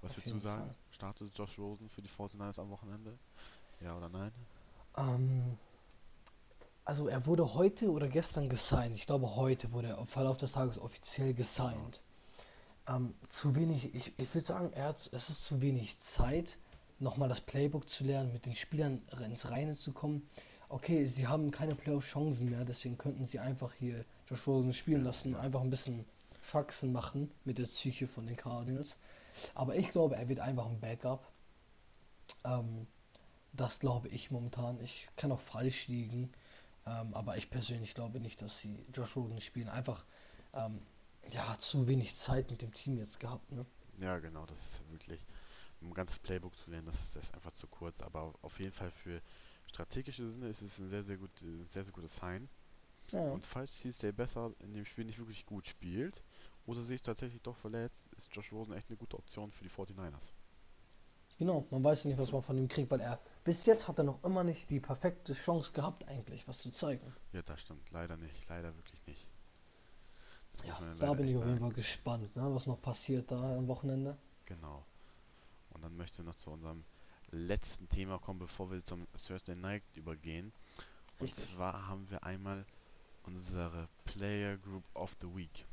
Was 0.02 0.12
Auf 0.12 0.18
würdest 0.18 0.34
du 0.36 0.40
sagen? 0.40 0.66
Fall. 0.66 0.76
Startet 0.98 1.38
Josh 1.38 1.60
Rosen 1.60 1.89
für 1.89 2.02
die 2.02 2.10
49ers 2.10 2.60
am 2.60 2.72
Wochenende? 2.72 3.20
Ja 3.82 3.95
oder 3.95 4.10
nein? 4.10 4.32
Ähm, 4.98 5.60
also 6.86 7.08
er 7.08 7.28
wurde 7.28 7.54
heute 7.54 7.91
oder 7.91 8.08
gestern 8.08 8.50
gesigned. 8.50 8.95
Ich 8.95 9.06
glaube 9.06 9.36
heute 9.36 9.72
wurde 9.74 9.89
er 9.89 10.00
im 10.00 10.08
Verlauf 10.08 10.38
des 10.38 10.54
Tages 10.54 10.80
offiziell 10.80 11.36
gesigned. 11.36 12.02
Ähm, 12.88 13.14
zu 13.30 13.54
wenig, 13.54 13.93
ich, 13.93 14.12
ich 14.18 14.34
würde 14.34 14.48
sagen, 14.48 14.74
er 14.74 14.86
hat, 14.86 15.08
es 15.14 15.30
ist 15.30 15.45
zu 15.45 15.62
wenig 15.62 16.00
Zeit, 16.00 16.58
nochmal 16.98 17.30
das 17.30 17.41
Playbook 17.41 17.88
zu 17.88 18.04
lernen, 18.04 18.34
mit 18.34 18.48
den 18.48 18.56
Spielern 18.56 19.04
ins 19.24 19.52
Reine 19.52 19.76
zu 19.76 19.91
kommen. 19.91 20.28
Okay, 20.68 21.06
sie 21.06 21.28
haben 21.28 21.52
keine 21.52 21.76
Playoff-Chancen 21.76 22.50
mehr, 22.50 22.66
deswegen 22.66 22.98
könnten 22.98 23.28
sie 23.28 23.38
einfach 23.38 23.72
hier 23.74 24.04
Josh 24.28 24.48
Rosen 24.48 24.74
spielen 24.74 25.04
lassen, 25.04 25.36
einfach 25.36 25.62
ein 25.62 25.70
bisschen 25.70 26.06
Faxen 26.41 26.91
machen 26.91 27.30
mit 27.45 27.60
der 27.60 27.66
Psyche 27.66 28.08
von 28.08 28.26
den 28.26 28.36
Cardinals. 28.36 28.98
Aber 29.54 29.76
ich 29.76 29.90
glaube, 29.90 30.16
er 30.16 30.28
wird 30.28 30.40
einfach 30.40 30.66
ein 30.66 30.80
Backup. 30.80 31.32
Ähm, 32.44 32.88
das 33.54 33.80
glaube 33.80 34.08
ich 34.10 34.32
momentan. 34.32 34.80
Ich 34.82 35.08
kann 35.16 35.32
auch 35.32 35.40
falsch 35.40 35.88
liegen. 35.88 36.32
Ähm, 36.86 37.14
aber 37.14 37.38
ich 37.38 37.50
persönlich 37.50 37.94
glaube 37.94 38.20
nicht, 38.20 38.42
dass 38.42 38.58
sie 38.60 38.80
Josh 38.94 39.16
Rosen 39.16 39.42
spielen. 39.42 39.68
Einfach, 39.68 40.06
ähm, 40.54 40.80
ja, 41.32 41.58
zu 41.60 41.88
wenig 41.88 42.18
Zeit 42.18 42.50
mit 42.50 42.62
dem 42.62 42.74
Team 42.74 42.98
jetzt 42.98 43.20
gehabt. 43.20 43.52
Ne? 43.52 43.66
Ja, 44.00 44.20
genau, 44.20 44.46
das 44.46 44.60
ist 44.66 44.92
wirklich, 44.92 45.26
um 45.82 45.90
ein 45.90 45.94
ganzes 45.94 46.20
Playbook 46.20 46.56
zu 46.56 46.70
lernen, 46.70 46.86
das 46.86 47.00
ist, 47.04 47.16
das 47.16 47.24
ist 47.26 47.34
einfach 47.34 47.52
zu 47.52 47.68
kurz. 47.68 48.02
Aber 48.02 48.34
auf 48.42 48.60
jeden 48.60 48.72
Fall 48.72 48.92
für 48.92 49.22
strategische 49.68 50.30
Sinne 50.30 50.48
ist 50.48 50.62
es 50.62 50.80
ein 50.80 50.90
sehr, 50.90 51.04
sehr, 51.04 51.18
gut, 51.18 51.32
sehr, 51.66 51.84
sehr 51.84 51.94
gutes 51.94 52.16
Sign. 52.16 52.48
Ja. 53.12 53.32
Und 53.32 53.46
falls 53.46 53.80
CSJ 53.80 54.12
besser 54.12 54.52
in 54.60 54.74
dem 54.74 54.86
Spiel 54.86 55.06
nicht 55.06 55.18
wirklich 55.18 55.46
gut 55.46 55.68
spielt 55.68 56.22
oder 56.68 56.84
sich 56.84 57.01
tatsächlich 57.01 57.41
doch 57.41 57.55
verletzt, 57.55 58.07
ist 58.18 58.36
Josh 58.36 58.51
Rosen 58.51 58.74
echt 58.74 58.89
eine 58.89 58.97
gute 58.97 59.18
Option 59.18 59.51
für 59.51 59.63
die 59.63 59.70
49ers. 59.70 60.34
Genau, 61.39 61.68
man 61.70 61.84
weiß 61.84 62.03
ja 62.03 62.09
nicht, 62.09 62.20
was 62.20 62.32
man 62.32 62.41
von 62.41 62.57
ihm 62.57 62.68
kriegt, 62.68 62.89
weil 62.91 62.99
er 62.99 63.20
bis 63.43 63.65
jetzt 63.65 63.88
hat 63.88 63.97
er 63.99 64.03
noch 64.03 64.24
immer 64.24 64.43
nicht 64.43 64.70
die 64.70 64.80
perfekte 64.80 65.34
Chance 65.34 65.72
gehabt, 65.72 66.07
eigentlich 66.07 66.47
was 66.47 66.57
zu 66.57 66.72
zeigen. 66.72 67.13
Ja, 67.32 67.41
das 67.43 67.61
stimmt. 67.61 67.89
Leider 67.91 68.18
nicht. 68.18 68.47
Leider 68.49 68.76
wirklich 68.76 69.05
nicht. 69.05 69.30
Das 70.57 70.65
Ja, 70.65 70.95
da 70.95 71.13
bin 71.13 71.28
ich 71.28 71.38
auf 71.38 71.45
jeden. 71.45 71.59
Fall 71.59 71.72
gespannt, 71.72 72.36
ne, 72.36 72.53
was 72.53 72.65
noch 72.65 72.82
passiert 72.82 73.32
da 73.32 73.55
am 73.55 73.68
Wochenende. 73.68 74.18
Genau. 74.45 74.84
Und 75.70 75.84
dann 75.84 75.95
möchte 75.95 76.22
ich 76.22 76.26
noch 76.26 76.36
zu 76.36 76.49
unserem 76.49 76.84
letzten 77.30 77.88
Thema 77.89 78.18
kommen, 78.18 78.39
bevor 78.39 78.72
wir 78.72 78.84
zum 78.84 79.07
Thursday 79.26 79.55
Night 79.55 79.84
übergehen. 79.95 80.51
Und 81.20 81.28
Richtig. 81.28 81.53
zwar 81.53 81.88
haben 81.88 82.09
wir 82.09 82.24
einmal 82.24 82.65
unsere 83.24 83.88
Player 84.05 84.57
Group 84.57 84.84
of 84.95 85.13
the 85.22 85.28
Week. 85.36 85.68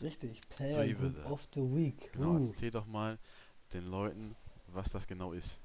Richtig, 0.00 0.40
So, 0.50 0.54
Player 0.56 0.86
Group 0.94 1.00
würde- 1.00 1.24
of 1.30 1.40
the 1.54 1.60
Week. 1.62 2.12
Genau, 2.12 2.32
Uh. 2.36 2.46
erzähl 2.46 2.70
doch 2.70 2.86
mal 2.86 3.18
den 3.72 3.86
Leuten, 3.86 4.36
was 4.68 4.90
das 4.90 5.06
genau 5.06 5.32
ist. 5.32 5.58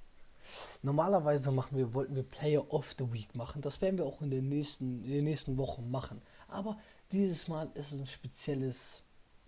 Normalerweise 0.82 1.52
machen 1.52 1.78
wir, 1.78 1.94
wollten 1.94 2.16
wir 2.16 2.24
Player 2.24 2.74
of 2.74 2.94
the 2.98 3.12
Week 3.12 3.34
machen. 3.36 3.62
Das 3.62 3.82
werden 3.82 3.98
wir 3.98 4.06
auch 4.06 4.22
in 4.22 4.32
den 4.32 4.50
nächsten, 4.50 5.04
in 5.04 5.12
den 5.12 5.24
nächsten 5.26 5.58
Wochen 5.58 5.90
machen. 5.90 6.22
Aber 6.48 6.78
dieses 7.12 7.48
Mal 7.48 7.70
ist 7.74 7.92
ein 7.94 8.06
spezielles 8.08 9.04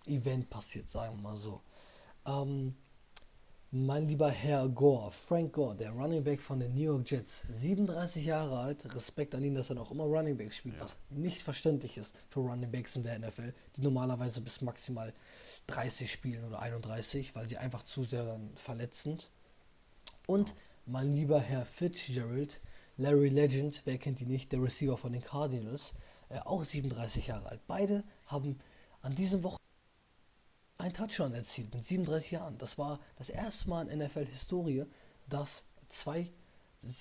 Event 0.06 0.50
passiert, 0.50 0.90
sagen 0.90 1.18
wir 1.18 1.22
mal 1.22 1.38
so. 1.38 1.62
Ähm, 2.26 2.76
mein 3.76 4.08
lieber 4.08 4.30
Herr 4.30 4.70
Gore, 4.70 5.12
Frank 5.12 5.54
Gore, 5.54 5.76
der 5.76 5.90
Running 5.90 6.24
Back 6.24 6.40
von 6.42 6.60
den 6.60 6.76
New 6.76 6.82
York 6.82 7.10
Jets, 7.10 7.42
37 7.60 8.24
Jahre 8.24 8.60
alt, 8.60 8.94
Respekt 8.94 9.34
an 9.34 9.44
ihn, 9.44 9.56
dass 9.56 9.72
er 9.72 9.76
noch 9.76 9.90
immer 9.90 10.04
Running 10.04 10.38
Back 10.38 10.54
spielt, 10.54 10.76
Ja. 10.76 10.84
was 10.84 10.96
nicht 11.10 11.42
verständlich 11.42 11.98
ist 11.98 12.14
für 12.30 12.42
Running 12.42 12.70
Backs 12.70 12.96
in 12.96 13.02
der 13.02 13.18
NFL, 13.18 13.52
die 13.76 13.82
normalerweise 13.82 14.42
bis 14.42 14.62
maximal 14.62 15.12
30 15.66 16.12
spielen 16.12 16.46
oder 16.46 16.60
31, 16.60 17.34
weil 17.34 17.50
sie 17.50 17.58
einfach 17.58 17.82
zu 17.84 18.04
sehr 18.04 18.24
dann 18.26 18.52
verletzend. 18.56 19.32
Und 20.28 20.54
mein 20.86 21.16
lieber 21.16 21.40
Herr 21.40 21.66
Fitzgerald, 21.66 22.62
Larry 22.98 23.30
Legend, 23.30 23.82
wer 23.86 23.98
kennt 23.98 24.22
ihn 24.22 24.28
nicht, 24.28 24.52
der 24.52 24.62
Receiver 24.62 24.98
von 24.98 25.14
den 25.14 25.24
Cardinals, 25.24 25.94
äh, 26.30 26.38
auch 26.38 26.64
37 26.64 27.26
Jahre 27.26 27.50
alt. 27.50 27.62
Beide 27.66 28.04
haben 28.28 28.60
an 29.02 29.16
diesem 29.16 29.42
Wochenende 29.42 29.63
ein 30.78 30.94
Touchdown 30.94 31.34
erzielt 31.34 31.74
mit 31.74 31.86
37 31.86 32.32
Jahren. 32.32 32.58
Das 32.58 32.78
war 32.78 33.00
das 33.18 33.30
erste 33.30 33.70
Mal 33.70 33.88
in 33.88 34.00
NFL-Historie, 34.00 34.86
dass 35.30 35.64
zwei 35.90 36.30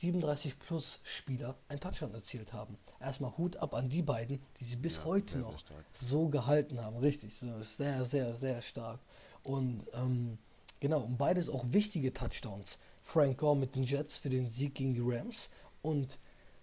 37 0.01 0.59
plus 0.61 1.01
Spieler 1.03 1.57
ein 1.69 1.81
Touchdown 1.81 2.15
erzielt 2.15 2.53
haben. 2.53 2.79
Erstmal 3.01 3.37
Hut 3.37 3.57
ab 3.57 3.75
an 3.75 3.89
die 3.89 4.03
beiden, 4.03 4.41
die 4.61 4.65
sie 4.65 4.77
bis 4.77 4.97
Ja, 4.97 5.05
heute 5.07 5.27
sehr, 5.27 5.33
sehr 5.33 5.43
noch 5.43 5.59
stark. 5.59 5.85
so 5.95 6.29
gehalten 6.29 6.81
haben. 6.81 6.97
Richtig, 6.99 7.35
so 7.37 7.61
sehr, 7.63 8.05
sehr, 8.05 8.37
sehr 8.37 8.63
stark. 8.63 9.01
Und 9.43 9.85
ähm, 9.95 10.39
genau, 10.79 11.01
und 11.01 11.19
beides 11.19 11.49
auch 11.51 11.65
wichtige 11.69 12.13
Touchdowns. 12.15 12.79
Frank 13.03 13.39
Gore 13.39 13.57
mit 13.57 13.75
den 13.75 13.83
Jets 13.83 14.19
für 14.19 14.31
den 14.31 14.47
Sieg 14.47 14.77
gegen 14.77 14.95
die 14.95 15.03
Rams 15.03 15.51
und 15.83 16.19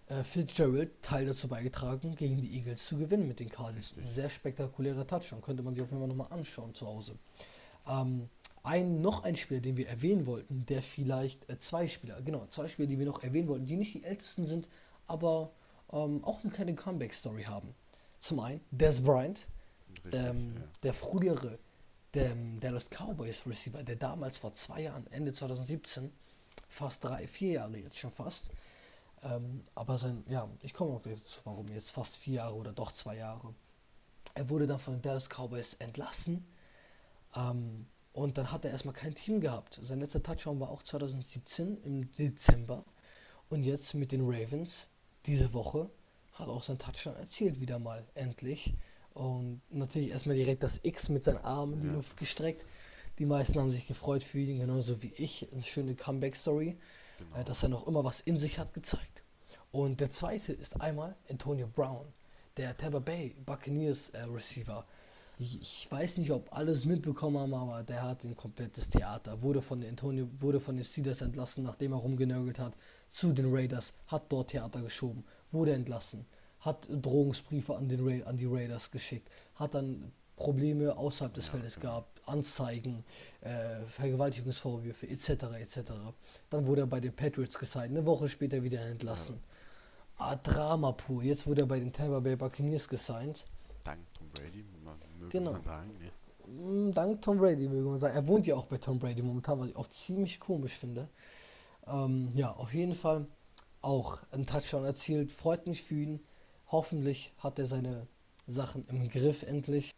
äh, 0.10 0.24
Fitzgerald 0.24 1.02
Teil 1.02 1.26
dazu 1.26 1.48
beigetragen, 1.48 2.16
gegen 2.16 2.38
die 2.38 2.56
Eagles 2.56 2.86
zu 2.86 2.98
gewinnen 2.98 3.28
mit 3.28 3.40
den 3.40 3.50
Cardinals. 3.50 3.96
Richtig. 3.96 4.14
Sehr 4.16 4.30
spektakulärer 4.30 5.08
Touchdown, 5.08 5.42
könnte 5.42 5.64
man 5.64 5.76
sich 5.76 5.84
auf 5.84 5.90
jeden 5.90 6.02
Fall 6.02 6.10
nochmal 6.10 6.32
anschauen 6.32 6.74
zu 6.74 6.88
Hause. 6.88 7.18
Ähm, 7.88 8.30
ein, 8.64 9.02
noch 9.02 9.24
ein 9.24 9.36
Spieler, 9.36 9.62
den 9.62 9.78
wir 9.78 9.88
erwähnen 9.88 10.26
wollten, 10.26 10.66
der 10.66 10.82
vielleicht, 10.82 11.50
äh, 11.50 11.60
zwei 11.60 11.88
Spieler, 11.88 12.22
genau, 12.22 12.46
zwei 12.48 12.68
Spieler, 12.68 12.88
die 12.88 13.00
wir 13.00 13.06
noch 13.06 13.24
erwähnen 13.24 13.48
wollten, 13.48 13.66
die 13.66 13.78
nicht 13.78 13.94
die 13.94 14.04
ältesten 14.04 14.46
sind, 14.46 14.68
aber 15.08 15.52
ähm, 15.92 16.24
auch 16.24 16.44
eine 16.44 16.52
kleine 16.52 16.76
Comeback-Story 16.76 17.44
haben. 17.44 17.74
Zum 18.20 18.40
einen 18.42 18.62
Des 18.72 19.02
Bryant, 19.02 19.48
Richtig, 20.06 20.14
ähm, 20.14 20.56
ja. 20.58 20.64
der 20.84 20.94
frühere 20.94 21.58
der 22.14 22.36
Dallas 22.60 22.90
Cowboys 22.90 23.46
Receiver, 23.46 23.84
der 23.84 23.96
damals 23.96 24.40
vor 24.40 24.54
zwei 24.56 24.82
Jahren, 24.82 25.06
Ende 25.12 25.32
2017, 25.32 26.12
fast 26.68 27.04
drei, 27.04 27.28
vier 27.28 27.54
Jahre 27.54 27.78
jetzt 27.78 27.98
schon 27.98 28.12
fast, 28.12 28.50
ähm, 29.24 29.64
aber 29.76 29.98
sein, 29.98 30.24
ja, 30.28 30.48
ich 30.62 30.74
komme 30.74 30.92
auch 30.92 31.02
dazu, 31.02 31.40
warum 31.44 31.68
jetzt 31.68 31.92
fast 31.92 32.16
vier 32.18 32.36
Jahre 32.36 32.56
oder 32.56 32.72
doch 32.72 32.92
zwei 32.94 33.18
Jahre. 33.18 33.54
Er 34.34 34.50
wurde 34.50 34.68
dann 34.68 34.80
von 34.80 34.94
den 34.94 35.02
Dallas 35.02 35.28
Cowboys 35.30 35.74
entlassen 35.76 36.46
ähm, 37.36 37.88
und 38.14 38.38
dann 38.38 38.52
hat 38.52 38.66
er 38.66 38.72
erstmal 38.72 38.94
kein 38.94 39.16
Team 39.16 39.42
gehabt. 39.42 39.80
Sein 39.82 40.00
letzter 40.00 40.24
Touchdown 40.24 40.60
war 40.60 40.70
auch 40.70 40.84
2017 40.84 41.82
im 41.84 42.12
Dezember 42.14 42.84
und 43.50 43.64
jetzt 43.64 43.94
mit 43.94 44.12
den 44.12 44.22
Ravens 44.24 44.88
diese 45.26 45.54
Woche 45.54 45.90
hat 46.34 46.48
auch 46.48 46.64
sein 46.64 46.78
Touchdown 46.80 47.16
erzielt 47.18 47.60
wieder 47.60 47.80
mal, 47.80 48.06
endlich. 48.16 48.74
Und 49.14 49.62
natürlich 49.70 50.10
erstmal 50.12 50.36
direkt 50.38 50.64
das 50.64 50.80
X 50.84 51.10
mit 51.10 51.24
seinen 51.26 51.44
Armen 51.44 51.74
in 51.74 51.82
die 51.82 51.88
Ja. 51.88 51.94
Luft 51.94 52.16
gestreckt. 52.18 52.66
Die 53.18 53.26
meisten 53.26 53.60
haben 53.60 53.72
sich 53.72 53.86
gefreut 53.88 54.24
für 54.24 54.40
ihn, 54.40 54.60
genauso 54.60 55.02
wie 55.04 55.12
ich. 55.18 55.52
Eine 55.52 55.64
schöne 55.64 55.96
Comeback-Story, 55.96 56.78
Genau. 57.20 57.36
äh, 57.38 57.44
dass 57.44 57.64
er 57.64 57.70
noch 57.70 57.88
immer 57.88 58.04
was 58.04 58.22
in 58.22 58.38
sich 58.38 58.58
hat 58.60 58.74
gezeigt. 58.74 59.24
Und 59.72 60.00
der 60.00 60.10
zweite 60.10 60.54
ist 60.54 60.80
einmal 60.82 61.16
Antonio 61.30 61.68
Brown, 61.68 62.08
der 62.58 62.76
Tampa 62.76 63.00
Bay 63.00 63.36
Buccaneers 63.46 64.10
äh, 64.10 64.24
Receiver. 64.24 64.86
Ich, 65.38 65.62
ich 65.62 65.88
weiß 65.90 66.18
nicht, 66.18 66.32
ob 66.32 66.52
alles 66.52 66.86
mitbekommen 66.86 67.38
haben, 67.38 67.54
aber 67.54 67.84
der 67.84 68.02
hat 68.04 68.24
ein 68.24 68.36
komplettes 68.36 68.90
Theater. 68.90 69.42
Wurde 69.42 69.62
von 69.62 69.80
den 69.80 69.92
Antonio, 69.92 70.28
wurde 70.40 70.60
von 70.60 70.76
den 70.76 70.84
Steelers 70.84 71.22
entlassen, 71.22 71.64
nachdem 71.64 71.94
er 71.94 72.00
rumgenörgelt 72.00 72.60
hat, 72.60 72.74
zu 73.12 73.32
den 73.32 73.54
Raiders, 73.54 73.94
hat 74.08 74.24
dort 74.32 74.50
Theater 74.52 74.82
geschoben, 74.82 75.24
wurde 75.52 75.74
entlassen, 75.74 76.26
hat 76.60 76.88
Drohungsbriefe 76.90 77.76
an, 77.76 77.88
den 77.90 78.06
Ra 78.06 78.28
an 78.28 78.38
die 78.38 78.46
Raiders 78.48 78.92
geschickt, 78.92 79.30
hat 79.56 79.74
dann 79.76 80.12
Probleme 80.36 80.96
außerhalb 80.98 81.34
des 81.34 81.46
Ja, 81.48 81.52
Feldes 81.52 81.76
genau. 81.76 81.88
gehabt, 81.94 82.19
Anzeigen, 82.30 83.04
äh, 83.42 83.82
Vergewaltigungsvorwürfe 83.88 85.08
etc. 85.08 85.30
etc. 85.60 85.92
Dann 86.50 86.66
wurde 86.66 86.82
er 86.82 86.88
bei 86.88 87.00
den 87.00 87.14
Patriots 87.14 87.58
gesigned, 87.58 87.98
eine 87.98 88.06
Woche 88.06 88.30
später 88.30 88.64
wieder 88.64 88.82
entlassen. 88.82 89.40
Ah, 90.18 90.36
Drama 90.36 90.92
pur. 90.92 91.24
Jetzt 91.24 91.48
wurde 91.48 91.62
er 91.62 91.68
bei 91.68 91.80
den 91.80 91.94
Tampa 91.94 92.20
Bay 92.20 92.36
Buccaneers 92.36 92.88
gesigned. 92.88 93.46
Dank 93.84 94.00
Tom 94.14 94.28
Brady, 94.30 94.66
man, 94.84 94.98
möge 95.18 95.32
Genau. 95.32 95.54
man 95.54 95.64
sagen. 95.64 95.92
Ne? 95.98 96.12
Mm, 96.52 96.94
Dank 96.94 97.22
Tom 97.22 97.38
Brady, 97.38 97.70
würde 97.72 97.88
man 97.88 98.00
sagen. 98.00 98.16
Er 98.16 98.28
wohnt 98.28 98.46
ja 98.46 98.56
auch 98.56 98.66
bei 98.66 98.78
Tom 98.78 99.00
Brady 99.00 99.22
momentan, 99.22 99.60
was 99.60 99.70
ich 99.70 99.76
auch 99.76 99.88
ziemlich 99.88 100.40
komisch 100.40 100.74
finde. 100.74 101.08
Ähm, 101.88 102.32
ja, 102.36 102.52
auf 102.52 102.74
jeden 102.74 102.96
Fall 102.96 103.26
auch 103.82 104.20
einen 104.32 104.46
Touchdown 104.46 104.84
erzielt. 104.84 105.32
Freut 105.32 105.68
mich 105.68 105.84
für 105.84 105.96
ihn. 105.96 106.20
Hoffentlich 106.68 107.32
hat 107.38 107.58
er 107.58 107.66
seine 107.68 108.06
Sachen 108.46 108.86
im 108.90 109.10
Griff 109.10 109.44
endlich. 109.44 109.92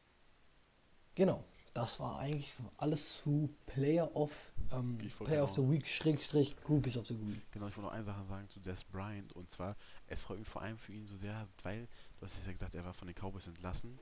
Genau, 1.15 1.43
das 1.73 1.99
war 1.99 2.19
eigentlich 2.19 2.53
alles 2.77 3.21
zu 3.21 3.49
Player 3.65 4.13
of, 4.15 4.31
ähm, 4.71 4.97
Player 5.19 5.43
of 5.43 5.55
the 5.55 5.61
Week, 5.61 5.87
Schrägstrich, 5.87 6.55
Groupies 6.63 6.97
of 6.97 7.07
the 7.07 7.17
Week. 7.19 7.41
Genau, 7.51 7.67
ich 7.67 7.77
wollte 7.77 7.87
noch 7.87 7.93
eine 7.93 8.03
Sache 8.03 8.25
sagen 8.25 8.49
zu 8.49 8.59
Des 8.59 8.83
Bryant 8.83 9.31
und 9.33 9.49
zwar, 9.49 9.75
es 10.07 10.23
freut 10.23 10.39
mich 10.39 10.47
vor 10.47 10.61
allem 10.61 10.77
für 10.77 10.91
ihn 10.93 11.07
so 11.07 11.15
sehr, 11.15 11.47
weil, 11.63 11.87
du 12.19 12.25
hast 12.25 12.37
es 12.37 12.45
ja 12.45 12.51
gesagt, 12.51 12.75
er 12.75 12.83
war 12.83 12.93
von 12.93 13.07
den 13.07 13.15
Cowboys 13.15 13.47
entlassen. 13.47 13.97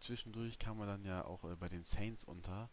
Zwischendurch 0.00 0.58
kam 0.58 0.80
er 0.80 0.86
dann 0.86 1.04
ja 1.04 1.24
auch 1.24 1.44
äh, 1.44 1.56
bei 1.56 1.68
den 1.68 1.84
Saints 1.84 2.24
unter 2.24 2.68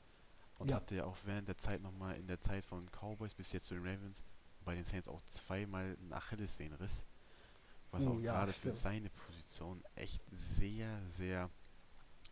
und 0.57 0.69
Ja. 0.69 0.75
hatte 0.75 0.95
ja 0.95 1.05
auch 1.05 1.17
während 1.23 1.47
der 1.47 1.57
Zeit 1.57 1.81
nochmal 1.81 2.17
in 2.17 2.27
der 2.27 2.39
Zeit 2.39 2.65
von 2.65 2.89
Cowboys 2.91 3.33
bis 3.33 3.51
jetzt 3.53 3.65
zu 3.67 3.73
den 3.75 3.83
Ravens 3.85 4.23
bei 4.65 4.75
den 4.75 4.83
Saints 4.85 5.07
auch 5.07 5.21
zweimal 5.27 5.97
einen 5.99 6.13
Achillessehnenriss. 6.13 7.03
Was 7.91 8.05
Oh 8.05 8.11
auch 8.11 8.19
ja, 8.19 8.33
gerade 8.33 8.53
für 8.53 8.71
seine 8.71 9.09
Position 9.09 9.83
echt 9.95 10.21
sehr, 10.57 11.01
sehr 11.09 11.49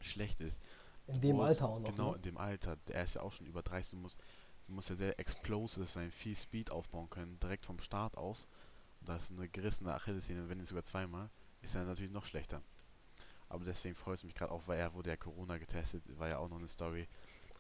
schlecht 0.01 0.41
ist. 0.41 0.61
In 1.13 1.21
dem 1.21 1.39
Alter 1.39 1.69
auch 1.69 1.79
noch. 1.79 1.89
Genau, 1.89 2.11
ne? 2.11 2.15
in 2.17 2.21
dem 2.21 2.37
Alter. 2.37 2.77
Er 2.89 3.03
ist 3.03 3.15
ja 3.15 3.21
auch 3.21 3.31
schon 3.31 3.47
über 3.47 3.61
30. 3.61 3.91
Du 3.91 3.97
musst, 3.97 4.19
du 4.67 4.73
musst 4.73 4.89
ja 4.89 4.95
sehr 4.95 5.19
explosive 5.19 5.85
sein, 5.85 6.11
viel 6.11 6.35
Speed 6.35 6.71
aufbauen 6.71 7.09
können, 7.09 7.39
direkt 7.39 7.65
vom 7.65 7.79
Start 7.79 8.17
aus. 8.17 8.47
Und 8.99 9.09
da 9.09 9.15
ist 9.15 9.31
eine 9.31 9.47
gerissene 9.49 9.93
Achillessehne, 9.93 10.49
wenn 10.49 10.57
nicht 10.57 10.67
sogar 10.67 10.83
zweimal, 10.83 11.29
ist 11.61 11.75
er 11.75 11.85
natürlich 11.85 12.11
noch 12.11 12.25
schlechter. 12.25 12.61
Aber 13.47 13.65
deswegen 13.65 13.95
freut 13.95 14.17
es 14.17 14.23
mich 14.23 14.35
gerade 14.35 14.51
auch, 14.51 14.67
weil 14.67 14.79
er 14.79 14.93
wurde 14.93 15.09
ja 15.09 15.17
Corona 15.17 15.57
getestet, 15.57 16.03
war 16.19 16.27
ja 16.27 16.37
auch 16.37 16.49
noch 16.49 16.59
eine 16.59 16.67
Story 16.67 17.07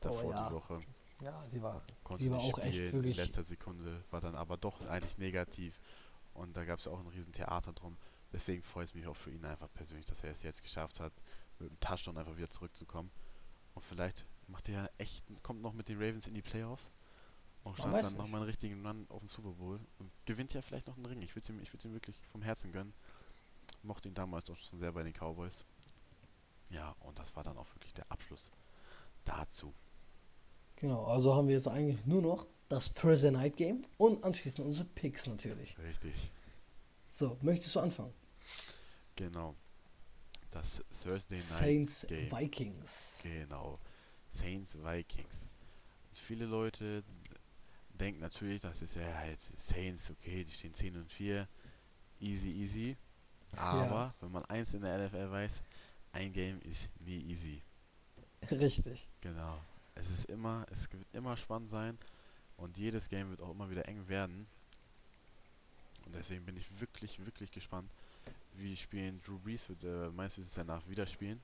davor 0.01 0.25
Oh 0.25 0.31
ja. 0.31 0.47
die 0.47 0.53
Woche. 0.53 0.81
Ja, 1.21 1.45
die 1.51 1.61
war, 1.61 1.81
Konnte 2.03 2.23
die 2.23 2.31
war 2.31 2.37
nicht 2.37 2.53
auch 2.53 2.59
echt 2.59 2.75
spielen, 2.75 2.87
in 2.89 2.93
wirklich. 2.93 3.17
letzter 3.17 3.43
Sekunde 3.43 4.03
war 4.11 4.21
dann 4.21 4.35
aber 4.35 4.57
doch 4.57 4.81
eigentlich 4.87 5.17
negativ. 5.17 5.79
Und 6.33 6.55
da 6.55 6.63
gab 6.63 6.79
es 6.79 6.85
ja 6.85 6.91
auch 6.91 6.99
ein 6.99 7.07
riesen 7.07 7.33
Theater 7.33 7.73
drum. 7.73 7.97
Deswegen 8.31 8.61
freut 8.61 8.85
es 8.85 8.93
mich 8.93 9.07
auch 9.07 9.15
für 9.15 9.31
ihn 9.31 9.43
einfach 9.43 9.67
persönlich, 9.73 10.05
dass 10.05 10.23
er 10.23 10.31
es 10.31 10.43
jetzt 10.43 10.61
geschafft 10.61 10.99
hat, 10.99 11.11
mit 11.57 11.69
dem 11.69 11.79
Touchdown 11.79 12.17
einfach 12.17 12.37
wieder 12.37 12.49
zurückzukommen. 12.49 13.11
Und 13.79 13.85
vielleicht 13.85 14.25
macht 14.47 14.67
er 14.67 14.83
ja 14.83 14.89
echt, 14.97 15.23
kommt 15.41 15.61
noch 15.61 15.71
mit 15.71 15.87
den 15.87 15.99
Ravens 15.99 16.27
in 16.27 16.33
die 16.33 16.41
Playoffs 16.41 16.91
und 17.63 17.77
startet 17.77 18.03
dann 18.03 18.17
nochmal 18.17 18.41
einen 18.41 18.49
richtigen 18.49 18.85
Run 18.85 19.05
auf 19.07 19.19
den 19.19 19.29
Super 19.29 19.51
Bowl 19.51 19.79
und 19.99 20.11
gewinnt 20.25 20.53
ja 20.53 20.61
vielleicht 20.61 20.87
noch 20.87 20.97
einen 20.97 21.05
Ring. 21.05 21.21
Ich 21.21 21.33
würde 21.33 21.47
ihm, 21.47 21.61
ich 21.61 21.85
ihm 21.85 21.93
wirklich 21.93 22.17
vom 22.33 22.41
Herzen 22.41 22.73
gönnen. 22.73 22.91
Mochte 23.83 24.09
ihn 24.09 24.15
damals 24.15 24.49
auch 24.49 24.57
schon 24.57 24.79
sehr 24.79 24.91
bei 24.91 25.03
den 25.03 25.13
Cowboys. 25.13 25.63
Ja, 26.69 26.93
und 26.99 27.17
das 27.19 27.37
war 27.37 27.43
dann 27.45 27.57
auch 27.57 27.73
wirklich 27.73 27.93
der 27.93 28.11
Abschluss 28.11 28.51
dazu. 29.23 29.73
Genau, 30.75 31.05
also 31.05 31.33
haben 31.33 31.47
wir 31.47 31.55
jetzt 31.55 31.69
eigentlich 31.69 32.05
nur 32.05 32.21
noch 32.21 32.47
das 32.67 32.93
Thursday 32.93 33.31
Night 33.31 33.55
Game 33.55 33.85
und 33.97 34.25
anschließend 34.25 34.59
unsere 34.59 34.89
Picks 34.89 35.25
natürlich. 35.25 35.77
Richtig. 35.77 36.31
So, 37.13 37.37
möchtest 37.41 37.75
du 37.75 37.79
anfangen? 37.79 38.13
Genau. 39.15 39.55
Das 40.51 40.83
Thursday 41.03 41.37
Night 41.37 41.59
Saints 41.59 42.05
Game. 42.07 42.31
Vikings. 42.31 42.89
Genau. 43.21 43.79
Saints 44.29 44.77
Vikings. 44.83 45.47
Viele 46.11 46.45
Leute 46.45 47.03
denken 47.91 48.21
natürlich, 48.21 48.61
das 48.61 48.81
ist 48.81 48.95
ja 48.95 49.25
jetzt 49.25 49.51
Saints, 49.59 50.09
okay, 50.11 50.43
die 50.43 50.51
stehen 50.51 50.73
10 50.73 50.97
und 50.97 51.11
4. 51.11 51.47
Easy, 52.21 52.49
easy. 52.49 52.97
Aber 53.55 54.13
wenn 54.21 54.31
man 54.31 54.45
eins 54.45 54.73
in 54.73 54.81
der 54.81 55.07
NFL 55.07 55.31
weiß, 55.31 55.61
ein 56.13 56.33
Game 56.33 56.59
ist 56.61 56.89
nie 56.99 57.19
easy. 57.21 57.61
Richtig. 58.49 59.07
Genau. 59.21 59.59
Es 59.95 60.09
ist 60.09 60.25
immer, 60.25 60.65
es 60.71 60.91
wird 60.91 61.05
immer 61.13 61.35
spannend 61.35 61.69
sein 61.69 61.97
und 62.57 62.77
jedes 62.77 63.09
Game 63.09 63.29
wird 63.29 63.41
auch 63.41 63.51
immer 63.51 63.69
wieder 63.69 63.87
eng 63.87 64.07
werden. 64.07 64.47
Und 66.05 66.15
deswegen 66.15 66.45
bin 66.45 66.57
ich 66.57 66.79
wirklich, 66.79 67.23
wirklich 67.25 67.51
gespannt, 67.51 67.91
wie 68.61 68.69
die 68.69 68.77
spielen. 68.77 69.21
Drew 69.25 69.39
Brees 69.39 69.69
wird 69.69 69.83
äh, 69.83 70.09
meistens 70.11 70.53
danach 70.53 70.87
wieder 70.87 71.05
spielen. 71.05 71.39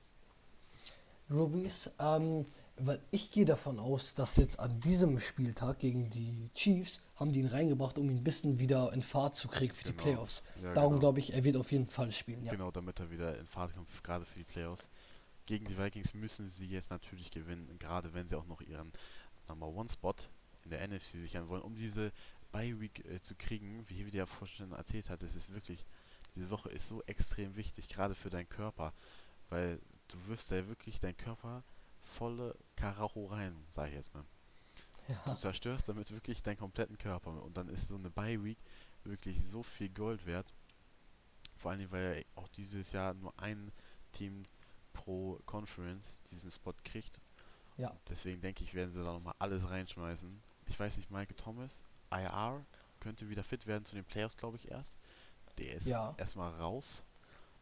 Rubies, 1.29 1.89
ähm, 1.97 2.45
weil 2.77 2.99
ich 3.09 3.31
gehe 3.31 3.45
davon 3.45 3.79
aus, 3.79 4.13
dass 4.13 4.35
jetzt 4.35 4.59
an 4.59 4.79
diesem 4.81 5.19
Spieltag 5.19 5.79
gegen 5.79 6.09
die 6.11 6.49
Chiefs 6.53 7.01
haben 7.15 7.31
die 7.31 7.39
ihn 7.39 7.47
reingebracht, 7.47 7.97
um 7.97 8.09
ihn 8.09 8.17
ein 8.17 8.23
bisschen 8.23 8.59
wieder 8.59 8.93
in 8.93 9.01
Fahrt 9.01 9.35
zu 9.35 9.47
kriegen 9.47 9.73
für 9.73 9.85
die 9.85 9.91
Genau. 9.91 10.03
Playoffs. 10.03 10.43
Ja, 10.61 10.73
Darum 10.73 10.91
genau. 10.93 10.99
glaube 10.99 11.19
ich, 11.19 11.33
er 11.33 11.43
wird 11.43 11.55
auf 11.55 11.71
jeden 11.71 11.87
Fall 11.87 12.11
spielen. 12.11 12.43
Ja. 12.43 12.51
Genau, 12.51 12.69
damit 12.71 12.99
er 12.99 13.09
wieder 13.09 13.37
in 13.39 13.47
Fahrt 13.47 13.73
kommt, 13.73 13.89
gerade 14.03 14.25
für 14.25 14.37
die 14.37 14.43
Playoffs. 14.43 14.87
Gegen 15.45 15.65
die 15.65 15.77
Vikings 15.77 16.13
müssen 16.13 16.47
sie 16.49 16.65
jetzt 16.65 16.91
natürlich 16.91 17.31
gewinnen, 17.31 17.75
gerade 17.79 18.13
wenn 18.13 18.27
sie 18.27 18.35
auch 18.35 18.45
noch 18.45 18.61
ihren 18.61 18.91
Number 19.47 19.67
One 19.67 19.89
Spot 19.89 20.13
in 20.63 20.71
der 20.71 20.87
NFC 20.87 21.11
sichern 21.13 21.47
wollen, 21.47 21.61
um 21.61 21.75
diese 21.75 22.11
Bye 22.51 22.79
Week 22.79 23.03
äh, 23.05 23.19
zu 23.21 23.35
kriegen, 23.35 23.83
wie 23.87 23.95
Hevi 23.95 24.15
ja 24.15 24.25
vorhin 24.25 24.71
erzählt 24.73 25.09
hat. 25.09 25.23
Das 25.23 25.35
ist 25.35 25.53
wirklich, 25.53 25.85
diese 26.35 26.49
Woche 26.51 26.69
ist 26.69 26.87
so 26.87 27.01
extrem 27.03 27.55
wichtig, 27.55 27.89
gerade 27.89 28.15
für 28.15 28.29
deinen 28.29 28.49
Körper, 28.49 28.93
weil 29.49 29.79
du 30.09 30.27
wirst 30.27 30.51
ja 30.51 30.67
wirklich 30.67 30.99
deinen 30.99 31.17
Körper 31.17 31.63
volle 32.03 32.55
Karacho 32.75 33.27
rein, 33.27 33.55
sag 33.69 33.89
ich 33.89 33.95
jetzt 33.95 34.13
mal. 34.13 34.25
Du 35.25 35.33
Ja. 35.33 35.35
zerstörst 35.35 35.89
damit 35.89 36.11
wirklich 36.11 36.43
deinen 36.43 36.57
kompletten 36.57 36.97
Körper 36.97 37.43
und 37.43 37.57
dann 37.57 37.69
ist 37.69 37.87
so 37.89 37.95
eine 37.95 38.09
Bye 38.09 38.43
Week 38.43 38.57
wirklich 39.03 39.43
so 39.45 39.63
viel 39.63 39.89
Gold 39.89 40.25
wert. 40.25 40.53
Vor 41.57 41.71
allem, 41.71 41.91
weil 41.91 42.17
ja 42.17 42.23
auch 42.35 42.47
dieses 42.49 42.91
Jahr 42.91 43.13
nur 43.13 43.33
ein 43.39 43.71
Team 44.13 44.45
pro 44.93 45.39
Conference 45.45 46.21
diesen 46.31 46.51
Spot 46.51 46.73
kriegt. 46.83 47.19
Ja. 47.77 47.95
Deswegen 48.09 48.41
denke 48.41 48.63
ich, 48.63 48.73
werden 48.73 48.91
sie 48.91 49.03
da 49.03 49.11
nochmal 49.13 49.35
alles 49.39 49.69
reinschmeißen. 49.69 50.41
Ich 50.67 50.79
weiß 50.79 50.97
nicht, 50.97 51.11
Michael 51.11 51.35
Thomas, 51.35 51.83
IR, 52.11 52.65
könnte 52.99 53.29
wieder 53.29 53.43
fit 53.43 53.67
werden 53.67 53.85
zu 53.85 53.95
den 53.95 54.05
Playoffs, 54.05 54.37
glaube 54.37 54.57
ich, 54.57 54.69
erst. 54.71 54.93
Der 55.57 55.75
ist 55.75 55.87
Ja. 55.87 56.13
erstmal 56.17 56.53
raus. 56.55 57.03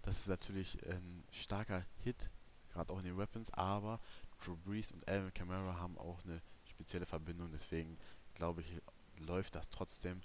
Das 0.02 0.20
ist 0.20 0.28
natürlich 0.28 0.78
ein 0.88 1.24
starker 1.32 1.86
Hit, 2.04 2.30
gerade 2.72 2.92
auch 2.92 3.00
in 3.00 3.06
den 3.06 3.18
Weapons, 3.18 3.50
aber 3.54 4.00
Drew 4.44 4.58
Brees 4.58 4.92
und 4.92 5.08
Alvin 5.08 5.34
Kamara 5.34 5.78
haben 5.80 5.98
auch 5.98 6.24
eine 6.26 6.42
spezielle 6.66 7.06
Verbindung, 7.06 7.52
deswegen 7.52 7.98
glaube 8.34 8.62
ich, 8.62 8.82
läuft 9.20 9.56
das 9.56 9.70
trotzdem. 9.70 10.22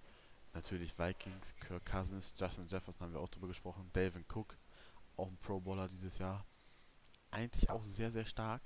natürlich 0.54 0.98
Vikings, 0.98 1.54
Kirk 1.60 1.84
Cousins, 1.86 2.34
Justin 2.36 2.66
Jefferson 2.66 3.02
haben 3.02 3.12
wir 3.12 3.20
auch 3.20 3.28
drüber 3.28 3.46
gesprochen, 3.48 3.88
Dalvin 3.92 4.24
Cook, 4.34 4.56
auch 5.16 5.28
ein 5.28 5.36
Pro 5.38 5.60
Bowler 5.60 5.86
dieses 5.88 6.18
Jahr. 6.18 6.44
Eigentlich 7.30 7.68
auch 7.70 7.82
sehr, 7.84 8.10
sehr 8.10 8.24
stark. 8.24 8.62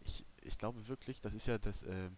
Ich, 0.00 0.26
ich 0.42 0.58
glaube 0.58 0.86
wirklich, 0.88 1.20
das 1.20 1.32
ist 1.32 1.46
ja 1.46 1.56
das 1.58 1.84
ähm, 1.84 2.16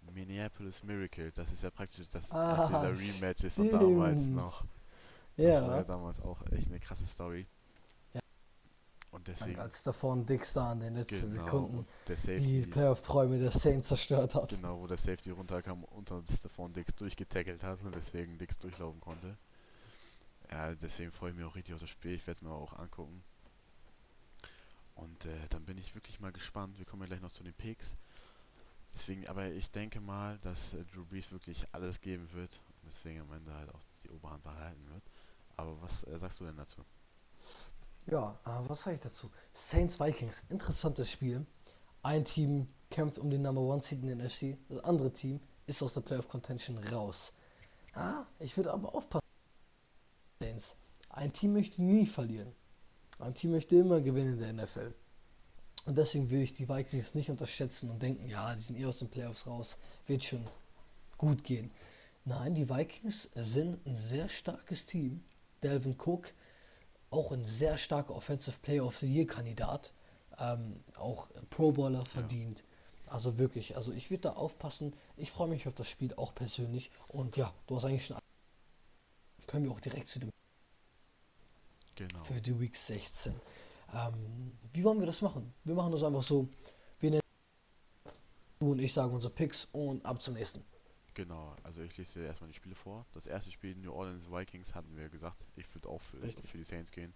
Minneapolis 0.00 0.82
Miracle. 0.82 1.30
Das 1.32 1.52
ist 1.52 1.62
ja 1.62 1.70
praktisch 1.70 2.08
das, 2.08 2.32
Ah, 2.32 2.56
das 2.56 2.68
dieser 2.68 2.98
Rematch 2.98 3.44
ist 3.44 3.56
von 3.56 3.68
damals 3.70 4.30
stimmt. 4.30 4.64
Noch. 5.36 5.44
Das 5.44 5.60
war 5.62 5.70
ja 5.70 5.76
Ja. 5.78 5.84
damals 5.84 6.20
auch 6.20 6.42
echt 6.52 6.68
eine 6.68 6.80
krasse 6.80 7.06
Story. 7.06 7.46
Ja. 8.14 8.20
Und 9.10 9.26
deswegen, 9.28 9.58
Als 9.58 9.82
davor 9.82 10.14
ein 10.16 10.26
Dix 10.26 10.52
da 10.52 10.72
in 10.72 10.80
den 10.80 10.94
letzten 10.94 11.30
genau, 11.32 11.44
Sekunden 11.44 11.78
und 11.78 11.88
der 12.08 12.16
die 12.16 12.22
Safety, 12.22 12.66
Playoff-Träume 12.66 13.38
der 13.38 13.52
Saints 13.52 13.88
zerstört 13.88 14.34
hat. 14.34 14.48
genau, 14.50 14.80
wo 14.80 14.86
der 14.86 14.96
Safety 14.98 15.30
runterkam 15.30 15.84
und 15.84 16.10
dann 16.10 16.24
Stephon 16.24 16.72
Dix 16.72 16.94
durchgetackelt 16.94 17.62
hat 17.62 17.82
und 17.82 17.94
deswegen 17.94 18.38
Dix 18.38 18.58
durchlaufen 18.58 19.00
konnte. 19.00 19.36
Ja, 20.50 20.74
deswegen 20.74 21.10
freue 21.12 21.30
ich 21.30 21.36
mich 21.36 21.44
auch 21.44 21.56
richtig 21.56 21.74
auf 21.74 21.80
das 21.80 21.90
Spiel. 21.90 22.12
Ich 22.12 22.26
werde 22.26 22.38
es 22.38 22.42
mir 22.42 22.50
auch 22.52 22.72
angucken. 22.74 23.22
Und 24.94 25.26
äh, 25.26 25.30
dann 25.50 25.64
bin 25.64 25.76
ich 25.76 25.94
wirklich 25.94 26.20
mal 26.20 26.32
gespannt. 26.32 26.78
Wir 26.78 26.86
kommen 26.86 27.02
ja 27.02 27.08
gleich 27.08 27.20
noch 27.20 27.32
zu 27.32 27.42
den 27.42 27.52
Picks. 27.52 27.96
Deswegen, 28.94 29.26
aber 29.28 29.46
ich 29.48 29.70
denke 29.70 30.00
mal, 30.00 30.38
dass 30.38 30.72
äh, 30.72 30.82
Drew 30.84 31.04
Brees 31.04 31.30
wirklich 31.32 31.66
alles 31.72 32.00
geben 32.00 32.32
wird 32.32 32.62
und 32.82 32.90
deswegen 32.92 33.20
am 33.20 33.32
Ende 33.32 33.52
halt 33.54 33.68
auch 33.74 33.82
die 34.04 34.08
Oberhand 34.10 34.42
behalten 34.42 34.88
wird. 34.90 35.02
Aber 35.56 35.80
was 35.82 36.04
äh, 36.04 36.18
sagst 36.18 36.40
du 36.40 36.44
denn 36.44 36.56
dazu? 36.56 36.82
Ja, 38.06 38.38
äh, 38.44 38.68
was 38.68 38.82
sage 38.82 38.96
ich 38.96 39.02
dazu? 39.02 39.30
Saints 39.52 39.98
Vikings, 39.98 40.42
interessantes 40.48 41.10
Spiel. 41.10 41.46
Ein 42.02 42.24
Team 42.24 42.68
kämpft 42.90 43.18
um 43.18 43.30
den 43.30 43.42
Number 43.42 43.62
One 43.62 43.82
Seed 43.82 44.02
in 44.02 44.08
den 44.08 44.18
NFC, 44.18 44.56
das 44.68 44.84
andere 44.84 45.12
Team 45.12 45.40
ist 45.66 45.82
aus 45.82 45.94
der 45.94 46.02
Playoff 46.02 46.28
Contention 46.28 46.78
raus. 46.78 47.32
Ah, 47.94 48.24
ich 48.38 48.56
würde 48.56 48.72
aber 48.72 48.94
aufpassen. 48.94 49.26
Saints. 50.40 50.76
Ein 51.08 51.32
Team 51.32 51.54
möchte 51.54 51.82
nie 51.82 52.06
verlieren. 52.06 52.52
Ein 53.18 53.34
Team 53.34 53.52
möchte 53.52 53.76
immer 53.76 54.00
gewinnen 54.00 54.34
in 54.34 54.56
der 54.56 54.64
NFL. 54.64 54.94
Und 55.86 55.96
deswegen 55.96 56.30
würde 56.30 56.42
ich 56.42 56.54
die 56.54 56.68
Vikings 56.68 57.14
nicht 57.14 57.30
unterschätzen 57.30 57.90
und 57.90 58.02
denken, 58.02 58.28
ja, 58.28 58.54
die 58.54 58.62
sind 58.62 58.78
eh 58.78 58.84
aus 58.84 58.98
den 58.98 59.08
Playoffs 59.08 59.46
raus, 59.46 59.78
wird 60.06 60.22
schon 60.22 60.44
gut 61.16 61.42
gehen. 61.44 61.70
Nein, 62.24 62.54
die 62.54 62.68
Vikings 62.68 63.30
sind 63.34 63.84
ein 63.86 63.96
sehr 63.96 64.28
starkes 64.28 64.84
Team. 64.84 65.22
Delvin 65.66 65.96
Cook, 65.98 66.32
auch 67.10 67.32
ein 67.32 67.44
sehr 67.44 67.76
starker 67.76 68.14
Offensive 68.14 68.56
Player 68.62 68.84
of 68.84 68.96
the 68.98 69.06
Year 69.12 69.26
Kandidat, 69.26 69.92
ähm, 70.38 70.84
auch 70.96 71.28
Pro 71.50 71.72
Bowler 71.72 72.04
verdient. 72.06 72.62
Also 73.08 73.38
wirklich, 73.38 73.76
also 73.76 73.92
ich 73.92 74.10
würde 74.10 74.22
da 74.22 74.32
aufpassen. 74.32 74.94
Ich 75.16 75.30
freue 75.30 75.48
mich 75.48 75.66
auf 75.66 75.74
das 75.74 75.88
Spiel 75.88 76.14
auch 76.14 76.34
persönlich. 76.34 76.90
Und 77.08 77.36
ja, 77.36 77.52
du 77.66 77.76
hast 77.76 77.84
eigentlich 77.84 78.06
schon. 78.06 78.18
Können 79.46 79.64
wir 79.64 79.72
auch 79.72 79.80
direkt 79.80 80.08
zu 80.08 80.18
dem 80.18 80.30
Genau. 81.94 82.24
für 82.24 82.40
die 82.40 82.60
Week 82.60 82.76
16. 82.76 83.34
Ähm, 83.94 84.52
wie 84.72 84.84
wollen 84.84 84.98
wir 85.00 85.06
das 85.06 85.22
machen? 85.22 85.54
Wir 85.64 85.74
machen 85.74 85.92
das 85.92 86.02
einfach 86.02 86.22
so. 86.22 86.48
Wir 87.00 87.10
nennen 87.10 87.22
du 88.58 88.72
und 88.72 88.80
ich 88.80 88.92
sagen 88.92 89.14
unsere 89.14 89.32
Picks 89.32 89.68
und 89.72 90.04
ab 90.04 90.20
zum 90.22 90.34
nächsten. 90.34 90.62
Genau, 91.16 91.56
also 91.62 91.80
ich 91.80 91.96
lese 91.96 92.20
dir 92.20 92.26
erstmal 92.26 92.48
die 92.48 92.54
Spiele 92.54 92.74
vor. 92.74 93.06
Das 93.12 93.24
erste 93.24 93.50
Spiel 93.50 93.74
New 93.74 93.90
Orleans 93.90 94.30
Vikings 94.30 94.74
hatten 94.74 94.94
wir 94.98 95.08
gesagt. 95.08 95.46
Ich 95.56 95.74
würde 95.74 95.88
auch 95.88 96.02
für, 96.02 96.20
Richtig. 96.20 96.46
für 96.46 96.58
die 96.58 96.62
Saints 96.62 96.92
gehen. 96.92 97.14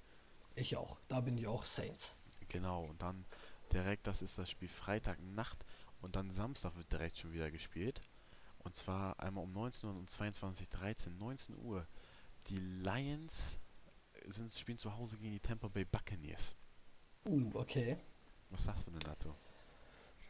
Ich 0.55 0.74
auch. 0.74 0.97
Da 1.09 1.20
bin 1.20 1.36
ich 1.36 1.47
auch 1.47 1.66
Saints. 1.66 2.14
Genau, 2.48 2.85
und 2.85 3.02
dann 3.02 3.27
direkt, 3.74 4.06
das 4.06 4.22
ist 4.22 4.39
das 4.39 4.48
Spiel 4.48 4.70
Freitagnacht 4.70 5.66
und 6.01 6.16
dann 6.16 6.31
Samstag 6.31 6.74
wird 6.77 6.90
direkt 6.90 7.18
schon 7.18 7.35
wieder 7.35 7.51
gespielt. 7.51 8.01
Und 8.60 8.74
zwar 8.74 9.20
einmal 9.20 9.44
um 9.44 9.52
19 9.52 9.86
Uhr 9.86 9.94
und 9.94 10.01
um 10.01 10.06
22.13 10.06 11.10
19 11.18 11.59
Uhr. 11.59 11.86
Die 12.47 12.56
Lions 12.56 13.59
sind, 14.28 14.51
spielen 14.51 14.78
zu 14.78 14.97
Hause 14.97 15.18
gegen 15.18 15.32
die 15.32 15.40
Tampa 15.40 15.68
Bay 15.68 15.85
Buccaneers. 15.85 16.56
Uh, 17.27 17.51
okay. 17.52 17.98
Was 18.48 18.64
sagst 18.64 18.86
du 18.86 18.93
denn 18.93 19.01
dazu? 19.01 19.35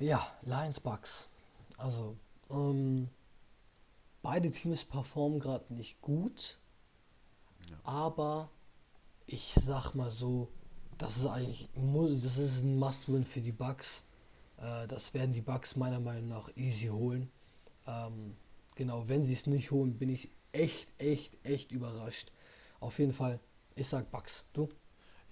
Ja, 0.01 0.37
Lions 0.43 0.81
Bucks. 0.81 1.29
Also, 1.77 2.17
ähm, 2.51 3.09
beide 4.23 4.51
Teams 4.51 4.85
performen 4.85 5.41
gerade 5.41 5.73
nicht 5.73 6.01
gut, 6.01 6.59
Ja. 7.71 7.77
aber 7.85 8.51
ich 9.27 9.55
sag 9.65 9.95
mal 9.95 10.11
so, 10.11 10.49
das 10.99 11.17
ist 11.17 11.27
eigentlich 11.27 11.69
das 11.75 12.37
ist 12.37 12.63
ein 12.63 12.79
Must-Win 12.79 13.25
für 13.25 13.41
die 13.41 13.53
Bucks. 13.53 14.05
Äh, 14.59 14.87
das 14.89 15.15
werden 15.15 15.33
die 15.33 15.41
Bucks 15.41 15.77
meiner 15.77 16.01
Meinung 16.01 16.29
nach 16.29 16.51
easy 16.57 16.89
holen. 16.89 17.31
Ähm, 17.87 18.37
genau, 18.75 19.09
wenn 19.09 19.25
sie 19.25 19.33
es 19.35 19.47
nicht 19.47 19.71
holen, 19.71 19.97
bin 19.99 20.09
ich 20.11 20.29
echt, 20.53 20.89
echt, 20.99 21.37
echt 21.45 21.73
überrascht. 21.73 22.33
Auf 22.81 22.99
jeden 22.99 23.13
Fall, 23.13 23.41
ich 23.75 23.89
sag 23.89 24.11
Bucks. 24.11 24.45
Du? 24.53 24.69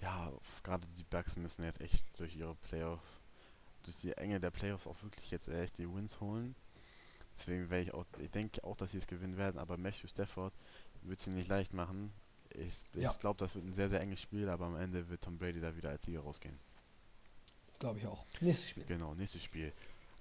Ja, 0.01 0.31
gerade 0.63 0.87
die 0.97 1.03
Bucks 1.03 1.35
müssen 1.35 1.63
jetzt 1.63 1.81
echt 1.81 2.05
durch 2.17 2.35
ihre 2.35 2.55
Playoff, 2.55 3.01
durch 3.83 3.97
die 3.97 4.13
Enge 4.13 4.39
der 4.39 4.51
Playoffs 4.51 4.87
auch 4.87 5.01
wirklich 5.03 5.29
jetzt 5.29 5.47
echt 5.49 5.77
die 5.77 5.93
Wins 5.93 6.19
holen. 6.21 6.55
Deswegen 7.39 7.69
werde 7.69 7.83
ich 7.83 7.93
auch, 7.93 8.05
ich 8.19 8.31
denke 8.31 8.63
auch, 8.63 8.75
dass 8.75 8.91
sie 8.91 8.97
es 8.97 9.07
gewinnen 9.07 9.37
werden, 9.37 9.57
aber 9.59 9.77
Matthew 9.77 10.07
Stafford 10.07 10.53
wird 11.03 11.19
sie 11.19 11.29
nicht 11.29 11.47
leicht 11.47 11.73
machen. 11.73 12.11
Ich, 12.53 12.73
ich 12.93 13.01
Ja. 13.03 13.13
glaube, 13.13 13.37
das 13.39 13.55
wird 13.55 13.65
ein 13.65 13.73
sehr, 13.73 13.89
sehr 13.89 14.01
enges 14.01 14.21
Spiel, 14.21 14.49
aber 14.49 14.65
am 14.65 14.75
Ende 14.75 15.07
wird 15.09 15.21
Tom 15.23 15.37
Brady 15.37 15.61
da 15.61 15.75
wieder 15.75 15.89
als 15.89 16.03
Sieger 16.03 16.21
rausgehen. 16.21 16.59
Glaube 17.79 17.99
ich 17.99 18.07
auch. 18.07 18.25
Nächstes 18.41 18.69
Spiel. 18.69 18.83
Genau, 18.87 19.13
nächstes 19.15 19.43
Spiel. 19.43 19.71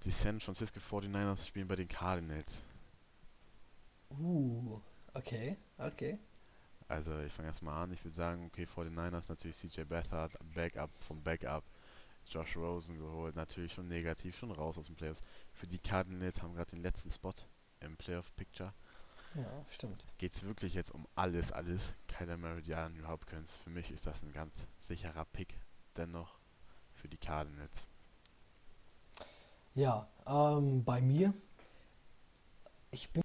Die 0.04 0.10
San 0.10 0.38
Francisco 0.40 0.78
49ers 0.78 1.44
spielen 1.46 1.66
bei 1.66 1.74
den 1.74 1.88
Cardinals. 1.88 2.62
Uh, 4.10 4.80
okay, 5.14 5.56
okay. 5.78 6.18
Also 6.88 7.18
ich 7.20 7.32
fange 7.32 7.48
erstmal 7.48 7.82
an. 7.82 7.92
Ich 7.92 8.04
würde 8.04 8.16
sagen, 8.16 8.46
okay, 8.46 8.64
49ers 8.66 9.28
natürlich 9.28 9.56
CJ 9.56 9.82
Beathard, 9.82 10.32
Backup 10.54 10.90
vom 11.06 11.22
Backup. 11.22 11.64
Josh 12.28 12.56
Rosen 12.56 12.98
geholt, 12.98 13.36
natürlich 13.36 13.72
schon 13.72 13.88
negativ, 13.88 14.36
schon 14.36 14.52
raus 14.52 14.78
aus 14.78 14.86
den 14.86 14.96
Playoffs. 14.96 15.20
Für 15.52 15.66
die 15.66 15.78
Cardinals 15.78 16.42
haben 16.42 16.54
gerade 16.54 16.70
den 16.70 16.82
letzten 16.82 17.10
Spot 17.10 17.32
im 17.80 17.96
Playoff-Picture. 17.96 18.72
Ja, 19.34 19.64
stimmt. 19.72 20.04
Geht 20.18 20.32
es 20.32 20.42
wirklich 20.42 20.74
jetzt 20.74 20.90
um 20.90 21.06
alles, 21.14 21.52
alles. 21.52 21.94
Kyler 22.06 22.36
Murray, 22.36 22.62
die 22.62 22.74
Andrew 22.74 23.06
Hopkins. 23.06 23.56
Für 23.56 23.70
mich 23.70 23.90
ist 23.90 24.06
das 24.06 24.22
ein 24.22 24.32
ganz 24.32 24.66
sicherer 24.78 25.24
Pick 25.26 25.54
dennoch 25.96 26.38
für 26.94 27.08
die 27.08 27.18
Cardinals. 27.18 27.88
Ja, 29.74 30.08
ähm, 30.26 30.84
bei 30.84 31.00
mir, 31.00 31.32
ich 32.90 33.10
bin, 33.12 33.22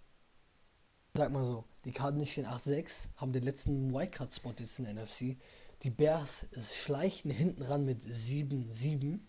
sag 1.16 1.32
mal 1.32 1.46
so, 1.46 1.64
die 1.86 1.92
Cardinals 1.92 2.30
stehen 2.30 2.46
8-6, 2.46 2.92
haben 3.18 3.34
den 3.34 3.44
letzten 3.44 3.94
Wildcard-Spot 3.94 4.54
jetzt 4.60 4.78
in 4.78 4.86
der 4.86 4.94
NFC. 4.94 5.38
Die 5.84 5.90
Bears 5.90 6.46
schleichen 6.84 7.30
hinten 7.32 7.64
ran 7.64 7.86
mit 7.86 8.02
7-7. 8.06 9.04
Ähm, 9.06 9.20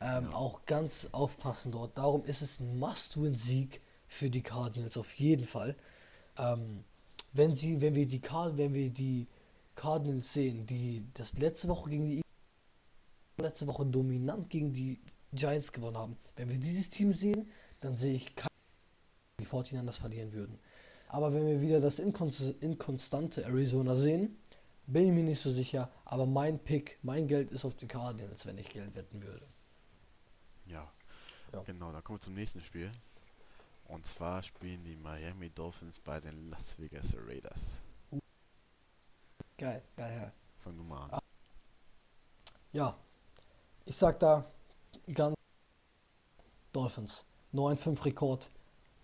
Ja. 0.00 0.32
Auch 0.32 0.64
ganz 0.66 1.08
aufpassen 1.12 1.72
dort. 1.72 1.96
Darum 1.98 2.24
ist 2.24 2.42
es 2.42 2.60
ein 2.60 2.78
Must-Win-Sieg 2.78 3.80
für 4.08 4.30
die 4.30 4.42
Cardinals 4.42 4.96
auf 4.96 5.12
jeden 5.14 5.46
Fall. 5.46 5.74
Ähm, 6.38 6.84
wenn 7.32 7.56
sie, 7.56 7.80
wenn 7.80 7.94
wir 7.94 8.06
die 8.06 8.20
Card, 8.20 8.56
wenn 8.56 8.74
wir 8.74 8.90
die 8.90 9.26
Cardinals 9.74 10.32
sehen, 10.32 10.66
die 10.66 11.04
das 11.14 11.32
letzte 11.34 11.68
Woche 11.68 11.90
gegen 11.90 12.06
die 12.08 12.22
letzte 13.38 13.66
Woche 13.66 13.84
dominant 13.86 14.48
gegen 14.48 14.72
die 14.72 14.98
Giants 15.32 15.72
gewonnen 15.72 15.96
haben. 15.98 16.16
Wenn 16.36 16.48
wir 16.48 16.56
dieses 16.58 16.88
Team 16.88 17.12
sehen, 17.12 17.48
dann 17.80 17.96
sehe 17.96 18.14
ich 18.14 18.34
keine, 18.36 18.50
die 19.40 19.46
49ers 19.46 19.98
verlieren 20.00 20.32
würden. 20.32 20.58
Aber 21.08 21.32
wenn 21.34 21.46
wir 21.46 21.60
wieder 21.60 21.80
das 21.80 21.98
inkons- 22.00 22.54
inkonstante 22.60 23.44
Arizona 23.44 23.96
sehen, 23.96 24.36
bin 24.86 25.06
ich 25.06 25.12
mir 25.12 25.24
nicht 25.24 25.40
so 25.40 25.50
sicher. 25.50 25.90
Aber 26.04 26.26
mein 26.26 26.58
Pick, 26.58 26.98
mein 27.02 27.26
Geld 27.26 27.50
ist 27.50 27.64
auf 27.64 27.74
die 27.74 27.86
Cardinals, 27.86 28.46
wenn 28.46 28.58
ich 28.58 28.68
Geld 28.68 28.94
wetten 28.94 29.22
würde. 29.22 29.46
Ja. 30.66 30.90
Ja. 31.52 31.62
Genau, 31.62 31.92
dann 31.92 32.02
kommen 32.02 32.18
wir 32.18 32.22
zum 32.22 32.34
nächsten 32.34 32.60
Spiel. 32.60 32.90
Und 33.88 34.04
zwar 34.04 34.42
spielen 34.42 34.82
die 34.84 34.96
Miami 34.96 35.50
Dolphins 35.50 35.98
bei 36.00 36.20
den 36.20 36.50
Las 36.50 36.78
Vegas 36.78 37.14
Raiders. 37.26 37.80
Geil, 39.58 39.82
geil, 39.96 40.18
geil. 40.18 40.32
Fang 40.58 40.76
du 40.76 40.82
mal 40.82 41.04
an. 41.04 41.10
Ah. 41.12 41.22
Ja, 42.72 42.96
ich 43.84 43.96
sag 43.96 44.18
da 44.20 44.44
ganz 45.14 45.34
Dolphins. 46.72 47.24
9-5 47.54 48.04
Rekord. 48.04 48.50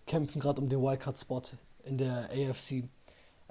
Kämpfen 0.05 0.39
gerade 0.39 0.61
um 0.61 0.69
den 0.69 0.81
Wildcard-Spot 0.81 1.43
in 1.85 1.97
der 1.97 2.29
AFC. 2.29 2.83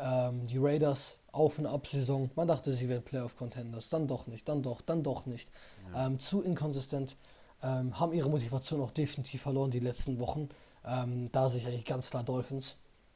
Ähm, 0.04 0.48
die 0.48 0.58
Raiders 0.58 1.18
auf 1.30 1.58
und 1.60 1.66
ab 1.66 1.86
Saison. 1.86 2.28
Man 2.34 2.48
dachte, 2.48 2.74
sie 2.74 2.88
wären 2.88 3.04
Playoff-Contenders. 3.04 3.88
Dann 3.88 4.08
doch 4.08 4.26
nicht, 4.26 4.48
dann 4.48 4.62
doch, 4.62 4.80
dann 4.80 5.02
doch 5.04 5.26
nicht. 5.26 5.48
Ja. 5.92 6.06
Ähm, 6.06 6.18
zu 6.18 6.42
inkonsistent. 6.42 7.16
Ähm, 7.62 7.98
haben 8.00 8.12
ihre 8.12 8.28
Motivation 8.28 8.80
auch 8.80 8.90
definitiv 8.90 9.42
verloren 9.42 9.70
die 9.70 9.78
letzten 9.78 10.18
Wochen. 10.18 10.48
Ähm, 10.84 11.30
da 11.30 11.48
sehe 11.48 11.60
ich 11.60 11.66
eigentlich 11.66 11.84
ganz 11.84 12.10
klar 12.10 12.24
Dolphins. 12.24 12.74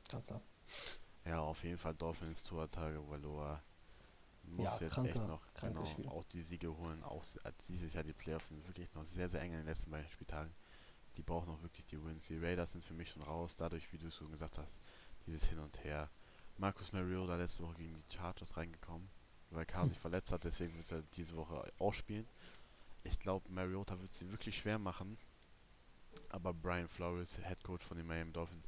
Ganz 0.09 0.27
klar. 0.27 0.41
Ja, 1.25 1.41
auf 1.41 1.65
jeden 1.65 1.79
Fall 1.79 1.95
Dolphins, 1.95 2.45
Tua 2.45 2.69
Tagovailoa 2.69 3.61
muss 4.45 4.65
Ja, 4.65 4.79
jetzt 4.81 4.95
kranker- 4.95 5.09
echt 5.09 5.27
noch 5.27 5.41
genau, 5.61 5.85
Spiel. 5.87 6.07
auch 6.07 6.23
die 6.33 6.43
Siege 6.43 6.69
holen. 6.79 7.03
Auch 7.03 7.25
als 7.43 7.67
dieses 7.67 7.93
Jahr 7.95 8.05
die 8.05 8.13
Playoffs 8.13 8.47
sind 8.49 8.65
wirklich 8.69 8.95
noch 8.95 9.05
sehr, 9.05 9.29
sehr 9.29 9.41
eng 9.43 9.51
in 9.51 9.59
den 9.59 9.67
letzten 9.67 9.91
beiden 9.91 10.09
Spieltagen. 10.09 10.53
Die 11.17 11.23
brauchen 11.23 11.51
auch 11.53 11.61
wirklich 11.63 11.85
die 11.87 12.01
Wins. 12.05 12.27
Die 12.29 12.39
Raiders 12.39 12.71
sind 12.71 12.85
für 12.85 12.95
mich 12.95 13.11
schon 13.11 13.23
raus, 13.23 13.57
dadurch, 13.57 13.93
wie 13.93 13.99
du 13.99 14.09
schon 14.13 14.31
gesagt 14.31 14.57
hast, 14.59 14.79
dieses 15.27 15.45
Hin 15.47 15.59
und 15.59 15.83
Her. 15.83 16.09
Marcus 16.59 16.93
Mariota 16.93 17.37
letzte 17.37 17.62
Woche 17.62 17.74
gegen 17.74 17.97
die 17.97 18.16
Chargers 18.16 18.57
reingekommen, 18.57 19.09
weil 19.51 19.66
Carr 19.66 19.89
sich 19.89 19.99
verletzt 19.99 20.33
hat, 20.33 20.45
deswegen 20.45 20.77
wird 20.77 20.91
er 20.91 21.03
diese 21.15 21.37
Woche 21.37 21.70
auch 21.78 21.95
spielen. 21.95 22.27
Ich 23.05 23.19
glaube, 23.19 23.49
Mariota 23.51 24.01
wird 24.01 24.12
sie 24.12 24.31
wirklich 24.31 24.57
schwer 24.59 24.78
machen, 24.78 25.16
aber 26.31 26.53
Brian 26.55 26.89
Flores, 26.89 27.39
Head 27.47 27.62
Coach 27.62 27.85
von 27.85 27.97
den 27.97 28.07
Miami 28.07 28.33
Dolphins, 28.33 28.66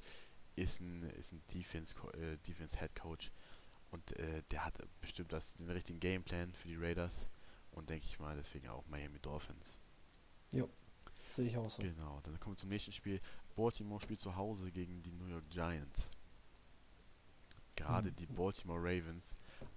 ist 0.56 0.80
ein, 0.80 1.02
ist 1.18 1.32
ein 1.32 1.42
Defense, 1.54 1.94
äh, 2.14 2.36
Defense 2.46 2.78
Head 2.78 2.94
Coach 2.94 3.30
und 3.90 4.12
äh, 4.18 4.42
der 4.50 4.64
hat 4.64 4.74
bestimmt 5.00 5.32
das, 5.32 5.54
den 5.54 5.70
richtigen 5.70 6.00
Gameplan 6.00 6.52
für 6.52 6.68
die 6.68 6.76
Raiders 6.76 7.26
und 7.72 7.88
denke 7.88 8.04
ich 8.06 8.18
mal 8.18 8.36
deswegen 8.36 8.68
auch 8.68 8.84
Miami 8.86 9.18
Dolphins. 9.20 9.78
Jo, 10.52 10.68
sehe 11.36 11.46
ich 11.46 11.56
auch 11.56 11.70
so. 11.70 11.82
Genau, 11.82 12.20
dann 12.22 12.38
kommen 12.40 12.56
wir 12.56 12.60
zum 12.60 12.68
nächsten 12.68 12.92
Spiel. 12.92 13.20
Baltimore 13.56 14.00
spielt 14.00 14.20
zu 14.20 14.36
Hause 14.36 14.70
gegen 14.70 15.02
die 15.02 15.12
New 15.12 15.26
York 15.26 15.48
Giants. 15.50 16.10
Gerade 17.78 18.08
Hm. 18.08 18.16
die 18.16 18.26
Baltimore 18.26 18.80
Ravens 18.80 19.34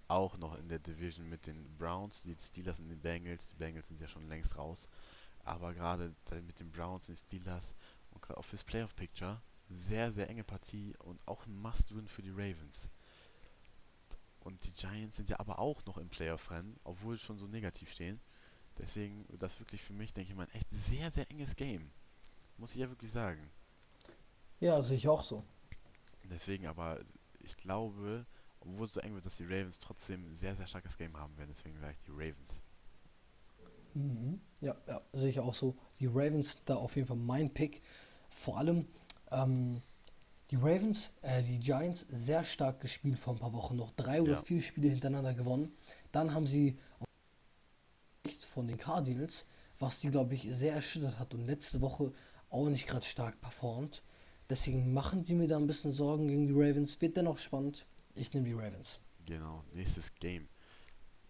auch 0.07 0.37
noch 0.37 0.57
in 0.57 0.67
der 0.67 0.79
Division 0.79 1.29
mit 1.29 1.45
den 1.47 1.77
Browns, 1.77 2.23
die 2.23 2.35
Steelers 2.39 2.79
und 2.79 2.89
den 2.89 2.99
Bengals. 2.99 3.47
Die 3.47 3.55
Bengals 3.55 3.87
sind 3.87 4.01
ja 4.01 4.07
schon 4.07 4.27
längst 4.27 4.57
raus. 4.57 4.87
Aber 5.43 5.73
gerade 5.73 6.13
mit 6.45 6.59
den 6.59 6.71
Browns 6.71 7.07
und 7.09 7.15
den 7.17 7.21
Steelers 7.25 7.73
und 8.11 8.21
gerade 8.21 8.37
auch 8.39 8.45
fürs 8.45 8.63
Playoff 8.63 8.95
Picture 8.95 9.41
sehr, 9.69 10.11
sehr 10.11 10.29
enge 10.29 10.43
Partie 10.43 10.95
und 10.99 11.25
auch 11.27 11.45
ein 11.45 11.55
Must-Win 11.61 12.07
für 12.07 12.21
die 12.21 12.31
Ravens. 12.31 12.89
Und 14.39 14.63
die 14.65 14.71
Giants 14.73 15.15
sind 15.17 15.29
ja 15.29 15.39
aber 15.39 15.59
auch 15.59 15.85
noch 15.85 15.97
im 15.97 16.09
Playoff-Rennen, 16.09 16.79
obwohl 16.83 17.15
sie 17.15 17.23
schon 17.23 17.37
so 17.37 17.47
negativ 17.47 17.91
stehen. 17.91 18.19
Deswegen, 18.77 19.25
das 19.37 19.59
wirklich 19.59 19.81
für 19.83 19.93
mich, 19.93 20.13
denke 20.13 20.31
ich 20.31 20.35
mal, 20.35 20.47
ein 20.47 20.55
echt 20.55 20.67
sehr, 20.71 21.11
sehr 21.11 21.29
enges 21.29 21.55
Game. 21.55 21.91
Muss 22.57 22.73
ich 22.73 22.81
ja 22.81 22.89
wirklich 22.89 23.11
sagen. 23.11 23.51
Ja, 24.61 24.81
sehe 24.81 24.97
ich 24.97 25.07
auch 25.09 25.23
so. 25.23 25.43
Deswegen 26.23 26.67
aber, 26.67 26.99
ich 27.43 27.57
glaube, 27.57 28.25
obwohl 28.59 28.85
es 28.85 28.93
so 28.93 28.99
eng 28.99 29.13
wird, 29.15 29.25
dass 29.25 29.37
die 29.37 29.45
Ravens 29.45 29.79
trotzdem 29.79 30.25
ein 30.25 30.35
sehr, 30.35 30.55
sehr 30.55 30.67
starkes 30.67 30.97
Game 30.97 31.17
haben 31.17 31.37
werden. 31.37 31.49
Deswegen 31.51 31.79
sage 31.79 31.93
ich 31.93 32.01
die 32.01 32.11
Ravens. 32.11 32.61
Mhm. 33.93 34.39
Ja, 34.61 34.75
ja, 34.87 35.01
sehe 35.13 35.29
ich 35.29 35.39
auch 35.39 35.53
so. 35.53 35.75
Die 35.99 36.07
Ravens, 36.07 36.57
da 36.65 36.75
auf 36.75 36.95
jeden 36.95 37.07
Fall 37.07 37.17
mein 37.17 37.53
Pick. 37.53 37.81
Vor 38.29 38.57
allem 38.57 38.87
ähm, 39.31 39.81
die 40.51 40.55
Ravens, 40.55 41.09
äh, 41.21 41.43
die 41.43 41.59
Giants, 41.59 42.05
sehr 42.09 42.43
stark 42.43 42.79
gespielt 42.81 43.19
vor 43.19 43.33
ein 43.33 43.39
paar 43.39 43.53
Wochen 43.53 43.75
noch. 43.75 43.91
Drei 43.93 44.21
oder 44.21 44.33
Ja. 44.33 44.41
vier 44.41 44.61
Spiele 44.61 44.89
hintereinander 44.89 45.33
gewonnen. 45.33 45.73
Dann 46.11 46.33
haben 46.33 46.47
sie 46.47 46.77
nichts 48.25 48.45
von 48.45 48.67
den 48.67 48.77
Cardinals, 48.77 49.45
was 49.79 49.99
die, 49.99 50.09
glaube 50.09 50.33
ich, 50.35 50.47
sehr 50.51 50.73
erschüttert 50.73 51.19
hat 51.19 51.33
und 51.33 51.45
letzte 51.45 51.81
Woche 51.81 52.11
auch 52.49 52.67
nicht 52.69 52.87
gerade 52.87 53.05
stark 53.05 53.39
performt. 53.41 54.03
Deswegen 54.51 54.91
machen 54.91 55.23
die 55.23 55.33
mir 55.33 55.47
da 55.47 55.55
ein 55.55 55.65
bisschen 55.65 55.93
Sorgen 55.93 56.27
gegen 56.27 56.45
die 56.45 56.53
Ravens. 56.53 56.99
Wird 56.99 57.15
dennoch 57.15 57.37
spannend. 57.37 57.85
Ich 58.15 58.33
nehme 58.33 58.45
die 58.45 58.53
Ravens. 58.53 58.99
Genau, 59.25 59.63
nächstes 59.73 60.13
Game. 60.15 60.49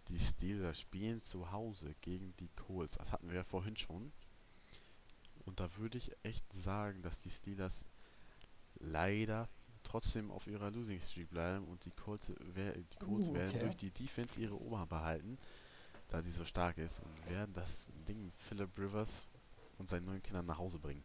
Die 0.08 0.18
Steelers 0.18 0.80
spielen 0.80 1.22
zu 1.22 1.52
Hause 1.52 1.94
gegen 2.02 2.34
die 2.40 2.50
Colts. 2.56 2.96
Das 2.98 3.12
hatten 3.12 3.28
wir 3.28 3.36
ja 3.36 3.44
vorhin 3.44 3.78
schon. 3.78 4.12
Und 5.46 5.60
da 5.60 5.70
würde 5.78 6.00
ich 6.00 6.12
echt 6.24 6.52
sagen, 6.52 7.04
dass 7.04 7.22
die 7.22 7.30
Steelers 7.30 7.86
leider 8.80 9.48
trotzdem 9.84 10.32
auf 10.32 10.48
ihrer 10.48 10.72
Losing 10.72 11.00
Streak 11.00 11.30
bleiben 11.30 11.66
und 11.66 11.86
die 11.86 11.92
Colts, 11.92 12.32
wer, 12.56 12.74
die 12.74 12.98
Colts 12.98 13.30
Uh, 13.30 13.36
werden 13.36 13.50
okay. 13.52 13.60
durch 13.60 13.78
die 13.78 13.92
Defense 13.92 14.42
ihre 14.42 14.60
Oberhand 14.60 14.90
behalten, 14.90 15.38
da 16.08 16.24
sie 16.24 16.32
so 16.32 16.44
stark 16.44 16.80
ist 16.80 17.00
und 17.02 17.30
werden 17.30 17.54
das 17.54 17.92
Ding 18.08 18.32
Philip 18.40 18.76
Rivers 18.80 19.28
und 19.78 19.90
seinen 19.90 20.06
neuen 20.06 20.24
Kindern 20.24 20.48
nach 20.48 20.58
Hause 20.58 20.80
bringen. 20.80 21.04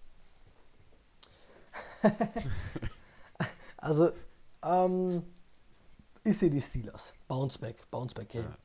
Also, 3.78 4.10
ähm, 4.62 5.22
ich 6.24 6.38
sehe 6.38 6.50
die 6.50 6.60
Steelers. 6.60 7.12
Bounce 7.28 7.58
back, 7.58 7.88
bounce 7.90 8.14
back 8.14 8.30
Game. 8.30 8.44
Ja. 8.44 8.56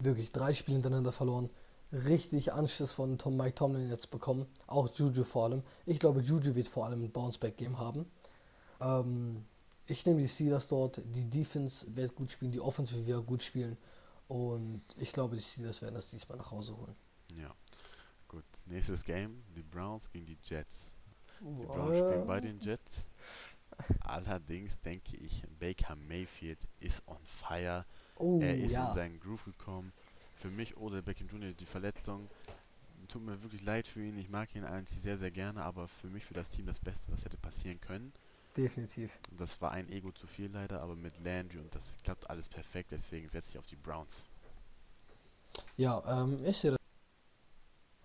Wirklich 0.00 0.32
drei 0.32 0.52
Spiele 0.52 0.76
hintereinander 0.76 1.12
verloren. 1.12 1.48
Richtig 1.92 2.52
Anschluss 2.52 2.92
von 2.92 3.16
Tom 3.16 3.38
Mike 3.38 3.54
Tomlin 3.54 3.88
jetzt 3.88 4.10
bekommen. 4.10 4.46
Auch 4.66 4.94
Juju 4.94 5.24
vor 5.24 5.44
allem. 5.44 5.62
Ich 5.86 5.98
glaube, 5.98 6.20
Juju 6.20 6.54
wird 6.54 6.68
vor 6.68 6.84
allem 6.84 7.04
ein 7.04 7.10
Bounce 7.10 7.38
back 7.38 7.56
Game 7.56 7.78
haben. 7.78 8.04
Ähm, 8.80 9.46
ich 9.86 10.04
nehme 10.04 10.20
die 10.20 10.28
Steelers 10.28 10.68
dort. 10.68 11.00
Die 11.14 11.30
Defense 11.30 11.86
wird 11.94 12.14
gut 12.16 12.30
spielen, 12.30 12.52
die 12.52 12.60
Offense 12.60 13.06
wird 13.06 13.26
gut 13.26 13.42
spielen. 13.42 13.78
Und 14.28 14.82
ich 14.98 15.12
glaube, 15.12 15.36
die 15.36 15.42
Steelers 15.42 15.80
werden 15.80 15.94
das 15.94 16.10
diesmal 16.10 16.36
nach 16.36 16.50
Hause 16.50 16.76
holen. 16.76 16.96
Ja. 17.40 17.54
Gut, 18.28 18.44
nächstes 18.66 19.04
Game, 19.04 19.44
die 19.54 19.62
Browns 19.62 20.10
gegen 20.10 20.26
die 20.26 20.36
Jets. 20.42 20.92
Die 21.40 21.66
Browns 21.66 21.98
spielen 21.98 22.26
bei 22.26 22.40
den 22.40 22.58
Jets. 22.58 23.06
Allerdings 24.00 24.80
denke 24.80 25.16
ich, 25.16 25.42
Baker 25.58 25.96
Mayfield 25.96 26.66
ist 26.80 27.02
on 27.06 27.18
fire. 27.24 27.84
Oh, 28.16 28.40
er 28.40 28.56
ist 28.56 28.72
ja. 28.72 28.88
in 28.88 28.94
seinen 28.94 29.20
Groove 29.20 29.44
gekommen. 29.44 29.92
Für 30.36 30.48
mich 30.48 30.76
oder 30.76 31.02
Beckham 31.02 31.28
Jr. 31.28 31.52
die 31.52 31.66
Verletzung. 31.66 32.28
Tut 33.08 33.22
mir 33.22 33.42
wirklich 33.42 33.62
leid 33.62 33.86
für 33.86 34.02
ihn. 34.02 34.18
Ich 34.18 34.28
mag 34.28 34.54
ihn 34.54 34.64
eigentlich 34.64 35.00
sehr, 35.00 35.18
sehr 35.18 35.30
gerne, 35.30 35.62
aber 35.62 35.86
für 35.86 36.08
mich, 36.08 36.24
für 36.24 36.34
das 36.34 36.50
Team 36.50 36.66
das 36.66 36.80
Beste, 36.80 37.12
was 37.12 37.24
hätte 37.24 37.36
passieren 37.36 37.80
können. 37.80 38.12
Definitiv. 38.56 39.12
Das 39.36 39.60
war 39.60 39.72
ein 39.72 39.88
Ego 39.90 40.12
zu 40.12 40.26
viel 40.26 40.50
leider, 40.50 40.80
aber 40.80 40.96
mit 40.96 41.12
Landry 41.22 41.58
und 41.58 41.74
das 41.74 41.94
klappt 42.02 42.28
alles 42.30 42.48
perfekt. 42.48 42.90
Deswegen 42.90 43.28
setze 43.28 43.50
ich 43.50 43.58
auf 43.58 43.66
die 43.66 43.76
Browns. 43.76 44.26
Ja, 45.76 46.02
ähm, 46.06 46.44
ich 46.44 46.56
sehe 46.56 46.72
das. 46.72 46.80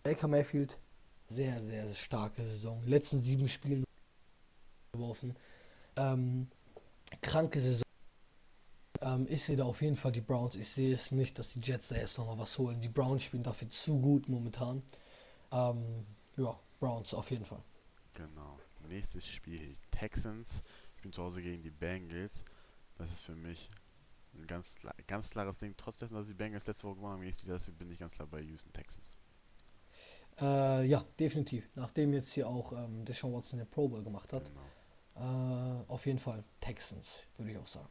Baker 0.03 0.27
Mayfield, 0.27 0.77
sehr, 1.35 1.63
sehr 1.63 1.93
starke 1.93 2.43
Saison. 2.43 2.81
Letzten 2.85 3.21
sieben 3.21 3.47
Spielen 3.47 3.83
geworfen. 4.93 5.35
Ähm, 5.95 6.47
kranke 7.21 7.61
Saison. 7.61 7.83
Ähm, 9.01 9.27
ich 9.29 9.43
sehe 9.43 9.57
da 9.57 9.65
auf 9.65 9.81
jeden 9.81 9.95
Fall 9.95 10.11
die 10.11 10.21
Browns. 10.21 10.55
Ich 10.55 10.69
sehe 10.69 10.93
es 10.93 11.11
nicht, 11.11 11.37
dass 11.39 11.49
die 11.53 11.59
Jets 11.59 11.89
da 11.89 11.95
jetzt 11.95 12.17
nochmal 12.17 12.37
was 12.37 12.57
holen. 12.57 12.79
Die 12.81 12.89
Browns 12.89 13.23
spielen 13.23 13.43
dafür 13.43 13.69
zu 13.69 13.99
gut 13.99 14.27
momentan. 14.29 14.83
Ähm, 15.51 16.05
ja, 16.37 16.57
Browns 16.79 17.13
auf 17.13 17.29
jeden 17.31 17.45
Fall. 17.45 17.61
Genau. 18.13 18.59
Nächstes 18.89 19.27
Spiel. 19.27 19.77
Texans 19.91 20.63
spielen 20.97 21.13
zu 21.13 21.23
Hause 21.23 21.41
gegen 21.41 21.63
die 21.63 21.71
Bengals. 21.71 22.43
Das 22.97 23.11
ist 23.11 23.21
für 23.21 23.35
mich 23.35 23.69
ein 24.33 24.45
ganz, 24.45 24.77
ganz 25.07 25.29
klares 25.29 25.57
Ding. 25.57 25.73
Trotz 25.77 25.99
dessen, 25.99 26.15
dass 26.15 26.27
die 26.27 26.33
Bengals 26.33 26.67
letzte 26.67 26.83
Woche 26.83 26.95
gewonnen 26.95 27.13
haben, 27.13 27.77
bin 27.77 27.91
ich 27.91 27.99
ganz 27.99 28.13
klar 28.13 28.27
bei 28.27 28.41
Houston 28.41 28.71
Texans. 28.73 29.17
Äh, 30.39 30.85
ja, 30.85 31.05
definitiv. 31.19 31.69
Nachdem 31.75 32.13
jetzt 32.13 32.31
hier 32.33 32.47
auch 32.47 32.71
ähm, 32.73 33.05
Deshaun 33.05 33.33
Watson 33.33 33.59
den 33.59 33.67
Pro 33.69 33.87
Bowl 33.87 34.03
gemacht 34.03 34.33
hat, 34.33 34.49
Genau. 35.15 35.81
äh, 35.81 35.83
auf 35.87 36.05
jeden 36.05 36.19
Fall 36.19 36.43
Texans, 36.61 37.07
würde 37.37 37.51
ich 37.51 37.57
auch 37.57 37.67
sagen. 37.67 37.89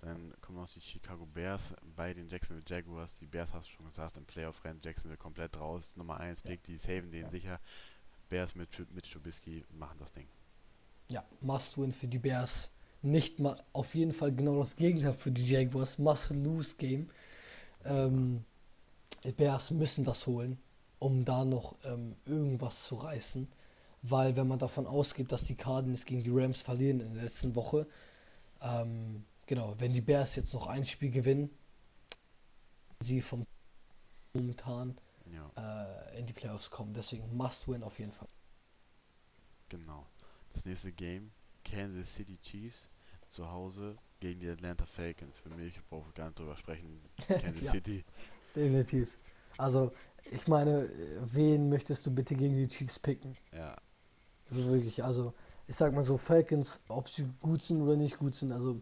Dann 0.00 0.34
kommen 0.40 0.58
noch 0.58 0.68
die 0.68 0.80
Chicago 0.80 1.24
Bears 1.26 1.74
bei 1.96 2.12
den 2.12 2.28
Jacksonville 2.28 2.64
Jaguars. 2.66 3.14
Die 3.20 3.26
Bears 3.26 3.52
hast 3.52 3.68
du 3.68 3.72
schon 3.72 3.86
gesagt, 3.86 4.16
im 4.16 4.24
Playoff-Rennen 4.24 4.80
Jacksonville 4.82 5.16
komplett 5.18 5.58
raus. 5.60 5.94
Nummer 5.96 6.18
1 6.18 6.42
Ja. 6.42 6.50
Pick, 6.50 6.62
die 6.64 6.76
saven 6.76 7.10
den 7.12 7.22
Ja. 7.22 7.28
sicher. 7.28 7.60
Bears 8.28 8.54
mit, 8.54 8.68
mit 8.94 9.10
Trubisky 9.10 9.64
machen 9.70 9.96
das 10.00 10.10
Ding. 10.12 10.26
Ja, 11.08 11.24
Must-Win 11.40 11.92
für 11.92 12.08
die 12.08 12.18
Bears. 12.18 12.70
Nicht 13.02 13.38
mal 13.40 13.56
auf 13.72 13.94
jeden 13.94 14.12
Fall 14.12 14.32
genau 14.34 14.60
das 14.60 14.74
Gegenteil 14.76 15.14
für 15.14 15.30
die 15.30 15.46
Jaguars. 15.48 15.98
Must-Lose-Game. 15.98 17.10
Ähm, 17.84 18.44
die 19.24 19.32
Bears 19.32 19.70
müssen 19.70 20.04
das 20.04 20.26
holen, 20.26 20.58
um 21.02 21.24
da 21.24 21.44
noch 21.44 21.76
ähm, 21.84 22.16
irgendwas 22.26 22.84
zu 22.86 22.96
reißen. 22.96 23.48
Weil 24.02 24.36
wenn 24.36 24.48
man 24.48 24.58
davon 24.58 24.86
ausgeht, 24.86 25.32
dass 25.32 25.44
die 25.44 25.54
Cardinals 25.56 26.04
gegen 26.04 26.22
die 26.24 26.30
Rams 26.32 26.62
verlieren 26.62 27.00
in 27.00 27.14
der 27.14 27.24
letzten 27.24 27.54
Woche, 27.56 27.86
ähm, 28.62 29.24
genau, 29.46 29.74
wenn 29.78 29.92
die 29.92 30.00
Bears 30.02 30.36
jetzt 30.36 30.54
noch 30.54 30.66
ein 30.68 30.86
Spiel 30.86 31.10
gewinnen, 31.10 31.50
sie 33.00 33.20
vom 33.20 33.44
momentan 34.34 34.96
Ja, 35.26 35.52
äh, 35.56 36.18
in 36.18 36.26
die 36.26 36.32
Playoffs 36.32 36.70
kommen. 36.70 36.94
Deswegen 36.94 37.36
Must-Win 37.36 37.82
auf 37.82 37.98
jeden 37.98 38.12
Fall. 38.12 38.28
genau. 39.68 40.06
Das 40.52 40.64
nächste 40.66 40.92
Game, 40.92 41.32
Kansas 41.64 42.14
City 42.14 42.38
Chiefs 42.38 42.90
zu 43.28 43.50
Hause 43.50 43.98
gegen 44.20 44.40
die 44.40 44.48
Atlanta 44.50 44.86
Falcons. 44.86 45.40
Für 45.40 45.50
mich 45.50 45.80
brauche 45.88 46.08
ich 46.10 46.14
gar 46.14 46.26
nicht 46.26 46.38
drüber 46.38 46.56
sprechen. 46.56 47.00
Kansas 47.38 47.64
Ja. 47.64 47.70
City. 47.70 48.04
Definitiv. 48.54 49.18
Also, 49.56 49.92
ich 50.30 50.46
meine, 50.48 50.88
wen 51.32 51.68
möchtest 51.68 52.06
du 52.06 52.10
bitte 52.14 52.34
gegen 52.34 52.56
die 52.56 52.68
Chiefs 52.68 52.98
picken? 52.98 53.36
Ja, 53.52 53.76
Also 54.50 54.64
wirklich, 54.72 55.02
also, 55.02 55.34
ich 55.66 55.76
sag 55.76 55.92
mal 55.92 56.04
so, 56.04 56.18
Falcons, 56.18 56.80
ob 56.88 57.08
sie 57.08 57.26
gut 57.40 57.62
sind 57.62 57.82
oder 57.82 57.96
nicht 57.96 58.18
gut 58.18 58.34
sind, 58.34 58.52
also, 58.52 58.80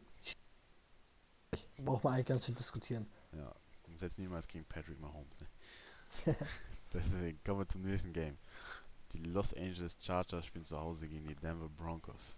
braucht 1.79 2.05
man 2.05 2.15
eigentlich 2.15 2.27
ganz 2.27 2.45
viel 2.45 2.55
diskutieren. 2.55 3.07
ja. 3.33 3.53
Und 3.89 3.99
setzt 3.99 4.19
niemals 4.19 4.47
gegen 4.47 4.65
Patrick 4.67 5.01
Mahomes. 5.01 5.41
Ne? 5.41 6.37
Deswegen 6.93 7.41
kommen 7.45 7.59
wir 7.61 7.67
zum 7.67 7.83
nächsten 7.83 8.12
Game. 8.12 8.39
Die 9.12 9.23
Los 9.25 9.53
Angeles 9.55 9.97
Chargers 10.01 10.47
spielen 10.47 10.65
zu 10.65 10.79
Hause 10.79 11.09
gegen 11.09 11.27
die 11.27 11.35
Denver 11.35 11.69
Broncos. 11.69 12.37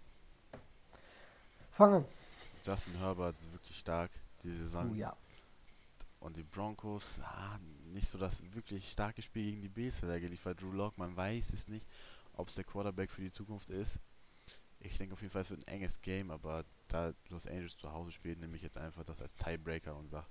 Fangen. 1.71 2.05
Justin 2.63 2.95
Herbert 2.97 3.35
ist 3.39 3.51
wirklich 3.51 3.77
stark 3.77 4.09
diese 4.41 4.63
Saison. 4.63 4.91
Oh 4.91 4.95
ja. 4.95 5.15
Und 6.21 6.37
die 6.37 6.43
Broncos, 6.43 7.19
ah, 7.21 7.59
nicht 7.93 8.07
so 8.07 8.17
das 8.17 8.41
wirklich 8.53 8.89
starke 8.91 9.21
Spiel 9.21 9.51
gegen 9.51 9.61
die 9.61 9.69
Bills 9.69 10.01
hat 10.01 10.09
er 10.09 10.19
geliefert. 10.19 10.61
Drew 10.61 10.71
Lock, 10.71 10.97
man 10.97 11.15
weiß 11.15 11.53
es 11.53 11.67
nicht, 11.67 11.85
ob 12.33 12.47
es 12.49 12.55
der 12.55 12.63
Quarterback 12.63 13.09
für 13.11 13.21
die 13.21 13.31
Zukunft 13.31 13.69
ist. 13.69 13.99
Ich 14.79 14.97
denke 14.97 15.13
auf 15.13 15.21
jeden 15.21 15.31
Fall, 15.31 15.43
es 15.43 15.49
wird 15.49 15.67
ein 15.67 15.75
enges 15.75 16.01
Game, 16.01 16.29
aber 16.31 16.65
da 16.89 17.13
Los 17.29 17.47
Angeles 17.47 17.77
zu 17.77 17.91
Hause 17.93 18.11
spielt, 18.11 18.39
nehme 18.39 18.55
ich 18.57 18.61
jetzt 18.61 18.77
einfach 18.77 19.03
das 19.05 19.21
als 19.21 19.33
Tiebreaker 19.35 19.95
und 19.95 20.09
sage, 20.09 20.27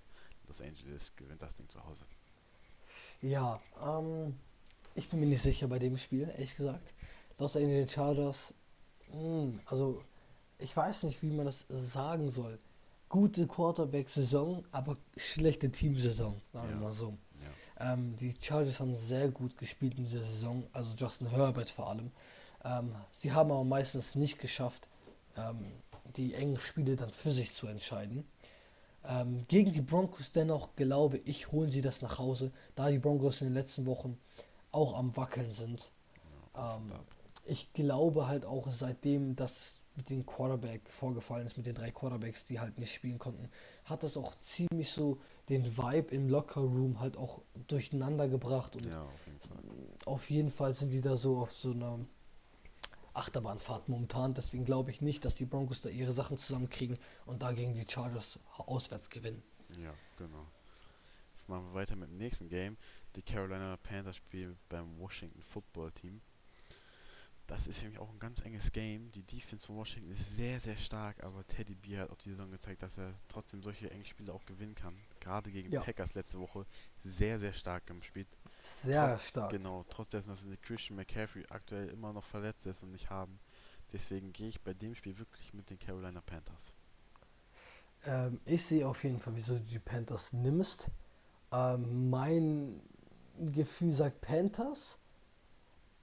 Los 0.47 0.61
Angeles 0.61 1.13
gewinnt 1.17 1.41
das 1.43 1.57
Ding 1.57 1.69
zu 1.69 1.83
Hause. 1.85 2.05
Ja, 3.23 3.61
ähm, 3.81 4.35
ich 4.95 5.09
bin 5.09 5.21
mir 5.21 5.27
nicht 5.27 5.43
sicher 5.43 5.69
bei 5.69 5.79
dem 5.79 5.97
Spiel, 5.97 6.29
ehrlich 6.29 6.55
gesagt. 6.57 6.93
Los 7.39 7.57
Angeles 7.57 7.93
Chargers, 7.93 8.53
mh, 9.13 9.61
also 9.67 10.03
ich 10.59 10.77
weiß 10.77 11.05
nicht, 11.05 11.23
wie 11.23 11.31
man 11.31 11.47
das 11.47 11.65
sagen 11.93 12.31
soll. 12.31 12.59
Gute 13.09 13.47
Quarterback-Saison, 13.47 14.65
aber 14.71 14.97
schlechte 15.17 15.71
Teamsaison, 15.71 16.41
sagen 16.53 16.69
wir 16.69 16.75
Ja. 16.75 16.81
mal 16.81 16.93
so. 16.95 17.17
Ähm, 17.79 18.17
die 18.17 18.35
Chargers 18.41 18.81
haben 18.81 18.95
sehr 18.97 19.29
gut 19.29 19.57
gespielt 19.59 19.97
in 19.99 20.05
dieser 20.05 20.25
Saison, 20.25 20.65
also 20.73 20.93
Justin 20.97 21.31
Herbert 21.31 21.71
vor 21.71 21.89
allem. 21.91 22.11
Ähm, 22.65 22.95
sie 23.21 23.33
haben 23.33 23.51
aber 23.51 23.65
meistens 23.65 24.15
nicht 24.15 24.39
geschafft, 24.39 24.89
ähm, 25.37 25.73
die 26.17 26.35
engen 26.35 26.59
Spiele 26.61 26.97
dann 26.97 27.11
für 27.11 27.31
sich 27.31 27.55
zu 27.55 27.67
entscheiden. 27.67 28.25
Ähm, 29.05 29.45
gegen 29.49 29.73
die 29.73 29.81
Broncos 29.81 30.33
dennoch 30.33 30.77
glaube 30.77 31.19
ich, 31.19 31.51
holen 31.51 31.71
sie 31.71 31.83
das 31.83 32.03
nach 32.03 32.19
Hause, 32.19 32.53
da 32.77 32.89
die 32.89 32.99
Broncos 32.99 33.41
in 33.41 33.49
den 33.49 33.55
letzten 33.55 33.87
Wochen 33.87 34.19
auch 34.71 34.95
am 34.95 35.17
Wackeln 35.17 35.53
sind. 35.53 35.91
Ähm, 36.57 36.93
ich 37.45 37.73
glaube 37.73 38.29
halt 38.29 38.45
auch 38.45 38.71
seitdem 38.71 39.35
das 39.35 39.53
mit 39.97 40.11
dem 40.11 40.25
Quarterback 40.25 40.89
vorgefallen 40.89 41.47
ist, 41.47 41.57
mit 41.57 41.67
den 41.67 41.75
drei 41.75 41.91
Quarterbacks, 41.91 42.45
die 42.45 42.61
halt 42.61 42.79
nicht 42.79 42.95
spielen 42.95 43.19
konnten, 43.19 43.49
hat 43.85 44.03
das 44.03 44.17
auch 44.17 44.35
ziemlich 44.41 44.91
so 44.91 45.21
den 45.49 45.77
Vibe 45.77 46.15
im 46.15 46.29
Locker 46.29 46.61
Room 46.61 47.01
halt 47.01 47.17
auch 47.17 47.43
durcheinander 47.69 48.29
gebracht 48.29 48.77
und 48.77 48.87
ja, 48.87 49.03
auf 49.03 49.27
jeden 49.27 49.41
Fall. 49.41 49.59
auf 50.07 50.31
jeden 50.31 50.51
Fall 50.51 50.75
sind 50.75 50.91
die 50.91 51.01
da 51.01 51.17
so 51.17 51.39
auf 51.39 51.53
so 51.53 51.73
einer 51.73 51.99
Achterbahnfahrt 53.15 53.89
momentan. 53.89 54.35
Deswegen 54.35 54.65
glaube 54.65 54.91
ich 54.91 55.01
nicht, 55.01 55.25
dass 55.25 55.35
die 55.35 55.45
Broncos 55.45 55.83
da 55.83 55.89
ihre 55.89 56.13
Sachen 56.13 56.39
zusammenkriegen 56.39 56.99
und 57.27 57.43
da 57.43 57.53
gegen 57.53 57.75
die 57.75 57.85
Chargers 57.87 58.39
auswärts 58.57 59.11
gewinnen. 59.11 59.43
Ja, 59.83 59.93
genau. 60.17 60.47
Machen 61.49 61.67
wir 61.67 61.75
weiter 61.75 61.97
mit 61.97 62.09
dem 62.09 62.19
nächsten 62.19 62.49
Game. 62.49 62.77
Die 63.17 63.23
Carolina 63.23 63.77
Panthers 63.77 64.17
spielen 64.17 64.57
beim 64.69 64.99
Washington 64.99 65.43
Football 65.43 65.93
Team. 65.93 66.21
Das 67.49 67.67
ist 67.67 67.83
nämlich 67.83 67.99
auch 67.99 68.09
ein 68.11 68.19
ganz 68.19 68.41
enges 68.45 68.73
Game. 68.73 69.11
Die 69.13 69.25
Defense 69.25 69.67
von 69.67 69.77
Washington 69.77 70.11
ist 70.13 70.37
sehr, 70.37 70.59
sehr 70.61 70.77
stark, 70.77 71.23
aber 71.23 71.47
Teddy 71.47 71.75
B 71.75 71.99
hat 71.99 72.11
auch 72.11 72.17
die 72.17 72.31
Saison 72.31 72.51
gezeigt, 72.51 72.83
dass 72.83 72.97
er 72.97 73.13
trotzdem 73.29 73.63
solche 73.63 73.91
engen 73.91 74.07
Spiele 74.07 74.33
auch 74.33 74.45
gewinnen 74.47 74.75
kann. 74.75 74.97
Gerade 75.21 75.51
gegen 75.51 75.71
Ja. 75.71 75.83
Packers 75.83 76.15
letzte 76.15 76.39
Woche 76.39 76.65
sehr, 77.05 77.39
sehr 77.41 77.53
stark 77.53 77.87
gespielt. 77.87 78.29
Sehr 78.85 79.09
Trotz- 79.09 79.29
stark. 79.29 79.51
Genau, 79.51 79.85
trotz 79.91 80.09
dessen, 80.11 80.29
dass 80.31 80.45
Christian 80.63 80.97
McCaffrey 80.97 81.45
aktuell 81.51 81.89
immer 81.89 82.13
noch 82.13 82.25
verletzt 82.25 82.65
ist 82.67 82.83
und 82.85 82.93
nicht 82.93 83.11
haben. 83.11 83.39
Deswegen 83.93 84.33
gehe 84.33 84.49
ich 84.49 84.61
bei 84.63 84.73
dem 84.73 84.95
Spiel 84.95 85.19
wirklich 85.19 85.53
mit 85.53 85.69
den 85.69 85.79
Carolina 85.79 86.23
Panthers. 86.23 86.73
Ähm, 88.07 88.41
ich 88.47 88.65
sehe 88.65 88.89
auf 88.89 89.03
jeden 89.05 89.19
Fall, 89.21 89.35
wieso 89.37 89.55
du 89.59 89.65
die 89.65 89.79
Panthers 89.79 90.33
nimmst. 90.33 90.89
Ähm, 91.53 92.09
mein 92.09 92.81
Gefühl 93.53 93.93
sagt 93.93 94.21
Panthers. 94.23 94.97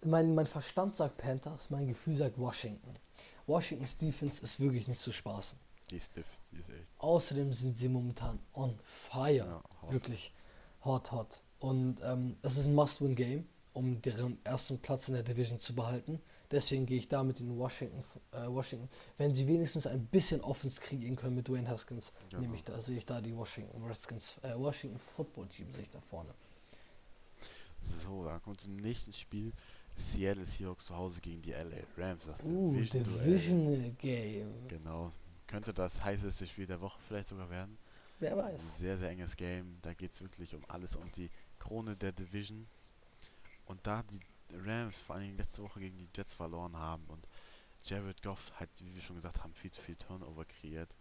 Mein, 0.03 0.33
mein 0.33 0.47
Verstand 0.47 0.95
sagt 0.95 1.17
Panthers, 1.17 1.69
mein 1.69 1.87
Gefühl 1.87 2.15
sagt 2.17 2.37
Washington. 2.37 2.95
Washingtons 3.47 3.97
Defense 3.97 4.41
ist 4.41 4.59
wirklich 4.59 4.87
nicht 4.87 5.01
zu 5.01 5.11
spaßen. 5.11 5.57
Die 5.89 5.97
ist 5.97 6.11
stiff, 6.11 6.27
die 6.51 6.59
ist 6.59 6.69
echt. 6.69 6.91
Außerdem 6.99 7.51
sind 7.53 7.77
sie 7.79 7.89
momentan 7.89 8.39
on 8.53 8.77
fire. 8.83 9.33
Ja, 9.33 9.63
hot. 9.81 9.91
Wirklich 9.91 10.31
hot, 10.85 11.11
hot. 11.11 11.41
Und 11.59 11.97
ähm, 12.03 12.37
es 12.43 12.55
ist 12.55 12.65
ein 12.67 12.75
Must-Win-Game, 12.75 13.45
um 13.73 14.01
deren 14.01 14.37
ersten 14.45 14.79
Platz 14.79 15.07
in 15.07 15.15
der 15.15 15.23
Division 15.23 15.59
zu 15.59 15.75
behalten. 15.75 16.21
Deswegen 16.51 16.85
gehe 16.85 16.97
ich 16.97 17.07
da 17.09 17.23
mit 17.23 17.39
den 17.39 17.57
Washington, 17.57 18.03
äh, 18.31 18.47
Washington. 18.47 18.89
Wenn 19.17 19.35
sie 19.35 19.47
wenigstens 19.47 19.85
ein 19.85 20.05
bisschen 20.05 20.41
Offense 20.41 20.79
kreieren 20.79 21.15
können 21.15 21.35
mit 21.35 21.47
Dwayne 21.47 21.67
Haskins, 21.67 22.11
Genau. 22.29 22.41
nehme 22.41 22.55
ich 22.55 22.63
da, 22.63 22.79
sehe 22.79 22.97
ich 22.97 23.05
da 23.05 23.19
die 23.19 23.35
Washington 23.35 23.83
Redskins, 23.83 24.37
äh, 24.43 24.55
Washington 24.55 24.99
Football 25.15 25.47
Team 25.47 25.71
sehe 25.73 25.83
ich 25.83 25.89
da 25.91 25.99
vorne. 26.01 26.33
So, 27.81 28.25
dann 28.25 28.41
kommt 28.41 28.61
zum 28.61 28.75
nächsten 28.77 29.13
Spiel. 29.13 29.53
Seattle 29.99 30.45
Seahawks 30.45 30.85
zu 30.85 30.95
Hause 30.95 31.19
gegen 31.21 31.41
die 31.41 31.51
LA 31.51 31.83
Rams. 31.97 32.25
Das 32.25 32.41
Uh, 32.43 32.71
Division-Duell. 32.73 33.25
Divisional 33.25 33.91
Game. 33.91 34.67
Genau. 34.67 35.11
Könnte 35.47 35.73
das 35.73 36.03
heißeste 36.03 36.47
Spiel 36.47 36.65
der 36.67 36.79
Woche 36.81 36.99
vielleicht 37.07 37.27
sogar 37.27 37.49
werden. 37.49 37.77
Wer 38.19 38.37
weiß. 38.37 38.59
Ein 38.59 38.71
sehr, 38.71 38.97
sehr 38.97 39.09
enges 39.09 39.35
Game. 39.35 39.77
Da 39.81 39.93
geht 39.93 40.11
es 40.11 40.21
wirklich 40.21 40.53
um 40.55 40.63
alles, 40.67 40.95
um 40.95 41.11
die 41.13 41.29
Krone 41.57 41.95
der 41.95 42.11
Division. 42.11 42.67
Und 43.65 43.85
da 43.85 44.03
die 44.03 44.19
Rams 44.65 44.99
vor 45.01 45.15
allen 45.15 45.25
Dingen 45.25 45.37
letzte 45.37 45.61
Woche 45.63 45.79
gegen 45.79 45.97
die 45.97 46.09
Jets 46.15 46.33
verloren 46.33 46.75
haben 46.75 47.03
und 47.07 47.27
Jared 47.83 48.21
Goff 48.21 48.51
hat, 48.59 48.69
wie 48.79 48.93
wir 48.93 49.01
schon 49.01 49.15
gesagt 49.15 49.41
haben, 49.43 49.53
viel 49.53 49.71
zu 49.71 49.81
viel 49.81 49.95
Turnover 49.95 50.43
kreiert. 50.45 50.95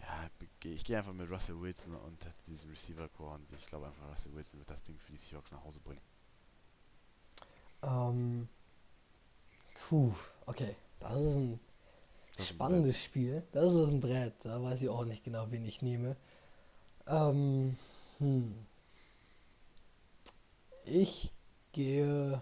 Ja, 0.00 0.30
ich 0.64 0.84
gehe 0.84 0.98
einfach 0.98 1.12
mit 1.12 1.30
Russell 1.30 1.60
Wilson 1.60 1.94
und 1.94 2.26
diesem 2.46 2.70
Receiver-Core 2.70 3.34
und 3.34 3.52
ich 3.52 3.66
glaube 3.66 3.86
einfach, 3.86 4.08
Russell 4.10 4.34
Wilson 4.34 4.60
wird 4.60 4.70
das 4.70 4.82
Ding 4.82 4.98
für 4.98 5.12
die 5.12 5.18
Seahawks 5.18 5.50
nach 5.52 5.64
Hause 5.64 5.80
bringen. 5.80 6.00
Ähm, 7.86 8.48
puh, 9.88 10.12
okay. 10.46 10.74
Das 11.00 11.12
ist 11.20 11.34
ein 11.36 11.60
Das 12.36 12.46
ist 12.46 12.50
ein 12.50 12.54
spannendes 12.54 13.02
Spiel. 13.02 13.42
Das 13.52 13.72
ist 13.72 13.78
ein 13.88 14.00
Brett. 14.00 14.34
Da 14.42 14.62
weiß 14.62 14.80
ich 14.82 14.88
auch 14.88 15.04
nicht 15.04 15.22
genau, 15.24 15.50
wen 15.50 15.64
ich 15.64 15.82
nehme. 15.82 16.16
Ähm, 17.06 17.76
hm. 18.18 18.54
Ich 20.84 21.32
gehe. 21.72 22.40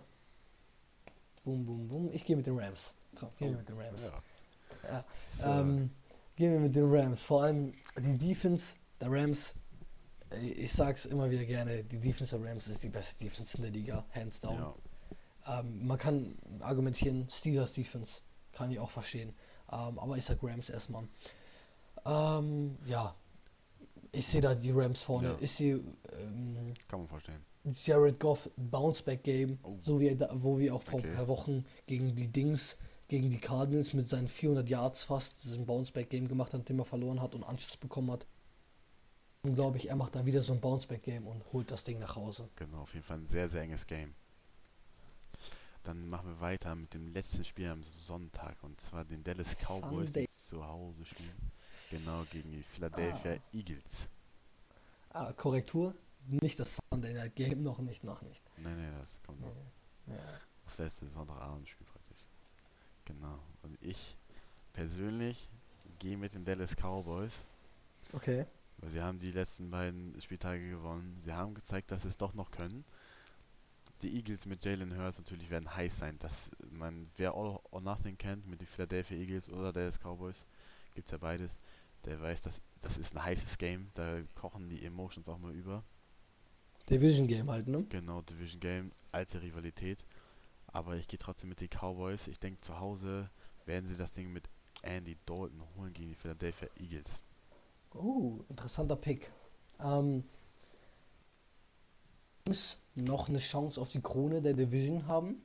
Bum, 1.45 1.65
bum, 1.67 1.89
bum. 1.89 2.11
Ich 2.13 2.25
gehe 2.25 2.37
mit 2.37 2.47
den 2.47 2.59
Rams. 2.59 2.95
Komm, 3.17 3.31
gehen 3.39 3.51
wir 3.51 3.57
Oh, 3.57 3.59
mit 3.59 3.69
den 3.69 3.81
Rams. 3.81 4.03
Ja. 4.03 5.05
Ja. 5.41 5.61
Ähm, 5.61 5.91
gehen 6.37 6.53
wir 6.53 6.61
mit 6.61 6.75
den 6.77 6.93
Rams. 6.95 7.23
Vor 7.23 7.43
allem 7.45 7.73
die 7.99 8.17
Defense 8.19 8.75
der 9.01 9.11
Rams. 9.11 9.53
äh, 10.31 10.39
Ich 10.51 10.73
sag's 10.73 11.07
immer 11.07 11.31
wieder 11.31 11.45
gerne, 11.45 11.83
die 11.85 11.99
Defense 11.99 12.37
der 12.39 12.49
Rams 12.49 12.69
ist 12.69 12.83
die 12.83 12.89
beste 12.89 13.17
Defense 13.25 13.57
in 13.57 13.63
der 13.65 13.73
Liga, 13.73 14.05
hands 14.15 14.41
down. 14.41 14.55
ja, 14.55 14.75
Ähm, 15.47 15.87
man 15.87 15.99
kann 15.99 16.37
argumentieren, 16.61 17.29
Steelers 17.29 17.73
Defense 17.73 18.21
kann 18.53 18.71
ich 18.71 18.79
auch 18.79 18.91
verstehen. 18.91 19.31
Ähm, 19.71 19.99
aber 19.99 20.17
ich 20.17 20.25
sag 20.25 20.39
Rams 20.43 20.69
erstmal. 20.69 21.09
Ähm, 22.05 22.77
ja, 22.87 23.15
ich 24.13 24.27
sehe 24.27 24.41
da 24.41 24.55
die 24.55 24.71
Rams 24.71 25.03
vorne. 25.03 25.29
Ja. 25.29 25.37
Ich 25.41 25.53
sehe 25.53 25.77
ähm, 26.13 26.75
kann 26.89 27.01
man 27.01 27.09
verstehen. 27.09 27.45
Jared 27.85 28.19
Goff 28.19 28.51
Bounceback 28.57 29.23
Game, 29.23 29.59
Oh. 29.63 29.79
so 29.81 30.01
wie 30.01 30.09
er 30.09 30.17
da, 30.17 30.31
wo 30.35 30.59
wir 30.59 30.75
auch 30.75 30.83
vor 30.83 30.99
Okay. 30.99 31.11
ein 31.11 31.15
paar 31.15 31.29
Wochen 31.29 31.65
gegen 31.87 32.15
die 32.17 32.27
Dings, 32.29 32.77
gegen 33.09 33.31
die 33.31 33.39
Cardinals 33.39 33.93
mit 33.93 34.09
seinen 34.09 34.27
400 34.29 34.69
Yards 34.69 35.05
fast 35.05 35.45
diesen 35.45 35.65
Bounceback 35.65 36.11
Game 36.11 36.27
gemacht 36.27 36.53
hat, 36.55 36.69
den 36.69 36.79
er 36.81 36.85
verloren 36.85 37.21
hat 37.23 37.35
und 37.37 37.45
Anschluss 37.45 37.77
bekommen 37.77 38.11
hat. 38.11 38.27
Und 39.45 39.55
glaube 39.55 39.77
ich, 39.79 39.89
er 39.89 39.97
macht 39.97 40.15
da 40.17 40.27
wieder 40.27 40.43
so 40.43 40.53
ein 40.53 40.61
Bounceback 40.61 41.03
Game 41.05 41.27
und 41.27 41.43
holt 41.53 41.71
das 41.71 41.85
Ding 41.85 41.99
nach 42.01 42.17
Hause. 42.17 42.49
Genau, 42.57 42.79
auf 42.83 42.93
jeden 42.95 43.05
Fall 43.05 43.19
ein 43.19 43.27
sehr, 43.27 43.49
sehr 43.49 43.63
enges 43.63 43.87
Game. 43.87 44.15
Dann 45.85 46.09
machen 46.09 46.29
wir 46.29 46.41
weiter 46.41 46.75
mit 46.77 46.95
dem 46.95 47.13
letzten 47.13 47.45
Spiel 47.45 47.69
am 47.69 47.83
Sonntag 47.83 48.57
und 48.63 48.81
zwar 48.81 49.05
den 49.05 49.25
Dallas 49.25 49.57
Cowboys, 49.57 50.07
Sunday. 50.13 50.27
die 50.27 50.49
zu 50.49 50.65
Hause 50.65 51.05
spielen. 51.05 51.51
Genau, 51.91 52.25
gegen 52.31 52.51
die 52.53 52.63
Philadelphia 52.63 53.33
Ah. 53.35 53.39
Eagles. 53.57 54.09
Ah, 55.11 55.33
Korrektur, 55.33 55.95
nicht 56.27 56.59
das 56.61 56.79
Sunday 56.91 57.13
Night 57.13 57.35
Game, 57.35 57.63
noch 57.63 57.79
nicht, 57.81 58.05
noch 58.05 58.23
nicht. 58.23 58.41
Nein, 58.59 58.77
nein, 58.79 58.95
das 59.01 59.21
kommt 59.27 59.41
noch. 59.41 59.53
Ja. 60.07 60.15
Das 60.65 60.79
letzte 60.79 61.09
Sonntagabendspiel 61.09 61.87
praktisch. 61.87 62.25
Genau. 63.05 63.39
Und 63.63 63.77
ich 63.83 64.17
persönlich 64.73 65.49
gehe 65.99 66.17
mit 66.17 66.33
den 66.35 66.45
Dallas 66.45 66.75
Cowboys, 66.77 67.45
Okay. 68.13 68.47
weil 68.79 68.91
sie 68.91 69.03
haben 69.03 69.19
die 69.19 69.33
letzten 69.33 69.71
beiden 69.71 70.19
Spieltage 70.21 70.71
gewonnen. 70.71 71.19
Sie 71.25 71.33
haben 71.33 71.55
gezeigt, 71.55 71.91
dass 71.91 72.03
sie 72.03 72.09
es 72.09 72.17
doch 72.17 72.35
noch 72.35 72.51
können. 72.53 72.85
Die 74.03 74.17
Eagles 74.17 74.47
mit 74.47 74.65
Jalen 74.65 74.97
Hurts 74.99 75.19
natürlich 75.19 75.49
werden 75.49 75.75
heiß 75.75 75.99
sein. 75.99 76.17
Das, 76.19 76.51
man, 76.71 77.09
wer 77.17 77.35
All 77.35 77.61
or 77.71 77.81
Nothing 77.81 78.19
kennt 78.19 78.47
mit 78.47 78.61
den 78.61 78.67
Philadelphia 78.67 79.17
Eagles 79.17 79.49
oder 79.49 79.73
Dallas 79.73 79.99
Cowboys, 79.99 80.45
gibt 80.95 81.07
es 81.07 81.13
ja 81.13 81.19
beides, 81.19 81.57
der 82.05 82.21
weiß, 82.21 82.43
dass 82.43 82.61
das 82.81 82.99
ist 82.99 83.15
ein 83.15 83.25
heißes 83.25 83.59
Game. 83.59 83.91
Da 83.95 84.21
kochen 84.35 84.69
die 84.69 84.85
Emotions 84.85 85.29
auch 85.29 85.39
mal 85.39 85.55
über. 85.55 85.85
Division 86.91 87.29
Game 87.29 87.49
halt, 87.49 87.69
ne? 87.69 87.85
Genau, 87.89 88.23
Division 88.23 88.61
Game, 88.61 88.93
alte 89.13 89.41
Rivalität. 89.41 90.05
Aber 90.67 90.97
ich 90.97 91.07
gehe 91.07 91.19
trotzdem 91.19 91.51
mit 91.51 91.61
den 91.61 91.69
Cowboys. 91.69 92.27
Ich 92.27 92.41
denke, 92.41 92.61
zu 92.61 92.81
Hause 92.81 93.31
werden 93.67 93.87
sie 93.87 93.97
das 93.97 94.11
Ding 94.11 94.33
mit 94.33 94.49
Andy 94.83 95.17
Dalton 95.27 95.63
holen 95.77 95.93
gegen 95.93 96.09
die 96.09 96.15
Philadelphia 96.17 96.69
Eagles. 96.81 97.23
Oh, 97.95 98.41
interessanter 98.49 98.97
Pick. 98.97 99.31
Ähm, 99.79 100.25
noch 102.95 103.29
eine 103.29 103.39
Chance 103.39 103.81
auf 103.81 103.91
die 103.91 104.01
Krone 104.01 104.43
der 104.43 104.55
Division 104.55 105.07
haben. 105.07 105.43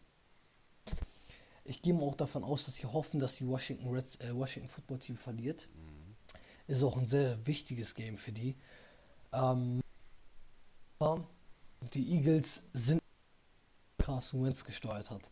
Ich 1.64 1.82
gehe 1.82 1.94
mal 1.94 2.04
auch 2.04 2.16
davon 2.16 2.44
aus, 2.44 2.66
dass 2.66 2.76
sie 2.76 2.86
hoffen, 2.86 3.20
dass 3.20 3.36
die 3.36 3.48
Washington, 3.48 3.90
Reds, 3.94 4.16
äh, 4.22 4.34
Washington 4.34 4.70
Football 4.70 5.00
Team 5.00 5.18
verliert. 5.18 5.68
Mhm. 5.74 6.16
Ist 6.68 6.84
auch 6.84 6.98
ein 6.98 7.08
sehr 7.08 7.46
wichtiges 7.46 7.94
Game 7.94 8.18
für 8.18 8.32
die. 8.32 8.56
Ähm, 9.34 9.82
die 11.94 12.14
Eagles 12.14 12.64
sind 12.74 13.02
Carson 13.98 14.44
Wentz 14.44 14.64
gesteuert 14.64 15.10
hat. 15.10 15.30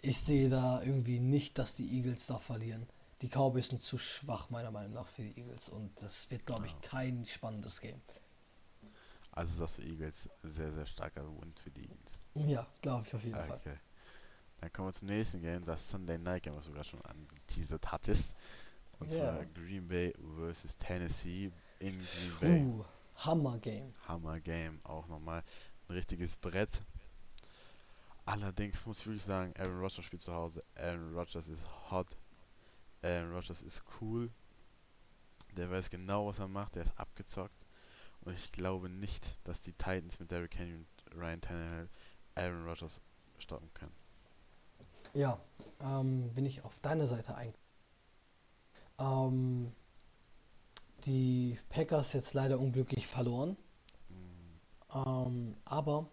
ich 0.00 0.18
sehe 0.20 0.48
da 0.48 0.82
irgendwie 0.82 1.20
nicht, 1.20 1.58
dass 1.58 1.74
die 1.74 1.88
Eagles 1.96 2.26
da 2.26 2.38
verlieren. 2.38 2.86
Die 3.20 3.28
Cowboys 3.28 3.68
sind 3.68 3.84
zu 3.84 3.98
schwach, 3.98 4.50
meiner 4.50 4.72
Meinung 4.72 4.94
nach, 4.94 5.06
für 5.08 5.22
die 5.22 5.38
Eagles. 5.40 5.68
Und 5.68 5.90
das 6.00 6.28
wird, 6.30 6.44
glaube 6.44 6.66
ich, 6.66 6.80
kein 6.80 7.24
spannendes 7.24 7.80
Game. 7.80 8.00
Also 9.32 9.58
das 9.58 9.76
für 9.76 9.82
Eagles 9.82 10.28
sehr, 10.42 10.72
sehr 10.72 10.86
starker 10.86 11.24
Win 11.24 11.52
für 11.62 11.70
die 11.70 11.82
Eagles. 11.82 12.20
Ja, 12.34 12.66
glaube 12.82 13.06
ich 13.06 13.14
auf 13.14 13.22
jeden 13.24 13.34
Fall. 13.34 13.50
Okay. 13.50 13.76
Dann 14.60 14.72
kommen 14.72 14.88
wir 14.88 14.92
zum 14.92 15.08
nächsten 15.08 15.40
Game, 15.40 15.64
das 15.64 15.88
Sunday 15.88 16.18
Night 16.18 16.42
Game, 16.44 16.54
was 16.54 16.66
du 16.66 16.72
gerade 16.72 16.84
schon 16.88 17.02
angeteasert 17.02 17.90
hattest. 17.90 18.34
Und 19.00 19.10
Ja. 19.10 19.16
zwar 19.34 19.46
Green 19.46 19.88
Bay 19.88 20.14
versus 20.36 20.76
Tennessee 20.76 21.50
in 21.80 21.98
Green 21.98 22.38
Bay. 22.40 22.62
Uh, 22.62 22.84
Hammer 23.16 23.58
Game. 23.58 23.92
Hammer 24.06 24.38
Game, 24.40 24.78
auch 24.84 25.08
nochmal 25.08 25.42
ein 25.88 25.94
richtiges 25.94 26.36
Brett. 26.36 26.70
Allerdings 28.24 28.84
muss 28.86 29.00
ich 29.00 29.06
wirklich 29.06 29.24
sagen, 29.24 29.52
Aaron 29.58 29.80
Rodgers 29.80 30.04
spielt 30.04 30.22
zu 30.22 30.32
Hause. 30.32 30.60
Aaron 30.76 31.12
Rodgers 31.14 31.48
ist 31.48 31.62
hot. 31.90 32.06
Aaron 33.02 33.32
Rodgers 33.32 33.62
ist 33.62 33.82
cool. 34.00 34.30
Der 35.56 35.68
weiß 35.70 35.90
genau, 35.90 36.26
was 36.28 36.38
er 36.38 36.46
macht. 36.48 36.76
Der 36.76 36.84
ist 36.84 36.96
abgezockt. 36.98 37.61
Und 38.24 38.34
ich 38.34 38.52
glaube 38.52 38.88
nicht, 38.88 39.36
dass 39.44 39.60
die 39.60 39.72
Titans 39.74 40.18
mit 40.20 40.30
Derrick 40.30 40.56
Henry 40.56 40.76
und 40.76 40.86
Ryan 41.14 41.40
Tannehill 41.40 41.88
Aaron 42.34 42.64
Rodgers 42.66 43.00
stoppen 43.38 43.72
können. 43.74 43.94
Ja, 45.14 45.40
ähm, 45.80 46.34
bin 46.34 46.44
ich 46.46 46.64
auf 46.64 46.78
deiner 46.80 47.06
Seite 47.06 47.34
eigentlich. 47.34 47.56
Ähm, 48.98 49.72
die 51.04 51.58
Packers 51.68 52.12
jetzt 52.14 52.32
leider 52.32 52.58
unglücklich 52.58 53.06
verloren. 53.06 53.56
Mm, 54.10 54.60
Ähm, 54.94 55.56
aber 55.64 56.08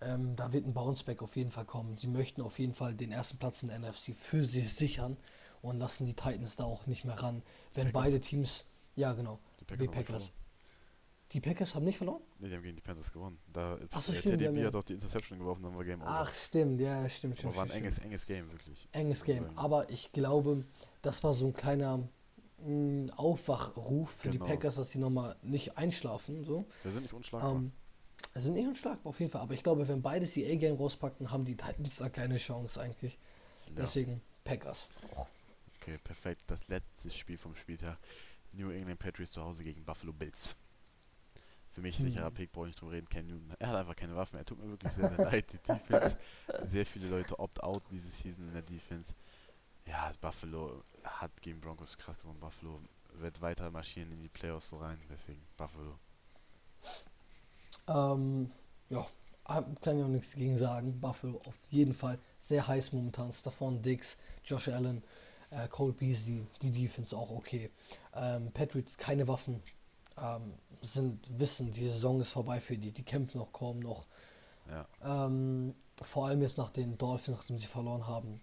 ähm, 0.00 0.36
da 0.36 0.52
wird 0.52 0.66
ein 0.66 0.74
Bounceback 0.74 1.22
auf 1.22 1.36
jeden 1.36 1.50
Fall 1.50 1.64
kommen. 1.66 1.98
Sie 1.98 2.08
möchten 2.08 2.42
auf 2.42 2.58
jeden 2.58 2.74
Fall 2.74 2.94
den 2.94 3.12
ersten 3.12 3.38
Platz 3.38 3.62
in 3.62 3.68
der 3.68 3.78
NFC 3.78 4.14
für 4.14 4.42
sich 4.44 4.74
sichern 4.74 5.16
und 5.62 5.78
lassen 5.78 6.06
die 6.06 6.14
Titans 6.14 6.56
da 6.56 6.64
auch 6.64 6.86
nicht 6.86 7.04
mehr 7.04 7.20
ran. 7.22 7.42
Wenn 7.74 7.92
Packers. 7.92 7.92
beide 7.92 8.20
Teams, 8.20 8.64
ja 8.96 9.12
genau, 9.14 9.38
Die 9.60 9.64
die 9.78 9.88
Packers, 9.88 10.10
haben 10.10 10.28
Packers. 10.28 10.30
Die 11.32 11.40
Packers 11.40 11.74
haben 11.74 11.84
nicht 11.84 11.98
verloren? 11.98 12.22
Nee, 12.38 12.48
die 12.48 12.54
haben 12.54 12.62
gegen 12.62 12.76
die 12.76 12.82
Panthers 12.82 13.12
gewonnen. 13.12 13.38
Da 13.52 13.78
Ach 13.90 14.00
so, 14.02 14.12
äh, 14.12 14.16
stimmt, 14.18 14.38
Teddy 14.38 14.52
B 14.54 14.60
ja- 14.60 14.66
hat 14.68 14.76
auch 14.76 14.84
die 14.84 14.92
Interception 14.94 15.38
geworfen, 15.38 15.64
dann 15.64 15.76
war 15.76 15.84
Game 15.84 16.00
Over. 16.00 16.08
Ach 16.10 16.32
stimmt, 16.46 16.80
ja, 16.80 17.08
stimmt, 17.08 17.32
Aber 17.34 17.38
stimmt. 17.40 17.56
war 17.56 17.64
ein 17.64 17.70
enges, 17.70 17.98
enges 17.98 18.26
Game, 18.26 18.50
wirklich. 18.52 18.88
enges 18.92 19.24
Game. 19.24 19.42
sagen. 19.44 19.58
Aber 19.58 19.90
ich 19.90 20.12
glaube, 20.12 20.64
das 21.02 21.22
war 21.24 21.32
so 21.32 21.46
ein 21.46 21.52
kleiner 21.52 22.08
mh, 22.64 23.12
Aufwachruf 23.16 24.10
für 24.12 24.30
Genau. 24.30 24.44
die 24.44 24.50
Packers, 24.52 24.76
dass 24.76 24.90
sie 24.90 24.98
nochmal 24.98 25.36
nicht 25.42 25.76
einschlafen. 25.76 26.44
So. 26.44 26.64
Wir 26.84 26.92
sind 26.92 27.02
nicht 27.02 27.12
unschlagbar. 27.14 27.54
Ähm, 27.56 27.72
es 28.34 28.44
sind 28.44 28.54
nicht 28.54 28.66
unschlagbar 28.68 29.10
auf 29.10 29.18
jeden 29.20 29.30
Fall, 29.32 29.40
aber 29.42 29.54
ich 29.54 29.62
glaube, 29.62 29.86
wenn 29.88 30.02
beides 30.02 30.32
die 30.32 30.46
A-Game 30.50 30.76
rauspacken, 30.76 31.30
haben 31.30 31.44
die 31.44 31.56
Titans 31.56 31.96
da 31.96 32.08
keine 32.08 32.36
Chance 32.38 32.80
eigentlich. 32.80 33.18
ja. 33.66 33.72
Deswegen 33.76 34.22
Packers. 34.44 34.86
Okay, 35.80 35.98
perfekt. 35.98 36.44
Das 36.46 36.66
letzte 36.68 37.10
Spiel 37.10 37.36
vom 37.36 37.54
Spieltag. 37.56 37.98
New 38.52 38.70
England 38.70 39.00
Patriots 39.00 39.32
zu 39.32 39.42
Hause 39.42 39.62
gegen 39.64 39.84
Buffalo 39.84 40.12
Bills. 40.12 40.56
Für 41.76 41.82
mich 41.82 41.98
Hm. 41.98 42.06
sicherer 42.06 42.30
Pick, 42.30 42.52
brauche 42.52 42.64
ich 42.66 42.70
nicht 42.70 42.80
drüber 42.80 42.92
reden. 42.92 43.06
Cam 43.10 43.26
Newton, 43.26 43.48
er 43.58 43.68
hat 43.68 43.76
einfach 43.76 43.96
keine 43.96 44.16
Waffen. 44.16 44.38
Er 44.38 44.46
tut 44.46 44.58
mir 44.58 44.70
wirklich 44.70 44.92
sehr, 44.94 45.08
sehr 45.10 45.18
leid. 45.18 45.52
Die 45.52 45.58
Defense, 45.58 46.16
sehr 46.62 46.86
viele 46.86 47.08
Leute 47.08 47.38
opt-out 47.38 47.82
diese 47.90 48.08
Season 48.08 48.48
in 48.48 48.54
der 48.54 48.62
Defense. 48.62 49.14
Ja, 49.86 50.12
Buffalo 50.20 50.84
hat 51.04 51.32
gegen 51.42 51.60
Broncos 51.60 51.98
krass 51.98 52.20
gewonnen. 52.22 52.40
Buffalo 52.40 52.80
wird 53.14 53.40
weiter 53.42 53.70
marschieren 53.70 54.12
in 54.12 54.22
die 54.22 54.28
Playoffs 54.30 54.70
so 54.70 54.78
rein. 54.78 54.98
Deswegen 55.10 55.42
Buffalo. 55.58 55.98
Ähm, 57.88 58.50
ja, 58.90 59.06
hab- 59.44 59.80
kann 59.82 59.98
ich 59.98 60.04
auch 60.04 60.08
nichts 60.08 60.32
gegen 60.34 60.56
sagen. 60.58 61.00
Buffalo 61.00 61.40
auf 61.46 61.54
jeden 61.70 61.94
Fall 61.94 62.18
sehr 62.40 62.66
heiß 62.66 62.92
momentan. 62.92 63.32
Stefan 63.32 63.82
Diggs, 63.82 64.16
Josh 64.44 64.68
Allen, 64.68 65.02
äh, 65.50 65.68
Cole 65.68 65.92
Beasley, 65.92 66.46
die 66.62 66.70
Defense 66.72 67.16
auch 67.16 67.30
okay. 67.30 67.70
Ähm, 68.14 68.50
Patriots 68.52 68.96
keine 68.96 69.26
Waffen. 69.28 69.62
Ähm, 70.18 70.54
sind 70.82 71.26
wissen, 71.38 71.72
die 71.72 71.88
Saison 71.88 72.20
ist 72.20 72.32
vorbei 72.32 72.60
für 72.60 72.76
die. 72.78 72.92
Die 72.92 73.02
kämpfen 73.02 73.40
auch 73.40 73.52
kaum 73.52 73.80
noch. 73.80 74.06
Ja, 74.68 74.86
Ähm, 75.02 75.74
vor 76.02 76.26
allem 76.26 76.42
jetzt 76.42 76.58
nach 76.58 76.70
den 76.70 76.98
Dolphins, 76.98 77.36
nachdem 77.38 77.58
sie 77.58 77.66
verloren 77.66 78.06
haben. 78.06 78.40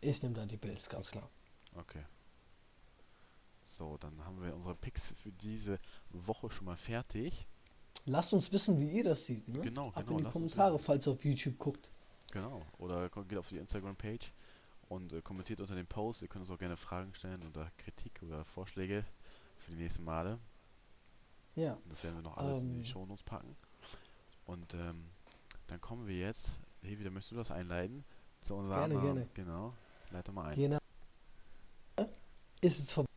Ich 0.00 0.22
nehme 0.22 0.34
da 0.34 0.44
die 0.46 0.56
Bills, 0.56 0.88
ganz 0.88 1.10
klar. 1.10 1.28
okay. 1.76 2.04
So, 3.66 3.96
dann 3.96 4.22
haben 4.24 4.42
wir 4.42 4.54
unsere 4.54 4.74
Picks 4.74 5.14
für 5.16 5.32
diese 5.32 5.78
Woche 6.10 6.50
schon 6.50 6.66
mal 6.66 6.76
fertig. 6.76 7.46
Lasst 8.04 8.32
uns 8.34 8.52
wissen, 8.52 8.78
wie 8.78 8.90
ihr 8.98 9.04
das 9.04 9.24
seht. 9.24 9.48
Ne? 9.48 9.60
Genau, 9.62 9.88
Ab 9.88 10.04
genau, 10.06 10.18
in 10.18 10.24
die 10.24 10.30
Kommentare, 10.30 10.78
falls 10.78 11.06
ihr 11.06 11.12
auf 11.12 11.24
YouTube 11.24 11.58
guckt. 11.58 11.90
Genau. 12.32 12.60
Oder 12.78 13.08
geht 13.08 13.38
auf 13.38 13.48
die 13.48 13.56
Instagram-Page 13.56 14.32
und 14.88 15.12
äh, 15.14 15.22
kommentiert 15.22 15.60
unter 15.60 15.74
dem 15.74 15.86
Post. 15.86 16.20
Ihr 16.20 16.28
könnt 16.28 16.44
uns 16.44 16.50
auch 16.54 16.58
gerne 16.58 16.76
Fragen 16.76 17.14
stellen 17.14 17.42
oder 17.46 17.70
Kritik 17.78 18.20
oder 18.22 18.44
Vorschläge 18.44 19.04
für 19.56 19.70
die 19.70 19.78
nächsten 19.78 20.04
Male. 20.04 20.38
Ja. 21.56 21.78
Das 21.88 22.02
werden 22.04 22.16
wir 22.16 22.22
noch 22.22 22.36
alles 22.36 22.62
in 22.62 22.70
Ähm. 22.70 22.82
die 22.82 22.86
Shownotes 22.86 23.22
packen. 23.22 23.56
Und 24.46 24.74
ähm, 24.74 25.04
dann 25.68 25.80
kommen 25.80 26.06
wir 26.06 26.16
jetzt, 26.16 26.60
hey, 26.82 26.98
wieder 26.98 27.10
möchtest 27.10 27.32
du 27.32 27.36
das 27.36 27.50
einleiten? 27.50 28.04
Zu 28.42 28.54
unserer 28.56 28.80
Gerne, 28.80 28.94
anderen- 28.96 29.14
gerne. 29.16 29.28
Genau. 29.34 29.72
Leite 30.10 30.32
mal 30.32 30.46
ein. 30.50 30.58
Jena 30.58 30.78
ist 32.60 32.78
es 32.80 32.92
vorbei. 32.92 33.08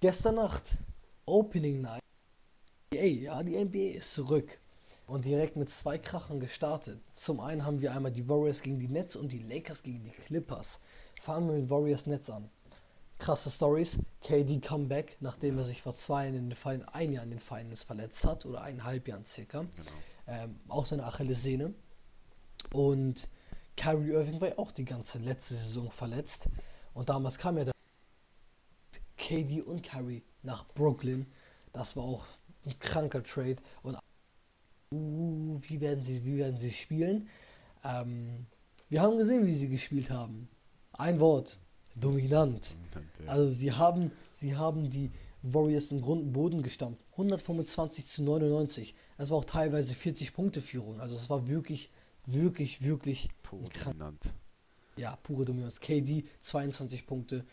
Gestern 0.00 0.36
Nacht, 0.36 0.62
Opening 1.26 1.80
Night. 1.82 2.02
Ey, 2.90 3.22
ja, 3.24 3.42
die 3.42 3.56
NBA 3.56 3.98
ist 3.98 4.14
zurück. 4.14 4.58
Und 5.06 5.24
direkt 5.24 5.56
mit 5.56 5.70
zwei 5.70 5.96
Krachen 5.98 6.38
gestartet. 6.38 7.00
Zum 7.14 7.40
einen 7.40 7.64
haben 7.64 7.80
wir 7.80 7.92
einmal 7.92 8.12
die 8.12 8.28
Warriors 8.28 8.60
gegen 8.60 8.78
die 8.78 8.88
Nets 8.88 9.16
und 9.16 9.32
die 9.32 9.38
Lakers 9.38 9.82
gegen 9.82 10.04
die 10.04 10.10
Clippers. 10.10 10.78
Fangen 11.22 11.48
wir 11.48 11.56
mit 11.56 11.70
Warriors 11.70 12.06
Nets 12.06 12.28
an. 12.30 12.50
Krasse 13.18 13.50
Stories. 13.50 13.98
KD 14.22 14.60
Comeback, 14.60 15.16
nachdem 15.20 15.58
er 15.58 15.64
sich 15.64 15.82
vor 15.82 15.94
zwei 15.94 16.24
Jahren 16.24 16.36
in 16.36 16.50
den 16.50 16.56
Fin 16.56 16.82
ein 16.84 17.12
Jahr 17.12 17.24
in 17.24 17.30
den 17.30 17.40
Finals 17.40 17.82
verletzt 17.82 18.24
hat 18.24 18.46
oder 18.46 18.62
eineinhalb 18.62 19.08
Jahren 19.08 19.24
circa. 19.26 19.60
Genau. 19.60 19.90
ähm, 20.26 20.60
auch 20.68 20.86
seine 20.86 21.04
Achillessehne. 21.04 21.74
Und 22.72 23.28
Kyrie 23.76 24.10
Irving 24.10 24.40
war 24.40 24.48
ja 24.48 24.58
auch 24.58 24.72
die 24.72 24.84
ganze 24.84 25.18
letzte 25.18 25.56
Saison 25.56 25.90
verletzt. 25.90 26.48
Und 26.94 27.08
damals 27.08 27.38
kam 27.38 27.56
ja 27.58 27.64
der 27.64 27.74
KD 29.16 29.62
und 29.62 29.82
Kyrie 29.82 30.22
nach 30.42 30.66
Brooklyn. 30.74 31.26
Das 31.72 31.96
war 31.96 32.04
auch 32.04 32.26
ein 32.66 32.78
kranker 32.80 33.22
Trade. 33.22 33.56
Und 33.82 33.98
uh, 34.92 35.60
wie 35.62 35.80
werden 35.80 36.02
sie, 36.02 36.24
wie 36.24 36.38
werden 36.38 36.58
sie 36.58 36.72
spielen? 36.72 37.28
Ähm, 37.84 38.46
wir 38.88 39.02
haben 39.02 39.18
gesehen, 39.18 39.46
wie 39.46 39.56
sie 39.56 39.68
gespielt 39.68 40.10
haben. 40.10 40.48
Ein 40.92 41.20
Wort: 41.20 41.58
dominant. 42.00 42.70
Und, 42.94 43.26
äh, 43.26 43.28
Also 43.28 43.52
sie 43.52 43.72
haben, 43.72 44.10
sie 44.40 44.54
haben 44.56 44.90
die 44.90 45.10
Warriors 45.42 45.90
im 45.92 46.00
Grund 46.00 46.22
und 46.22 46.32
Boden 46.32 46.62
gestampft. 46.62 47.04
125 47.12 48.08
zu 48.08 48.22
99. 48.22 48.94
Das 49.16 49.30
war 49.30 49.38
auch 49.38 49.44
teilweise 49.44 49.94
40 49.94 50.32
Punkte 50.32 50.60
Führung. 50.62 51.00
Also 51.00 51.16
es 51.16 51.28
war 51.30 51.46
wirklich, 51.48 51.90
wirklich, 52.26 52.82
wirklich 52.82 53.28
dominant. 53.50 54.20
ja, 54.96 55.16
pure 55.22 55.44
Dominanz. 55.44 55.80
KD 55.80 56.24
22 56.42 57.06
Punkte, 57.06 57.44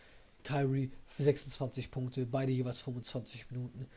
Kyrie 0.44 0.92
26 1.18 1.92
Punkte, 1.92 2.26
beide 2.26 2.52
jeweils 2.52 2.82
25 2.82 3.50
Minuten. 3.52 3.88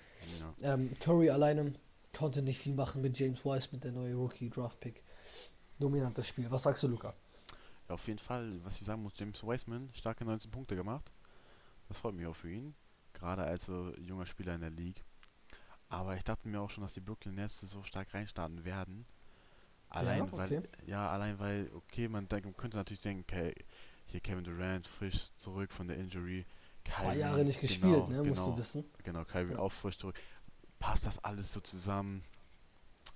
Ja. 0.60 0.74
Ähm, 0.74 0.90
Curry 1.00 1.30
alleine 1.30 1.72
konnte 2.16 2.42
nicht 2.42 2.60
viel 2.60 2.74
machen 2.74 3.02
mit 3.02 3.18
James 3.18 3.44
Wise, 3.44 3.68
mit 3.72 3.84
der 3.84 3.92
neue 3.92 4.14
Rookie 4.14 4.50
Draft 4.50 4.78
Pick. 4.80 5.02
Dominantes 5.78 6.26
Spiel. 6.28 6.50
Was 6.50 6.62
sagst 6.62 6.82
du, 6.82 6.88
Luca? 6.88 7.14
Ja, 7.88 7.94
auf 7.94 8.06
jeden 8.06 8.18
Fall, 8.18 8.62
was 8.64 8.80
ich 8.80 8.86
sagen 8.86 9.02
muss, 9.02 9.14
James 9.16 9.42
Wiseman, 9.42 9.90
starke 9.94 10.24
19 10.24 10.50
Punkte 10.50 10.76
gemacht. 10.76 11.10
Das 11.88 11.98
freut 12.00 12.14
mich 12.14 12.26
auch 12.26 12.36
für 12.36 12.50
ihn. 12.50 12.74
Gerade 13.14 13.44
als 13.44 13.64
so 13.66 13.94
junger 13.96 14.26
Spieler 14.26 14.54
in 14.54 14.60
der 14.60 14.70
League. 14.70 15.04
Aber 15.88 16.16
ich 16.16 16.24
dachte 16.24 16.48
mir 16.48 16.60
auch 16.60 16.70
schon, 16.70 16.82
dass 16.84 16.94
die 16.94 17.00
Brooklyn 17.00 17.34
Nets 17.34 17.60
so 17.60 17.82
stark 17.82 18.12
reinstarten 18.12 18.64
werden. 18.64 19.06
Allein 19.88 20.26
Ja, 20.26 20.32
weil, 20.32 20.58
okay. 20.58 20.68
ja, 20.86 21.08
allein 21.10 21.38
weil, 21.38 21.70
okay, 21.74 22.08
man 22.08 22.28
denkt, 22.28 22.44
man 22.44 22.56
könnte 22.56 22.76
natürlich 22.76 23.00
denken, 23.00 23.22
okay, 23.22 23.54
hier 24.06 24.20
Kevin 24.20 24.44
Durant 24.44 24.86
frisch 24.86 25.32
zurück 25.36 25.72
von 25.72 25.88
der 25.88 25.96
Injury. 25.96 26.44
Zwei 26.84 27.14
Kyrie, 27.14 27.18
Jahre 27.18 27.44
nicht 27.44 27.60
gespielt, 27.60 27.80
genau, 27.82 28.08
ne? 28.08 28.24
Musst 28.24 28.44
genau, 28.44 28.50
du 28.52 28.56
wissen. 28.58 28.84
Genau, 29.02 29.24
Kyrie 29.24 29.54
Ja. 29.54 29.58
auch 29.58 29.72
frisch 29.72 29.98
zurück. 29.98 30.16
Passt 30.78 31.06
das 31.06 31.18
alles 31.24 31.52
so 31.52 31.60
zusammen? 31.60 32.22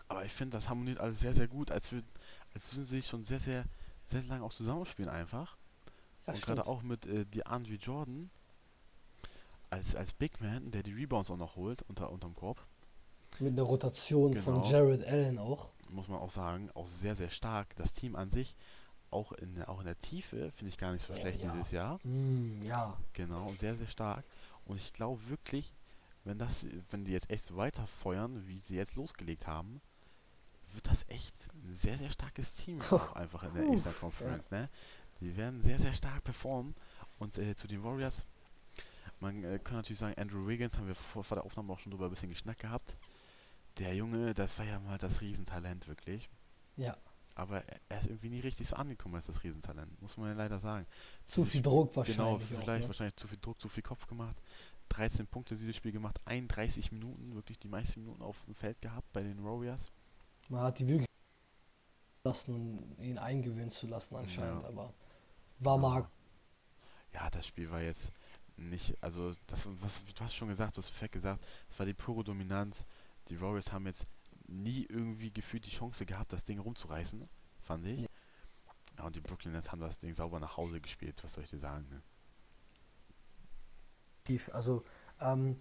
Aber 0.09 0.25
ich 0.25 0.33
finde, 0.33 0.57
das 0.57 0.69
harmoniert 0.69 0.99
alles 0.99 1.21
sehr, 1.21 1.35
sehr 1.35 1.49
gut, 1.49 1.71
als 1.71 1.93
würden, 1.93 2.09
als 2.55 2.73
würden 2.75 2.87
sie 2.87 3.03
schon 3.03 3.25
sehr, 3.25 3.41
sehr, 3.41 3.65
sehr 4.13 4.23
lange 4.25 4.45
auch 4.45 4.53
zusammenspielen 4.53 5.11
einfach. 5.11 5.57
Ja, 6.27 6.35
und 6.35 6.43
gerade 6.43 6.67
auch 6.67 6.83
mit 6.83 7.07
äh, 7.07 7.25
DeAndre 7.27 7.75
Jordan 7.75 8.31
als, 9.71 9.97
als 9.97 10.13
Big 10.13 10.41
Man, 10.41 10.71
der 10.71 10.83
die 10.83 10.93
Rebounds 10.93 11.31
auch 11.31 11.37
noch 11.37 11.57
holt 11.57 11.83
unter, 11.89 12.11
unterm 12.13 12.35
Korb, 12.35 12.65
Mit 13.41 13.53
einer 13.53 13.63
Rotation 13.63 14.37
von 14.37 14.55
Genau. 14.57 14.71
Jared 14.71 15.05
Allen 15.07 15.39
auch. 15.39 15.71
muss 15.89 16.09
man 16.09 16.19
auch 16.21 16.31
sagen, 16.31 16.71
auch 16.75 16.87
sehr, 16.89 17.17
sehr 17.17 17.31
stark. 17.31 17.75
Das 17.77 17.93
Team 17.93 18.15
an 18.17 18.31
sich, 18.31 18.55
auch 19.11 19.33
in, 19.33 19.55
der- 19.55 19.69
auch 19.69 19.81
in 19.81 19.87
der 19.87 19.99
Tiefe, 19.99 20.51
finde 20.53 20.69
ich 20.71 20.79
gar 20.79 20.93
nicht 20.93 21.05
so 21.07 21.15
schlecht 21.15 21.43
ja. 21.43 21.51
dieses 21.53 21.71
Jahr. 21.71 21.99
Mm, 22.05 22.63
ja, 22.63 22.97
Genau, 23.15 23.53
sehr, 23.59 23.77
sehr 23.77 23.87
stark. 23.89 24.25
Und 24.67 24.77
ich 24.77 24.93
glaube 24.93 25.21
wirklich, 25.29 25.73
wenn 26.25 26.39
das, 26.39 26.67
wenn 26.91 27.05
die 27.05 27.13
jetzt 27.13 27.31
echt 27.31 27.45
so 27.45 27.57
weiterfeuern, 27.57 28.47
wie 28.47 28.59
sie 28.59 28.77
jetzt 28.77 28.95
losgelegt 28.95 29.47
haben, 29.47 29.81
wird 30.75 30.87
das 30.89 31.05
echt 31.09 31.35
ein 31.55 31.73
sehr, 31.73 31.97
sehr 31.99 32.11
starkes 32.11 32.55
Team 32.55 32.81
auch 32.91 33.13
einfach 33.15 33.43
in 33.45 33.55
der 33.55 33.63
Puh, 33.63 33.75
Eastern 33.75 33.95
Conference, 33.99 34.51
ne? 34.51 34.69
Die 35.21 35.37
werden 35.37 35.63
sehr, 35.63 35.79
sehr 35.79 35.93
stark 35.93 36.25
performen. 36.25 36.75
Und 37.19 37.39
äh, 37.39 37.55
zu 37.55 37.69
den 37.69 37.85
Warriors, 37.85 38.25
man 39.21 39.45
äh, 39.45 39.59
kann 39.63 39.77
natürlich 39.77 40.01
sagen, 40.01 40.19
Andrew 40.21 40.47
Wiggins, 40.47 40.77
haben 40.77 40.89
wir 40.89 40.95
vor, 40.97 41.23
vor 41.23 41.37
der 41.37 41.45
Aufnahme 41.45 41.73
auch 41.73 41.79
schon 41.79 41.93
drüber 41.93 42.07
ein 42.07 42.11
bisschen 42.11 42.31
geschnackt 42.31 42.61
gehabt. 42.61 42.97
Der 43.79 43.95
Junge, 43.95 44.35
das 44.35 44.59
war 44.59 44.67
ja 44.67 44.79
mal 44.81 44.99
das 44.99 45.21
Riesentalent, 45.21 45.87
wirklich. 45.89 46.29
Ja. 46.77 46.97
Aber 47.35 47.63
er- 47.89 48.01
ist 48.01 48.09
irgendwie 48.09 48.29
nie 48.31 48.41
richtig 48.41 48.69
so 48.69 48.77
angekommen 48.77 49.15
als 49.15 49.27
das 49.27 49.43
Riesentalent, 49.45 50.01
muss 50.03 50.17
man 50.17 50.29
ja 50.29 50.35
leider 50.35 50.59
sagen. 50.59 50.87
Zu 51.27 51.43
Dieses 51.43 51.53
viel 51.53 51.61
Spiel- 51.61 51.63
Druck 51.63 51.97
wahrscheinlich. 51.97 52.17
Genau, 52.19 52.35
auch, 52.37 52.41
vielleicht 52.65 52.83
ne? 52.83 52.89
wahrscheinlich 52.89 53.17
zu 53.17 53.29
viel 53.29 53.39
Druck, 53.41 53.61
zu 53.61 53.69
viel 53.69 53.83
Kopf 53.83 54.07
gemacht. 54.07 54.37
13 54.91 55.27
Punkte 55.27 55.57
dieses 55.57 55.75
Spiel 55.77 55.93
gemacht, 55.93 56.19
31 56.27 56.93
Minuten, 56.93 57.35
wirklich 57.35 57.59
die 57.59 57.69
meisten 57.69 58.01
Minuten 58.01 58.21
auf 58.23 58.37
dem 58.45 58.55
Feld 58.55 58.83
gehabt 58.83 59.11
bei 59.15 59.23
den 59.23 59.43
Warriors. 59.43 59.91
Man 60.49 60.63
hat 60.63 60.79
die 60.79 60.87
wirklich 60.87 61.07
lassen, 62.25 62.55
um 62.55 63.03
ihn 63.03 63.19
eingewöhnen 63.19 63.71
zu 63.71 63.87
lassen 63.87 64.15
anscheinend, 64.17 64.63
Ja. 64.63 64.69
aber 64.69 64.95
war 65.59 65.79
Mark. 65.79 66.11
Ja, 67.13 67.31
das 67.31 67.47
Spiel 67.47 67.71
war 67.71 67.81
jetzt 67.83 68.11
nicht, 68.57 68.97
also 69.03 69.35
das, 69.47 69.67
was 69.83 70.05
du 70.05 70.25
hast 70.25 70.35
schon 70.35 70.49
gesagt, 70.49 70.77
du 70.77 70.83
hast 70.83 70.91
perfekt 70.91 71.13
gesagt, 71.15 71.45
es 71.69 71.79
war 71.79 71.87
die 71.87 71.95
pure 71.95 72.23
Dominanz. 72.25 72.85
Die 73.29 73.41
Warriors 73.41 73.73
haben 73.73 73.87
jetzt 73.87 74.05
nie 74.47 74.85
irgendwie 74.89 75.31
gefühlt 75.33 75.67
die 75.67 75.71
Chance 75.71 76.05
gehabt, 76.07 76.33
das 76.33 76.45
Ding 76.45 76.59
rumzureißen, 76.59 77.29
fand 77.63 77.87
ich. 77.87 78.01
Ja. 78.03 78.09
Ja, 78.99 79.05
und 79.05 79.17
die 79.17 79.21
Brooklyn 79.21 79.53
Nets 79.53 79.73
haben 79.73 79.81
das 79.81 79.99
Ding 79.99 80.13
sauber 80.13 80.39
nach 80.39 80.59
Hause 80.59 80.81
gespielt, 80.81 81.23
was 81.25 81.33
soll 81.33 81.45
ich 81.45 81.51
dir 81.51 81.59
sagen, 81.59 81.89
ne? 81.89 82.03
tief. 84.25 84.49
Also, 84.53 84.85
ähm, 85.21 85.59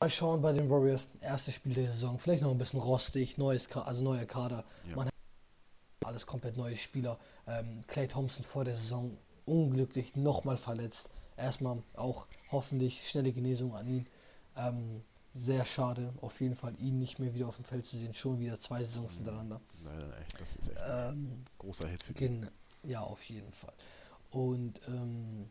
mal 0.00 0.10
schauen 0.10 0.40
bei 0.40 0.52
den 0.52 0.70
Warriors, 0.70 1.06
erstes 1.20 1.54
Spiel 1.54 1.74
der 1.74 1.92
Saison, 1.92 2.18
vielleicht 2.18 2.42
noch 2.42 2.50
ein 2.52 2.58
bisschen 2.58 2.80
rostig, 2.80 3.36
neues 3.36 3.68
also 3.74 4.02
neuer 4.02 4.24
Kader, 4.26 4.64
Ja. 4.88 4.96
Man 4.96 5.06
hat 5.06 5.14
alles 6.04 6.26
komplett 6.26 6.56
neue 6.56 6.76
Spieler. 6.76 7.18
Ähm, 7.46 7.82
Clay 7.88 8.06
Thompson 8.06 8.44
vor 8.44 8.64
der 8.64 8.76
Saison 8.76 9.16
unglücklich 9.44 10.14
nochmal 10.16 10.56
verletzt. 10.56 11.10
Erstmal 11.36 11.82
auch 11.94 12.26
hoffentlich 12.50 13.08
schnelle 13.08 13.32
Genesung 13.32 13.74
an 13.74 13.88
ihn. 13.88 14.06
Ähm, 14.56 15.02
sehr 15.34 15.64
schade, 15.66 16.12
auf 16.20 16.40
jeden 16.40 16.56
Fall 16.56 16.74
ihn 16.78 16.98
nicht 16.98 17.18
mehr 17.18 17.34
wieder 17.34 17.48
auf 17.48 17.56
dem 17.56 17.64
Feld 17.64 17.84
zu 17.84 17.96
sehen, 17.98 18.14
schon 18.14 18.38
wieder 18.40 18.60
zwei 18.60 18.84
Saisons 18.84 19.10
Mhm. 19.12 19.16
hintereinander. 19.16 19.60
Leider 19.84 20.18
echt, 20.20 20.40
das 20.40 20.56
ist 20.56 20.68
echt 20.70 20.82
ein 20.82 21.12
Ähm, 21.12 21.44
großer 21.58 21.88
Hit 21.88 22.02
für. 22.02 22.12
Gen 22.14 22.48
ja, 22.84 23.00
auf 23.00 23.22
jeden 23.24 23.52
Fall. 23.52 23.74
Und 24.30 24.80
ähm, 24.88 25.50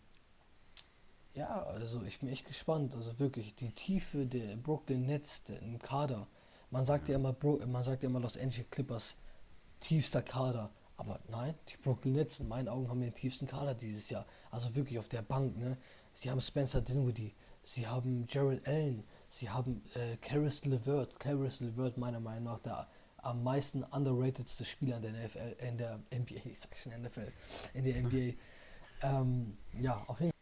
ja, 1.38 1.64
also 1.68 2.02
ich 2.04 2.20
bin 2.20 2.30
echt 2.30 2.48
gespannt. 2.48 2.96
Also 2.96 3.20
wirklich, 3.20 3.54
die 3.56 3.72
Tiefe 3.72 4.26
der 4.26 4.56
Brooklyn 4.56 5.06
Nets 5.06 5.44
der, 5.44 5.62
im 5.62 5.80
Kader. 5.80 6.28
Man 6.72 6.84
sagt 6.84 7.08
ja 7.10 7.16
immer, 7.16 7.32
Bro 7.32 7.62
man 7.68 7.84
sagt 7.84 8.04
ja 8.04 8.10
immer 8.10 8.20
Los 8.20 8.38
Angeles 8.38 8.70
Clippers, 8.72 9.16
tiefster 9.80 10.24
Kader. 10.24 10.72
Aber 10.98 11.20
nein, 11.30 11.54
die 11.70 11.78
Brooklyn 11.78 12.16
Nets 12.16 12.40
in 12.40 12.48
meinen 12.48 12.68
Augen 12.68 12.90
haben 12.90 13.02
den 13.02 13.14
tiefsten 13.14 13.46
Kader 13.46 13.76
dieses 13.76 14.10
Jahr. 14.10 14.26
Also 14.50 14.74
wirklich 14.76 14.98
auf 14.98 15.08
der 15.10 15.22
Bank, 15.22 15.58
ne? 15.58 15.78
Sie 16.16 16.32
haben 16.32 16.42
Spencer 16.42 16.82
Dinwiddie, 16.82 17.36
sie 17.64 17.86
haben 17.86 18.26
Jared 18.28 18.68
Allen, 18.68 19.04
sie 19.30 19.48
haben 19.48 19.84
äh, 19.94 20.18
Caris 20.18 20.66
LeVert. 20.66 21.20
Caris 21.20 21.60
LeVert 21.60 21.98
meiner 21.98 22.20
Meinung 22.20 22.46
nach 22.46 22.60
der 22.60 22.88
am 23.18 23.44
meisten 23.44 23.84
underratedste 23.84 24.66
Spieler 24.66 24.98
in 24.98 25.04
der 25.04 25.12
NFL, 25.12 25.56
in 25.60 25.78
der 25.78 26.00
NBA, 26.12 26.36
ich 26.46 26.60
sag 26.60 26.76
schon 26.78 27.00
NFL, 27.00 27.32
in 27.76 27.86
der 27.86 28.02
NBA. 28.02 28.38
ähm, 29.04 29.58
ja, 29.80 30.04
auf 30.08 30.20
jeden 30.20 30.32
Fall, 30.32 30.37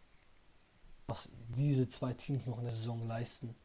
was 1.08 1.30
diese 1.56 1.88
zwei 1.90 2.14
Teams 2.14 2.46
noch 2.46 2.58
in 2.60 2.66
der 2.66 2.74
Saison 2.74 3.08
leisten. 3.08 3.56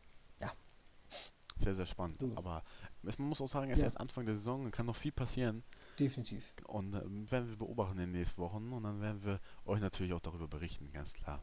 Sehr, 1.62 1.74
sehr 1.74 1.84
spannend. 1.84 2.22
Du. 2.22 2.32
Aber 2.36 2.62
man 3.02 3.14
muss 3.28 3.40
auch 3.42 3.46
sagen, 3.48 3.70
es 3.70 3.74
ist 3.74 3.82
Ja. 3.82 3.84
erst 3.88 4.00
Anfang 4.00 4.24
der 4.24 4.36
Saison, 4.36 4.70
kann 4.70 4.86
noch 4.86 4.96
viel 4.96 5.12
passieren. 5.12 5.62
Definitiv. 5.98 6.42
Und 6.64 6.94
ähm, 6.94 7.30
werden 7.30 7.50
wir 7.50 7.56
beobachten 7.58 7.98
in 7.98 8.10
den 8.10 8.12
nächsten 8.12 8.40
Wochen 8.40 8.72
und 8.72 8.82
dann 8.84 9.02
werden 9.02 9.22
wir 9.24 9.40
euch 9.66 9.78
natürlich 9.80 10.14
auch 10.14 10.20
darüber 10.20 10.48
berichten, 10.48 10.90
ganz 10.90 11.12
klar. 11.12 11.42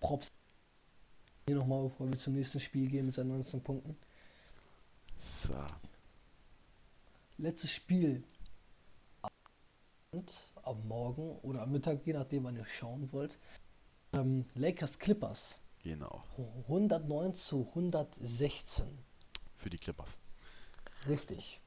Props. 0.00 0.30
Hier 1.46 1.56
nochmal, 1.56 1.84
bevor 1.84 2.10
wir 2.10 2.18
zum 2.18 2.34
nächsten 2.34 2.60
Spiel 2.60 2.90
gehen 2.90 3.06
mit 3.06 3.14
seinen 3.14 3.28
19 3.28 3.62
Punkten. 3.62 3.96
So. 5.18 5.54
Letztes 7.38 7.70
Spiel. 7.70 8.22
Und 10.10 10.30
am 10.62 10.86
Morgen 10.86 11.38
oder 11.38 11.62
am 11.62 11.72
Mittag, 11.72 12.04
je 12.06 12.12
nachdem, 12.12 12.44
wann 12.44 12.56
ihr 12.56 12.66
schauen 12.66 13.10
wollt. 13.12 13.38
Ähm, 14.14 14.44
Lakers 14.54 14.98
Clippers. 14.98 15.56
Genau. 15.82 16.22
109 16.68 17.34
zu 17.34 17.66
116. 17.70 18.84
Für 19.56 19.70
die 19.70 19.76
Clippers. 19.76 20.16
Richtig. 21.08 21.60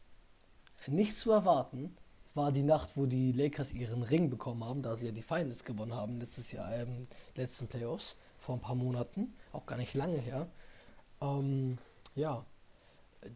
Nicht 0.87 1.19
zu 1.19 1.31
erwarten 1.31 1.95
war 2.33 2.51
die 2.51 2.63
Nacht, 2.63 2.95
wo 2.95 3.05
die 3.05 3.31
Lakers 3.31 3.73
ihren 3.73 4.03
Ring 4.03 4.29
bekommen 4.29 4.63
haben, 4.63 4.81
da 4.81 4.95
sie 4.95 5.07
ja 5.07 5.11
die 5.11 5.23
Finals 5.23 5.63
gewonnen 5.65 5.93
haben 5.93 6.19
letztes 6.19 6.51
Jahr, 6.51 6.71
ähm, 6.71 7.07
letzten 7.35 7.67
Playoffs, 7.67 8.15
vor 8.39 8.55
ein 8.55 8.61
paar 8.61 8.75
Monaten, 8.75 9.33
auch 9.51 9.65
gar 9.65 9.77
nicht 9.77 9.93
lange 9.93 10.19
her. 10.19 10.47
Ähm, 11.19 11.79
ja, 12.15 12.45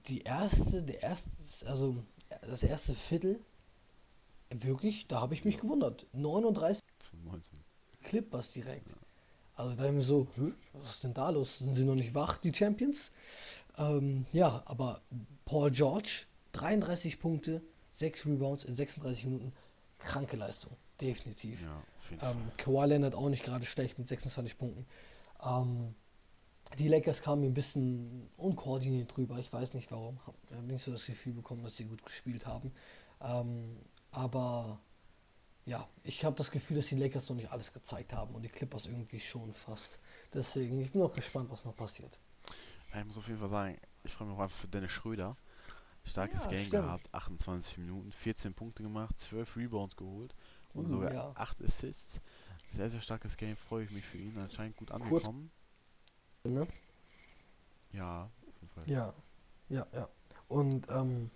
die 0.08 0.22
erste, 0.22 0.84
der 0.84 1.02
erste, 1.02 1.30
also 1.66 2.04
das 2.42 2.64
erste 2.64 2.94
Viertel, 2.94 3.40
wirklich, 4.50 5.08
da 5.08 5.20
habe 5.22 5.34
ich 5.34 5.46
mich 5.46 5.60
gewundert. 5.60 6.06
39 6.14 6.82
Zu 7.00 7.18
19. 7.18 7.60
Clippers 8.04 8.52
direkt. 8.52 8.94
Also 9.62 9.76
da 9.76 9.92
ich 9.92 10.06
so, 10.06 10.28
"Hä, 10.36 10.54
was 10.74 10.90
ist 10.90 11.04
denn 11.04 11.14
da 11.14 11.30
los? 11.30 11.60
Sind 11.60 11.76
sie 11.76 11.86
noch 11.86 11.94
nicht 11.94 12.16
wach, 12.16 12.40
die 12.40 12.52
Champions? 12.54 13.12
Ähm, 13.78 14.26
ja, 14.34 14.64
aber 14.66 15.02
Paul 15.46 15.70
George, 15.70 16.24
33 16.54 17.20
Punkte, 17.20 17.62
6 17.94 18.26
Rebounds 18.26 18.64
in 18.64 18.76
36 18.76 19.24
Minuten. 19.26 19.54
Kranke 20.00 20.36
Leistung, 20.36 20.76
definitiv. 21.00 21.62
Ja, 21.62 22.32
Ähm. 22.32 22.38
Kawhi 22.58 22.88
Leonard 22.88 23.14
auch 23.14 23.30
nicht 23.30 23.44
gerade 23.44 23.66
schlecht 23.66 24.00
mit 24.00 24.08
26 24.10 24.58
Punkten. 24.58 24.88
Ähm, 25.44 25.94
die 26.80 26.88
Lakers 26.88 27.22
kamen 27.22 27.44
ein 27.44 27.54
bisschen 27.54 28.30
unkoordiniert 28.38 29.16
drüber. 29.16 29.38
Ich 29.38 29.54
weiß 29.54 29.76
nicht 29.76 29.92
warum. 29.92 30.18
Hab 30.26 30.34
hab 30.56 30.64
nicht 30.64 30.84
so 30.84 30.92
das 30.92 31.06
Gefühl 31.06 31.34
bekommen, 31.34 31.64
dass 31.64 31.78
sie 31.78 31.86
gut 31.86 32.04
gespielt 32.04 32.48
haben. 32.48 32.72
Ähm, 33.22 33.78
aber 34.10 34.80
ja, 35.66 35.88
ich 36.04 36.24
habe 36.26 36.36
das 36.36 36.52
Gefühl, 36.52 36.78
dass 36.78 36.88
die 36.88 36.96
Lakers 36.96 37.30
noch 37.30 37.36
nicht 37.36 37.52
alles 37.52 37.72
gezeigt 37.74 38.14
haben 38.14 38.34
und 38.36 38.42
die 38.44 38.50
Clippers 38.50 38.86
irgendwie 38.86 39.20
schon 39.20 39.54
fast. 39.54 40.00
Deswegen, 40.34 40.82
ich 40.82 40.92
bin 40.92 41.02
auch 41.02 41.14
gespannt, 41.14 41.50
was 41.52 41.66
noch 41.66 41.76
passiert. 41.76 42.20
Ich 42.96 43.06
muss 43.06 43.18
auf 43.18 43.28
jeden 43.28 43.40
Fall 43.40 43.50
sagen, 43.50 43.78
ich 44.04 44.14
freue 44.14 44.28
mich 44.28 44.38
auch 44.38 44.42
einfach 44.44 44.58
für 44.58 44.68
Dennis 44.68 44.92
Schröder. 44.92 45.36
Starkes 46.04 46.46
Ja, 46.46 46.48
Game 46.48 46.68
stimmt. 46.68 46.72
gehabt, 46.72 47.14
28 47.14 47.78
Minuten, 47.80 48.12
14 48.12 48.54
Punkte 48.54 48.84
gemacht, 48.84 49.18
12 49.20 49.56
Rebounds 49.58 49.96
geholt 49.96 50.36
und 50.74 50.86
Uh, 50.86 50.90
sogar 50.90 51.12
ja. 51.14 51.32
8 51.36 51.62
Assists. 51.64 52.22
Sehr, 52.72 52.90
sehr 52.90 53.02
starkes 53.02 53.38
Game, 53.38 53.56
freue 53.58 53.86
ich 53.86 53.92
mich 53.92 54.06
für 54.06 54.18
ihn. 54.18 54.38
Anscheinend 54.38 54.78
gut 54.78 54.92
angekommen. 54.92 55.52
Ne? 56.44 56.68
Ja, 57.92 58.30
auf 58.48 58.56
jeden 58.62 58.70
Fall. 58.74 58.88
Ja, 58.88 59.14
ja, 59.70 59.88
ja. 59.94 60.10
Und 60.48 60.88
ähm, 60.90 61.32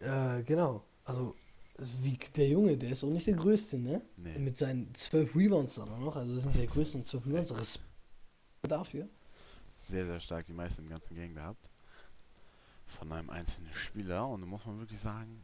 äh, 0.00 0.42
genau, 0.42 0.84
also 1.04 1.34
wie 1.78 2.18
der 2.36 2.48
Junge, 2.48 2.76
der 2.76 2.90
ist 2.90 3.02
auch 3.04 3.10
nicht 3.10 3.26
der 3.26 3.34
Größte, 3.34 3.78
ne? 3.78 4.02
Nee. 4.16 4.38
Mit 4.38 4.58
seinen 4.58 4.94
12 4.94 5.34
Rebounds 5.34 5.74
dann 5.74 5.88
noch, 6.00 6.14
also 6.16 6.34
das 6.36 6.44
ist 6.44 6.46
nicht 6.46 6.60
der 6.60 6.66
Größte 6.66 6.98
und 6.98 7.06
12 7.06 7.26
Rebounds, 7.26 7.50
Respekt 7.56 7.84
dafür. 8.62 9.08
Sehr, 9.76 10.06
sehr 10.06 10.20
stark 10.20 10.46
die 10.46 10.52
meisten 10.52 10.82
im 10.82 10.88
ganzen 10.88 11.14
Game 11.16 11.34
gehabt. 11.34 11.68
Von 12.86 13.12
einem 13.12 13.28
einzelnen 13.30 13.74
Spieler. 13.74 14.28
Und 14.28 14.40
da 14.42 14.46
muss 14.46 14.64
man 14.66 14.78
wirklich 14.78 15.00
sagen, 15.00 15.42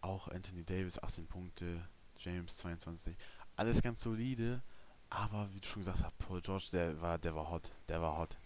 auch 0.00 0.28
Anthony 0.28 0.64
Davis 0.64 1.02
18 1.02 1.26
Punkte, 1.26 1.80
James 2.18 2.56
22. 2.58 3.16
Alles 3.56 3.82
ganz 3.82 4.00
solide. 4.00 4.62
Aber 5.10 5.48
wie 5.52 5.60
du 5.60 5.66
schon 5.66 5.82
gesagt 5.82 6.02
hast, 6.02 6.16
Paul 6.18 6.40
George, 6.40 6.68
der 6.72 7.00
war, 7.02 7.18
der 7.18 7.34
war 7.34 7.50
hot. 7.50 7.70
Der 7.88 8.00
war 8.00 8.16
hot. 8.18 8.38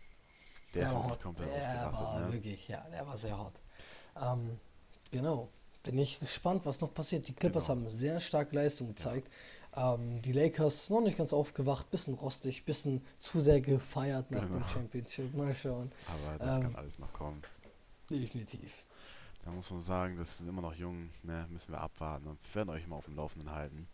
Der, 0.74 0.86
ist 0.86 0.94
war 0.94 1.02
wirklich 1.02 1.12
hot. 1.12 1.22
komplett 1.22 1.48
der 1.50 1.58
ausgerastet. 1.60 2.06
war 2.06 2.20
Ne? 2.20 2.32
wirklich, 2.32 2.68
ja, 2.68 2.80
der 2.90 3.06
war 3.06 3.16
sehr 3.16 3.38
hot. 3.38 3.60
Ähm, 4.20 4.58
genau, 5.12 5.48
bin 5.86 5.98
ich 5.98 6.20
gespannt, 6.20 6.66
was 6.66 6.80
noch 6.80 6.92
passiert. 6.92 7.26
Die 7.28 7.32
Clippers 7.32 7.66
Genau. 7.68 7.86
haben 7.86 7.98
sehr 7.98 8.20
starke 8.20 8.54
Leistung 8.54 8.88
gezeigt. 8.88 9.30
Ähm, 9.74 10.20
die 10.22 10.32
Lakers 10.32 10.90
noch 10.90 11.00
nicht 11.00 11.16
ganz 11.18 11.32
aufgewacht, 11.32 11.90
bisschen 11.90 12.14
rostig, 12.14 12.64
bisschen 12.64 13.04
zu 13.18 13.40
sehr 13.40 13.60
gefeiert 13.60 14.30
nach 14.30 14.40
dem 14.44 14.54
Genau. 14.54 14.66
Championship. 14.68 15.34
Mal 15.34 15.54
schauen. 15.54 15.92
Aber 16.06 16.38
das 16.38 16.60
kann 16.62 16.70
Ähm, 16.72 16.76
alles 16.76 16.98
noch 16.98 17.12
kommen. 17.12 17.42
Definitiv. 18.10 18.72
Da 19.44 19.50
muss 19.52 19.70
man 19.70 19.80
sagen, 19.80 20.16
das 20.16 20.40
ist 20.40 20.46
immer 20.48 20.62
noch 20.62 20.74
jung. 20.74 21.10
Ne? 21.22 21.46
Müssen 21.50 21.72
wir 21.72 21.80
abwarten. 21.80 22.26
Und 22.26 22.38
wir 22.42 22.54
werden 22.56 22.70
euch 22.70 22.86
mal 22.86 22.96
auf 22.96 23.04
dem 23.04 23.16
Laufenden 23.16 23.50
halten. 23.52 23.86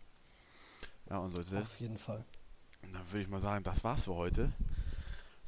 Ja, 1.09 1.17
und 1.19 1.35
Leute, 1.37 1.61
Auf 1.61 1.79
jeden 1.79 1.97
Fall. 1.97 2.23
Dann 2.81 3.01
würde 3.11 3.21
ich 3.21 3.27
mal 3.29 3.41
sagen, 3.41 3.63
das 3.63 3.83
war's 3.83 4.05
für 4.05 4.15
heute. 4.15 4.51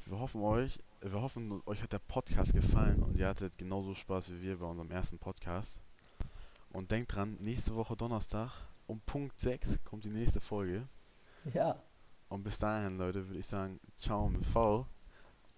Wir 0.04 0.18
hoffen 0.20 0.40
euch, 0.42 0.78
wir 1.00 1.20
hoffen, 1.20 1.60
euch 1.66 1.82
hat 1.82 1.92
der 1.92 1.98
Podcast 1.98 2.52
gefallen 2.52 3.02
und 3.02 3.16
ihr 3.16 3.26
hattet 3.26 3.58
genauso 3.58 3.94
Spaß 3.94 4.30
wie 4.30 4.42
wir 4.42 4.58
bei 4.58 4.66
unserem 4.66 4.90
ersten 4.90 5.18
Podcast. 5.18 5.80
Und 6.76 6.90
denkt 6.90 7.14
dran, 7.14 7.38
nächste 7.40 7.74
Woche 7.74 7.96
Donnerstag 7.96 8.50
um 8.86 9.00
Punkt 9.00 9.40
6 9.40 9.78
kommt 9.84 10.04
die 10.04 10.10
nächste 10.10 10.40
Folge. 10.40 10.86
Ja, 11.44 11.82
Und 12.28 12.42
bis 12.44 12.58
dahin, 12.58 12.98
Leute, 12.98 13.26
würde 13.26 13.40
ich 13.40 13.46
sagen, 13.46 13.80
ciao 13.96 14.28
mit 14.28 14.44
V. 14.46 14.86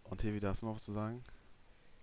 Und 0.05 0.23
hier 0.23 0.32
wieder 0.35 0.51
hast 0.51 0.62
du 0.62 0.66
noch 0.66 0.77
was 0.77 0.85
zu 0.85 0.93
sagen? 0.93 1.24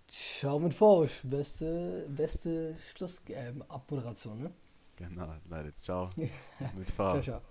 ciao 0.08 0.58
mit 0.58 0.74
Forsch. 0.74 1.20
Beste, 1.22 2.06
beste 2.08 2.76
Schluss, 2.94 3.20
ähm, 3.28 3.62
Abmoderation, 3.68 4.42
ne? 4.42 4.52
Genau, 4.96 5.34
Leute, 5.48 5.74
ciao. 5.78 6.10
Mit 6.74 6.90
Ciao, 7.10 7.22
Farbe. 7.22 7.22
ciao. 7.22 7.42